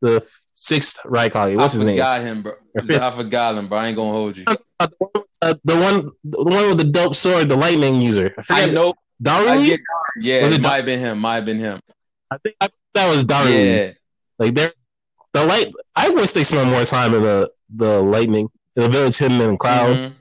the 0.02 0.28
sixth 0.52 1.00
Raikage. 1.06 1.56
What's 1.56 1.74
I 1.76 1.78
his 1.78 1.86
name? 1.86 1.94
I 1.94 1.98
forgot 1.98 2.22
him, 2.22 2.44
bro. 2.44 2.54
I 2.78 3.12
forgot 3.12 3.56
him, 3.56 3.68
bro. 3.70 3.78
I 3.78 3.88
ain't 3.88 3.96
gonna 3.96 4.12
hold 4.12 4.38
you. 4.38 4.44
Uh, 4.48 4.56
the, 4.80 4.96
one, 4.98 5.24
uh, 5.42 5.56
the 5.64 5.78
one 5.78 6.12
the 6.24 6.44
one 6.44 6.68
with 6.68 6.78
the 6.78 6.84
dope 6.84 7.16
sword, 7.16 7.48
the 7.48 7.56
lightning 7.56 8.02
user. 8.02 8.36
I 8.50 8.64
I 8.64 8.66
know. 8.66 8.94
Get. 9.22 9.80
Yeah, 10.20 10.44
Was 10.44 10.52
it 10.52 10.56
it 10.60 10.62
might 10.62 10.76
have 10.78 10.86
been 10.86 11.00
him. 11.00 11.20
Might 11.20 11.36
have 11.36 11.46
been 11.46 11.60
him. 11.60 11.80
I 12.32 12.38
think 12.38 12.56
I 12.62 12.70
that 12.94 13.10
was 13.14 13.26
Darui. 13.26 13.76
Yeah. 13.88 13.92
Like 14.40 14.54
they're 14.54 14.74
the 15.34 15.46
light. 15.46 15.72
I 15.96 16.10
wish 16.10 16.32
they 16.34 16.44
spent 16.44 16.70
more 16.70 16.84
time 16.86 17.14
in 17.14 17.24
the 17.24 17.52
the 17.76 18.02
lightning, 18.02 18.50
the 18.76 18.90
village 18.90 19.18
hidden 19.18 19.42
in 19.42 19.52
the 19.52 19.58
cloud. 19.58 19.96
Mhm. 19.96 20.14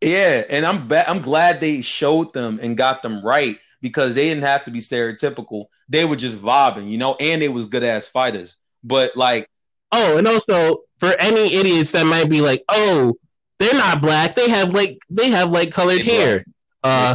Yeah, 0.00 0.44
and 0.50 0.66
I'm 0.66 0.88
ba- 0.88 1.08
I'm 1.08 1.20
glad 1.20 1.60
they 1.60 1.80
showed 1.82 2.32
them 2.34 2.58
and 2.62 2.76
got 2.76 3.02
them 3.02 3.24
right 3.24 3.58
because 3.80 4.14
they 4.14 4.24
didn't 4.28 4.44
have 4.44 4.64
to 4.66 4.70
be 4.70 4.78
stereotypical. 4.78 5.66
They 5.88 6.04
were 6.04 6.16
just 6.16 6.38
vibing, 6.42 6.88
you 6.88 6.98
know, 6.98 7.16
and 7.18 7.40
they 7.40 7.48
was 7.48 7.66
good 7.66 7.82
ass 7.82 8.06
fighters. 8.08 8.56
But 8.84 9.16
like, 9.16 9.48
Oh, 9.92 10.18
and 10.18 10.26
also 10.26 10.82
for 10.98 11.14
any 11.18 11.54
idiots 11.54 11.92
that 11.92 12.04
might 12.06 12.28
be 12.28 12.40
like, 12.40 12.62
oh, 12.68 13.14
they're 13.58 13.72
not 13.74 14.02
black. 14.02 14.34
They 14.34 14.50
have 14.50 14.72
like 14.72 14.98
they 15.08 15.30
have 15.30 15.50
like 15.50 15.70
colored 15.70 16.02
hair. 16.02 16.44
Uh, 16.82 17.14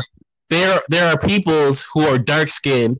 there 0.52 0.82
there 0.90 1.08
are 1.12 1.18
peoples 1.18 1.88
who 1.94 2.02
are 2.02 2.20
dark 2.20 2.50
skinned 2.50 3.00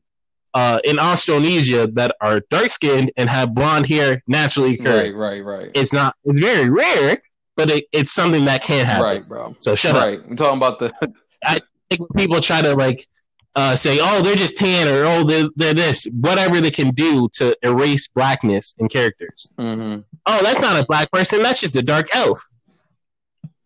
uh, 0.54 0.80
in 0.84 0.98
Australasia 0.98 1.86
that 1.92 2.16
are 2.20 2.40
dark 2.50 2.68
skinned 2.68 3.12
and 3.16 3.28
have 3.30 3.54
blonde 3.54 3.86
hair 3.86 4.22
naturally 4.26 4.74
occurring. 4.74 5.14
right, 5.14 5.42
right, 5.44 5.58
right, 5.60 5.70
It's 5.74 5.92
not 5.92 6.16
it's 6.24 6.40
very 6.44 6.68
rare, 6.68 7.18
but 7.56 7.70
it, 7.70 7.84
it's 7.92 8.10
something 8.12 8.44
that 8.46 8.62
can 8.62 8.84
happen. 8.84 9.04
right, 9.04 9.28
bro. 9.28 9.54
So 9.58 9.74
shut 9.76 9.94
up. 9.96 10.02
right. 10.04 10.20
I'm 10.28 10.34
talking 10.36 10.56
about 10.58 10.78
the 10.80 10.90
Like, 11.48 12.00
when 12.00 12.08
people 12.16 12.40
try 12.40 12.62
to 12.62 12.72
like 12.74 13.06
uh, 13.54 13.76
say, 13.76 13.98
"Oh, 14.00 14.22
they're 14.22 14.34
just 14.36 14.56
tan," 14.56 14.88
or 14.88 15.04
"Oh, 15.04 15.24
they're, 15.24 15.48
they're 15.56 15.74
this," 15.74 16.06
whatever 16.10 16.58
they 16.62 16.70
can 16.70 16.90
do 16.94 17.28
to 17.34 17.54
erase 17.62 18.08
blackness 18.08 18.74
in 18.78 18.88
characters. 18.88 19.52
Mhm, 19.58 20.04
Oh, 20.24 20.40
that's 20.42 20.62
not 20.62 20.82
a 20.82 20.86
black 20.86 21.10
person. 21.12 21.42
That's 21.42 21.60
just 21.60 21.76
a 21.76 21.82
dark 21.82 22.08
elf. 22.14 22.38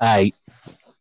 I 0.00 0.32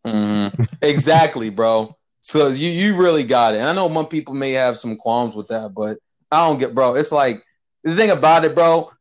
mhm. 0.06 0.68
exactly, 0.82 1.50
bro. 1.50 1.96
So 2.26 2.48
you 2.48 2.70
you 2.70 3.00
really 3.00 3.24
got 3.24 3.54
it. 3.54 3.60
And 3.60 3.70
I 3.70 3.74
know 3.74 3.94
some 3.94 4.08
people 4.08 4.34
may 4.34 4.54
have 4.54 4.80
some 4.80 4.96
qualms 4.96 5.36
with 5.36 5.48
that, 5.50 5.76
but 5.76 6.00
I 6.32 6.48
don't 6.48 6.58
get, 6.58 6.74
bro. 6.74 6.96
It's 6.96 7.12
like 7.12 7.44
the 7.84 7.96
thing 7.96 8.10
about 8.10 8.44
it, 8.44 8.56
bro. 8.56 8.92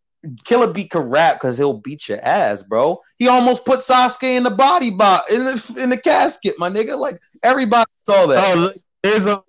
Killer 0.44 0.70
Beat 0.70 0.90
can 0.90 1.08
rap 1.08 1.36
because 1.36 1.56
he'll 1.56 1.78
beat 1.78 2.06
your 2.06 2.20
ass, 2.22 2.62
bro. 2.62 3.00
He 3.18 3.26
almost 3.28 3.64
put 3.64 3.80
Sasuke 3.80 4.36
in 4.36 4.42
the 4.42 4.50
body 4.50 4.90
box 4.90 5.32
in 5.32 5.46
the 5.46 5.74
in 5.82 5.88
the 5.88 5.96
casket, 5.96 6.56
my 6.58 6.68
nigga. 6.68 6.98
Like 6.98 7.18
everybody 7.42 7.90
saw 8.06 8.26
that. 8.26 8.56
Oh, 8.56 8.72
there's 9.02 9.24
a 9.24 9.42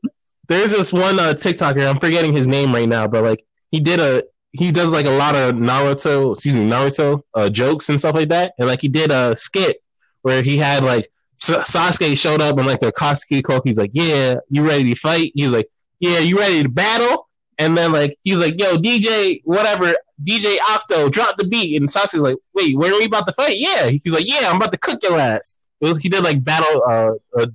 there's 0.48 0.72
this 0.72 0.94
one 0.94 1.20
uh, 1.20 1.34
TikToker. 1.34 1.86
I'm 1.86 2.00
forgetting 2.00 2.32
his 2.32 2.48
name 2.48 2.74
right 2.74 2.88
now, 2.88 3.08
but 3.08 3.26
like 3.26 3.46
he 3.72 3.82
did 3.82 4.00
a 4.00 4.24
he 4.54 4.72
does 4.72 4.94
like 4.94 5.06
a 5.06 5.12
lot 5.12 5.36
of 5.36 5.56
Naruto, 5.56 6.32
excuse 6.32 6.56
me, 6.56 6.66
Naruto 6.66 7.24
uh, 7.34 7.50
jokes 7.50 7.90
and 7.90 8.00
stuff 8.00 8.16
like 8.16 8.30
that. 8.30 8.54
And 8.58 8.70
like 8.70 8.80
he 8.80 8.88
did 8.88 9.12
a 9.12 9.36
skit 9.36 9.84
where 10.22 10.42
he 10.42 10.56
had 10.56 10.82
like 10.86 11.10
Sasuke 11.40 12.18
showed 12.18 12.42
up 12.42 12.58
and 12.58 12.68
like 12.68 12.80
the 12.80 12.92
Akatsuki 12.92 13.44
cloak. 13.44 13.64
He's 13.66 13.78
like, 13.78 13.92
"Yeah, 13.94 14.38
you 14.50 14.66
ready 14.66 14.84
to 14.86 14.96
fight?" 14.96 15.32
He's 15.36 15.52
like, 15.52 15.70
"Yeah, 16.00 16.20
you 16.20 16.38
ready 16.38 16.64
to 16.64 16.70
battle?" 16.70 17.30
And 17.58 17.78
then 17.78 17.92
like 17.92 18.18
he's 18.24 18.40
like, 18.40 18.60
"Yo, 18.60 18.78
DJ, 18.78 19.42
whatever, 19.44 19.96
DJ 20.24 20.58
Octo, 20.70 21.10
drop 21.10 21.38
the 21.38 21.48
beat." 21.48 21.80
And 21.80 21.90
Sasuke's 21.90 22.16
like, 22.16 22.38
"Wait, 22.54 22.78
where 22.78 22.94
are 22.94 22.98
we 22.98 23.06
about 23.06 23.28
to 23.28 23.34
fight?" 23.34 23.58
Yeah, 23.58 23.90
he's 23.90 24.14
like, 24.14 24.28
"Yeah, 24.28 24.50
I'm 24.50 24.58
about 24.58 24.72
to 24.72 24.78
cook 24.78 25.02
your 25.04 25.20
ass." 25.20 25.58
It 25.82 25.88
was 25.88 25.98
he 25.98 26.10
did 26.10 26.24
like 26.24 26.44
battle 26.44 26.84
uh, 26.88 27.12
uh 27.38 27.48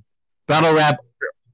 battle 0.47 0.75
rap 0.75 0.99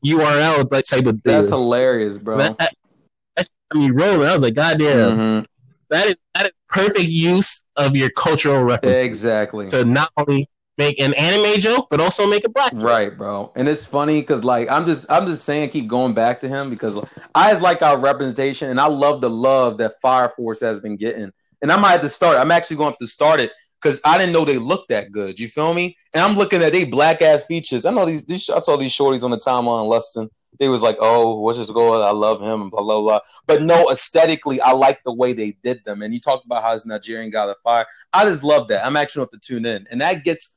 URL 0.05 0.69
that 0.69 0.87
type 0.87 1.05
of 1.05 1.21
thing. 1.21 1.21
That's 1.23 1.49
hilarious, 1.49 2.17
bro. 2.17 2.37
That, 2.37 2.57
that, 2.57 3.47
I 3.71 3.77
mean 3.77 3.93
rolling. 3.93 4.27
I 4.27 4.33
was 4.33 4.41
like, 4.41 4.53
God 4.53 4.79
damn. 4.79 5.11
Mm-hmm. 5.11 5.45
That 5.89 6.07
is 6.07 6.15
that 6.33 6.45
is 6.47 6.51
perfect 6.69 7.09
use 7.09 7.61
of 7.75 7.95
your 7.95 8.09
cultural 8.09 8.63
reference. 8.63 9.01
Exactly. 9.01 9.67
So 9.67 9.83
not 9.83 10.11
only 10.17 10.49
make 10.77 11.01
an 11.01 11.13
anime 11.15 11.59
joke, 11.59 11.87
but 11.89 11.99
also 11.99 12.27
make 12.27 12.45
a 12.45 12.49
black 12.49 12.71
joke. 12.73 12.83
Right, 12.83 13.17
bro. 13.17 13.51
And 13.55 13.67
it's 13.67 13.85
funny 13.85 14.21
because 14.21 14.43
like 14.43 14.69
I'm 14.69 14.85
just 14.85 15.11
I'm 15.11 15.25
just 15.25 15.45
saying 15.45 15.69
keep 15.69 15.87
going 15.87 16.13
back 16.13 16.39
to 16.41 16.47
him 16.47 16.69
because 16.69 17.03
I 17.35 17.57
like 17.59 17.81
our 17.81 17.97
representation 17.97 18.69
and 18.69 18.79
I 18.79 18.87
love 18.87 19.21
the 19.21 19.29
love 19.29 19.77
that 19.79 19.93
Fire 20.01 20.29
Force 20.29 20.61
has 20.61 20.79
been 20.79 20.95
getting. 20.95 21.31
And 21.61 21.71
I 21.71 21.77
might 21.77 21.91
have 21.91 22.01
to 22.01 22.09
start. 22.09 22.37
I'm 22.37 22.51
actually 22.51 22.77
going 22.77 22.93
to, 22.93 22.99
to 22.99 23.07
start 23.07 23.39
it 23.39 23.51
because 23.81 23.99
I 24.05 24.17
didn't 24.17 24.33
know 24.33 24.45
they 24.45 24.59
looked 24.59 24.89
that 24.89 25.11
good. 25.11 25.39
You 25.39 25.47
feel 25.47 25.73
me? 25.73 25.97
And 26.13 26.23
I'm 26.23 26.35
looking 26.35 26.61
at 26.61 26.71
they 26.71 26.85
black 26.85 27.21
ass 27.21 27.45
features. 27.45 27.85
I 27.85 27.91
know 27.91 28.05
these, 28.05 28.25
these 28.25 28.49
I 28.49 28.59
saw 28.59 28.77
these 28.77 28.95
shorties 28.95 29.23
on 29.23 29.31
the 29.31 29.37
timeline 29.37 29.89
Lustin. 29.89 30.29
They 30.59 30.69
was 30.69 30.81
like, 30.81 30.97
oh, 30.99 31.39
what's 31.39 31.59
this 31.59 31.69
going? 31.69 32.01
I 32.01 32.11
love 32.11 32.41
him 32.41 32.69
blah 32.69 32.83
blah 32.83 33.01
blah. 33.01 33.19
But 33.47 33.63
no, 33.63 33.89
aesthetically, 33.89 34.61
I 34.61 34.71
like 34.71 35.03
the 35.03 35.13
way 35.13 35.33
they 35.33 35.55
did 35.63 35.83
them. 35.83 36.01
And 36.01 36.13
you 36.13 36.19
talked 36.19 36.45
about 36.45 36.63
how 36.63 36.73
this 36.73 36.85
Nigerian 36.85 37.29
got 37.29 37.49
a 37.49 37.55
fire. 37.63 37.85
I 38.13 38.25
just 38.25 38.43
love 38.43 38.67
that. 38.69 38.85
I'm 38.85 38.97
actually 38.97 39.25
going 39.25 39.39
to 39.39 39.47
tune 39.47 39.65
in, 39.65 39.87
and 39.91 40.01
that 40.01 40.23
gets 40.23 40.56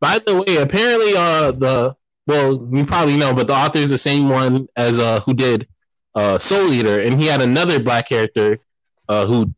by 0.00 0.18
the 0.18 0.42
way, 0.42 0.56
apparently, 0.56 1.14
uh, 1.16 1.52
the 1.52 1.96
well, 2.26 2.68
you 2.72 2.86
probably 2.86 3.16
know, 3.16 3.34
but 3.34 3.46
the 3.48 3.54
author 3.54 3.78
is 3.78 3.90
the 3.90 3.98
same 3.98 4.28
one 4.28 4.68
as 4.76 4.98
uh 4.98 5.20
who 5.20 5.34
did 5.34 5.66
uh 6.14 6.38
Soul 6.38 6.72
Eater, 6.72 7.00
and 7.00 7.18
he 7.20 7.26
had 7.26 7.42
another 7.42 7.82
black 7.82 8.08
character 8.08 8.58
uh 9.08 9.26
who 9.26 9.52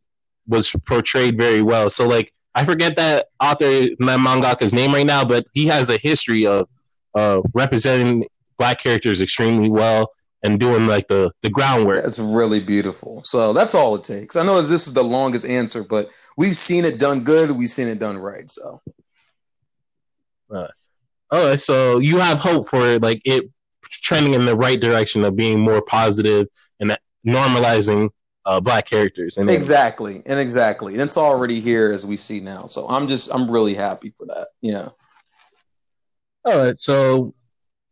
was 0.47 0.75
portrayed 0.87 1.37
very 1.37 1.63
well. 1.63 1.91
So 1.91 2.09
like 2.09 2.33
I 2.55 2.65
forget 2.65 2.97
that 2.97 3.27
author 3.41 3.65
that 3.65 3.97
mangaka's 3.99 4.73
name 4.75 4.93
right 4.93 5.07
now, 5.07 5.25
but 5.25 5.47
he 5.53 5.67
has 5.67 5.91
a 5.91 5.99
history 5.99 6.47
of 6.47 6.69
uh 7.15 7.43
representing 7.53 8.27
black 8.59 8.81
characters 8.81 9.21
extremely 9.21 9.69
well 9.69 10.13
and 10.43 10.59
doing 10.59 10.87
like 10.87 11.09
the 11.09 11.31
the 11.43 11.51
groundwork. 11.51 12.03
That's 12.03 12.19
really 12.19 12.61
beautiful. 12.61 13.23
So 13.25 13.53
that's 13.53 13.75
all 13.75 13.95
it 13.97 14.03
takes. 14.03 14.37
I 14.37 14.45
know 14.45 14.57
this 14.57 14.87
is 14.87 14.95
the 14.95 15.03
longest 15.03 15.47
answer, 15.47 15.85
but 15.85 16.11
we've 16.37 16.57
seen 16.57 16.85
it 16.85 16.99
done 16.99 17.23
good. 17.23 17.51
We've 17.51 17.69
seen 17.69 17.89
it 17.89 17.99
done 17.99 18.19
right. 18.19 18.51
So 18.51 18.81
uh, 20.55 20.69
all 21.31 21.47
right, 21.47 21.61
so 21.61 21.99
you 21.99 22.19
have 22.19 22.41
hope 22.41 22.69
for 22.69 22.99
like 22.99 23.23
it 23.25 23.51
trending 23.83 24.35
in 24.35 24.45
the 24.45 24.57
right 24.57 24.81
direction 24.81 25.25
of 25.25 25.37
being 25.37 25.61
more 25.61 25.83
positive 25.83 26.47
and 26.81 26.97
normalizing 27.27 28.11
uh, 28.45 28.61
black 28.61 28.87
characters. 28.87 29.37
And 29.37 29.49
exactly, 29.49 30.23
and 30.27 30.39
exactly, 30.39 30.95
and 30.95 31.03
it's 31.03 31.17
already 31.17 31.61
here 31.61 31.93
as 31.93 32.07
we 32.07 32.17
see 32.17 32.41
now. 32.41 32.67
So 32.67 32.89
I'm 32.89 33.09
just 33.09 33.33
I'm 33.33 33.51
really 33.51 33.75
happy 33.75 34.13
for 34.19 34.27
that. 34.27 34.49
Yeah. 34.61 34.89
All 36.45 36.63
right, 36.63 36.77
so 36.81 37.35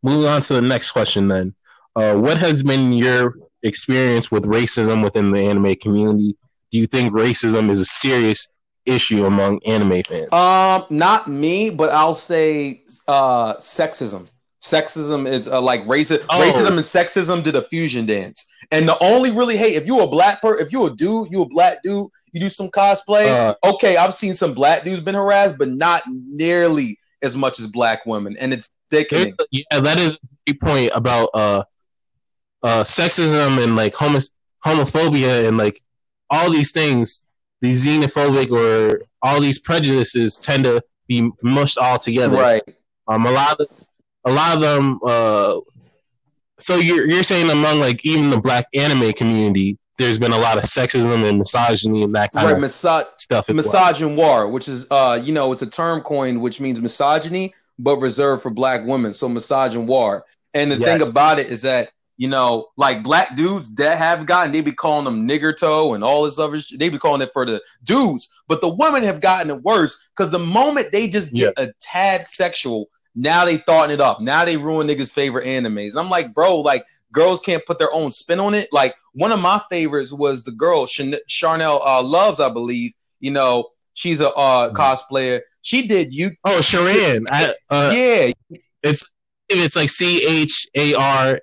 moving 0.03 0.29
on 0.29 0.43
to 0.43 0.55
the 0.55 0.63
next 0.63 0.93
question 0.93 1.29
then. 1.29 1.55
Uh, 1.95 2.17
what 2.17 2.37
has 2.37 2.63
been 2.63 2.93
your 2.93 3.35
experience 3.63 4.31
with 4.31 4.45
racism 4.45 5.03
within 5.03 5.31
the 5.31 5.41
anime 5.41 5.77
community? 5.77 6.37
Do 6.73 6.79
you 6.79 6.87
think 6.87 7.13
racism 7.13 7.71
is 7.71 7.81
a 7.81 7.85
serious 7.85 8.49
issue 8.87 9.27
among 9.27 9.61
anime 9.65 10.03
fans? 10.03 10.33
Um, 10.33 10.85
not 10.91 11.29
me, 11.29 11.71
but 11.71 11.91
I'll 11.91 12.15
say 12.15 12.81
uh, 13.09 13.55
sexism. 13.55 14.31
Sexism 14.63 15.27
is 15.27 15.49
uh, 15.49 15.61
like 15.61 15.83
racism. 15.85 16.25
Oh. 16.29 16.41
Racism 16.41 16.73
and 16.73 16.79
sexism 16.81 17.43
did 17.43 17.57
a 17.57 17.63
fusion 17.63 18.05
dance, 18.05 18.51
and 18.71 18.89
the 18.89 19.03
only 19.03 19.31
really 19.31 19.57
hey, 19.57 19.75
if 19.75 19.87
you 19.87 20.01
a 20.01 20.07
black 20.07 20.43
per, 20.43 20.59
if 20.59 20.71
you 20.71 20.87
a 20.87 20.95
dude, 20.95 21.31
you 21.31 21.43
a 21.43 21.49
black 21.49 21.83
dude, 21.83 22.09
you 22.33 22.41
do 22.41 22.49
some 22.49 22.69
cosplay. 22.69 23.29
Uh, 23.29 23.55
okay, 23.65 23.97
I've 23.97 24.15
seen 24.15 24.35
some 24.35 24.53
black 24.53 24.85
dudes 24.85 25.01
been 25.01 25.15
harassed, 25.15 25.57
but 25.59 25.71
not 25.71 26.03
nearly 26.07 26.99
as 27.23 27.37
much 27.37 27.59
as 27.59 27.67
black 27.67 28.05
women, 28.05 28.37
and 28.39 28.53
it's 28.53 28.69
sickening. 28.91 29.35
Yeah, 29.51 29.81
that 29.81 29.99
is 29.99 30.13
a 30.47 30.53
point 30.55 30.93
about 30.95 31.31
uh, 31.33 31.65
uh, 32.63 32.83
sexism 32.83 33.63
and 33.63 33.77
like 33.77 33.95
homo- 33.95 34.21
homophobia 34.65 35.49
and 35.49 35.57
like 35.57 35.83
all 36.29 36.51
these 36.51 36.73
things 36.73 37.25
these 37.61 37.87
xenophobic 37.87 38.51
or 38.51 39.03
all 39.23 39.41
these 39.41 39.59
prejudices 39.59 40.37
tend 40.39 40.65
to 40.65 40.83
be 41.07 41.31
mushed 41.43 41.79
all 41.79 41.99
together. 41.99 42.39
Right. 42.39 42.63
Um, 43.09 43.27
a 43.27 43.31
lot 43.31 43.61
of 43.61 43.69
a 44.25 44.33
lot 44.33 44.55
of 44.55 44.61
them. 44.61 45.01
Uh, 45.05 45.61
so 46.59 46.77
you're 46.77 47.09
you're 47.09 47.23
saying 47.23 47.51
among 47.51 47.81
like 47.81 48.05
even 48.05 48.31
the 48.31 48.41
black 48.41 48.67
anime 48.75 49.13
community, 49.13 49.79
there's 49.99 50.19
been 50.19 50.33
a 50.33 50.39
lot 50.39 50.57
of 50.57 50.65
sexism 50.65 51.29
and 51.29 51.39
misogyny 51.39 52.03
and 52.03 52.15
that 52.15 52.31
kind 52.33 52.47
right, 52.47 52.57
of 52.57 52.63
miso- 52.63 53.07
stuff. 53.17 53.47
Misogynoir, 53.49 54.17
well. 54.17 54.51
which 54.51 54.69
is 54.69 54.91
uh, 54.91 55.21
you 55.23 55.33
know, 55.33 55.53
it's 55.53 55.63
a 55.63 55.71
term 55.71 56.01
coined 56.03 56.41
which 56.41 56.61
means 56.61 56.81
misogyny, 56.81 57.55
but 57.79 57.97
reserved 57.97 58.43
for 58.43 58.51
black 58.51 58.87
women. 58.87 59.13
So 59.13 59.29
misogynoir. 59.29 60.23
And 60.55 60.71
the 60.71 60.77
yes. 60.77 61.01
thing 61.01 61.09
about 61.09 61.39
it 61.39 61.47
is 61.47 61.63
that 61.63 61.91
you 62.21 62.29
know, 62.29 62.67
like 62.77 63.03
black 63.03 63.35
dudes 63.35 63.75
that 63.77 63.97
have 63.97 64.27
gotten, 64.27 64.53
they 64.53 64.61
be 64.61 64.73
calling 64.73 65.07
them 65.07 65.27
nigger 65.27 65.57
toe 65.57 65.95
and 65.95 66.05
all 66.05 66.23
this 66.23 66.39
other 66.39 66.59
shit. 66.59 66.79
They 66.79 66.91
be 66.91 66.99
calling 66.99 67.23
it 67.23 67.31
for 67.33 67.47
the 67.47 67.63
dudes, 67.85 68.43
but 68.47 68.61
the 68.61 68.69
women 68.69 69.03
have 69.05 69.23
gotten 69.23 69.49
it 69.49 69.63
worse 69.63 70.11
because 70.11 70.29
the 70.29 70.39
moment 70.39 70.93
they 70.93 71.09
just 71.09 71.33
get 71.33 71.55
yeah. 71.57 71.65
a 71.65 71.73
tad 71.81 72.29
sexual, 72.29 72.91
now 73.15 73.47
they 73.47 73.57
thoughting 73.57 73.95
it 73.95 74.03
up. 74.03 74.21
Now 74.21 74.45
they 74.45 74.59
ruin 74.59 74.87
niggas' 74.87 75.11
favorite 75.11 75.47
animes. 75.47 75.99
I'm 75.99 76.11
like, 76.11 76.35
bro, 76.35 76.61
like 76.61 76.85
girls 77.11 77.41
can't 77.41 77.65
put 77.65 77.79
their 77.79 77.93
own 77.95 78.11
spin 78.11 78.39
on 78.39 78.53
it. 78.53 78.69
Like 78.71 78.95
one 79.15 79.33
of 79.33 79.41
my 79.41 79.59
favorites 79.71 80.13
was 80.13 80.45
the 80.45 80.53
girl 80.53 80.87
Charnel 80.87 81.81
uh, 81.83 82.03
Loves, 82.03 82.39
I 82.39 82.51
believe. 82.51 82.93
You 83.21 83.31
know, 83.31 83.71
she's 83.95 84.21
a 84.21 84.29
uh, 84.33 84.69
mm-hmm. 84.69 84.77
cosplayer. 84.77 85.41
She 85.63 85.87
did 85.87 86.13
you. 86.13 86.33
Oh, 86.45 86.61
Sharon. 86.61 87.27
I, 87.31 87.55
uh, 87.71 87.93
yeah, 87.95 88.59
it's 88.83 89.03
it's 89.49 89.75
like 89.75 89.89
C 89.89 90.23
H 90.23 90.69
A 90.75 90.95
R 90.95 91.41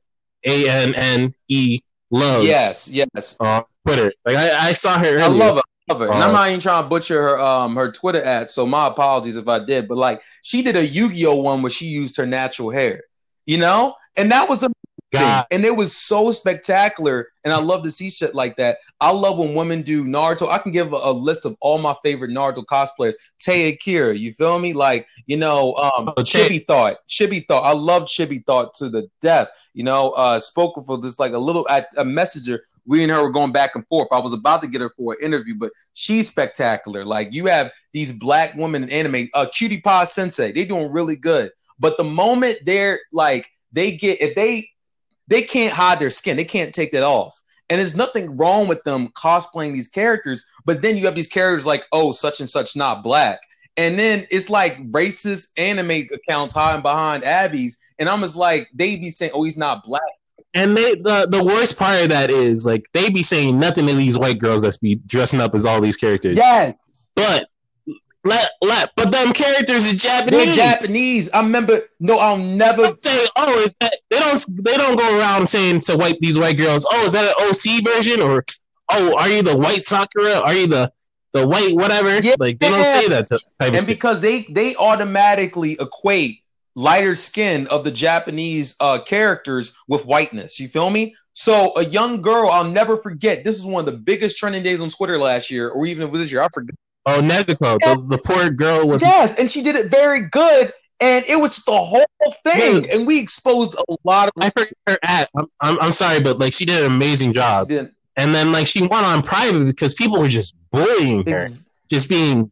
a 0.47 0.69
N 0.69 0.95
N 0.95 1.33
E 1.47 1.79
loves. 2.09 2.47
Yes, 2.47 2.89
yes. 2.89 3.37
On 3.39 3.63
Twitter. 3.85 4.11
Like 4.25 4.37
I, 4.37 4.69
I 4.69 4.73
saw 4.73 4.97
her. 4.97 5.05
Earlier. 5.05 5.23
I 5.23 5.27
love 5.27 5.55
her. 5.57 5.61
Love 5.89 5.99
her. 5.99 6.11
and 6.11 6.21
I'm 6.21 6.31
uh, 6.31 6.33
not 6.33 6.47
even 6.49 6.59
trying 6.59 6.83
to 6.83 6.89
butcher 6.89 7.21
her 7.21 7.39
um 7.39 7.75
her 7.75 7.91
Twitter 7.91 8.23
ad, 8.23 8.49
so 8.49 8.65
my 8.65 8.87
apologies 8.87 9.35
if 9.35 9.47
I 9.47 9.63
did. 9.63 9.87
But 9.87 9.97
like 9.97 10.21
she 10.41 10.61
did 10.61 10.75
a 10.75 10.85
Yu-Gi-Oh 10.85 11.41
one 11.41 11.61
where 11.61 11.69
she 11.69 11.85
used 11.85 12.17
her 12.17 12.25
natural 12.25 12.71
hair, 12.71 13.03
you 13.45 13.57
know, 13.57 13.95
and 14.17 14.31
that 14.31 14.49
was 14.49 14.63
a 14.63 14.71
God. 15.13 15.45
And 15.51 15.63
it 15.63 15.75
was 15.75 15.95
so 15.95 16.31
spectacular. 16.31 17.29
And 17.43 17.53
I 17.53 17.59
love 17.59 17.83
to 17.83 17.91
see 17.91 18.09
shit 18.09 18.35
like 18.35 18.57
that. 18.57 18.79
I 18.99 19.11
love 19.11 19.37
when 19.37 19.53
women 19.53 19.81
do 19.81 20.05
Naruto. 20.05 20.49
I 20.49 20.57
can 20.57 20.71
give 20.71 20.91
a, 20.91 20.97
a 20.97 21.11
list 21.11 21.45
of 21.45 21.55
all 21.61 21.77
my 21.77 21.95
favorite 22.03 22.31
Naruto 22.31 22.65
cosplayers. 22.65 23.15
Taya 23.39 23.77
Kira, 23.79 24.17
you 24.17 24.33
feel 24.33 24.59
me? 24.59 24.73
Like, 24.73 25.07
you 25.25 25.37
know, 25.37 25.75
um, 25.75 26.09
oh, 26.17 26.23
Chibi 26.23 26.65
Thought. 26.65 26.97
Chibi 27.07 27.45
Thought. 27.45 27.63
I 27.63 27.73
love 27.73 28.03
Chibi 28.03 28.45
Thought 28.45 28.73
to 28.75 28.89
the 28.89 29.09
death. 29.21 29.49
You 29.73 29.83
know, 29.83 30.11
uh, 30.11 30.39
spoken 30.39 30.83
for 30.83 30.97
this 30.97 31.19
like 31.19 31.33
a 31.33 31.39
little 31.39 31.67
a 31.97 32.05
messenger. 32.05 32.63
We 32.85 33.03
and 33.03 33.11
her 33.11 33.21
were 33.21 33.31
going 33.31 33.51
back 33.51 33.75
and 33.75 33.85
forth. 33.87 34.07
I 34.11 34.19
was 34.19 34.33
about 34.33 34.61
to 34.61 34.67
get 34.67 34.79
her 34.79 34.89
for 34.89 35.13
an 35.13 35.19
interview, 35.21 35.55
but 35.55 35.71
she's 35.93 36.29
spectacular. 36.29 37.03
Like 37.03 37.33
you 37.33 37.45
have 37.47 37.71
these 37.91 38.13
black 38.13 38.55
women 38.55 38.83
in 38.83 38.89
anime, 38.89 39.27
uh, 39.33 39.45
Cutie 39.53 39.81
Pie 39.81 40.05
Sensei, 40.05 40.53
they're 40.53 40.65
doing 40.65 40.91
really 40.91 41.17
good. 41.17 41.51
But 41.79 41.97
the 41.97 42.05
moment 42.05 42.59
they're 42.65 42.99
like, 43.11 43.49
they 43.73 43.91
get 43.97 44.21
if 44.21 44.35
they 44.35 44.69
they 45.27 45.41
can't 45.41 45.73
hide 45.73 45.99
their 45.99 46.09
skin. 46.09 46.37
They 46.37 46.45
can't 46.45 46.73
take 46.73 46.91
that 46.91 47.03
off. 47.03 47.41
And 47.69 47.79
there's 47.79 47.95
nothing 47.95 48.37
wrong 48.37 48.67
with 48.67 48.83
them 48.83 49.09
cosplaying 49.09 49.73
these 49.73 49.89
characters, 49.89 50.45
but 50.65 50.81
then 50.81 50.95
you 50.95 51.05
have 51.05 51.15
these 51.15 51.27
characters 51.27 51.65
like, 51.65 51.85
oh, 51.91 52.13
such 52.13 52.39
and 52.39 52.49
such 52.49 52.75
not 52.77 53.03
black. 53.03 53.39
And 53.75 53.99
then 53.99 54.25
it's 54.31 54.49
like 54.49 54.77
racist 54.91 55.51
anime 55.57 56.07
accounts 56.11 56.55
hiding 56.55 56.81
behind 56.81 57.23
Abby's. 57.23 57.77
And 57.99 58.09
I'm 58.09 58.21
just 58.21 58.35
like, 58.35 58.69
they 58.73 58.95
be 58.95 59.09
saying, 59.09 59.31
oh, 59.33 59.43
he's 59.43 59.57
not 59.57 59.83
black. 59.83 60.01
And 60.53 60.75
they 60.75 60.95
the, 60.95 61.27
the 61.29 61.43
worst 61.43 61.77
part 61.77 62.01
of 62.01 62.09
that 62.09 62.31
is 62.31 62.65
like 62.65 62.87
they 62.93 63.09
be 63.09 63.21
saying 63.21 63.59
nothing 63.59 63.85
to 63.85 63.93
these 63.93 64.17
white 64.17 64.39
girls 64.39 64.63
that's 64.63 64.77
be 64.77 64.95
dressing 65.05 65.39
up 65.39 65.53
as 65.53 65.65
all 65.65 65.81
these 65.81 65.97
characters. 65.97 66.37
Yeah. 66.37 66.71
But 67.15 67.47
let, 68.27 68.51
let, 68.61 68.91
but 68.95 69.11
them 69.11 69.33
characters 69.33 69.85
are 69.85 69.95
They're 69.95 70.21
Japanese. 70.21 70.55
Japanese. 70.55 71.29
I 71.31 71.41
remember. 71.41 71.81
No, 71.99 72.17
I'll 72.17 72.37
never. 72.37 72.95
Say, 72.99 73.27
oh, 73.35 73.59
is 73.59 73.69
that, 73.79 73.97
they 74.09 74.19
don't 74.19 74.63
they 74.63 74.77
don't 74.77 74.97
go 74.97 75.19
around 75.19 75.47
saying 75.47 75.81
to 75.81 75.97
white 75.97 76.19
these 76.19 76.37
white 76.37 76.57
girls, 76.57 76.85
oh, 76.91 77.05
is 77.05 77.13
that 77.13 77.35
an 77.39 77.47
OC 77.47 77.83
version 77.85 78.21
or 78.21 78.45
oh, 78.91 79.17
are 79.17 79.29
you 79.29 79.41
the 79.41 79.55
white 79.55 79.83
Sakura? 79.83 80.39
Are 80.39 80.53
you 80.53 80.67
the 80.67 80.91
the 81.33 81.47
white 81.47 81.75
whatever? 81.75 82.19
Yeah. 82.19 82.35
Like 82.39 82.59
they 82.59 82.69
don't 82.69 82.85
say 82.85 83.07
that 83.07 83.27
type 83.29 83.41
of 83.59 83.75
And 83.75 83.87
because 83.87 84.21
they 84.21 84.43
they 84.43 84.75
automatically 84.75 85.77
equate 85.79 86.43
lighter 86.75 87.15
skin 87.15 87.67
of 87.67 87.83
the 87.83 87.91
Japanese 87.91 88.75
uh, 88.79 88.99
characters 88.99 89.75
with 89.87 90.05
whiteness. 90.05 90.59
You 90.59 90.67
feel 90.67 90.89
me? 90.89 91.15
So 91.33 91.75
a 91.75 91.83
young 91.83 92.21
girl, 92.21 92.49
I'll 92.49 92.69
never 92.69 92.97
forget. 92.97 93.43
This 93.43 93.57
is 93.57 93.65
one 93.65 93.81
of 93.81 93.91
the 93.91 93.97
biggest 93.97 94.37
trending 94.37 94.63
days 94.63 94.81
on 94.81 94.89
Twitter 94.89 95.17
last 95.17 95.51
year, 95.51 95.69
or 95.69 95.85
even 95.85 96.03
if 96.03 96.09
it 96.09 96.11
was 96.11 96.21
this 96.21 96.31
year. 96.31 96.41
I 96.41 96.47
forget. 96.53 96.75
Oh, 97.09 97.21
Nezuko, 97.21 97.79
the, 97.79 98.17
the 98.17 98.21
poor 98.21 98.49
girl 98.49 98.85
was 98.87 99.01
Yes, 99.01 99.39
and 99.39 99.49
she 99.49 99.63
did 99.63 99.75
it 99.77 99.89
very 99.89 100.27
good, 100.27 100.73
and 100.99 101.23
it 101.25 101.39
was 101.39 101.55
the 101.63 101.71
whole 101.71 102.05
thing. 102.45 102.85
And 102.91 103.07
we 103.07 103.19
exposed 103.19 103.75
a 103.75 103.95
lot 104.03 104.27
of. 104.27 104.33
I 104.43 104.49
forget 104.49 104.73
her 104.87 104.97
at. 105.03 105.29
I'm, 105.37 105.45
I'm 105.61 105.79
I'm 105.79 105.91
sorry, 105.93 106.19
but 106.21 106.37
like 106.37 106.51
she 106.53 106.65
did 106.65 106.83
an 106.83 106.91
amazing 106.91 107.31
job. 107.31 107.71
And 107.71 108.35
then 108.35 108.51
like 108.51 108.67
she 108.75 108.81
went 108.81 109.05
on 109.05 109.23
private 109.23 109.63
because 109.65 109.93
people 109.93 110.19
were 110.19 110.27
just 110.27 110.53
bullying 110.71 111.25
her, 111.27 111.35
ex- 111.35 111.69
just 111.89 112.09
being 112.09 112.51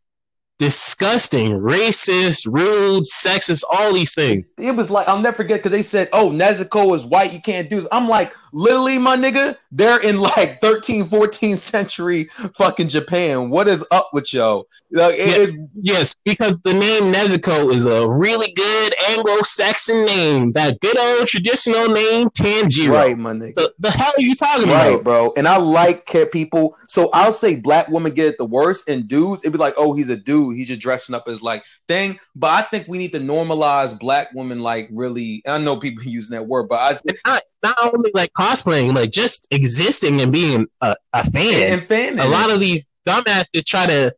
disgusting, 0.58 1.52
racist, 1.52 2.48
rude, 2.50 3.04
sexist, 3.04 3.64
all 3.70 3.94
these 3.94 4.16
things. 4.16 4.54
it 4.58 4.72
was 4.76 4.90
like 4.90 5.08
I'll 5.08 5.20
never 5.20 5.36
forget 5.36 5.60
because 5.60 5.72
they 5.72 5.82
said, 5.82 6.08
"Oh, 6.14 6.30
Nezuko 6.30 6.96
is 6.96 7.06
white. 7.06 7.34
You 7.34 7.42
can't 7.42 7.70
do 7.70 7.76
this." 7.78 7.88
I'm 7.92 8.08
like, 8.08 8.32
literally, 8.56 8.98
my 8.98 9.18
nigga, 9.18 9.58
they're 9.72 10.02
in 10.02 10.20
like 10.22 10.62
13, 10.62 11.04
14th 11.06 11.58
century 11.58 12.24
fucking 12.56 12.88
Japan. 12.88 13.50
What 13.50 13.68
is 13.68 13.86
up 13.92 14.10
with 14.14 14.34
yo? 14.34 14.66
Like, 14.92 15.16
Yeah. 15.20 15.46
Yes, 15.76 16.14
because 16.24 16.54
the 16.64 16.74
name 16.74 17.14
Nezuko 17.14 17.72
is 17.74 17.86
a 17.86 18.08
really 18.10 18.52
good 18.54 18.94
Anglo-Saxon 19.10 20.06
name. 20.06 20.52
That 20.54 20.80
good 20.80 20.98
old 20.98 21.28
traditional 21.28 21.90
name, 21.90 22.30
Tanjiro. 22.30 22.92
right, 22.94 23.18
my 23.18 23.34
nigga. 23.34 23.56
The, 23.56 23.74
the 23.80 23.92
hell 23.92 24.12
are 24.18 24.22
you 24.22 24.34
talking 24.36 24.70
Right, 24.70 24.94
about? 24.94 25.04
bro. 25.04 25.34
And 25.38 25.48
I 25.48 25.58
like 25.58 26.06
care 26.06 26.26
people. 26.26 26.76
So 26.88 27.10
I'll 27.14 27.34
say 27.34 27.60
black 27.60 27.90
women 27.90 28.14
get 28.14 28.28
it 28.28 28.38
the 28.38 28.46
worst, 28.46 28.90
and 28.90 29.08
dudes, 29.08 29.42
it'd 29.44 29.52
be 29.54 29.60
like, 29.60 29.74
oh, 29.78 29.94
he's 29.94 30.10
a 30.10 30.18
dude. 30.18 30.56
He's 30.56 30.70
just 30.70 30.82
dressing 30.82 31.14
up 31.16 31.28
as 31.28 31.44
like 31.44 31.64
thing. 31.88 32.18
But 32.36 32.52
I 32.52 32.62
think 32.64 32.88
we 32.88 32.98
need 32.98 33.12
to 33.12 33.20
normalize 33.20 34.00
black 34.00 34.30
women, 34.34 34.62
like 34.62 34.90
really. 34.92 35.44
I 35.48 35.58
know 35.58 35.78
people 35.80 36.04
using 36.06 36.36
that 36.38 36.48
word, 36.48 36.68
but 36.70 36.80
I 36.80 36.98
It's 37.06 37.22
not 37.26 37.44
not 37.64 37.94
only 37.94 38.12
like 38.14 38.32
cosplaying, 38.34 38.96
like 38.96 39.12
just 39.12 39.48
existing 39.52 40.22
and 40.22 40.32
being 40.32 40.68
a, 40.82 40.96
a 41.14 41.24
fan. 41.30 41.74
and 41.74 41.82
fan 41.82 42.20
a 42.20 42.28
lot 42.28 42.52
of 42.52 42.60
these 42.60 42.84
dumbasses 43.08 43.66
try 43.66 43.86
to 43.86 44.14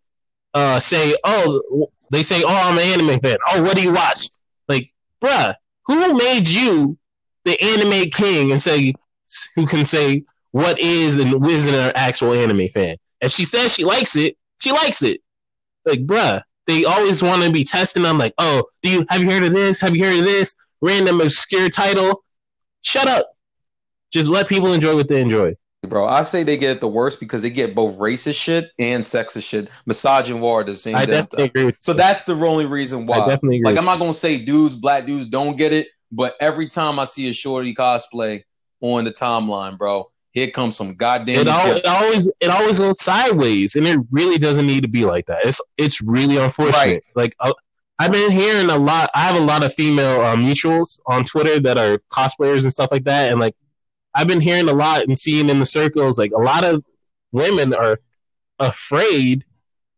uh, 0.54 0.80
say, 0.80 1.16
"Oh, 1.24 1.90
they 2.12 2.24
say, 2.24 2.42
oh, 2.44 2.48
I'm 2.48 2.78
an 2.78 2.84
anime 2.84 3.20
fan. 3.20 3.38
Oh, 3.50 3.64
what 3.64 3.76
do 3.76 3.84
you 3.84 3.94
watch?" 3.94 4.28
Like, 4.68 4.92
bruh, 5.22 5.56
who 5.86 6.18
made 6.18 6.48
you 6.48 6.98
the 7.46 7.62
anime 7.62 8.10
king 8.10 8.52
and 8.52 8.62
say 8.62 8.94
who 9.56 9.66
can 9.66 9.86
say 9.86 10.24
what 10.52 10.80
is 10.80 11.20
and 11.20 11.46
isn't 11.46 11.74
an 11.74 11.92
actual 11.96 12.34
anime 12.34 12.68
fan? 12.68 12.98
If 13.22 13.32
she 13.32 13.46
says 13.46 13.74
she 13.74 13.84
likes 13.84 14.16
it, 14.16 14.38
she 14.60 14.72
likes 14.72 15.04
it. 15.04 15.22
Like, 15.86 16.06
bruh, 16.06 16.42
they 16.66 16.86
always 16.86 17.24
want 17.24 17.44
to 17.44 17.52
be 17.52 17.64
testing 17.64 18.06
I'm 18.06 18.18
Like, 18.18 18.34
oh, 18.38 18.66
do 18.82 18.90
you 18.90 19.06
have 19.10 19.22
you 19.22 19.30
heard 19.30 19.44
of 19.44 19.54
this? 19.54 19.82
Have 19.82 19.96
you 19.96 20.04
heard 20.04 20.20
of 20.20 20.26
this 20.26 20.54
random 20.82 21.22
obscure 21.22 21.70
title? 21.70 22.24
Shut 22.88 23.08
up. 23.10 23.26
Just 24.14 24.30
let 24.30 24.48
people 24.48 24.72
enjoy 24.72 24.96
what 24.96 25.10
they 25.10 25.20
enjoy. 25.22 25.56
bro. 25.86 26.08
I 26.08 26.24
say 26.24 26.44
they 26.44 26.56
get 26.58 26.72
it 26.78 26.80
the 26.80 26.88
worst 26.88 27.20
because 27.20 27.42
they 27.42 27.50
get 27.50 27.76
both 27.76 27.98
racist 27.98 28.40
shit 28.42 28.72
and 28.80 29.04
sexist 29.04 29.48
shit, 29.48 29.70
misogynoir 29.90 30.62
at 30.62 30.68
the 30.68 30.76
same 30.76 30.96
I 30.96 31.06
definitely 31.06 31.38
time. 31.38 31.46
agree 31.48 31.66
with 31.66 31.76
So 31.80 31.92
that's 31.92 32.24
the 32.24 32.34
only 32.34 32.66
reason 32.66 33.02
I 33.04 33.06
why. 33.06 33.18
definitely 33.28 33.58
agree. 33.58 33.72
Like 33.72 33.78
I'm 33.78 33.84
not 33.84 34.00
gonna 34.00 34.14
say 34.14 34.44
dudes, 34.44 34.78
black 34.78 35.06
dudes 35.06 35.28
don't 35.28 35.58
get 35.58 35.74
it, 35.74 35.88
but 36.14 36.36
every 36.40 36.68
time 36.70 36.98
I 36.98 37.04
see 37.04 37.30
a 37.30 37.34
shorty 37.34 37.74
cosplay 37.76 38.44
on 38.80 39.04
the 39.04 39.12
timeline, 39.12 39.78
bro, 39.78 40.10
here 40.32 40.50
comes 40.50 40.78
some 40.78 40.96
goddamn. 40.96 41.42
it, 41.42 41.48
al- 41.50 41.76
it 41.76 41.86
always 41.86 42.20
it 42.40 42.50
always 42.50 42.78
goes 42.78 43.02
sideways, 43.02 43.76
and 43.76 43.86
it 43.86 44.00
really 44.12 44.38
doesn't 44.38 44.66
need 44.66 44.84
to 44.84 44.90
be 44.90 45.04
like 45.04 45.26
that. 45.26 45.46
It's 45.46 45.60
it's 45.78 46.02
really 46.02 46.38
unfortunate. 46.38 46.78
Right. 46.78 47.04
Like 47.16 47.36
uh, 47.42 47.52
I've 48.00 48.12
been 48.12 48.32
hearing 48.32 48.70
a 48.70 48.78
lot. 48.78 49.10
I 49.16 49.22
have 49.22 49.36
a 49.36 49.44
lot 49.44 49.64
of 49.64 49.74
female 49.74 50.22
uh, 50.22 50.36
mutuals 50.36 51.00
on 51.08 51.24
Twitter 51.24 51.60
that 51.62 51.78
are 51.78 52.00
cosplayers 52.12 52.64
and 52.64 52.72
stuff 52.72 52.92
like 52.92 53.06
that, 53.06 53.32
and 53.32 53.40
like 53.40 53.56
I've 54.14 54.28
been 54.28 54.42
hearing 54.42 54.70
a 54.70 54.74
lot 54.74 55.04
and 55.04 55.18
seeing 55.18 55.50
in 55.50 55.60
the 55.60 55.66
circles 55.66 56.18
like 56.18 56.32
a 56.32 56.40
lot 56.40 56.64
of 56.64 56.84
women 57.32 57.74
are 57.74 58.00
afraid 58.60 59.46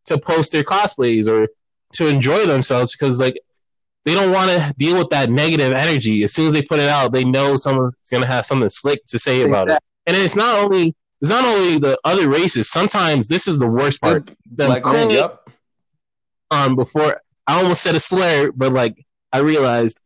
to 0.05 0.17
post 0.17 0.51
their 0.51 0.63
cosplays 0.63 1.27
or 1.27 1.47
to 1.93 2.07
enjoy 2.07 2.45
themselves 2.45 2.91
because 2.91 3.19
like 3.19 3.39
they 4.05 4.13
don't 4.13 4.31
want 4.31 4.49
to 4.49 4.73
deal 4.77 4.97
with 4.97 5.09
that 5.09 5.29
negative 5.29 5.73
energy. 5.73 6.23
As 6.23 6.33
soon 6.33 6.47
as 6.47 6.53
they 6.53 6.61
put 6.61 6.79
it 6.79 6.89
out, 6.89 7.11
they 7.11 7.23
know 7.23 7.55
someone's 7.55 7.95
gonna 8.11 8.25
have 8.25 8.45
something 8.45 8.69
slick 8.69 9.05
to 9.05 9.19
say 9.19 9.43
about 9.47 9.69
it. 9.69 9.81
And 10.05 10.17
it's 10.17 10.35
not 10.35 10.57
only 10.57 10.95
it's 11.21 11.29
not 11.29 11.45
only 11.45 11.79
the 11.79 11.97
other 12.03 12.29
races. 12.29 12.69
Sometimes 12.69 13.27
this 13.27 13.47
is 13.47 13.59
the 13.59 13.67
worst 13.69 14.01
part. 14.01 14.27
Them 14.27 14.67
Black 14.67 14.85
man, 14.85 15.09
yep. 15.09 15.49
um 16.51 16.75
before 16.75 17.21
I 17.49 17.63
almost 17.63 17.81
said 17.81 17.95
a 17.95 17.99
slur, 17.99 18.51
but 18.51 18.71
like 18.71 19.03
I 19.33 19.39
realized 19.39 19.99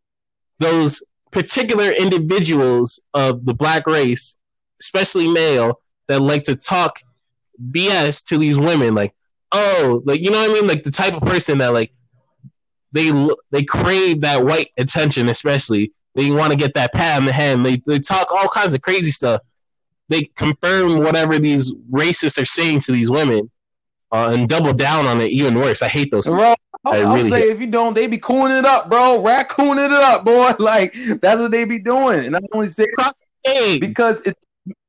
those 0.60 1.04
particular 1.30 1.92
individuals 1.92 3.04
of 3.14 3.44
the 3.46 3.54
black 3.54 3.86
race, 3.86 4.38
especially 4.80 5.30
male, 5.30 5.82
that 6.08 6.22
like 6.22 6.44
to 6.44 6.56
talk 6.56 7.02
BS 7.70 8.24
to 8.28 8.38
these 8.38 8.58
women, 8.58 8.96
like, 8.96 9.14
oh, 9.52 10.02
like 10.06 10.22
you 10.22 10.32
know 10.32 10.40
what 10.40 10.52
I 10.52 10.54
mean, 10.54 10.68
like 10.68 10.86
the 10.86 10.92
type 10.92 11.16
of 11.16 11.22
person 11.24 11.58
that 11.58 11.74
like 11.74 11.92
they 12.94 13.12
they 13.52 13.64
crave 13.64 14.22
that 14.22 14.46
white 14.46 14.70
attention, 14.78 15.28
especially 15.28 15.92
they 16.16 16.32
want 16.32 16.54
to 16.54 16.58
get 16.58 16.76
that 16.76 16.94
pat 16.94 17.18
on 17.18 17.26
the 17.26 17.34
head. 17.34 17.62
They 17.62 17.84
they 17.86 18.00
talk 18.00 18.32
all 18.32 18.48
kinds 18.48 18.74
of 18.74 18.82
crazy 18.82 19.12
stuff. 19.12 19.42
They 20.08 20.30
confirm 20.38 21.00
whatever 21.00 21.40
these 21.40 21.74
racists 21.92 22.42
are 22.42 22.46
saying 22.46 22.80
to 22.82 22.94
these 22.94 23.12
women, 23.12 23.52
uh, 24.14 24.30
and 24.34 24.48
double 24.48 24.74
down 24.74 25.08
on 25.08 25.20
it 25.20 25.32
even 25.32 25.56
worse. 25.56 25.82
I 25.82 25.90
hate 25.90 26.10
those. 26.10 26.26
Bro, 26.26 26.56
I 26.86 27.00
I'll, 27.00 27.08
I'll 27.08 27.16
really 27.16 27.30
say 27.30 27.50
if 27.50 27.62
you 27.62 27.68
don't, 27.68 27.94
they 27.94 28.08
be 28.08 28.18
cooning 28.18 28.60
it 28.60 28.66
up, 28.66 28.90
bro. 28.90 29.22
Raccooning 29.24 29.86
it 29.86 29.92
up, 29.92 30.26
boy. 30.26 30.52
Like 30.60 30.94
that's 31.22 31.40
what 31.40 31.52
they 31.52 31.66
be 31.66 31.80
doing. 31.80 32.26
And 32.26 32.36
I 32.36 32.40
only 32.54 32.68
say 32.68 32.88
Hey, 33.44 33.78
because 33.78 34.22
it's 34.22 34.40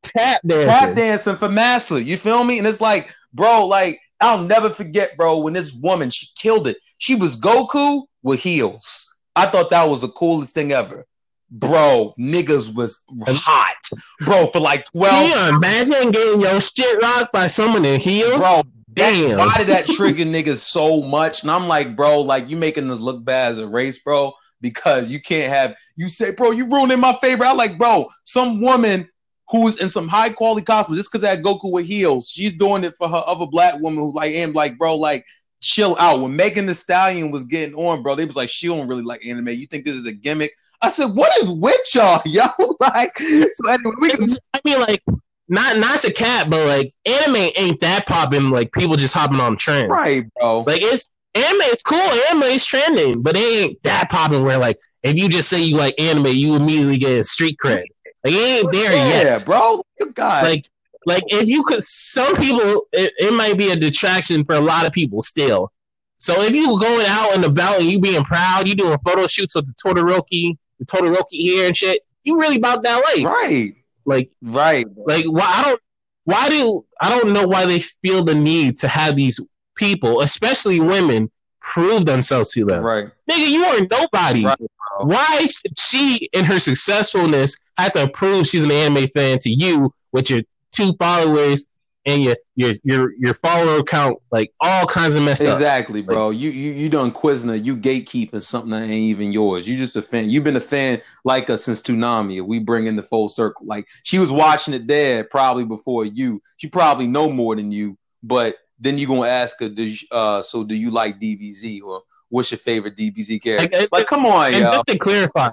tap 0.02 0.40
dancing. 0.46 0.68
tap 0.68 0.94
dancing 0.94 1.36
for 1.36 1.48
massa. 1.48 2.02
You 2.02 2.16
feel 2.16 2.44
me? 2.44 2.58
And 2.58 2.66
it's 2.66 2.80
like, 2.80 3.12
bro, 3.32 3.66
like 3.66 4.00
I'll 4.20 4.42
never 4.42 4.70
forget, 4.70 5.16
bro, 5.16 5.38
when 5.40 5.52
this 5.52 5.74
woman 5.74 6.10
she 6.10 6.28
killed 6.38 6.66
it. 6.68 6.76
She 6.98 7.14
was 7.14 7.38
Goku 7.40 8.02
with 8.22 8.40
heels. 8.40 9.14
I 9.36 9.46
thought 9.46 9.70
that 9.70 9.88
was 9.88 10.00
the 10.02 10.08
coolest 10.08 10.54
thing 10.54 10.72
ever. 10.72 11.04
Bro, 11.50 12.14
niggas 12.18 12.74
was 12.74 13.04
hot, 13.28 13.76
bro, 14.24 14.46
for 14.46 14.60
like 14.60 14.84
12 14.92 15.10
Can 15.10 15.50
you 15.50 15.56
imagine 15.56 16.10
getting 16.10 16.40
your 16.40 16.60
shit 16.60 17.00
rocked 17.02 17.32
by 17.32 17.46
someone 17.46 17.84
in 17.84 18.00
heels? 18.00 18.38
Bro, 18.42 18.62
Damn. 18.94 19.38
why 19.38 19.58
did 19.58 19.68
that 19.68 19.86
trigger 19.96 20.24
niggas 20.24 20.56
so 20.56 21.02
much? 21.02 21.42
And 21.42 21.50
I'm 21.50 21.68
like, 21.68 21.96
bro, 21.96 22.20
like 22.20 22.48
you 22.48 22.56
making 22.56 22.88
this 22.88 23.00
look 23.00 23.24
bad 23.24 23.52
as 23.52 23.58
a 23.58 23.66
race, 23.66 24.02
bro, 24.02 24.32
because 24.60 25.10
you 25.10 25.20
can't 25.20 25.52
have 25.52 25.76
you 25.96 26.08
say, 26.08 26.34
bro, 26.34 26.50
you 26.50 26.68
ruining 26.68 27.00
my 27.00 27.16
favorite. 27.20 27.48
I 27.48 27.52
like, 27.52 27.78
bro, 27.78 28.08
some 28.24 28.60
woman 28.60 29.08
who's 29.50 29.80
in 29.80 29.88
some 29.88 30.08
high 30.08 30.30
quality 30.30 30.64
costume 30.64 30.94
just 30.96 31.10
because 31.10 31.22
that 31.22 31.42
Goku 31.42 31.70
with 31.70 31.86
heels, 31.86 32.30
she's 32.30 32.56
doing 32.56 32.84
it 32.84 32.94
for 32.96 33.08
her 33.08 33.22
other 33.26 33.46
black 33.46 33.80
woman 33.80 34.00
who 34.00 34.14
like 34.14 34.32
am 34.32 34.52
like, 34.52 34.78
bro, 34.78 34.96
like 34.96 35.24
chill 35.60 35.96
out. 35.98 36.20
When 36.20 36.36
Megan 36.36 36.66
Thee 36.66 36.74
Stallion 36.74 37.30
was 37.30 37.44
getting 37.44 37.74
on, 37.74 38.02
bro, 38.02 38.14
they 38.14 38.24
was 38.24 38.36
like, 38.36 38.48
she 38.48 38.68
don't 38.68 38.88
really 38.88 39.02
like 39.02 39.24
anime. 39.26 39.48
You 39.48 39.66
think 39.66 39.84
this 39.84 39.94
is 39.94 40.06
a 40.06 40.12
gimmick? 40.12 40.52
I 40.82 40.88
said, 40.88 41.14
what 41.14 41.32
is 41.40 41.50
with 41.50 41.94
y'all, 41.94 42.22
yo? 42.26 42.44
Like, 42.80 43.16
so 43.18 43.68
anyway, 43.68 43.94
we 43.98 44.10
can 44.10 44.28
I 44.52 44.60
mean, 44.64 44.80
like, 44.80 45.02
not 45.48 45.78
not 45.78 46.00
to 46.00 46.12
cap, 46.12 46.48
but 46.50 46.66
like, 46.66 46.90
anime 47.04 47.50
ain't 47.58 47.80
that 47.80 48.06
popping. 48.06 48.50
Like, 48.50 48.72
people 48.72 48.96
just 48.96 49.14
hopping 49.14 49.40
on 49.40 49.56
trends. 49.56 49.90
right, 49.90 50.24
bro. 50.40 50.60
Like, 50.60 50.82
it's 50.82 51.06
anime. 51.34 51.62
It's 51.62 51.82
cool. 51.82 51.98
Anime 51.98 52.44
is 52.44 52.66
trending, 52.66 53.22
but 53.22 53.36
it 53.36 53.40
ain't 53.40 53.82
that 53.82 54.10
popping. 54.10 54.42
Where 54.42 54.58
like, 54.58 54.78
if 55.02 55.16
you 55.16 55.28
just 55.28 55.48
say 55.48 55.62
you 55.62 55.76
like 55.76 56.00
anime, 56.00 56.28
you 56.28 56.56
immediately 56.56 56.98
get 56.98 57.26
street 57.26 57.56
cred. 57.62 57.84
Like, 58.24 58.34
it 58.34 58.62
ain't 58.62 58.72
there 58.72 58.94
yeah, 58.94 59.22
yet. 59.22 59.44
bro. 59.44 59.82
Like, 60.16 60.64
like 61.06 61.22
if 61.28 61.46
you 61.46 61.62
could, 61.64 61.86
some 61.86 62.34
people, 62.36 62.86
it, 62.92 63.12
it 63.18 63.34
might 63.34 63.58
be 63.58 63.70
a 63.70 63.76
detraction 63.76 64.44
for 64.44 64.54
a 64.54 64.60
lot 64.60 64.86
of 64.86 64.92
people 64.92 65.20
still. 65.20 65.70
So 66.16 66.40
if 66.42 66.54
you 66.54 66.78
going 66.80 67.06
out 67.06 67.34
and 67.34 67.44
about 67.44 67.80
and 67.80 67.88
you 67.88 68.00
being 68.00 68.24
proud, 68.24 68.66
you 68.66 68.74
doing 68.74 68.96
photo 69.04 69.26
shoots 69.26 69.54
with 69.54 69.66
the 69.66 69.74
Todoroki, 69.74 70.56
the 70.78 70.86
Todoroki 70.86 71.54
hair 71.54 71.66
and 71.66 71.76
shit, 71.76 72.00
you 72.22 72.38
really 72.38 72.56
about 72.56 72.82
that 72.84 72.96
life. 72.96 73.24
right, 73.24 73.74
Like, 74.04 74.30
right. 74.42 74.86
like 74.96 75.24
why 75.26 75.46
I 75.46 75.62
don't, 75.64 75.80
why 76.24 76.48
do 76.48 76.84
I 77.00 77.08
don't 77.10 77.32
know 77.32 77.46
why 77.46 77.66
they 77.66 77.80
feel 77.80 78.24
the 78.24 78.34
need 78.34 78.78
to 78.78 78.88
have 78.88 79.16
these 79.16 79.40
people, 79.76 80.20
especially 80.20 80.80
women, 80.80 81.30
prove 81.60 82.06
themselves 82.06 82.52
to 82.52 82.64
them. 82.64 82.82
Right. 82.82 83.08
Nigga, 83.30 83.48
you 83.48 83.64
are 83.64 83.80
nobody. 83.90 84.44
Right, 84.44 84.58
Why 85.00 85.46
should 85.46 85.78
she, 85.78 86.28
in 86.32 86.44
her 86.44 86.60
successfulness, 86.60 87.56
have 87.78 87.92
to 87.92 88.08
prove 88.08 88.46
she's 88.46 88.64
an 88.64 88.70
anime 88.70 89.08
fan 89.08 89.38
to 89.40 89.50
you 89.50 89.92
with 90.12 90.30
your 90.30 90.42
two 90.70 90.92
followers 90.98 91.64
and 92.06 92.22
your 92.22 92.36
your 92.54 92.74
your 92.84 93.12
your 93.18 93.34
follower 93.34 93.82
count 93.82 94.18
like 94.30 94.52
all 94.60 94.86
kinds 94.86 95.16
of 95.16 95.22
messed 95.22 95.42
up. 95.42 95.48
Exactly, 95.48 96.02
bro. 96.02 96.30
You 96.30 96.50
you 96.50 96.72
you 96.72 96.88
done 96.90 97.10
Quizna, 97.12 97.64
you 97.64 97.76
gatekeeping 97.76 98.42
something 98.42 98.70
that 98.70 98.82
ain't 98.82 98.92
even 98.92 99.32
yours. 99.32 99.66
You 99.66 99.76
just 99.76 99.96
a 99.96 100.02
fan. 100.02 100.28
You've 100.28 100.44
been 100.44 100.56
a 100.56 100.60
fan 100.60 101.00
like 101.24 101.48
us 101.48 101.64
since 101.64 101.80
Toonami. 101.80 102.42
We 102.42 102.58
bring 102.58 102.86
in 102.86 102.96
the 102.96 103.02
full 103.02 103.28
circle. 103.28 103.66
Like 103.66 103.88
she 104.02 104.18
was 104.18 104.30
watching 104.30 104.74
it 104.74 104.86
there 104.86 105.24
probably 105.24 105.64
before 105.64 106.04
you. 106.04 106.42
She 106.58 106.68
probably 106.68 107.06
know 107.06 107.30
more 107.30 107.56
than 107.56 107.72
you, 107.72 107.96
but 108.22 108.56
then 108.78 108.98
you 108.98 109.06
gonna 109.06 109.28
ask 109.28 109.60
her, 109.60 109.66
you, 109.66 109.96
uh, 110.10 110.42
so 110.42 110.64
do 110.64 110.74
you 110.74 110.90
like 110.90 111.20
DBZ 111.20 111.82
or 111.82 112.02
what's 112.28 112.50
your 112.50 112.58
favorite 112.58 112.96
DBZ 112.96 113.42
character? 113.42 113.78
Like, 113.78 113.88
like 113.92 114.06
come 114.06 114.26
on, 114.26 114.52
And 114.52 114.64
just 114.64 114.86
to 114.86 114.98
clarify, 114.98 115.50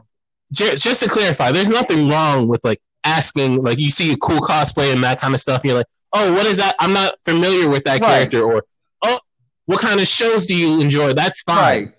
just 0.51 1.03
to 1.03 1.09
clarify, 1.09 1.51
there's 1.51 1.69
nothing 1.69 2.09
wrong 2.09 2.47
with 2.47 2.61
like 2.63 2.81
asking, 3.05 3.63
like 3.63 3.79
you 3.79 3.89
see 3.89 4.11
a 4.11 4.17
cool 4.17 4.39
cosplay 4.39 4.91
and 4.91 5.03
that 5.03 5.19
kind 5.19 5.33
of 5.33 5.39
stuff. 5.39 5.61
And 5.61 5.69
you're 5.69 5.77
like, 5.77 5.87
oh, 6.13 6.33
what 6.33 6.45
is 6.45 6.57
that? 6.57 6.75
I'm 6.79 6.93
not 6.93 7.15
familiar 7.25 7.69
with 7.69 7.83
that 7.85 8.01
Right. 8.01 8.07
character, 8.29 8.43
or 8.43 8.63
oh, 9.03 9.17
what 9.65 9.79
kind 9.81 9.99
of 9.99 10.07
shows 10.07 10.45
do 10.45 10.55
you 10.55 10.81
enjoy? 10.81 11.13
That's 11.13 11.41
fine. 11.41 11.57
Right. 11.57 11.93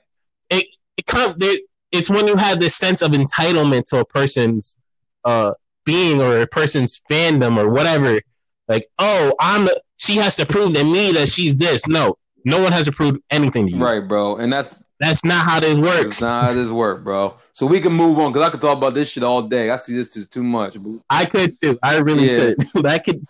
It 0.98 1.06
come, 1.06 1.34
there, 1.38 1.56
it's 1.90 2.10
when 2.10 2.26
you 2.26 2.36
have 2.36 2.60
this 2.60 2.76
sense 2.76 3.00
of 3.00 3.12
entitlement 3.12 3.84
to 3.86 3.98
a 4.00 4.04
person's 4.04 4.76
uh, 5.24 5.52
being 5.86 6.20
or 6.20 6.40
a 6.40 6.46
person's 6.46 7.00
fandom 7.10 7.56
or 7.56 7.68
whatever. 7.70 8.20
Like, 8.68 8.86
oh, 8.98 9.34
I'm. 9.40 9.68
She 9.98 10.16
has 10.16 10.36
to 10.36 10.46
prove 10.46 10.74
to 10.74 10.84
me 10.84 11.12
that 11.12 11.28
she's 11.28 11.56
this. 11.56 11.86
No, 11.86 12.16
no 12.44 12.60
one 12.62 12.72
has 12.72 12.86
to 12.86 12.92
prove 12.92 13.18
anything 13.30 13.68
to 13.68 13.72
you. 13.76 13.82
Right, 13.82 14.00
bro. 14.06 14.36
And 14.36 14.52
that's 14.52 14.82
That's 15.00 15.24
not 15.24 15.48
how 15.48 15.60
this 15.60 15.74
works. 15.76 16.10
that's 16.10 16.20
not 16.20 16.44
how 16.44 16.52
this 16.52 16.70
work, 16.70 17.04
bro. 17.04 17.36
So 17.52 17.66
we 17.66 17.80
can 17.80 17.92
move 17.92 18.18
on 18.18 18.32
because 18.32 18.46
I 18.46 18.50
could 18.50 18.60
talk 18.60 18.76
about 18.78 18.94
this 18.94 19.10
shit 19.10 19.22
all 19.22 19.42
day. 19.42 19.70
I 19.70 19.76
see 19.76 19.94
this 19.94 20.16
is 20.16 20.28
too 20.28 20.42
much. 20.44 20.78
Bro. 20.78 21.00
I 21.08 21.24
could 21.24 21.60
too. 21.60 21.78
I 21.82 21.98
really 21.98 22.30
Yeah. 22.30 22.54
could. 22.54 22.60
that 22.84 23.04
could. 23.04 23.24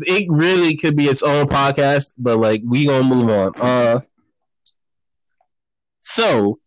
It 0.00 0.26
really 0.30 0.76
could 0.76 0.96
be 0.96 1.06
its 1.06 1.22
own 1.22 1.46
podcast, 1.46 2.12
but 2.18 2.38
like 2.38 2.62
we 2.64 2.86
gonna 2.86 3.04
move 3.04 3.24
on. 3.24 3.52
Uh, 3.60 4.00
so 6.00 6.58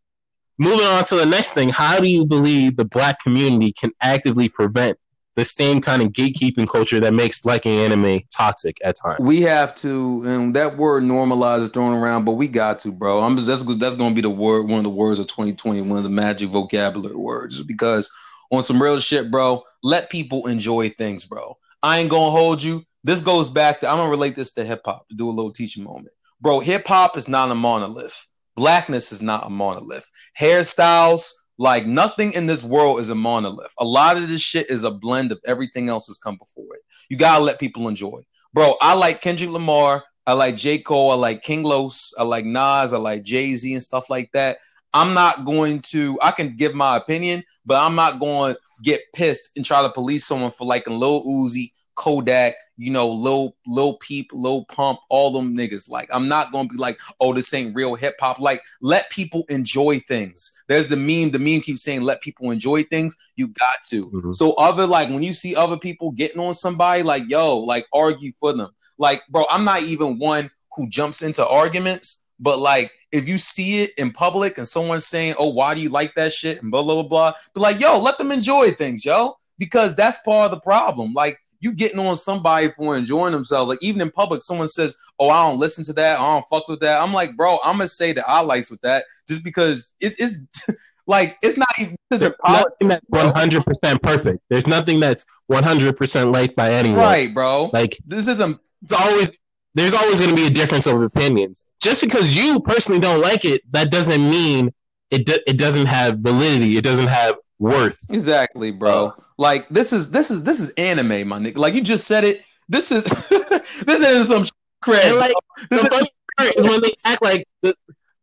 moving 0.58 0.86
on 0.86 1.04
to 1.06 1.16
the 1.16 1.26
next 1.26 1.54
thing. 1.54 1.70
How 1.70 2.00
do 2.00 2.08
you 2.08 2.26
believe 2.26 2.78
the 2.78 2.86
black 2.86 3.22
community 3.22 3.72
can 3.72 3.92
actively 4.02 4.50
prevent 4.50 4.98
the 5.36 5.44
same 5.44 5.82
kind 5.82 6.02
of 6.02 6.10
gatekeeping 6.10 6.68
culture 6.68 7.00
that 7.02 7.14
makes 7.14 7.44
liking 7.44 7.74
anime 7.74 8.22
toxic 8.32 8.78
at 8.84 8.96
times? 8.96 9.20
We 9.20 9.42
have 9.42 9.76
to, 9.76 10.24
and 10.26 10.56
that 10.56 10.78
word 10.78 11.04
normalize 11.04 11.62
is 11.62 11.70
thrown 11.70 11.94
around, 11.94 12.24
but 12.24 12.34
we 12.34 12.48
got 12.48 12.80
to, 12.80 12.92
bro. 12.92 13.20
I'm 13.22 13.36
just, 13.36 13.48
that's 13.48 13.64
that's 13.78 13.98
gonna 13.98 14.16
be 14.16 14.22
the 14.22 14.30
word, 14.30 14.70
one 14.70 14.78
of 14.78 14.84
the 14.84 14.90
words 14.90 15.20
of 15.20 15.28
2020, 15.28 15.82
one 15.82 15.98
of 15.98 16.04
the 16.04 16.10
magic 16.10 16.50
vocabulary 16.50 17.16
words, 17.16 17.62
because 17.64 18.10
on 18.52 18.64
some 18.64 18.82
real 18.82 19.00
shit, 19.00 19.30
bro. 19.30 19.64
Let 19.84 20.10
people 20.10 20.48
enjoy 20.48 20.90
things, 20.90 21.26
bro. 21.26 21.58
I 21.84 22.00
ain't 22.00 22.10
gonna 22.10 22.32
hold 22.32 22.64
you. 22.64 22.84
This 23.06 23.22
goes 23.22 23.52
back 23.52 23.80
to 23.80 23.88
I'm 23.88 23.98
gonna 23.98 24.10
relate 24.10 24.36
this 24.36 24.52
to 24.56 24.66
hip 24.66 24.82
hop 24.84 25.08
to 25.10 25.16
do 25.16 25.30
a 25.30 25.32
little 25.32 25.52
teaching 25.52 25.84
moment, 25.84 26.10
bro. 26.42 26.60
Hip 26.60 26.88
hop 26.88 27.16
is 27.16 27.30
not 27.30 27.52
a 27.52 27.56
monolith. 27.56 28.26
Blackness 28.56 29.12
is 29.12 29.22
not 29.22 29.46
a 29.46 29.50
monolith. 29.52 30.10
Hairstyles, 30.40 31.32
like 31.60 31.86
nothing 31.86 32.34
in 32.34 32.48
this 32.48 32.64
world 32.64 33.00
is 33.00 33.12
a 33.12 33.16
monolith. 33.16 33.72
A 33.80 33.86
lot 33.86 34.18
of 34.18 34.28
this 34.28 34.42
shit 34.42 34.72
is 34.72 34.84
a 34.84 34.90
blend 34.90 35.32
of 35.32 35.40
everything 35.46 35.88
else 35.88 36.08
that's 36.08 36.18
come 36.18 36.36
before 36.38 36.74
it. 36.74 36.82
You 37.08 37.16
gotta 37.16 37.44
let 37.44 37.60
people 37.60 37.88
enjoy. 37.88 38.26
Bro, 38.56 38.76
I 38.82 38.96
like 38.96 39.22
Kendrick 39.22 39.52
Lamar. 39.52 40.04
I 40.26 40.34
like 40.34 40.56
J. 40.56 40.80
Cole. 40.80 41.12
I 41.12 41.16
like 41.16 41.44
King 41.44 41.62
Los. 41.62 42.12
I 42.18 42.24
like 42.24 42.46
Nas. 42.46 42.92
I 42.92 42.98
like 42.98 43.22
Jay 43.22 43.54
Z 43.54 43.72
and 43.72 43.84
stuff 43.84 44.10
like 44.10 44.32
that. 44.32 44.58
I'm 44.96 45.14
not 45.14 45.46
going 45.46 45.82
to, 45.92 46.18
I 46.24 46.32
can 46.32 46.56
give 46.56 46.74
my 46.74 46.98
opinion, 46.98 47.44
but 47.68 47.78
I'm 47.78 47.94
not 47.94 48.20
going 48.20 48.56
to 48.56 48.60
get 48.82 49.02
pissed 49.14 49.58
and 49.58 49.64
try 49.64 49.84
to 49.84 49.90
police 49.92 50.26
someone 50.26 50.50
for 50.50 50.66
liking 50.66 50.98
Lil 50.98 51.24
Uzi, 51.24 51.70
Kodak, 51.96 52.56
you 52.78 52.92
know, 52.92 53.10
Lil, 53.10 53.56
Lil 53.66 53.98
Peep, 53.98 54.30
Lil 54.34 54.66
Pump, 54.66 55.00
all 55.10 55.32
them 55.32 55.56
niggas. 55.58 55.90
Like, 55.90 56.10
I'm 56.14 56.28
not 56.28 56.52
going 56.52 56.68
to 56.68 56.74
be 56.74 56.80
like, 56.80 57.00
oh, 57.20 57.34
this 57.34 57.54
ain't 57.54 57.76
real 57.76 57.96
hip 57.96 58.16
hop. 58.20 58.40
Like, 58.40 58.62
let 58.82 59.10
people 59.10 59.44
enjoy 59.50 60.00
things. 60.00 60.64
There's 60.68 60.90
the 60.90 60.98
meme. 60.98 61.32
The 61.32 61.40
meme 61.40 61.62
keeps 61.62 61.84
saying, 61.84 62.02
let 62.02 62.22
people 62.22 62.52
enjoy 62.52 62.84
things. 62.84 63.16
You 63.36 63.48
got 63.48 63.84
to. 63.90 64.08
Mhm. 64.08 64.36
So 64.36 64.54
other 64.54 64.86
like 64.86 65.10
when 65.10 65.24
you 65.24 65.34
see 65.34 65.56
other 65.56 65.78
people 65.78 66.12
getting 66.12 66.40
on 66.42 66.54
somebody, 66.54 67.04
like 67.04 67.24
yo, 67.28 67.60
like 67.60 67.86
argue 67.94 68.32
for 68.40 68.54
them. 68.54 68.70
Like, 68.98 69.22
bro, 69.30 69.46
I'm 69.50 69.64
not 69.66 69.84
even 69.84 70.20
one 70.20 70.50
who 70.76 70.90
jumps 70.90 71.22
into 71.22 71.46
arguments, 71.46 72.24
but 72.40 72.60
like 72.60 72.92
if 73.12 73.30
you 73.30 73.38
see 73.38 73.82
it 73.84 73.92
in 73.98 74.12
public 74.12 74.58
and 74.58 74.68
someone's 74.68 75.06
saying, 75.06 75.36
"Oh, 75.40 75.50
why 75.50 75.74
do 75.74 75.82
you 75.82 75.90
like 75.90 76.16
that 76.16 76.34
shit?" 76.34 76.62
and 76.62 76.72
blah 76.72 76.84
blah 76.84 76.96
blah 76.96 77.04
blah, 77.04 77.34
be 77.54 77.62
like, 77.62 77.80
yo, 77.80 78.00
let 78.02 78.18
them 78.18 78.32
enjoy 78.32 78.72
things, 78.72 79.06
yo, 79.06 79.38
because 79.58 79.96
that's 79.96 80.18
part 80.20 80.46
of 80.46 80.52
the 80.52 80.62
problem. 80.62 81.14
Like 81.14 81.38
you 81.66 81.74
getting 81.74 82.00
on 82.00 82.16
somebody 82.16 82.70
for 82.70 82.96
enjoying 82.96 83.34
themselves. 83.34 83.68
Like 83.68 83.82
even 83.82 84.00
in 84.00 84.12
public, 84.12 84.42
someone 84.42 84.68
says, 84.68 84.96
"Oh, 85.20 85.30
I 85.30 85.50
don't 85.50 85.60
listen 85.60 85.84
to 85.86 85.94
that. 85.94 86.20
I 86.20 86.34
don't 86.36 86.46
fuck 86.48 86.68
with 86.68 86.80
that." 86.82 87.02
I'm 87.02 87.12
like, 87.12 87.36
bro, 87.36 87.58
I'm 87.66 87.78
gonna 87.78 87.88
say 87.88 88.14
that 88.14 88.24
I 88.28 88.42
likes 88.42 88.70
with 88.70 88.82
that 88.82 89.06
just 89.28 89.44
because 89.44 89.94
it, 90.00 90.14
it's 90.20 90.38
like 91.08 91.38
it's 91.42 91.58
not 91.58 91.68
even 91.80 91.96
this 92.12 92.22
is 92.22 92.30
There's 92.30 92.62
nothing 92.62 92.88
that's 92.88 93.06
100 93.10 93.66
percent 93.66 94.02
perfect. 94.02 94.40
There's 94.50 94.68
nothing 94.68 95.00
that's 95.00 95.26
100 95.48 95.98
percent 95.98 96.32
liked 96.32 96.56
by 96.56 96.72
anyone. 96.72 97.00
right, 97.00 97.34
bro. 97.34 97.72
Like 97.74 97.98
This 98.06 98.28
isn't 98.28 98.60
it's 98.84 98.94
always 98.94 99.28
there's 99.74 99.94
always 99.94 100.20
going 100.20 100.30
to 100.30 100.36
be 100.36 100.48
a 100.48 100.50
difference 100.50 100.88
of 100.88 101.02
opinions. 101.02 101.66
Just 101.82 102.02
because 102.02 102.34
you 102.34 102.62
personally 102.62 103.02
don't 103.02 103.20
like 103.20 103.44
it, 103.44 103.62
that 103.74 103.92
doesn't 103.92 104.22
mean 104.22 104.74
it 105.12 105.26
do, 105.26 105.38
it 105.46 105.58
doesn't 105.58 105.88
have 105.88 106.20
validity. 106.20 106.78
It 106.78 106.84
doesn't 106.84 107.08
have 107.08 107.36
worth. 107.60 108.00
Exactly, 108.12 108.72
bro. 108.72 109.12
like 109.38 109.68
this 109.70 109.94
is 109.94 110.12
this 110.12 110.32
is 110.32 110.44
this 110.44 110.60
is 110.60 110.74
anime, 110.76 111.28
my 111.28 111.40
nigga. 111.40 111.58
Like 111.58 111.74
you 111.74 111.82
just 111.82 112.08
said 112.08 112.24
it. 112.24 112.42
This 112.70 112.92
is 112.92 113.04
this 113.30 114.02
is 114.02 114.28
some 114.28 114.44
cred. 114.84 115.06
And 115.12 115.18
like 115.18 115.34
This 115.70 115.82
the 115.82 115.88
is- 115.88 115.94
funny 115.94 116.12
part 116.38 116.54
is 116.58 116.66
when 116.66 116.82
they 116.82 116.94
act 117.06 117.22
like 117.22 117.48
the, 117.62 117.76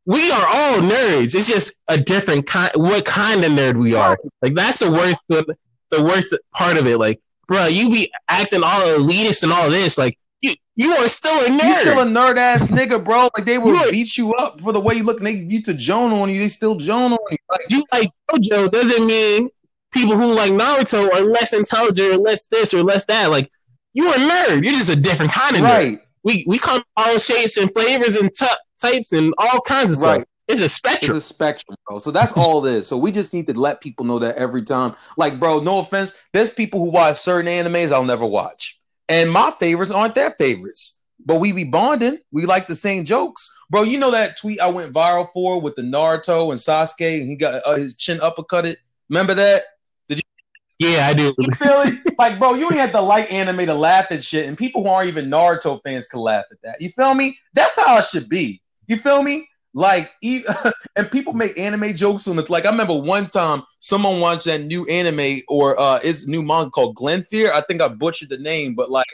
we 0.05 0.30
are 0.33 0.47
all 0.47 0.78
nerds. 0.78 1.35
It's 1.35 1.47
just 1.47 1.72
a 1.89 1.97
different 1.97 2.47
kind. 2.47 2.72
What 2.74 3.05
kind 3.05 3.45
of 3.45 3.53
nerd 3.53 3.76
we 3.80 3.95
are? 3.95 4.18
Like 4.43 4.55
that's 4.55 4.80
the 4.80 4.91
worst. 4.91 5.16
The, 5.28 5.55
the 5.91 6.03
worst 6.03 6.37
part 6.55 6.76
of 6.76 6.87
it. 6.87 6.99
Like, 6.99 7.20
bro, 7.47 7.66
you 7.66 7.89
be 7.91 8.11
acting 8.28 8.62
all 8.64 8.80
elitist 8.83 9.43
and 9.45 9.53
all 9.53 9.70
this. 9.70 9.97
Like, 9.99 10.18
you 10.43 10.55
you 10.76 10.93
are 10.93 11.09
still 11.09 11.47
a 11.47 11.49
nerd. 11.49 11.64
you 11.64 11.74
still 11.74 12.01
a 12.01 12.05
nerd 12.05 12.36
ass 12.36 12.70
nigga, 12.70 13.03
bro. 13.03 13.28
Like 13.36 13.45
they 13.47 13.59
will 13.59 13.90
beat 13.90 14.16
you 14.18 14.34
up 14.34 14.61
for 14.61 14.72
the 14.72 14.80
way 14.80 14.95
you 14.95 15.05
look. 15.05 15.18
And 15.18 15.26
they 15.26 15.32
used 15.32 15.64
to 15.66 15.74
Joan 15.74 16.12
on 16.12 16.28
you. 16.28 16.38
They 16.38 16.49
still 16.49 16.76
Joan 16.76 17.12
on 17.12 17.18
you. 17.30 17.36
Like, 17.51 17.61
you 17.70 17.84
like 17.93 18.11
JoJo 18.30 18.70
doesn't 18.70 19.07
mean 19.07 19.49
people 19.93 20.16
who 20.16 20.34
like 20.34 20.51
Naruto 20.53 21.11
are 21.12 21.22
less 21.22 21.53
intelligent 21.53 22.14
or 22.14 22.18
less 22.18 22.49
this 22.49 22.74
or 22.74 22.82
less 22.82 23.05
that. 23.07 23.30
Like 23.30 23.51
you're 23.95 24.12
a 24.12 24.18
nerd. 24.18 24.64
You're 24.64 24.74
just 24.74 24.90
a 24.90 24.97
different 24.97 25.32
kind 25.32 25.57
of 25.57 25.62
nerd. 25.62 25.64
right, 25.64 25.99
We 26.24 26.45
we 26.47 26.59
come 26.59 26.82
all 26.97 27.18
shapes 27.18 27.57
and 27.57 27.70
flavors 27.72 28.16
and 28.16 28.32
t- 28.34 28.47
types 28.80 29.12
and 29.12 29.32
all 29.38 29.61
kinds 29.61 29.93
of 29.93 29.99
stuff. 29.99 30.24
It's 30.49 30.61
a 30.61 30.68
spectrum. 30.68 31.16
It's 31.16 31.24
a 31.24 31.34
spectrum, 31.34 31.76
bro. 31.86 31.99
So 31.99 32.11
that's 32.11 32.36
all 32.36 32.66
it 32.66 32.74
is. 32.74 32.86
So 32.88 32.97
we 32.97 33.12
just 33.12 33.32
need 33.32 33.47
to 33.47 33.53
let 33.59 33.80
people 33.80 34.05
know 34.05 34.18
that 34.18 34.36
every 34.36 34.62
time. 34.62 34.95
Like, 35.16 35.38
bro, 35.38 35.61
no 35.61 35.78
offense. 35.78 36.20
There's 36.32 36.51
people 36.51 36.80
who 36.80 36.90
watch 36.90 37.16
certain 37.16 37.51
animes 37.51 37.93
I'll 37.93 38.05
never 38.05 38.26
watch. 38.26 38.80
And 39.12 39.30
my 39.30 39.50
favorites 39.50 39.90
aren't 39.90 40.14
their 40.14 40.30
favorites. 40.30 41.02
But 41.24 41.38
we 41.38 41.52
be 41.52 41.64
bonding. 41.64 42.18
We 42.32 42.46
like 42.46 42.66
the 42.66 42.74
same 42.74 43.04
jokes. 43.04 43.54
Bro, 43.68 43.82
you 43.82 43.98
know 43.98 44.10
that 44.10 44.38
tweet 44.38 44.58
I 44.58 44.70
went 44.70 44.94
viral 44.94 45.28
for 45.34 45.60
with 45.60 45.76
the 45.76 45.82
Naruto 45.82 46.50
and 46.50 46.58
Sasuke 46.58 47.20
and 47.20 47.28
he 47.28 47.36
got 47.36 47.60
uh, 47.66 47.74
his 47.74 47.94
chin 47.94 48.18
uppercutted? 48.20 48.76
Remember 49.10 49.34
that? 49.34 49.62
Did 50.08 50.22
you? 50.78 50.88
yeah, 50.88 51.08
I 51.08 51.12
do. 51.12 51.34
You 51.38 51.50
feel 51.52 51.82
it? 51.84 51.98
Like, 52.18 52.38
bro, 52.38 52.54
you 52.54 52.66
ain't 52.66 52.74
have 52.76 52.92
to 52.92 53.00
like 53.00 53.32
anime 53.32 53.66
to 53.66 53.74
laugh 53.74 54.12
at 54.12 54.22
shit, 54.22 54.46
and 54.46 54.56
people 54.56 54.84
who 54.84 54.88
aren't 54.88 55.08
even 55.08 55.28
Naruto 55.28 55.82
fans 55.82 56.06
can 56.06 56.20
laugh 56.20 56.44
at 56.52 56.58
that. 56.62 56.80
You 56.80 56.90
feel 56.90 57.14
me? 57.14 57.36
That's 57.52 57.76
how 57.76 57.98
it 57.98 58.04
should 58.04 58.28
be. 58.28 58.62
You 58.86 58.96
feel 58.96 59.24
me? 59.24 59.48
Like, 59.74 60.12
e- 60.22 60.44
and 60.96 61.10
people 61.10 61.32
make 61.32 61.58
anime 61.58 61.94
jokes 61.94 62.28
on 62.28 62.38
it. 62.38 62.50
Like, 62.50 62.66
I 62.66 62.70
remember 62.70 62.94
one 62.94 63.28
time 63.28 63.62
someone 63.80 64.20
watched 64.20 64.44
that 64.44 64.62
new 64.62 64.86
anime 64.86 65.40
or 65.48 65.78
uh, 65.80 65.98
it's 66.02 66.26
new 66.26 66.42
manga 66.42 66.70
called 66.70 66.96
Glenfear. 66.96 67.50
I 67.52 67.62
think 67.62 67.80
I 67.80 67.88
butchered 67.88 68.28
the 68.28 68.38
name, 68.38 68.74
but 68.74 68.90
like, 68.90 69.06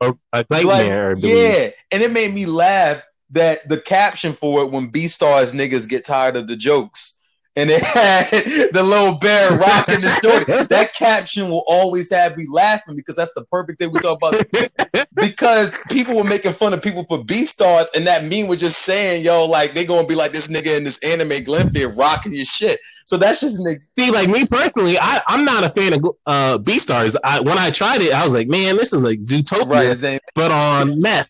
a 0.00 0.14
like, 0.50 0.66
nightmare. 0.66 1.10
I 1.10 1.14
believe. 1.14 1.30
yeah, 1.30 1.70
and 1.92 2.02
it 2.02 2.12
made 2.12 2.32
me 2.32 2.46
laugh 2.46 3.04
that 3.30 3.68
the 3.68 3.80
caption 3.80 4.32
for 4.32 4.62
it 4.62 4.70
when 4.70 4.90
Beastars 4.90 5.54
niggas 5.54 5.88
get 5.88 6.04
tired 6.04 6.36
of 6.36 6.46
the 6.46 6.56
jokes. 6.56 7.15
And 7.56 7.70
it 7.70 7.82
had 7.82 8.28
the 8.72 8.82
little 8.82 9.16
bear 9.18 9.56
rocking 9.56 10.00
the 10.02 10.20
shorty. 10.22 10.64
That 10.68 10.94
caption 10.94 11.48
will 11.48 11.64
always 11.66 12.12
have 12.12 12.36
me 12.36 12.46
laughing 12.50 12.96
because 12.96 13.16
that's 13.16 13.32
the 13.34 13.44
perfect 13.44 13.80
thing 13.80 13.92
we 13.92 14.00
talk 14.00 14.18
about. 14.18 14.46
Because 15.14 15.78
people 15.90 16.14
were 16.14 16.24
making 16.24 16.52
fun 16.52 16.74
of 16.74 16.82
people 16.82 17.04
for 17.04 17.24
Beastars, 17.24 17.86
and 17.96 18.06
that 18.06 18.24
meme 18.24 18.48
was 18.48 18.60
just 18.60 18.80
saying, 18.82 19.24
"Yo, 19.24 19.46
like 19.46 19.72
they 19.72 19.86
gonna 19.86 20.06
be 20.06 20.14
like 20.14 20.30
this 20.30 20.48
nigga 20.48 20.76
in 20.76 20.84
this 20.84 21.02
anime 21.02 21.30
Glenfield 21.42 21.96
rocking 21.96 22.34
your 22.34 22.44
shit." 22.44 22.78
So 23.06 23.16
that's 23.16 23.40
just 23.40 23.58
an 23.58 23.66
ex- 23.68 23.88
See, 23.98 24.10
like 24.10 24.28
me 24.28 24.44
personally, 24.44 24.98
I, 25.00 25.22
I'm 25.26 25.44
not 25.44 25.64
a 25.64 25.70
fan 25.70 25.94
of 25.94 26.04
uh, 26.26 26.58
Beastars. 26.58 27.16
I, 27.24 27.40
when 27.40 27.56
I 27.56 27.70
tried 27.70 28.02
it, 28.02 28.12
I 28.12 28.24
was 28.24 28.34
like, 28.34 28.48
man, 28.48 28.76
this 28.76 28.92
is 28.92 29.02
like 29.02 29.20
Zootopia, 29.20 30.02
right. 30.02 30.20
but 30.34 30.50
on 30.50 31.00
meth 31.00 31.28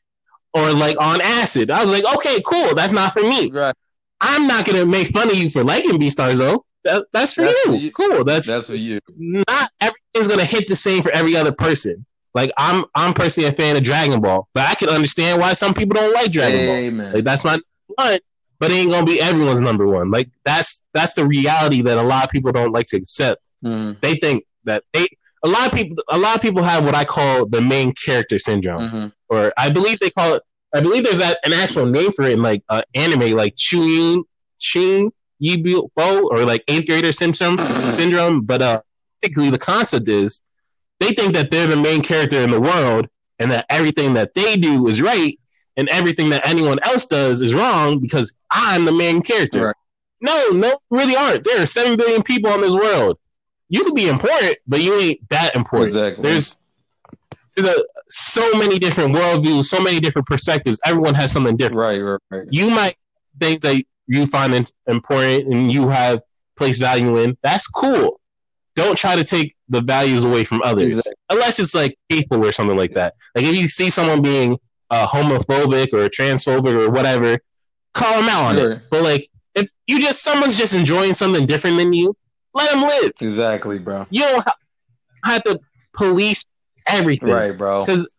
or 0.55 0.73
like 0.73 0.97
on 1.01 1.21
acid. 1.21 1.71
I 1.71 1.85
was 1.85 1.93
like, 1.93 2.05
okay, 2.17 2.43
cool. 2.47 2.75
That's 2.75 2.93
not 2.93 3.13
for 3.13 3.23
me. 3.23 3.51
Right. 3.53 3.75
I'm 4.21 4.47
not 4.47 4.67
gonna 4.67 4.87
make 4.87 5.09
fun 5.09 5.31
of 5.31 5.37
you 5.37 5.51
for 5.51 5.63
liking 5.65 5.99
Beastars 5.99 6.39
though. 6.39 6.65
That, 6.85 7.07
that's 7.13 7.35
for 7.35 7.43
That's 7.43 7.57
you. 7.65 7.73
for 7.73 7.77
you. 7.79 7.91
Cool. 7.91 8.25
That's, 8.25 8.47
That's 8.47 8.69
for 8.69 8.77
you. 8.77 9.01
not 9.17 9.71
everything's 9.81 10.29
gonna 10.29 10.45
hit 10.45 10.69
the 10.69 10.77
same 10.77 11.03
for 11.03 11.11
every 11.13 11.37
other 11.37 11.53
person. 11.53 12.07
Like 12.35 12.53
I'm 12.57 12.85
I'm 12.95 13.13
personally 13.13 13.49
a 13.49 13.53
fan 13.53 13.77
of 13.77 13.83
Dragon 13.83 14.21
Ball, 14.21 14.47
but 14.55 14.69
I 14.69 14.75
can 14.75 14.89
understand 14.89 15.41
why 15.41 15.53
some 15.55 15.75
people 15.75 15.95
don't 15.95 16.13
like 16.15 16.31
Dragon 16.31 16.61
Amen. 16.61 17.07
Ball. 17.07 17.15
Like 17.17 17.25
that's 17.25 17.45
my 17.45 17.59
one, 17.87 18.19
but 18.61 18.71
it 18.71 18.75
ain't 18.75 18.91
gonna 18.91 19.07
be 19.07 19.21
everyone's 19.21 19.61
number 19.61 19.87
one. 19.87 20.11
Like 20.11 20.31
that's 20.45 20.83
that's 20.95 21.15
the 21.15 21.27
reality 21.27 21.83
that 21.83 21.99
a 21.99 22.03
lot 22.03 22.25
of 22.25 22.31
people 22.31 22.53
don't 22.53 22.73
like 22.73 22.87
to 22.89 22.97
accept. 22.97 23.51
Mhm, 23.65 24.01
They 24.01 24.15
think 24.17 24.45
that 24.65 24.85
they 24.93 25.09
a 25.43 25.49
lot 25.49 25.67
of 25.67 25.73
people 25.73 25.97
a 26.09 26.19
lot 26.19 26.37
of 26.37 26.43
people 26.43 26.63
have 26.63 26.85
what 26.85 26.95
I 26.95 27.05
call 27.05 27.47
the 27.47 27.61
main 27.61 27.93
character 27.95 28.39
syndrome, 28.39 28.89
mhm. 28.91 29.13
or 29.29 29.53
I 29.59 29.71
believe 29.71 29.99
they 30.01 30.11
call 30.11 30.35
it. 30.35 30.43
I 30.77 30.81
believe 30.81 31.05
there's 31.05 31.21
a, 31.21 31.35
an 31.45 31.53
actual 31.53 31.87
name 31.87 32.13
for 32.13 32.25
it 32.25 32.33
in 32.33 32.43
like 32.43 32.63
uh, 32.69 32.83
anime, 32.95 33.35
like 33.35 33.57
Chuyin 33.57 34.25
Chun 34.59 35.11
Yibo, 35.43 35.89
or 35.97 36.45
like 36.45 36.65
eighth 36.69 36.87
grader 36.87 37.13
syndrome. 37.13 37.59
syndrome. 37.59 38.43
But 38.43 38.63
uh, 38.63 38.83
basically, 39.23 39.51
the 39.51 39.59
concept 39.59 40.09
is 40.09 40.43
they 41.01 41.13
think 41.13 41.33
that 41.35 41.51
they're 41.51 41.67
the 41.67 41.77
main 41.77 42.03
character 42.03 42.37
in 42.37 42.51
the 42.51 42.61
world, 42.61 43.09
and 43.39 43.51
that 43.51 43.67
everything 43.71 44.15
that 44.15 44.35
they 44.35 44.57
do 44.57 44.87
is 44.87 45.01
right, 45.01 45.39
and 45.77 45.89
everything 45.89 46.31
that 46.31 46.47
anyone 46.47 46.79
else 46.83 47.07
does 47.07 47.41
is 47.41 47.55
wrong 47.55 47.99
because 47.99 48.35
I'm 48.51 48.85
the 48.85 48.93
main 48.93 49.23
character. 49.23 49.67
Right. 49.67 49.77
No, 50.21 50.51
no, 50.51 50.79
really 50.91 51.17
aren't. 51.17 51.45
There 51.45 51.63
are 51.63 51.67
seven 51.67 51.97
billion 51.97 52.23
people 52.23 52.51
on 52.51 52.61
this 52.61 52.75
world. 52.75 53.19
You 53.69 53.85
could 53.85 53.95
be 53.95 54.09
important, 54.09 54.59
but 54.67 54.81
you 54.81 54.95
ain't 54.95 55.29
that 55.31 55.55
important. 55.55 55.89
Exactly. 55.89 56.23
There's 56.23 56.59
there's 57.57 57.69
a, 57.69 57.85
so 58.09 58.53
many 58.53 58.79
different 58.79 59.15
worldviews, 59.15 59.65
so 59.65 59.81
many 59.81 59.99
different 60.01 60.27
perspectives. 60.27 60.81
Everyone 60.85 61.15
has 61.15 61.33
something 61.33 61.57
different. 61.57 61.81
Right, 61.81 62.01
right, 62.01 62.19
right. 62.31 62.47
You 62.51 62.69
might 62.71 62.95
things 63.41 63.63
that 63.63 63.83
you 64.07 64.27
find 64.27 64.55
in- 64.55 64.65
important 64.87 65.53
and 65.53 65.73
you 65.73 65.89
have 65.89 66.21
place 66.57 66.79
value 66.79 67.19
in. 67.19 67.37
That's 67.43 67.67
cool. 67.67 68.21
Don't 68.75 68.97
try 68.97 69.17
to 69.17 69.25
take 69.25 69.57
the 69.69 69.81
values 69.81 70.23
away 70.25 70.45
from 70.45 70.61
others, 70.63 70.91
Exactly. 70.99 71.13
unless 71.31 71.59
it's 71.59 71.75
like 71.75 71.99
hateful 72.09 72.45
or 72.45 72.53
something 72.53 72.77
like 72.77 72.93
that. 72.93 73.15
Like 73.35 73.45
if 73.47 73.57
you 73.57 73.69
see 73.69 73.89
someone 73.91 74.21
being 74.23 74.59
uh, 74.91 75.07
homophobic 75.07 75.93
or 75.95 76.09
transphobic 76.09 76.75
or 76.87 76.91
whatever, 76.91 77.39
call 77.95 78.21
them 78.21 78.29
out 78.29 78.45
on 78.45 78.55
Sure. 78.57 78.73
it. 78.73 78.83
But 78.91 79.03
like 79.03 79.27
if 79.55 79.69
you 79.87 79.99
just 80.01 80.23
someone's 80.23 80.59
just 80.59 80.75
enjoying 80.75 81.15
something 81.15 81.47
different 81.47 81.79
than 81.79 81.95
you, 81.95 82.15
let 82.55 82.71
them 82.71 82.83
live. 82.83 83.13
Exactly, 83.21 83.79
bro. 83.79 84.07
You 84.11 84.21
don't 84.23 84.47
have 85.25 85.43
to 85.45 85.59
police 85.95 86.43
everything 86.89 87.31
Right, 87.31 87.57
bro. 87.57 87.85
because 87.85 88.15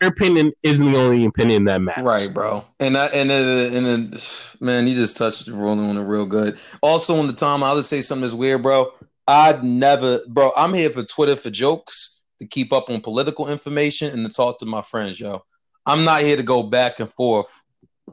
your 0.00 0.10
opinion 0.10 0.52
isn't 0.62 0.92
the 0.92 0.98
only 0.98 1.24
opinion 1.24 1.64
that 1.64 1.80
matters. 1.80 2.04
Right, 2.04 2.32
bro. 2.32 2.64
And 2.80 2.96
I, 2.98 3.06
and 3.06 3.30
then, 3.30 3.74
and 3.74 3.86
then, 3.86 4.14
man, 4.60 4.86
you 4.86 4.94
just 4.94 5.16
touched 5.16 5.48
rolling 5.48 5.88
on 5.88 5.96
it 5.96 6.02
real 6.02 6.26
good. 6.26 6.58
Also, 6.82 7.16
on 7.18 7.26
the 7.26 7.32
time, 7.32 7.62
I'll 7.62 7.76
just 7.76 7.88
say 7.88 8.00
something 8.00 8.22
that's 8.22 8.34
weird, 8.34 8.62
bro. 8.62 8.92
I'd 9.26 9.64
never, 9.64 10.20
bro. 10.28 10.52
I'm 10.56 10.74
here 10.74 10.90
for 10.90 11.02
Twitter 11.02 11.34
for 11.34 11.50
jokes, 11.50 12.20
to 12.38 12.46
keep 12.46 12.72
up 12.72 12.90
on 12.90 13.00
political 13.00 13.48
information, 13.48 14.12
and 14.12 14.26
to 14.26 14.32
talk 14.32 14.58
to 14.58 14.66
my 14.66 14.82
friends, 14.82 15.18
yo. 15.18 15.42
I'm 15.86 16.04
not 16.04 16.20
here 16.20 16.36
to 16.36 16.42
go 16.42 16.64
back 16.64 17.00
and 17.00 17.10
forth 17.10 17.62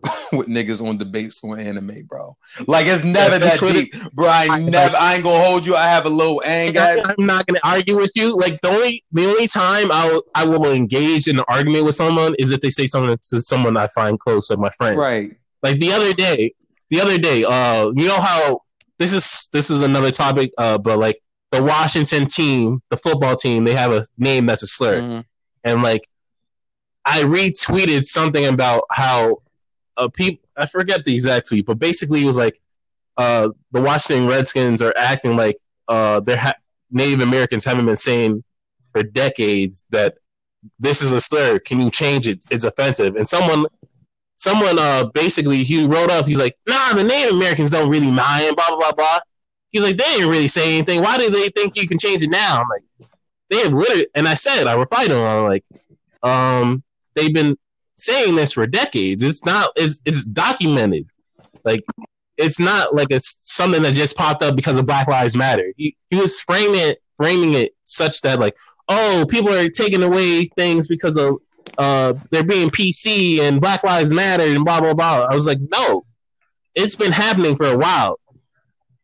with 0.34 0.48
niggas 0.48 0.86
on 0.86 0.98
debates 0.98 1.44
on 1.44 1.60
anime, 1.60 2.04
bro. 2.08 2.36
Like 2.68 2.86
it's 2.88 3.04
never 3.04 3.40
That's 3.40 3.60
that 3.60 3.60
Twitter- 3.60 3.82
deep, 3.84 4.14
bro. 4.14 4.28
I 4.28 4.60
never. 4.60 4.96
I 4.98 5.16
ain't 5.16 5.24
gonna 5.24 5.44
hold 5.44 5.66
you. 5.66 5.76
I 5.76 5.84
have 5.88 6.06
a 6.06 6.10
little 6.10 6.42
anger. 6.46 6.80
I'm 6.80 7.26
not 7.26 7.48
going 7.48 7.56
to 7.56 7.68
argue 7.68 7.96
with 7.96 8.12
you. 8.16 8.36
Like 8.38 8.60
the 8.62 8.70
only 8.70 9.04
the 9.12 9.26
only 9.26 9.48
time 9.48 9.92
I 9.92 10.10
will 10.10 10.24
I 10.36 10.46
will 10.46 10.72
engage 10.72 11.28
in 11.28 11.38
an 11.40 11.46
argument 11.48 11.86
with 11.86 11.96
someone 11.96 12.36
is 12.40 12.52
if 12.52 12.62
they 12.62 12.70
say 12.70 12.88
something 12.88 13.18
to 13.18 13.42
someone 13.42 13.78
I 13.78 13.88
find 13.88 14.20
close, 14.20 14.50
like 14.50 14.60
my 14.60 14.70
friends. 14.72 14.98
Right. 14.98 15.38
Like 15.62 15.80
the 15.80 15.94
other 15.94 16.14
day, 16.14 16.54
the 16.90 17.00
other 17.00 17.18
day, 17.18 17.46
uh, 17.46 17.92
you 17.96 18.08
know 18.08 18.20
how 18.20 18.62
this 19.00 19.14
is 19.14 19.48
this 19.54 19.70
is 19.70 19.82
another 19.82 20.12
topic, 20.12 20.52
uh, 20.58 20.78
but 20.78 21.00
like 21.00 21.20
the 21.52 21.64
Washington 21.64 22.26
team, 22.26 22.82
the 22.90 22.98
football 22.98 23.36
team, 23.36 23.64
they 23.64 23.74
have 23.74 23.92
a 23.94 24.06
name 24.18 24.46
that's 24.48 24.64
a 24.64 24.68
slur, 24.68 25.00
Mhm. 25.02 25.24
and 25.64 25.82
like 25.84 26.02
I 27.06 27.24
retweeted 27.24 28.04
something 28.06 28.46
about 28.46 28.84
how 28.92 29.43
uh 29.98 30.10
people 30.10 30.48
I 30.56 30.66
forget 30.66 31.06
the 31.06 31.14
exact 31.16 31.48
tweet, 31.50 31.66
but 31.66 31.80
basically 31.80 32.24
it 32.24 32.26
was 32.26 32.38
like 32.38 32.60
uh 33.18 33.50
the 33.72 33.82
Washington 33.82 34.28
Redskins 34.28 34.82
are 34.82 34.94
acting 34.96 35.36
like 35.36 35.58
uh 35.88 36.20
their 36.20 36.38
ha- 36.38 36.56
Native 36.92 37.22
Americans 37.22 37.66
haven't 37.66 37.86
been 37.86 37.98
saying 37.98 38.44
for 38.92 39.04
decades 39.04 39.86
that 39.90 40.18
this 40.80 41.02
is 41.02 41.12
a 41.12 41.20
slur. 41.20 41.60
Can 41.60 41.80
you 41.82 41.90
change 41.90 42.28
it? 42.28 42.44
It's 42.50 42.64
offensive. 42.64 43.16
And 43.16 43.28
someone 43.28 43.66
someone 44.38 44.80
uh 44.80 45.06
basically 45.14 45.64
he 45.64 45.86
wrote 45.86 46.10
up, 46.12 46.26
he's 46.26 46.40
like, 46.40 46.58
nah, 46.68 46.94
the 46.94 47.04
Native 47.04 47.34
Americans 47.34 47.72
don't 47.72 47.90
really 47.90 48.12
mind, 48.12 48.56
blah 48.56 48.70
blah 48.70 48.78
blah 48.78 48.92
blah. 48.92 49.20
He's 49.72 49.84
like, 49.84 49.98
they 49.98 50.04
didn't 50.04 50.30
really 50.30 50.48
say 50.48 50.78
anything. 50.78 51.02
Why 51.02 51.18
do 51.18 51.30
they 51.30 51.50
think 51.50 51.76
you 51.76 51.88
can 51.88 51.98
change 51.98 52.22
it 52.22 52.30
now? 52.30 52.62
I'm 52.62 52.68
like, 52.70 53.10
they 53.50 53.58
have 53.64 53.74
literally 53.74 54.08
and 54.16 54.28
I 54.28 54.36
said, 54.36 54.68
I 54.68 54.74
replied 54.76 55.08
to 55.10 55.16
him, 55.16 55.28
I'm 55.28 55.44
like, 55.46 55.66
um, 56.22 56.84
they've 57.16 57.34
been 57.34 57.58
saying 58.06 58.36
this 58.36 58.54
for 58.54 58.68
decades. 58.68 59.24
It's 59.24 59.46
not 59.46 59.72
it's 59.76 60.02
it's 60.06 60.26
documented. 60.26 61.08
Like 61.64 61.84
it's 62.38 62.60
not 62.60 62.96
like 62.96 63.08
it's 63.10 63.38
something 63.42 63.82
that 63.84 63.94
just 63.94 64.18
popped 64.18 64.44
up 64.44 64.56
because 64.56 64.78
of 64.78 64.86
Black 64.86 65.08
Lives 65.08 65.36
Matter. 65.36 65.72
He, 65.78 65.96
he 66.10 66.18
was 66.18 66.40
framing 66.40 66.80
it 66.80 67.00
framing 67.18 67.54
it 67.54 67.74
such 67.84 68.22
that 68.22 68.40
like, 68.40 68.56
oh, 68.90 69.26
people 69.30 69.54
are 69.54 69.70
taking 69.70 70.04
away 70.04 70.46
things 70.58 70.88
because 70.88 71.18
of 71.18 71.38
uh 71.78 72.14
they're 72.32 72.44
being 72.44 72.70
PC 72.70 73.40
and 73.40 73.62
Black 73.62 73.84
Lives 73.84 74.14
Matter 74.14 74.44
and 74.44 74.66
blah 74.66 74.82
blah 74.82 74.94
blah. 74.94 75.28
I 75.30 75.34
was 75.34 75.48
like, 75.48 75.60
no, 75.72 76.06
it's 76.76 76.96
been 76.96 77.12
happening 77.12 77.56
for 77.56 77.68
a 77.68 77.78
while. 77.78 78.20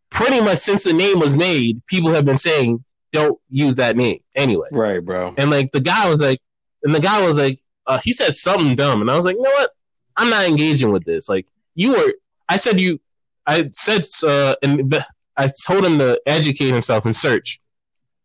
Pretty 0.09 0.41
much 0.41 0.57
since 0.57 0.83
the 0.83 0.93
name 0.93 1.19
was 1.19 1.37
made, 1.37 1.85
people 1.85 2.11
have 2.11 2.25
been 2.25 2.37
saying 2.37 2.83
don't 3.11 3.39
use 3.49 3.77
that 3.77 3.95
name 3.95 4.19
anyway. 4.35 4.67
Right, 4.71 5.03
bro. 5.03 5.33
And 5.37 5.49
like 5.49 5.71
the 5.71 5.81
guy 5.81 6.09
was 6.09 6.21
like, 6.21 6.41
and 6.83 6.93
the 6.93 6.99
guy 6.99 7.25
was 7.25 7.37
like, 7.37 7.59
uh, 7.89 7.99
he 8.03 8.11
said 8.11 8.33
something 8.33 8.75
dumb, 8.75 9.01
and 9.01 9.09
I 9.09 9.15
was 9.15 9.25
like, 9.25 9.35
you 9.35 9.41
know 9.41 9.49
what? 9.49 9.71
I'm 10.15 10.29
not 10.29 10.47
engaging 10.47 10.91
with 10.91 11.03
this. 11.05 11.27
Like 11.27 11.47
you 11.73 11.93
were, 11.93 12.13
I 12.47 12.57
said 12.57 12.79
you, 12.79 13.01
I 13.47 13.69
said, 13.73 14.03
uh, 14.23 14.55
and 14.61 14.95
I 15.35 15.49
told 15.65 15.83
him 15.83 15.97
to 15.97 16.21
educate 16.25 16.69
himself 16.69 17.05
and 17.05 17.15
search. 17.15 17.59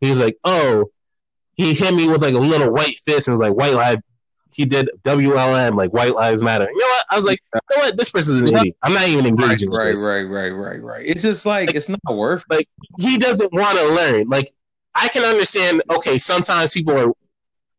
He 0.00 0.10
was 0.10 0.20
like, 0.20 0.36
oh, 0.44 0.90
he 1.54 1.72
hit 1.72 1.94
me 1.94 2.08
with 2.08 2.20
like 2.20 2.34
a 2.34 2.38
little 2.38 2.70
white 2.72 2.96
fist 3.06 3.26
and 3.26 3.32
was 3.32 3.40
like, 3.40 3.54
white 3.54 3.72
lives. 3.72 4.02
He 4.52 4.66
did 4.66 4.88
WLM, 5.02 5.76
like 5.76 5.92
White 5.92 6.14
Lives 6.14 6.40
Matter. 6.40 6.68
You 6.70 6.78
know 6.78 6.86
what? 6.86 7.06
I 7.10 7.16
was 7.16 7.24
like, 7.24 7.40
you 7.54 7.60
know 7.76 7.82
what? 7.86 7.96
This 7.96 8.10
person's 8.10 8.38
an 8.38 8.46
idiot. 8.46 8.76
I'm 8.84 8.92
not 8.92 9.08
even 9.08 9.26
engaging 9.26 9.68
with 9.68 9.78
right, 9.78 9.92
this. 9.92 10.06
right, 10.06 10.22
right, 10.22 10.50
right, 10.50 10.80
right. 10.80 11.04
It's 11.04 11.22
just 11.22 11.44
like 11.44 11.74
it's 11.74 11.88
not 11.88 12.16
worth. 12.16 12.44
Like 12.48 12.68
he 12.98 13.18
doesn't 13.18 13.52
want 13.52 13.78
to 13.78 13.88
learn. 13.94 14.28
Like 14.28 14.52
I 14.94 15.08
can 15.08 15.24
understand. 15.24 15.82
Okay, 15.90 16.18
sometimes 16.18 16.72
people 16.72 16.96
are 16.96 17.12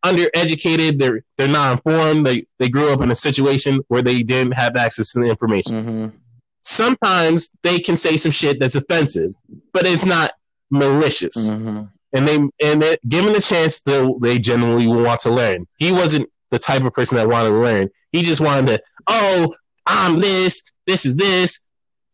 undereducated. 0.05 0.99
They're 0.99 1.21
they're 1.37 1.47
not 1.47 1.77
informed. 1.77 2.25
They 2.25 2.45
they 2.59 2.69
grew 2.69 2.91
up 2.91 3.01
in 3.01 3.11
a 3.11 3.15
situation 3.15 3.79
where 3.87 4.01
they 4.01 4.23
didn't 4.23 4.53
have 4.53 4.75
access 4.75 5.11
to 5.13 5.19
the 5.19 5.29
information. 5.29 5.83
Mm-hmm. 5.83 6.17
Sometimes 6.61 7.51
they 7.63 7.79
can 7.79 7.95
say 7.95 8.17
some 8.17 8.31
shit 8.31 8.59
that's 8.59 8.75
offensive, 8.75 9.33
but 9.73 9.85
it's 9.85 10.05
not 10.05 10.31
malicious. 10.71 11.53
Mm-hmm. 11.53 11.83
And 12.13 12.27
they 12.27 12.35
and 12.35 12.83
it, 12.83 13.07
given 13.07 13.33
the 13.33 13.41
chance, 13.41 13.81
they 13.81 14.07
they 14.21 14.39
genuinely 14.39 14.87
want 14.87 15.19
to 15.21 15.31
learn. 15.31 15.67
He 15.77 15.91
wasn't 15.91 16.29
the 16.51 16.59
type 16.59 16.83
of 16.83 16.93
person 16.93 17.17
that 17.17 17.27
wanted 17.27 17.49
to 17.49 17.59
learn. 17.59 17.89
He 18.11 18.21
just 18.21 18.41
wanted 18.41 18.67
to. 18.67 18.83
Oh, 19.07 19.53
I'm 19.85 20.19
this. 20.19 20.61
This 20.87 21.05
is 21.05 21.17
this. 21.17 21.59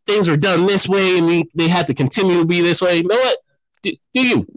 Things 0.08 0.28
were 0.28 0.38
done 0.38 0.66
this 0.66 0.90
way, 0.90 1.18
and 1.18 1.30
they, 1.30 1.46
they 1.54 1.68
had 1.68 1.88
to 1.88 1.94
continue 1.94 2.40
to 2.40 2.46
be 2.46 2.62
this 2.62 2.82
way. 2.82 2.98
You 2.98 3.08
know 3.08 3.18
what? 3.18 3.38
Do, 3.84 3.92
do 4.14 4.22
you? 4.28 4.48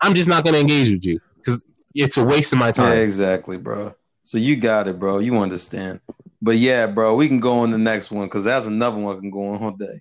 I'm 0.00 0.14
just 0.14 0.28
not 0.28 0.44
going 0.44 0.54
to 0.54 0.60
engage 0.60 0.90
with 0.90 1.04
you 1.04 1.20
because 1.36 1.64
it's 1.94 2.16
a 2.16 2.24
waste 2.24 2.52
of 2.52 2.58
my 2.58 2.66
Yeah, 2.68 2.72
time. 2.72 2.96
exactly, 2.98 3.56
bro. 3.56 3.92
So 4.24 4.38
you 4.38 4.56
got 4.56 4.88
it, 4.88 4.98
bro. 4.98 5.18
You 5.18 5.38
understand. 5.38 6.00
But 6.42 6.56
yeah, 6.56 6.86
bro, 6.86 7.14
we 7.14 7.28
can 7.28 7.40
go 7.40 7.60
on 7.60 7.70
the 7.70 7.78
next 7.78 8.10
one 8.10 8.26
because 8.26 8.44
that's 8.44 8.66
another 8.66 8.98
one 8.98 9.20
can 9.20 9.30
go 9.30 9.48
on 9.48 9.62
all 9.62 9.70
day. 9.72 10.00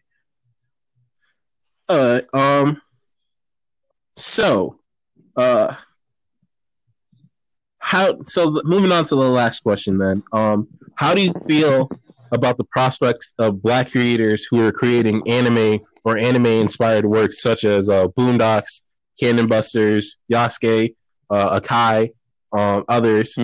Uh, 1.89 2.21
um. 2.33 2.81
So, 4.15 4.79
uh, 5.35 5.75
how? 7.79 8.23
So 8.25 8.61
moving 8.63 8.91
on 8.91 9.03
to 9.05 9.15
the 9.15 9.29
last 9.29 9.59
question, 9.61 9.97
then. 9.97 10.23
Um, 10.31 10.67
how 10.95 11.13
do 11.13 11.21
you 11.21 11.33
feel 11.47 11.89
about 12.31 12.57
the 12.57 12.63
prospect 12.65 13.19
of 13.39 13.61
black 13.61 13.91
creators 13.91 14.47
who 14.49 14.65
are 14.65 14.71
creating 14.71 15.21
anime 15.27 15.79
or 16.03 16.17
anime-inspired 16.17 17.05
works 17.05 17.41
such 17.41 17.63
as 17.63 17.89
uh, 17.89 18.07
Boondocks, 18.07 18.81
Cannon 19.19 19.47
Busters, 19.47 20.15
Yasuke, 20.31 20.95
uh, 21.30 21.59
Akai, 21.59 22.11
um, 22.51 22.86
others? 22.88 23.38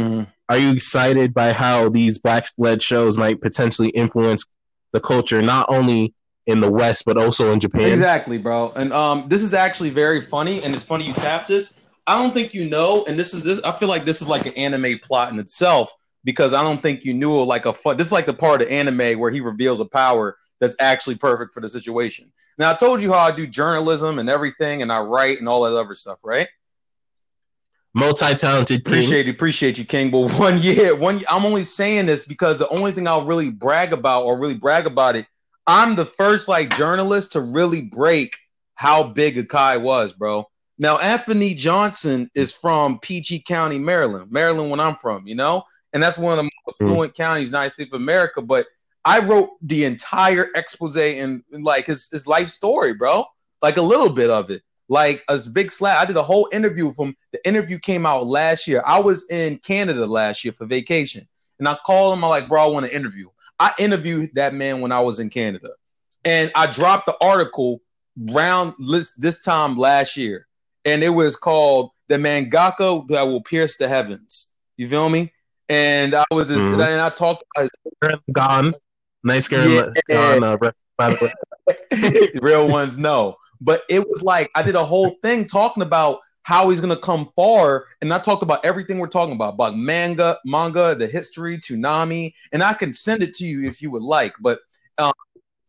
Are 0.50 0.58
you 0.58 0.72
excited 0.72 1.34
by 1.34 1.54
how 1.54 1.90
these 1.90 2.18
black-led 2.18 2.82
shows 2.82 3.18
might 3.18 3.40
potentially 3.40 3.90
influence 3.90 4.46
the 4.94 5.00
culture 5.00 5.42
not 5.44 5.68
only 5.70 6.16
in 6.48 6.60
the 6.60 6.72
West 6.72 7.06
but 7.06 7.18
also 7.18 7.54
in 7.54 7.60
Japan? 7.60 7.90
Exactly, 7.90 8.40
bro. 8.40 8.72
And 8.76 8.92
um, 8.92 9.26
this 9.28 9.44
is 9.44 9.54
actually 9.54 9.92
very 9.92 10.22
funny, 10.22 10.64
and 10.64 10.74
it's 10.74 10.86
funny 10.86 11.06
you 11.06 11.14
tap 11.14 11.46
this. 11.48 11.86
I 12.08 12.20
don't 12.20 12.34
think 12.34 12.56
you 12.56 12.68
know, 12.68 13.06
and 13.08 13.20
this 13.20 13.36
is 13.36 13.44
this. 13.44 13.62
I 13.62 13.72
feel 13.72 13.88
like 13.90 14.06
this 14.06 14.22
is 14.22 14.28
like 14.28 14.48
an 14.48 14.54
anime 14.54 14.98
plot 15.04 15.32
in 15.32 15.38
itself 15.38 15.94
because 16.24 16.56
I 16.56 16.64
don't 16.64 16.82
think 16.82 17.06
you 17.06 17.14
knew 17.14 17.44
like 17.44 17.68
a 17.68 17.74
fun. 17.74 17.98
This 17.98 18.08
is 18.08 18.14
like 18.14 18.26
the 18.26 18.34
part 18.34 18.64
of 18.64 18.70
anime 18.70 19.20
where 19.20 19.30
he 19.30 19.42
reveals 19.42 19.80
a 19.80 19.86
power 19.86 20.38
that's 20.60 20.76
actually 20.80 21.16
perfect 21.16 21.54
for 21.54 21.62
the 21.62 21.70
situation. 21.70 22.32
Now 22.58 22.72
I 22.72 22.74
told 22.74 23.04
you 23.04 23.14
how 23.14 23.20
I 23.20 23.36
do 23.36 23.46
journalism 23.46 24.18
and 24.18 24.28
everything, 24.28 24.82
and 24.82 24.92
I 24.92 25.02
write 25.02 25.38
and 25.38 25.48
all 25.48 25.62
that 25.62 25.80
other 25.80 25.94
stuff, 25.94 26.20
right? 26.26 26.48
Multi-talented. 27.94 28.84
King. 28.84 28.94
Appreciate 28.94 29.28
it, 29.28 29.32
appreciate 29.32 29.78
you, 29.78 29.86
King. 29.86 30.12
But 30.12 30.32
one 30.40 30.58
year, 30.60 30.96
one 30.96 31.20
I'm 31.30 31.46
only 31.46 31.64
saying 31.64 32.06
this 32.06 32.26
because 32.26 32.60
the 32.60 32.70
only 32.70 32.92
thing 32.92 33.08
I'll 33.08 33.26
really 33.26 33.52
brag 33.52 33.94
about 33.94 34.26
or 34.26 34.38
really 34.38 34.56
brag 34.56 34.86
about 34.86 35.16
it, 35.16 35.26
I'm 35.68 35.96
the 35.96 36.06
first 36.06 36.48
like 36.48 36.76
journalist 36.76 37.34
to 37.34 37.42
really 37.42 37.90
break 37.92 38.36
how 38.76 39.04
big 39.04 39.38
a 39.38 39.44
Akai 39.44 39.82
was, 39.82 40.14
bro. 40.14 40.48
Now, 40.78 40.98
Anthony 40.98 41.54
Johnson 41.54 42.32
is 42.34 42.54
from 42.54 43.00
PG 43.00 43.42
County, 43.42 43.78
Maryland, 43.78 44.32
Maryland, 44.32 44.72
when 44.72 44.80
I'm 44.80 44.96
from, 44.96 45.28
you 45.28 45.36
know, 45.36 45.66
and 45.92 46.02
that's 46.02 46.18
one 46.18 46.32
of 46.32 46.38
the 46.38 46.44
most 46.44 46.82
affluent 46.82 47.14
mm-hmm. 47.14 47.22
counties, 47.22 47.50
United 47.50 47.72
States 47.72 47.92
of 47.94 48.00
America. 48.00 48.42
But 48.42 48.66
I 49.04 49.20
wrote 49.20 49.50
the 49.62 49.84
entire 49.84 50.48
expose 50.56 50.96
and 50.96 51.44
like 51.52 51.86
his, 51.86 52.10
his 52.10 52.28
life 52.28 52.48
story, 52.48 52.94
bro, 52.94 53.26
like 53.62 53.76
a 53.76 53.82
little 53.82 54.10
bit 54.10 54.30
of 54.30 54.50
it, 54.50 54.64
like 54.90 55.24
a 55.30 55.40
big 55.54 55.72
slap. 55.72 56.02
I 56.02 56.06
did 56.06 56.18
a 56.18 56.24
whole 56.24 56.50
interview 56.52 56.94
from 56.94 57.16
the 57.32 57.48
interview 57.48 57.80
came 57.80 58.06
out 58.06 58.28
last 58.28 58.68
year. 58.68 58.84
I 58.86 59.00
was 59.00 59.30
in 59.30 59.58
Canada 59.60 60.06
last 60.06 60.44
year 60.44 60.52
for 60.52 60.66
vacation, 60.66 61.28
and 61.60 61.68
I 61.68 61.78
called 61.86 62.18
him. 62.18 62.24
I'm 62.24 62.30
like, 62.30 62.50
bro, 62.50 62.64
I 62.64 62.68
want 62.68 62.86
to 62.86 62.96
interview. 62.96 63.30
I 63.60 63.74
interviewed 63.80 64.32
that 64.36 64.54
man 64.54 64.82
when 64.82 64.92
I 64.92 65.00
was 65.00 65.20
in 65.20 65.30
Canada, 65.30 65.70
and 66.26 66.52
I 66.56 66.68
dropped 66.72 67.06
the 67.06 67.16
article 67.22 67.82
round 68.18 68.74
list 68.80 69.22
this 69.22 69.42
time 69.44 69.78
last 69.78 70.18
year 70.18 70.48
and 70.86 71.04
it 71.04 71.10
was 71.10 71.36
called 71.36 71.92
the 72.08 72.16
mangaka 72.16 73.08
that 73.08 73.24
will 73.24 73.42
pierce 73.42 73.78
the 73.78 73.88
heavens. 73.88 74.54
You 74.78 74.88
feel 74.88 75.10
me? 75.10 75.32
And 75.68 76.16
I 76.16 76.26
was 76.32 76.48
just, 76.48 76.62
mm-hmm. 76.62 76.82
and 76.82 77.02
I 77.02 77.10
talked 77.10 77.44
about 78.02 78.22
gone, 78.32 78.74
nice 79.24 79.48
girl 79.48 79.70
yeah. 79.70 79.86
gone. 80.10 80.44
Uh, 80.44 80.72
by 80.98 81.14
the 81.14 81.32
way, 82.02 82.40
real 82.42 82.68
ones 82.68 82.98
no, 82.98 83.38
but 83.62 83.84
it 83.90 84.08
was 84.08 84.24
like 84.24 84.50
I 84.56 84.64
did 84.64 84.76
a 84.76 84.84
whole 84.84 85.16
thing 85.22 85.46
talking 85.46 85.84
about 85.84 86.20
how 86.44 86.70
he's 86.70 86.82
gonna 86.82 86.96
come 86.96 87.30
far, 87.36 87.86
and 88.02 88.14
I 88.14 88.20
talked 88.20 88.44
about 88.44 88.66
everything 88.66 89.00
we're 89.00 89.08
talking 89.08 89.36
about 89.36 89.54
about 89.54 89.78
manga, 89.78 90.38
manga, 90.46 90.96
the 90.96 91.08
history, 91.08 91.60
Toonami, 91.60 92.34
and 92.52 92.64
I 92.64 92.74
can 92.74 92.94
send 92.94 93.24
it 93.24 93.36
to 93.36 93.46
you 93.46 93.68
if 93.68 93.82
you 93.82 93.92
would 93.92 94.04
like. 94.04 94.34
But 94.40 94.60
um, 94.98 95.14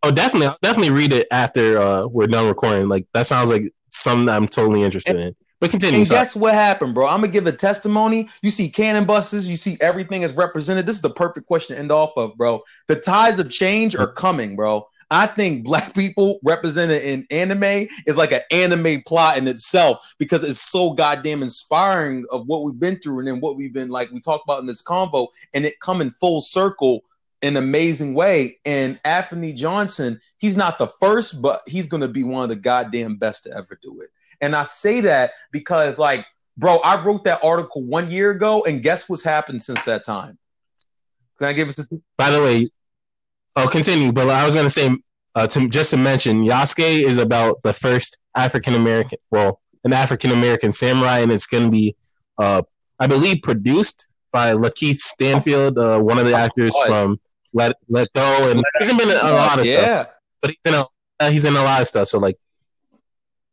oh, 0.03 0.11
definitely, 0.11 0.55
definitely 0.63 0.93
read 0.93 1.13
it 1.13 1.27
after 1.31 1.81
uh, 1.81 2.07
we're 2.07 2.27
done 2.27 2.49
recording. 2.49 2.89
Like 2.89 3.07
that 3.13 3.27
sounds 3.27 3.51
like 3.51 3.63
something 3.91 4.29
I'm 4.29 4.49
totally 4.49 4.83
interested 4.83 5.17
and, 5.17 5.25
in. 5.27 5.37
But 5.61 5.71
continue. 5.71 5.99
And 5.99 6.07
sorry. 6.07 6.21
guess 6.21 6.35
what 6.35 6.55
happened, 6.55 6.95
bro? 6.95 7.07
I'm 7.07 7.21
gonna 7.21 7.33
give 7.33 7.47
a 7.47 7.53
testimony. 7.53 8.31
You 8.43 8.49
see 8.49 8.71
cannon 8.71 9.05
buses, 9.05 9.51
you 9.51 9.57
see 9.57 9.77
everything 9.81 10.23
is 10.23 10.33
represented. 10.33 10.87
This 10.87 10.97
is 10.97 11.03
the 11.03 11.11
perfect 11.11 11.47
question 11.47 11.77
to 11.77 11.81
end 11.81 11.93
off 11.93 12.13
of, 12.17 12.37
bro. 12.39 12.63
The 12.89 12.97
tides 12.97 13.39
of 13.39 13.51
change 13.51 13.95
are 13.95 14.11
coming, 14.11 14.57
bro. 14.57 14.89
I 15.11 15.27
think 15.27 15.65
black 15.65 15.95
people 15.95 16.39
represented 16.45 17.03
in 17.03 17.27
anime 17.31 17.89
is 18.07 18.17
like 18.17 18.33
an 18.33 18.43
anime 18.51 19.03
plot 19.07 19.39
in 19.39 19.49
itself 19.49 20.15
because 20.19 20.45
it's 20.45 20.61
so 20.61 20.93
goddamn 20.93 21.43
inspiring 21.43 22.25
of 22.31 22.47
what 22.47 22.63
we've 22.63 22.79
been 22.79 22.97
through 22.97 23.21
and 23.21 23.29
then 23.29 23.41
what 23.41 23.57
we've 23.57 23.73
been 23.73 23.89
like 23.89 24.11
we 24.11 24.21
talked 24.21 24.45
about 24.45 24.61
in 24.61 24.67
this 24.67 24.83
convo 24.83 25.29
and 25.53 25.65
it 25.65 25.81
coming 25.81 26.11
full 26.11 26.41
circle 26.41 27.03
in 27.43 27.57
an 27.57 27.63
amazing 27.63 28.15
way. 28.15 28.59
And 28.65 29.01
Anthony 29.05 29.53
Johnson, 29.53 30.21
he's 30.39 30.57
not 30.57 30.79
the 30.79 30.87
first, 30.87 31.41
but 31.43 31.61
he's 31.67 31.89
to 31.89 32.09
be 32.09 32.23
one 32.23 32.43
of 32.43 32.49
the 32.49 32.57
goddamn 32.57 33.17
best 33.17 33.45
to 33.45 33.57
ever 33.57 33.79
do 33.83 34.01
it. 34.01 34.11
And 34.41 34.55
I 34.55 34.65
say 34.65 35.01
that 35.03 35.33
because, 35.51 35.99
like, 35.99 36.25
bro, 36.57 36.79
I 36.79 37.03
wrote 37.03 37.25
that 37.25 37.41
article 37.43 37.83
one 37.83 38.11
year 38.11 38.31
ago, 38.31 38.65
and 38.65 38.83
guess 38.83 39.09
what's 39.09 39.23
happened 39.23 39.63
since 39.63 39.85
that 39.87 40.05
time? 40.05 40.39
Can 41.39 41.49
I 41.49 41.53
give 41.53 41.69
us? 41.69 41.79
A- 41.91 41.97
By 42.17 42.31
the 42.31 42.43
way, 42.43 42.71
I'll 43.57 43.69
continue, 43.69 44.13
but 44.13 44.29
I 44.29 44.45
was 44.45 44.55
going 44.55 44.67
to 44.67 44.71
say, 44.71 44.97
uh, 45.35 45.47
to 45.49 45.69
just 45.69 45.91
to 45.91 45.97
mention, 45.97 46.45
Yasuke 46.45 47.03
is 47.03 47.19
about 47.19 47.63
the 47.63 47.73
first 47.73 48.19
African 48.35 48.75
American, 48.75 49.19
well, 49.31 49.61
an 49.85 49.93
African 49.93 50.31
American 50.31 50.73
samurai, 50.73 51.19
and 51.19 51.33
it's 51.33 51.47
going 51.47 51.65
to 51.65 51.71
be, 51.71 51.97
uh, 52.39 52.63
I 52.99 53.07
believe, 53.07 53.43
produced 53.43 54.09
by 54.33 54.55
LaKeith 54.55 54.99
Stanfield, 54.99 55.79
uh, 55.79 55.99
one 55.99 56.19
of 56.19 56.27
the 56.27 56.35
actors 56.35 56.75
oh, 56.77 56.87
from 56.87 57.21
let 57.53 57.77
let 57.89 58.09
go, 58.15 58.51
and 58.51 58.63
he's 58.79 58.89
been 58.89 59.01
in 59.01 59.17
a 59.17 59.33
lot 59.33 59.59
of 59.59 59.67
stuff. 59.67 59.81
yeah. 59.81 60.03
stuff. 60.03 60.15
But 60.41 60.51
you 60.65 60.73
know, 60.73 60.89
he's 61.29 61.45
in 61.45 61.55
a 61.55 61.63
lot 61.63 61.81
of 61.81 61.89
stuff. 61.89 62.09
So 62.09 62.19
like, 62.19 62.37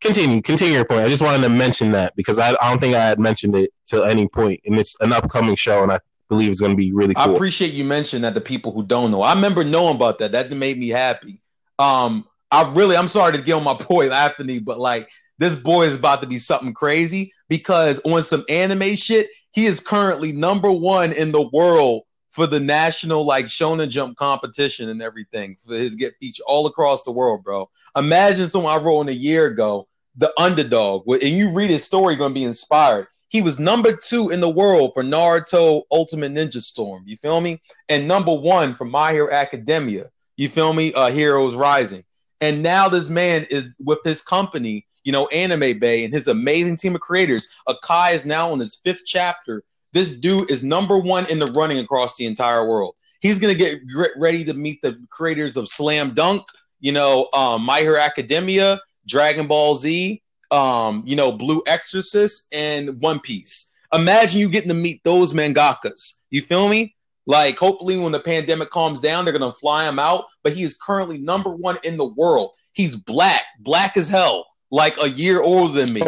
continue, 0.02 0.42
continue 0.42 0.76
your 0.76 0.86
point. 0.86 1.02
I 1.02 1.10
just 1.10 1.24
wanted 1.24 1.44
to 1.44 1.50
mention 1.50 1.92
that 1.94 2.16
because 2.16 2.40
I, 2.40 2.50
I 2.50 2.70
don't 2.70 2.80
think 2.80 2.96
I 2.96 3.06
had 3.06 3.20
mentioned 3.20 3.56
it 3.56 3.72
to 3.88 4.04
any 4.04 4.28
point, 4.28 4.62
and 4.66 4.80
it's 4.80 4.96
an 5.02 5.14
upcoming 5.14 5.56
show, 5.56 5.84
and 5.84 5.92
I 5.92 6.00
believe 6.30 6.50
it's 6.50 6.60
going 6.60 6.72
to 6.72 6.78
be 6.78 6.92
really 6.92 7.14
cool. 7.14 7.24
I 7.24 7.34
appreciate 7.34 7.74
you 7.74 7.84
mentioning 7.84 8.24
that. 8.24 8.34
The 8.34 8.42
people 8.42 8.72
who 8.72 8.84
don't 8.84 9.12
know, 9.12 9.22
I 9.22 9.34
remember 9.34 9.64
knowing 9.64 9.96
about 9.96 10.20
that. 10.20 10.32
That 10.32 10.52
made 10.52 10.78
me 10.78 10.90
happy. 10.90 11.42
Um, 11.80 12.26
I 12.52 12.70
really, 12.72 12.96
I'm 12.96 13.08
sorry 13.08 13.38
to 13.38 13.42
get 13.42 13.54
on 13.54 13.64
my 13.64 13.74
boy 13.90 14.10
Anthony, 14.10 14.60
but 14.60 14.80
like 14.80 15.10
this 15.40 15.56
boy 15.56 15.84
is 15.84 15.96
about 15.96 16.22
to 16.22 16.28
be 16.28 16.38
something 16.38 16.74
crazy 16.74 17.32
because 17.50 18.00
on 18.06 18.22
some 18.24 18.44
anime 18.50 18.96
shit, 18.96 19.30
he 19.52 19.66
is 19.66 19.80
currently 19.80 20.32
number 20.32 20.72
one 20.72 21.12
in 21.14 21.32
the 21.32 21.48
world 21.54 22.04
for 22.30 22.46
the 22.46 22.60
national 22.60 23.26
like 23.26 23.46
Shonen 23.48 23.90
Jump 23.90 24.16
competition 24.18 24.90
and 24.90 25.02
everything 25.02 25.58
for 25.60 25.74
his 25.74 25.96
get 25.96 26.14
feature 26.20 26.44
all 26.46 26.68
across 26.68 27.04
the 27.04 27.12
world, 27.12 27.44
bro. 27.44 27.70
Imagine 27.96 28.48
someone 28.48 28.74
I 28.74 28.84
wrote 28.84 29.02
in 29.02 29.10
a 29.10 29.14
year 29.14 29.48
ago, 29.48 29.88
the 30.16 30.32
underdog, 30.40 31.08
and 31.08 31.24
you 31.24 31.52
read 31.52 31.70
his 31.70 31.84
story, 31.84 32.14
you're 32.14 32.20
gonna 32.20 32.34
be 32.34 32.44
inspired. 32.44 33.08
He 33.30 33.42
was 33.42 33.60
number 33.60 33.92
two 33.94 34.30
in 34.30 34.40
the 34.40 34.50
world 34.50 34.92
for 34.94 35.04
Naruto 35.04 35.84
Ultimate 35.92 36.34
Ninja 36.34 36.62
Storm. 36.62 37.04
You 37.06 37.18
feel 37.18 37.42
me? 37.42 37.62
And 37.90 38.08
number 38.08 38.34
one 38.34 38.74
for 38.74 38.86
My 38.86 39.12
Hero 39.12 39.32
Academia. 39.32 40.06
You 40.38 40.50
feel 40.50 40.74
me? 40.74 40.94
Uh, 40.94 41.12
Heroes 41.12 41.56
Rising. 41.56 42.04
And 42.40 42.64
now 42.64 42.88
this 42.88 43.10
man 43.10 43.46
is 43.50 43.76
with 43.80 44.00
his 44.04 44.22
company, 44.22 44.86
you 45.04 45.12
know, 45.12 45.28
Anime 45.28 45.80
Bay, 45.80 46.06
and 46.06 46.14
his 46.14 46.28
amazing 46.28 46.78
team 46.78 46.96
of 46.96 47.02
creators. 47.02 47.48
Akai 47.68 48.14
is 48.14 48.26
now 48.26 48.54
in 48.54 48.60
his 48.60 48.76
fifth 48.76 49.04
chapter 49.06 49.64
this 49.98 50.18
dude 50.20 50.52
is 50.52 50.64
number 50.64 50.98
one 50.98 51.30
in 51.30 51.40
the 51.40 51.48
running 51.48 51.80
across 51.80 52.18
the 52.18 52.26
entire 52.26 52.68
world. 52.68 52.94
He's 53.20 53.40
gonna 53.40 53.56
get 53.56 53.80
ready 54.16 54.44
to 54.44 54.54
meet 54.54 54.80
the 54.82 54.96
creators 55.10 55.58
of 55.58 55.68
Slam 55.68 56.14
Dunk, 56.14 56.44
you 56.80 56.92
know, 56.92 57.30
um, 57.34 57.64
My 57.64 57.80
Hero 57.80 58.00
Academia, 58.00 58.80
Dragon 59.08 59.48
Ball 59.48 59.76
Z, 59.76 60.22
um, 60.52 61.04
you 61.06 61.16
know, 61.16 61.32
Blue 61.32 61.62
Exorcist, 61.68 62.54
and 62.54 63.00
One 63.02 63.20
Piece. 63.20 63.76
Imagine 63.94 64.42
you 64.42 64.50
getting 64.50 64.70
to 64.70 64.76
meet 64.76 65.04
those 65.04 65.34
mangakas. 65.34 66.22
You 66.30 66.42
feel 66.42 66.68
me? 66.68 66.96
Like, 67.26 67.58
hopefully, 67.58 67.98
when 67.98 68.12
the 68.12 68.20
pandemic 68.20 68.70
calms 68.70 69.02
down, 69.02 69.26
they're 69.26 69.38
gonna 69.38 69.52
fly 69.52 69.88
him 69.88 70.00
out. 70.00 70.26
But 70.44 70.54
he 70.54 70.64
is 70.64 70.78
currently 70.78 71.18
number 71.18 71.50
one 71.50 71.78
in 71.84 71.98
the 71.98 72.08
world. 72.08 72.56
He's 72.74 72.96
black, 72.96 73.42
black 73.60 73.98
as 73.98 74.08
hell, 74.08 74.46
like 74.72 74.96
a 75.02 75.10
year 75.10 75.42
older 75.42 75.74
than 75.74 75.94
me, 75.94 76.02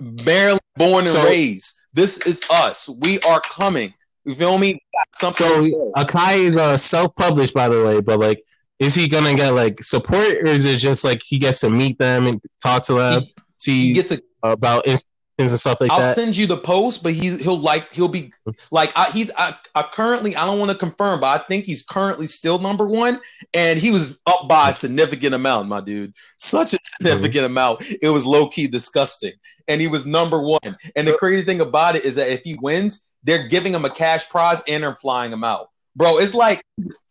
barely 0.00 0.60
born 0.76 1.04
and 1.04 1.08
so, 1.08 1.24
raised. 1.24 1.78
This 1.92 2.18
is 2.26 2.42
us. 2.50 2.90
We 3.02 3.20
are 3.20 3.40
coming. 3.40 3.94
You 4.24 4.34
feel 4.34 4.58
me? 4.58 4.82
Something 5.14 5.70
so 5.70 5.92
Akai 5.96 6.50
is 6.50 6.56
uh, 6.56 6.76
self-published, 6.76 7.54
by 7.54 7.68
the 7.68 7.84
way, 7.84 8.00
but 8.00 8.18
like, 8.18 8.42
is 8.78 8.94
he 8.94 9.06
gonna 9.06 9.34
get 9.34 9.50
like 9.50 9.82
support, 9.82 10.30
or 10.30 10.46
is 10.46 10.64
it 10.64 10.78
just 10.78 11.04
like 11.04 11.22
he 11.24 11.38
gets 11.38 11.60
to 11.60 11.70
meet 11.70 11.98
them 11.98 12.26
and 12.26 12.40
talk 12.62 12.82
to 12.84 12.94
them, 12.94 13.22
he, 13.22 13.34
see 13.56 13.88
he 13.88 13.92
gets 13.92 14.12
a, 14.12 14.18
about 14.42 14.86
and 14.86 15.50
stuff 15.50 15.80
like 15.80 15.90
I'll 15.90 16.00
that? 16.00 16.08
I'll 16.08 16.14
send 16.14 16.36
you 16.36 16.46
the 16.46 16.56
post, 16.56 17.02
but 17.02 17.12
he's 17.12 17.42
he'll 17.42 17.58
like 17.58 17.92
he'll 17.92 18.08
be 18.08 18.32
like 18.70 18.92
I, 18.96 19.10
he's 19.10 19.30
I, 19.36 19.54
I 19.74 19.82
currently 19.82 20.36
I 20.36 20.46
don't 20.46 20.58
want 20.58 20.70
to 20.70 20.76
confirm, 20.76 21.20
but 21.20 21.26
I 21.26 21.38
think 21.38 21.64
he's 21.64 21.84
currently 21.84 22.26
still 22.26 22.58
number 22.58 22.86
one, 22.86 23.20
and 23.52 23.78
he 23.78 23.90
was 23.90 24.20
up 24.26 24.48
by 24.48 24.70
a 24.70 24.72
significant 24.72 25.34
amount, 25.34 25.68
my 25.68 25.80
dude. 25.80 26.14
Such 26.38 26.74
a 26.74 26.78
significant 26.96 27.34
mm-hmm. 27.34 27.44
amount. 27.46 27.84
It 28.00 28.10
was 28.10 28.26
low 28.26 28.48
key 28.48 28.68
disgusting, 28.68 29.32
and 29.68 29.80
he 29.80 29.88
was 29.88 30.06
number 30.06 30.40
one. 30.40 30.76
And 30.96 31.08
the 31.08 31.16
crazy 31.18 31.42
thing 31.42 31.60
about 31.60 31.96
it 31.96 32.04
is 32.04 32.16
that 32.16 32.28
if 32.28 32.42
he 32.42 32.56
wins, 32.60 33.06
they're 33.24 33.48
giving 33.48 33.74
him 33.74 33.84
a 33.84 33.90
cash 33.90 34.28
prize 34.28 34.62
and 34.68 34.82
they're 34.82 34.94
flying 34.94 35.32
him 35.32 35.44
out. 35.44 35.70
Bro, 35.96 36.18
it's 36.18 36.34
like 36.34 36.62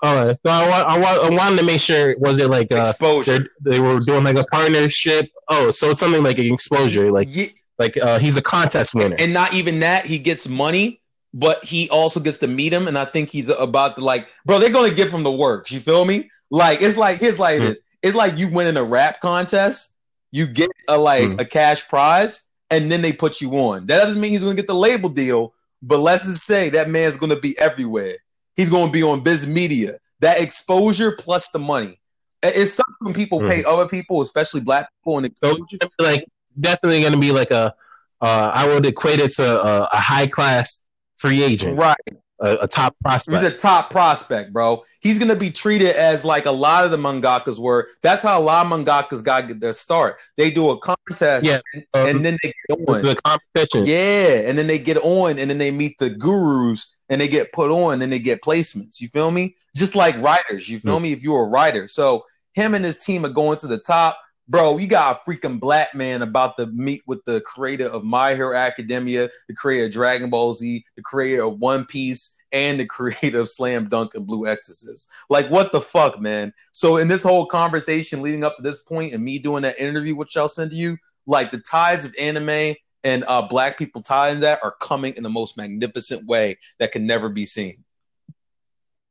all 0.02 0.26
right. 0.26 0.38
So 0.46 0.52
I 0.52 0.70
want, 0.70 0.88
I 0.88 1.00
want, 1.00 1.32
I 1.34 1.36
wanted 1.36 1.60
to 1.60 1.66
make 1.66 1.80
sure 1.80 2.18
was 2.18 2.38
it 2.40 2.50
like 2.50 2.72
uh, 2.72 2.82
exposure? 2.82 3.48
They 3.62 3.80
were 3.80 4.00
doing 4.02 4.24
like 4.24 4.38
a 4.38 4.44
partnership. 4.46 5.30
Oh, 5.48 5.70
so 5.72 5.92
it's 5.92 6.00
something 6.00 6.24
like 6.24 6.38
an 6.38 6.52
exposure, 6.52 7.12
like 7.12 7.28
yeah 7.32 7.46
like 7.80 7.98
uh, 7.98 8.20
he's 8.20 8.38
a 8.38 8.42
contest 8.42 8.94
winner, 8.94 9.16
and 9.20 9.34
not 9.34 9.54
even 9.54 9.80
that 9.80 10.06
he 10.06 10.20
gets 10.20 10.48
money, 10.48 11.02
but 11.34 11.64
he 11.64 11.90
also 11.90 12.20
gets 12.20 12.38
to 12.40 12.48
meet 12.48 12.72
him. 12.72 12.88
And 12.88 12.98
I 12.98 13.06
think 13.06 13.30
he's 13.30 13.50
about 13.50 13.98
to 13.98 14.04
like, 14.04 14.28
bro, 14.46 14.60
they're 14.60 14.72
gonna 14.72 14.94
give 14.94 15.12
him 15.12 15.24
the 15.24 15.32
works. 15.32 15.72
You 15.72 15.80
feel 15.80 16.06
me? 16.06 16.30
Like 16.50 16.82
it's 16.82 16.98
like 16.98 17.20
here's 17.20 17.40
like 17.40 17.58
mm-hmm. 17.58 17.70
this. 17.70 17.82
It's 18.02 18.16
like 18.16 18.38
you 18.38 18.50
win 18.50 18.68
in 18.68 18.78
a 18.78 18.84
rap 18.84 19.20
contest, 19.22 19.98
you 20.32 20.46
get 20.46 20.70
a 20.88 20.98
like 20.98 21.24
mm-hmm. 21.24 21.40
a 21.40 21.46
cash 21.46 21.88
prize, 21.88 22.48
and 22.70 22.92
then 22.92 23.02
they 23.02 23.14
put 23.14 23.42
you 23.42 23.52
on. 23.54 23.88
That 23.88 24.00
doesn't 24.00 24.22
mean 24.22 24.32
he's 24.32 24.44
gonna 24.44 24.56
get 24.56 24.68
the 24.68 24.76
label 24.76 25.10
deal, 25.10 25.54
but 25.82 26.00
let's 26.00 26.26
just 26.26 26.46
say 26.46 26.70
that 26.70 26.90
man's 26.90 27.18
gonna 27.18 27.40
be 27.40 27.58
everywhere. 27.58 28.16
He's 28.56 28.70
gonna 28.70 28.91
be 28.91 29.04
on 29.04 29.24
Viz 29.24 29.47
Media. 29.47 29.97
That 30.20 30.41
exposure 30.41 31.12
plus 31.12 31.49
the 31.49 31.60
money. 31.60 31.95
It's 32.41 32.74
something 32.74 32.95
when 32.99 33.14
people 33.14 33.39
mm-hmm. 33.39 33.49
pay 33.49 33.64
other 33.64 33.88
people, 33.88 34.22
especially 34.22 34.62
black 34.62 34.89
people, 34.99 35.18
and 35.18 35.26
exposure. 35.26 35.78
Like 35.99 36.26
definitely 36.60 37.01
going 37.01 37.14
to 37.14 37.20
be 37.20 37.32
like 37.32 37.51
a. 37.51 37.74
Uh, 38.22 38.51
I 38.54 38.68
would 38.68 38.86
equate 38.86 39.20
it 39.20 39.32
to 39.32 39.45
a, 39.45 39.84
a 39.91 39.97
high 39.97 40.28
class 40.28 40.82
free 41.18 41.43
agent, 41.43 41.78
right? 41.78 41.97
a, 42.43 42.58
a 42.62 42.68
top 42.68 42.95
prospect. 43.01 43.43
He's 43.43 43.58
a 43.58 43.62
top 43.62 43.89
prospect, 43.89 44.54
bro. 44.54 44.84
He's 44.99 45.18
gonna 45.18 45.36
be 45.36 45.49
treated 45.49 45.95
as 45.95 46.26
like 46.26 46.45
a 46.45 46.51
lot 46.51 46.84
of 46.84 46.91
the 46.91 46.97
mangakas 46.97 47.60
were. 47.60 47.88
That's 48.04 48.24
how 48.24 48.39
a 48.39 48.41
lot 48.41 48.66
of 48.66 48.72
mangakas 48.72 49.24
got 49.24 49.60
their 49.60 49.74
start. 49.74 50.20
They 50.38 50.51
do 50.51 50.70
a 50.70 50.78
contest, 50.78 51.45
Yeah, 51.45 51.60
um, 51.93 52.08
and 52.08 52.26
then 52.26 52.38
they 52.43 52.51
get 52.70 52.89
on. 52.89 53.01
the 53.01 53.16
competition. 53.24 53.88
Yeah, 53.88 54.49
and 54.49 54.58
then 54.58 54.68
they 54.68 54.78
get 54.78 54.97
on, 54.97 55.39
and 55.39 55.49
then 55.49 55.58
they 55.58 55.72
meet 55.72 55.97
the 55.99 56.10
gurus, 56.10 56.93
and 57.10 57.20
they 57.20 57.28
get 57.28 57.51
put 57.51 57.72
on, 57.72 58.01
and 58.01 58.12
they 58.12 58.20
get 58.20 58.41
placements. 58.41 59.01
You 59.01 59.08
feel 59.08 59.32
me? 59.32 59.56
Just 59.76 59.95
like 59.95 60.18
writers. 60.22 60.70
You 60.70 60.80
feel 60.80 60.99
mm. 60.99 61.04
me? 61.04 61.12
If 61.14 61.24
you're 61.24 61.45
a 61.45 61.49
writer, 61.49 61.88
so 61.88 62.26
him 62.54 62.76
and 62.76 62.86
his 62.86 63.04
team 63.04 63.26
are 63.26 63.30
going 63.30 63.58
to 63.60 63.68
the 63.68 63.80
top. 63.80 64.20
Bro, 64.49 64.78
you 64.78 64.88
got 64.88 65.18
a 65.18 65.30
freaking 65.30 65.60
black 65.60 65.95
man 65.95 66.22
about 66.22 66.58
to 66.58 66.68
meet 66.68 67.01
with 67.08 67.24
the 67.26 67.39
creator 67.41 67.88
of 67.88 68.04
My 68.04 68.36
Hero 68.36 68.56
Academia, 68.56 69.30
the 69.47 69.56
creator 69.56 69.86
of 69.86 69.93
Dragon 69.93 70.30
Ball 70.30 70.51
Z, 70.51 70.84
the 70.97 71.01
creator 71.01 71.43
of 71.43 71.60
One 71.60 71.86
Piece, 71.86 72.38
and 72.51 72.80
the 72.80 72.86
creator 72.88 73.39
of 73.39 73.49
Slam 73.49 73.88
Dunk 73.88 74.16
and 74.16 74.28
Blue 74.28 74.45
Exorcist. 74.45 75.10
Like, 75.30 75.49
what 75.49 75.72
the 75.72 75.82
fuck, 75.82 76.20
man? 76.20 76.54
So, 76.74 76.97
in 76.97 77.08
this 77.08 77.24
whole 77.24 77.45
conversation 77.45 78.22
leading 78.22 78.43
up 78.43 78.58
to 78.58 78.62
this 78.62 78.82
point, 78.82 79.14
and 79.14 79.24
me 79.24 79.39
doing 79.39 79.64
that 79.64 79.80
interview, 79.80 80.16
which 80.16 80.36
I'll 80.36 80.49
send 80.49 80.72
to 80.72 80.78
you, 80.78 80.97
like 81.26 81.51
the 81.51 81.62
ties 81.62 82.06
of 82.06 82.14
anime 82.20 82.76
and 83.04 83.24
uh, 83.28 83.41
black 83.41 83.78
people 83.78 84.01
tied 84.01 84.36
in 84.36 84.39
that 84.41 84.60
are 84.64 84.76
coming 84.80 85.14
in 85.16 85.24
the 85.24 85.30
most 85.30 85.58
magnificent 85.58 86.26
way 86.28 86.58
that 86.80 86.91
can 86.91 87.06
never 87.06 87.30
be 87.30 87.45
seen. 87.45 87.76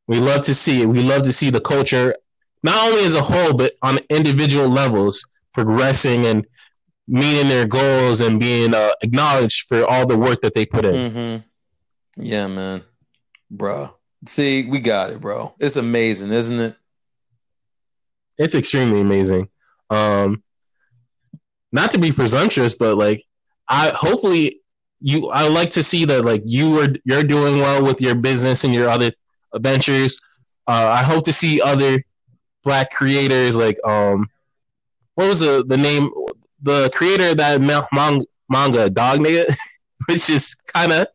We 0.07 0.18
love 0.18 0.43
to 0.43 0.55
see 0.55 0.82
it. 0.82 0.86
We 0.86 1.03
love 1.03 1.22
to 1.22 1.32
see 1.32 1.51
the 1.51 1.61
culture, 1.61 2.16
not 2.62 2.88
only 2.88 3.05
as 3.05 3.14
a 3.14 3.22
whole, 3.22 3.55
but 3.55 3.74
on 3.82 3.99
individual 4.11 4.68
levels, 4.68 5.26
progressing 5.53 6.26
and 6.26 6.47
meeting 7.07 7.49
their 7.49 7.66
goals 7.66 8.20
and 8.20 8.40
being 8.40 8.74
uh, 8.74 8.90
acknowledged 9.03 9.66
for 9.68 9.84
all 9.84 10.07
the 10.07 10.16
work 10.16 10.40
that 10.43 10.55
they 10.55 10.66
put 10.66 10.84
in. 10.84 11.12
Mm-hmm. 11.12 12.22
Yeah, 12.22 12.47
man, 12.47 12.82
bro. 13.51 13.97
See, 14.26 14.68
we 14.68 14.80
got 14.80 15.11
it, 15.11 15.20
bro. 15.20 15.55
It's 15.59 15.76
amazing, 15.76 16.30
isn't 16.30 16.59
it? 16.59 16.76
It's 18.38 18.55
extremely 18.55 19.01
amazing. 19.01 19.49
Um, 19.90 20.43
not 21.70 21.90
to 21.93 21.99
be 21.99 22.12
presumptuous, 22.12 22.74
but 22.74 22.97
like, 22.97 23.24
I 23.73 23.89
hopefully 23.89 24.61
you. 25.01 25.31
I 25.31 25.49
like 25.49 25.70
to 25.70 25.83
see 25.83 26.05
that 26.05 26.27
like 26.27 26.43
you 26.45 26.79
are 26.79 26.89
you're 27.05 27.25
doing 27.25 27.59
well 27.59 27.83
with 27.83 28.03
your 28.03 28.14
business 28.14 28.64
and 28.64 28.75
your 28.75 28.91
other 28.91 29.12
ventures. 29.57 30.20
Uh, 30.68 30.95
I 30.95 31.03
hope 31.03 31.25
to 31.25 31.33
see 31.33 31.62
other 31.62 32.05
black 32.62 32.93
creators 32.93 33.57
like 33.57 33.79
um, 33.85 34.29
what 35.14 35.27
was 35.27 35.41
the 35.41 35.64
the 35.66 35.79
name? 35.79 36.11
The 36.61 36.91
creator 36.95 37.35
that 37.35 37.62
manga, 37.62 38.25
manga 38.51 38.91
dog 38.91 39.20
nigga, 39.20 39.53
which 40.07 40.29
is 40.29 40.55
kind 40.55 40.93
of 40.93 41.07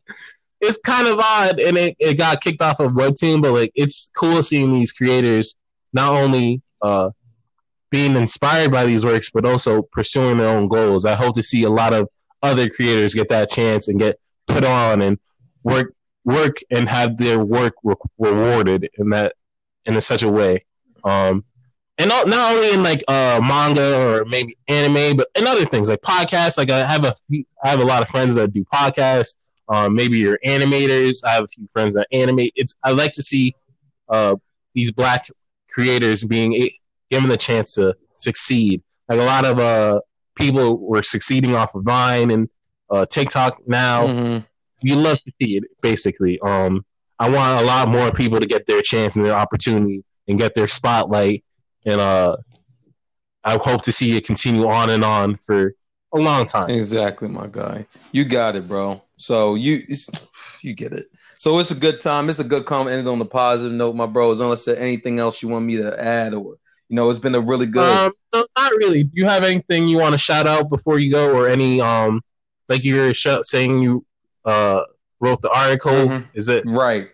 it's 0.60 0.80
kind 0.80 1.06
of 1.06 1.20
odd, 1.20 1.60
and 1.60 1.78
it, 1.78 1.94
it 2.00 2.18
got 2.18 2.42
kicked 2.42 2.60
off 2.60 2.80
of 2.80 2.90
webtoon, 2.90 3.40
but 3.40 3.52
like 3.52 3.70
it's 3.76 4.10
cool 4.16 4.42
seeing 4.42 4.72
these 4.72 4.90
creators 4.90 5.54
not 5.92 6.12
only 6.12 6.60
uh 6.82 7.10
being 7.90 8.16
inspired 8.16 8.72
by 8.72 8.84
these 8.84 9.06
works, 9.06 9.30
but 9.30 9.44
also 9.44 9.82
pursuing 9.92 10.38
their 10.38 10.48
own 10.48 10.66
goals. 10.66 11.04
I 11.06 11.14
hope 11.14 11.36
to 11.36 11.42
see 11.42 11.62
a 11.62 11.70
lot 11.70 11.94
of 11.94 12.08
other 12.42 12.68
creators 12.68 13.14
get 13.14 13.28
that 13.28 13.50
chance 13.50 13.88
and 13.88 13.98
get 13.98 14.18
put 14.46 14.64
on 14.64 15.02
and 15.02 15.18
work 15.62 15.94
work 16.24 16.58
and 16.70 16.88
have 16.88 17.16
their 17.16 17.40
work 17.40 17.74
re- 17.82 17.94
rewarded 18.18 18.88
in 18.98 19.10
that 19.10 19.34
in 19.84 19.98
such 20.00 20.22
a 20.22 20.28
way. 20.28 20.64
Um, 21.04 21.44
and 21.96 22.08
not, 22.08 22.28
not 22.28 22.52
only 22.52 22.72
in 22.72 22.82
like 22.82 23.02
uh, 23.08 23.40
manga 23.42 23.98
or 23.98 24.24
maybe 24.24 24.56
anime, 24.68 25.16
but 25.16 25.28
in 25.34 25.46
other 25.46 25.64
things 25.64 25.88
like 25.88 26.00
podcasts. 26.00 26.56
Like 26.56 26.70
I 26.70 26.84
have 26.84 27.04
a 27.04 27.14
I 27.64 27.68
have 27.68 27.80
a 27.80 27.84
lot 27.84 28.02
of 28.02 28.08
friends 28.08 28.36
that 28.36 28.52
do 28.52 28.64
podcasts. 28.72 29.36
Um, 29.68 29.94
maybe 29.94 30.18
you're 30.18 30.38
animators. 30.46 31.24
I 31.24 31.32
have 31.32 31.44
a 31.44 31.48
few 31.48 31.66
friends 31.72 31.94
that 31.96 32.06
animate. 32.12 32.52
It's 32.54 32.74
I 32.84 32.92
like 32.92 33.12
to 33.12 33.22
see 33.22 33.54
uh, 34.08 34.36
these 34.74 34.92
black 34.92 35.26
creators 35.70 36.24
being 36.24 36.70
given 37.10 37.28
the 37.28 37.36
chance 37.36 37.74
to 37.74 37.96
succeed. 38.18 38.82
Like 39.08 39.18
a 39.18 39.24
lot 39.24 39.44
of 39.44 39.58
uh, 39.58 40.00
people 40.38 40.78
were 40.78 41.02
succeeding 41.02 41.54
off 41.54 41.74
of 41.74 41.82
Vine 41.84 42.30
and 42.30 42.48
uh, 42.90 43.04
TikTok 43.04 43.60
now. 43.66 44.06
Mhm. 44.06 44.46
You 44.80 44.96
love 44.96 45.18
to 45.26 45.32
see 45.42 45.56
it, 45.56 45.64
basically. 45.82 46.38
Um, 46.40 46.84
I 47.18 47.28
want 47.28 47.62
a 47.62 47.66
lot 47.66 47.88
more 47.88 48.12
people 48.12 48.38
to 48.40 48.46
get 48.46 48.66
their 48.66 48.80
chance 48.80 49.16
and 49.16 49.24
their 49.24 49.34
opportunity 49.34 50.04
and 50.28 50.38
get 50.38 50.54
their 50.54 50.68
spotlight. 50.68 51.44
And 51.84 52.00
uh, 52.00 52.36
I 53.42 53.58
hope 53.62 53.82
to 53.82 53.92
see 53.92 54.16
it 54.16 54.24
continue 54.24 54.66
on 54.68 54.88
and 54.90 55.04
on 55.04 55.38
for 55.44 55.74
a 56.14 56.18
long 56.18 56.46
time. 56.46 56.70
Exactly, 56.70 57.28
my 57.28 57.48
guy. 57.50 57.86
You 58.12 58.24
got 58.24 58.56
it, 58.56 58.68
bro. 58.68 59.02
So 59.16 59.56
you 59.56 59.82
it's, 59.88 60.60
you 60.64 60.74
get 60.74 60.92
it. 60.92 61.06
So 61.34 61.58
it's 61.58 61.72
a 61.72 61.78
good 61.78 62.00
time. 62.00 62.28
It's 62.28 62.38
a 62.38 62.44
good 62.44 62.64
comment. 62.64 62.90
Ended 62.90 63.08
on 63.08 63.18
the 63.18 63.26
positive 63.26 63.76
note, 63.76 63.96
my 63.96 64.06
bros. 64.06 64.40
Unless 64.40 64.64
there's 64.64 64.78
anything 64.78 65.18
else 65.18 65.42
you 65.42 65.48
want 65.48 65.66
me 65.66 65.76
to 65.78 66.00
add, 66.02 66.34
or 66.34 66.54
you 66.88 66.96
know, 66.96 67.10
it's 67.10 67.18
been 67.18 67.34
a 67.34 67.40
really 67.40 67.66
good. 67.66 67.84
Um, 67.84 68.12
no, 68.32 68.46
not 68.56 68.72
really. 68.72 69.04
Do 69.04 69.10
you 69.14 69.26
have 69.26 69.44
anything 69.44 69.88
you 69.88 69.98
want 69.98 70.12
to 70.14 70.18
shout 70.18 70.46
out 70.46 70.70
before 70.70 70.98
you 70.98 71.10
go, 71.12 71.34
or 71.36 71.48
any 71.48 71.80
um, 71.80 72.22
like 72.68 72.84
you 72.84 72.96
were 72.96 73.14
sh- 73.14 73.26
saying 73.42 73.82
you 73.82 74.04
uh 74.44 74.82
wrote 75.20 75.42
the 75.42 75.50
article? 75.50 75.92
Mhm. 75.92 76.26
Is 76.34 76.48
it 76.48 76.64
right. 76.66 77.08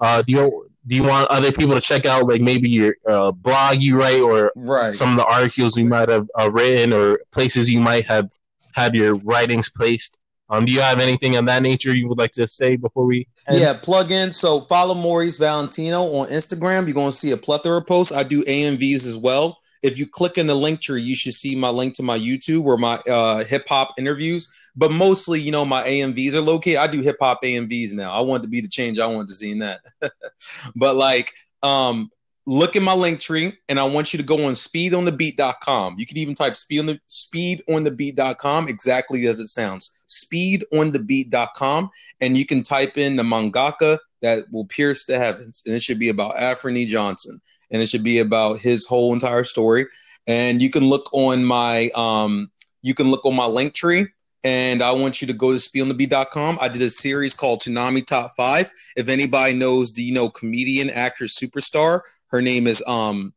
uh 0.00 0.22
do 0.22 0.32
you 0.32 0.68
do 0.86 0.96
you 0.96 1.04
want 1.04 1.30
other 1.30 1.52
people 1.52 1.74
to 1.74 1.80
check 1.80 2.06
out 2.06 2.26
like 2.26 2.40
maybe 2.40 2.68
your 2.68 2.96
uh, 3.08 3.30
blog 3.30 3.76
you 3.80 3.96
write 4.00 4.20
or 4.20 4.50
Right. 4.56 4.92
some 4.92 5.10
of 5.10 5.16
the 5.16 5.24
articles 5.24 5.76
you 5.76 5.84
might 5.86 6.08
have 6.08 6.26
uh, 6.36 6.50
written 6.50 6.92
or 6.92 7.20
places 7.30 7.70
you 7.70 7.78
might 7.80 8.04
have 8.06 8.28
had 8.74 8.94
your 8.96 9.14
writings 9.16 9.68
placed? 9.68 10.18
Um, 10.52 10.66
do 10.66 10.72
you 10.72 10.82
have 10.82 11.00
anything 11.00 11.36
of 11.36 11.46
that 11.46 11.62
nature 11.62 11.94
you 11.94 12.06
would 12.08 12.18
like 12.18 12.32
to 12.32 12.46
say 12.46 12.76
before 12.76 13.06
we? 13.06 13.26
end? 13.48 13.58
Yeah, 13.58 13.72
plug 13.72 14.10
in. 14.10 14.30
So 14.30 14.60
follow 14.60 14.94
Maurice 14.94 15.38
Valentino 15.38 16.02
on 16.02 16.28
Instagram. 16.28 16.84
You're 16.84 16.94
going 16.94 17.10
to 17.10 17.16
see 17.16 17.32
a 17.32 17.38
plethora 17.38 17.78
of 17.78 17.86
posts. 17.86 18.14
I 18.14 18.22
do 18.22 18.44
AMVs 18.44 19.06
as 19.06 19.16
well. 19.16 19.58
If 19.82 19.98
you 19.98 20.06
click 20.06 20.36
in 20.36 20.46
the 20.46 20.54
link 20.54 20.82
tree, 20.82 21.00
you 21.00 21.16
should 21.16 21.32
see 21.32 21.56
my 21.56 21.70
link 21.70 21.94
to 21.94 22.02
my 22.02 22.18
YouTube 22.18 22.64
where 22.64 22.76
my 22.76 23.00
uh, 23.10 23.44
hip 23.44 23.66
hop 23.66 23.94
interviews. 23.98 24.54
But 24.76 24.92
mostly, 24.92 25.40
you 25.40 25.52
know, 25.52 25.64
my 25.64 25.82
AMVs 25.84 26.34
are 26.34 26.42
located. 26.42 26.76
I 26.76 26.86
do 26.86 27.00
hip 27.00 27.16
hop 27.18 27.42
AMVs 27.42 27.94
now. 27.94 28.12
I 28.12 28.20
want 28.20 28.42
to 28.42 28.48
be 28.48 28.60
the 28.60 28.68
change 28.68 28.98
I 28.98 29.06
wanted 29.06 29.28
to 29.28 29.34
see 29.34 29.52
in 29.52 29.60
that. 29.60 29.80
but 30.76 30.96
like, 30.96 31.32
um, 31.62 32.10
look 32.46 32.74
in 32.74 32.82
my 32.82 32.94
link 32.94 33.20
tree 33.20 33.56
and 33.68 33.78
I 33.78 33.84
want 33.84 34.12
you 34.12 34.18
to 34.18 34.24
go 34.24 34.46
on 34.46 34.52
speedonthebeat.com. 34.52 35.96
You 35.98 36.06
can 36.06 36.18
even 36.18 36.34
type 36.34 36.56
speed 36.56 36.80
on 36.80 36.86
the 36.86 37.00
speedonthebeat.com 37.08 38.68
exactly 38.68 39.26
as 39.26 39.38
it 39.38 39.46
sounds. 39.46 40.04
Speedonthebeat.com 40.08 41.90
and 42.20 42.36
you 42.36 42.46
can 42.46 42.62
type 42.62 42.98
in 42.98 43.16
the 43.16 43.22
mangaka 43.22 43.98
that 44.22 44.50
will 44.50 44.66
pierce 44.66 45.04
the 45.04 45.18
heavens. 45.18 45.62
And 45.66 45.74
it 45.74 45.82
should 45.82 45.98
be 45.98 46.08
about 46.08 46.36
Afrony 46.36 46.86
Johnson. 46.86 47.40
And 47.70 47.80
it 47.80 47.88
should 47.88 48.04
be 48.04 48.18
about 48.18 48.58
his 48.58 48.86
whole 48.86 49.12
entire 49.12 49.44
story. 49.44 49.86
And 50.26 50.60
you 50.60 50.70
can 50.70 50.88
look 50.88 51.12
on 51.12 51.44
my 51.44 51.90
um 51.94 52.50
you 52.82 52.94
can 52.94 53.10
look 53.10 53.24
on 53.24 53.36
my 53.36 53.46
link 53.46 53.74
tree 53.74 54.08
and 54.44 54.82
I 54.82 54.92
want 54.92 55.20
you 55.22 55.28
to 55.28 55.32
go 55.32 55.52
to 55.52 55.56
speedonthebeat.com. 55.56 56.58
I 56.60 56.68
did 56.68 56.82
a 56.82 56.90
series 56.90 57.34
called 57.34 57.60
Tsunami 57.60 58.04
Top 58.04 58.32
5. 58.36 58.70
If 58.96 59.08
anybody 59.08 59.54
knows 59.54 59.94
the 59.94 60.02
you 60.02 60.12
know 60.12 60.28
comedian, 60.28 60.90
actress, 60.90 61.38
superstar, 61.38 62.00
her 62.32 62.42
name 62.42 62.66
is 62.66 62.82
um 62.88 63.32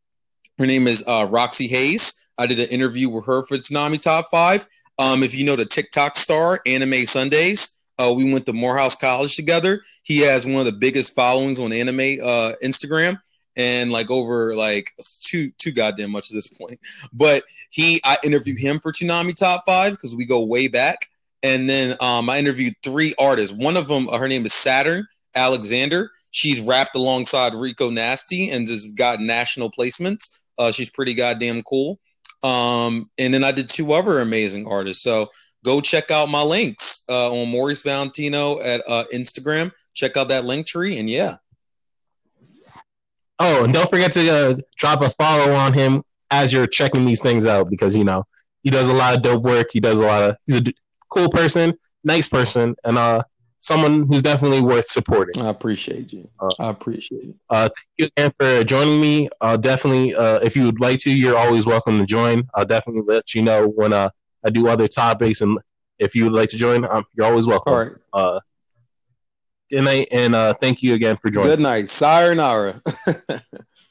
her 0.57 0.65
name 0.65 0.87
is 0.87 1.07
uh 1.07 1.27
Roxy 1.29 1.67
Hayes. 1.67 2.27
I 2.37 2.47
did 2.47 2.59
an 2.59 2.69
interview 2.69 3.09
with 3.09 3.25
her 3.27 3.45
for 3.45 3.57
Tsunami 3.57 4.01
Top 4.01 4.25
5. 4.31 4.67
Um 4.99 5.23
if 5.23 5.37
you 5.37 5.45
know 5.45 5.55
the 5.55 5.65
TikTok 5.65 6.15
star 6.15 6.59
Anime 6.65 7.05
Sundays, 7.05 7.81
uh 7.99 8.13
we 8.15 8.31
went 8.31 8.45
to 8.47 8.53
Morehouse 8.53 8.97
College 8.97 9.35
together. 9.35 9.81
He 10.03 10.21
has 10.21 10.45
one 10.45 10.55
of 10.57 10.65
the 10.65 10.77
biggest 10.79 11.15
followings 11.15 11.59
on 11.59 11.73
anime 11.73 11.99
uh 12.23 12.53
Instagram 12.63 13.19
and 13.57 13.91
like 13.91 14.09
over 14.09 14.55
like 14.55 14.91
too 15.23 15.51
too 15.57 15.71
goddamn 15.71 16.11
much 16.11 16.31
at 16.31 16.35
this 16.35 16.47
point. 16.47 16.79
But 17.13 17.43
he 17.69 18.01
I 18.03 18.17
interviewed 18.23 18.59
him 18.59 18.79
for 18.79 18.91
Tsunami 18.91 19.35
Top 19.35 19.63
5 19.65 19.91
because 19.91 20.15
we 20.15 20.25
go 20.25 20.45
way 20.45 20.67
back. 20.67 21.07
And 21.43 21.69
then 21.69 21.95
um 22.01 22.29
I 22.29 22.39
interviewed 22.39 22.73
three 22.83 23.13
artists. 23.19 23.57
One 23.57 23.77
of 23.77 23.87
them, 23.87 24.07
uh, 24.09 24.17
her 24.17 24.27
name 24.27 24.45
is 24.45 24.53
Saturn 24.53 25.07
Alexander. 25.35 26.11
She's 26.35 26.59
rapped 26.59 26.95
alongside 26.95 27.53
Rico 27.53 27.89
Nasty 27.89 28.49
and 28.49 28.67
just 28.67 28.97
got 28.97 29.21
national 29.21 29.71
placements. 29.71 30.41
Uh, 30.57 30.71
she's 30.71 30.89
pretty 30.89 31.13
goddamn 31.13 31.61
cool. 31.63 31.97
Um, 32.43 33.09
and 33.17 33.33
then 33.33 33.45
I 33.45 33.53
did 33.53 33.69
two 33.69 33.93
other 33.93 34.19
amazing 34.19 34.67
artists. 34.67 35.01
So 35.01 35.29
go 35.63 35.79
check 35.79 36.11
out 36.11 36.27
my 36.27 36.43
links 36.43 37.05
uh, 37.09 37.31
on 37.31 37.49
Maurice 37.49 37.83
Valentino 37.83 38.59
at 38.61 38.81
uh, 38.85 39.05
Instagram. 39.13 39.71
Check 39.93 40.17
out 40.17 40.27
that 40.27 40.43
link 40.43 40.67
tree, 40.67 40.99
and 40.99 41.09
yeah, 41.09 41.37
Oh, 43.39 43.65
and 43.65 43.73
don't 43.73 43.89
forget 43.89 44.11
to 44.13 44.29
uh, 44.29 44.55
drop 44.77 45.01
a 45.01 45.11
follow 45.19 45.53
on 45.53 45.73
him 45.73 46.03
as 46.31 46.53
you're 46.53 46.67
checking 46.67 47.05
these 47.05 47.21
things 47.21 47.45
out 47.45 47.69
because 47.69 47.95
you 47.95 48.03
know 48.03 48.25
he 48.63 48.69
does 48.69 48.89
a 48.89 48.93
lot 48.93 49.15
of 49.15 49.21
dope 49.21 49.43
work. 49.43 49.67
He 49.71 49.79
does 49.79 49.99
a 49.99 50.05
lot 50.05 50.23
of. 50.23 50.37
He's 50.47 50.57
a 50.57 50.63
cool 51.09 51.29
person, 51.29 51.73
nice 52.03 52.27
person, 52.27 52.75
and 52.83 52.97
uh, 52.97 53.23
someone 53.65 54.05
who's 54.07 54.21
definitely 54.21 54.61
worth 54.61 54.85
supporting. 54.85 55.43
I 55.43 55.49
appreciate 55.49 56.13
you. 56.13 56.29
Uh, 56.39 56.49
I 56.59 56.69
appreciate 56.69 57.29
it. 57.29 57.35
Uh, 57.49 57.69
thank 57.69 57.97
you 57.97 58.09
again 58.15 58.31
for 58.39 58.63
joining 58.63 59.01
me. 59.01 59.27
Uh, 59.41 59.57
definitely, 59.57 60.13
uh, 60.13 60.39
if 60.43 60.55
you 60.55 60.65
would 60.65 60.79
like 60.79 60.99
to, 60.99 61.11
you're 61.13 61.37
always 61.37 61.65
welcome 61.65 61.97
to 61.97 62.05
join. 62.05 62.47
I'll 62.53 62.65
definitely 62.65 63.03
let 63.07 63.33
you 63.33 63.41
know 63.41 63.67
when 63.67 63.91
uh, 63.91 64.09
I 64.45 64.51
do 64.51 64.67
other 64.67 64.87
topics, 64.87 65.41
and 65.41 65.57
if 65.97 66.13
you 66.13 66.25
would 66.25 66.33
like 66.33 66.49
to 66.49 66.57
join, 66.57 66.85
um, 66.85 67.05
you're 67.15 67.25
always 67.25 67.47
welcome. 67.47 67.73
All 67.73 67.79
right. 67.79 67.91
Uh, 68.13 68.39
Good 69.71 69.83
night, 69.83 70.09
and 70.11 70.35
uh, 70.35 70.53
thank 70.53 70.83
you 70.83 70.93
again 70.93 71.17
for 71.17 71.31
joining. 71.31 71.49
Good 71.49 71.59
night. 71.59 71.87
Sayonara. 71.89 72.79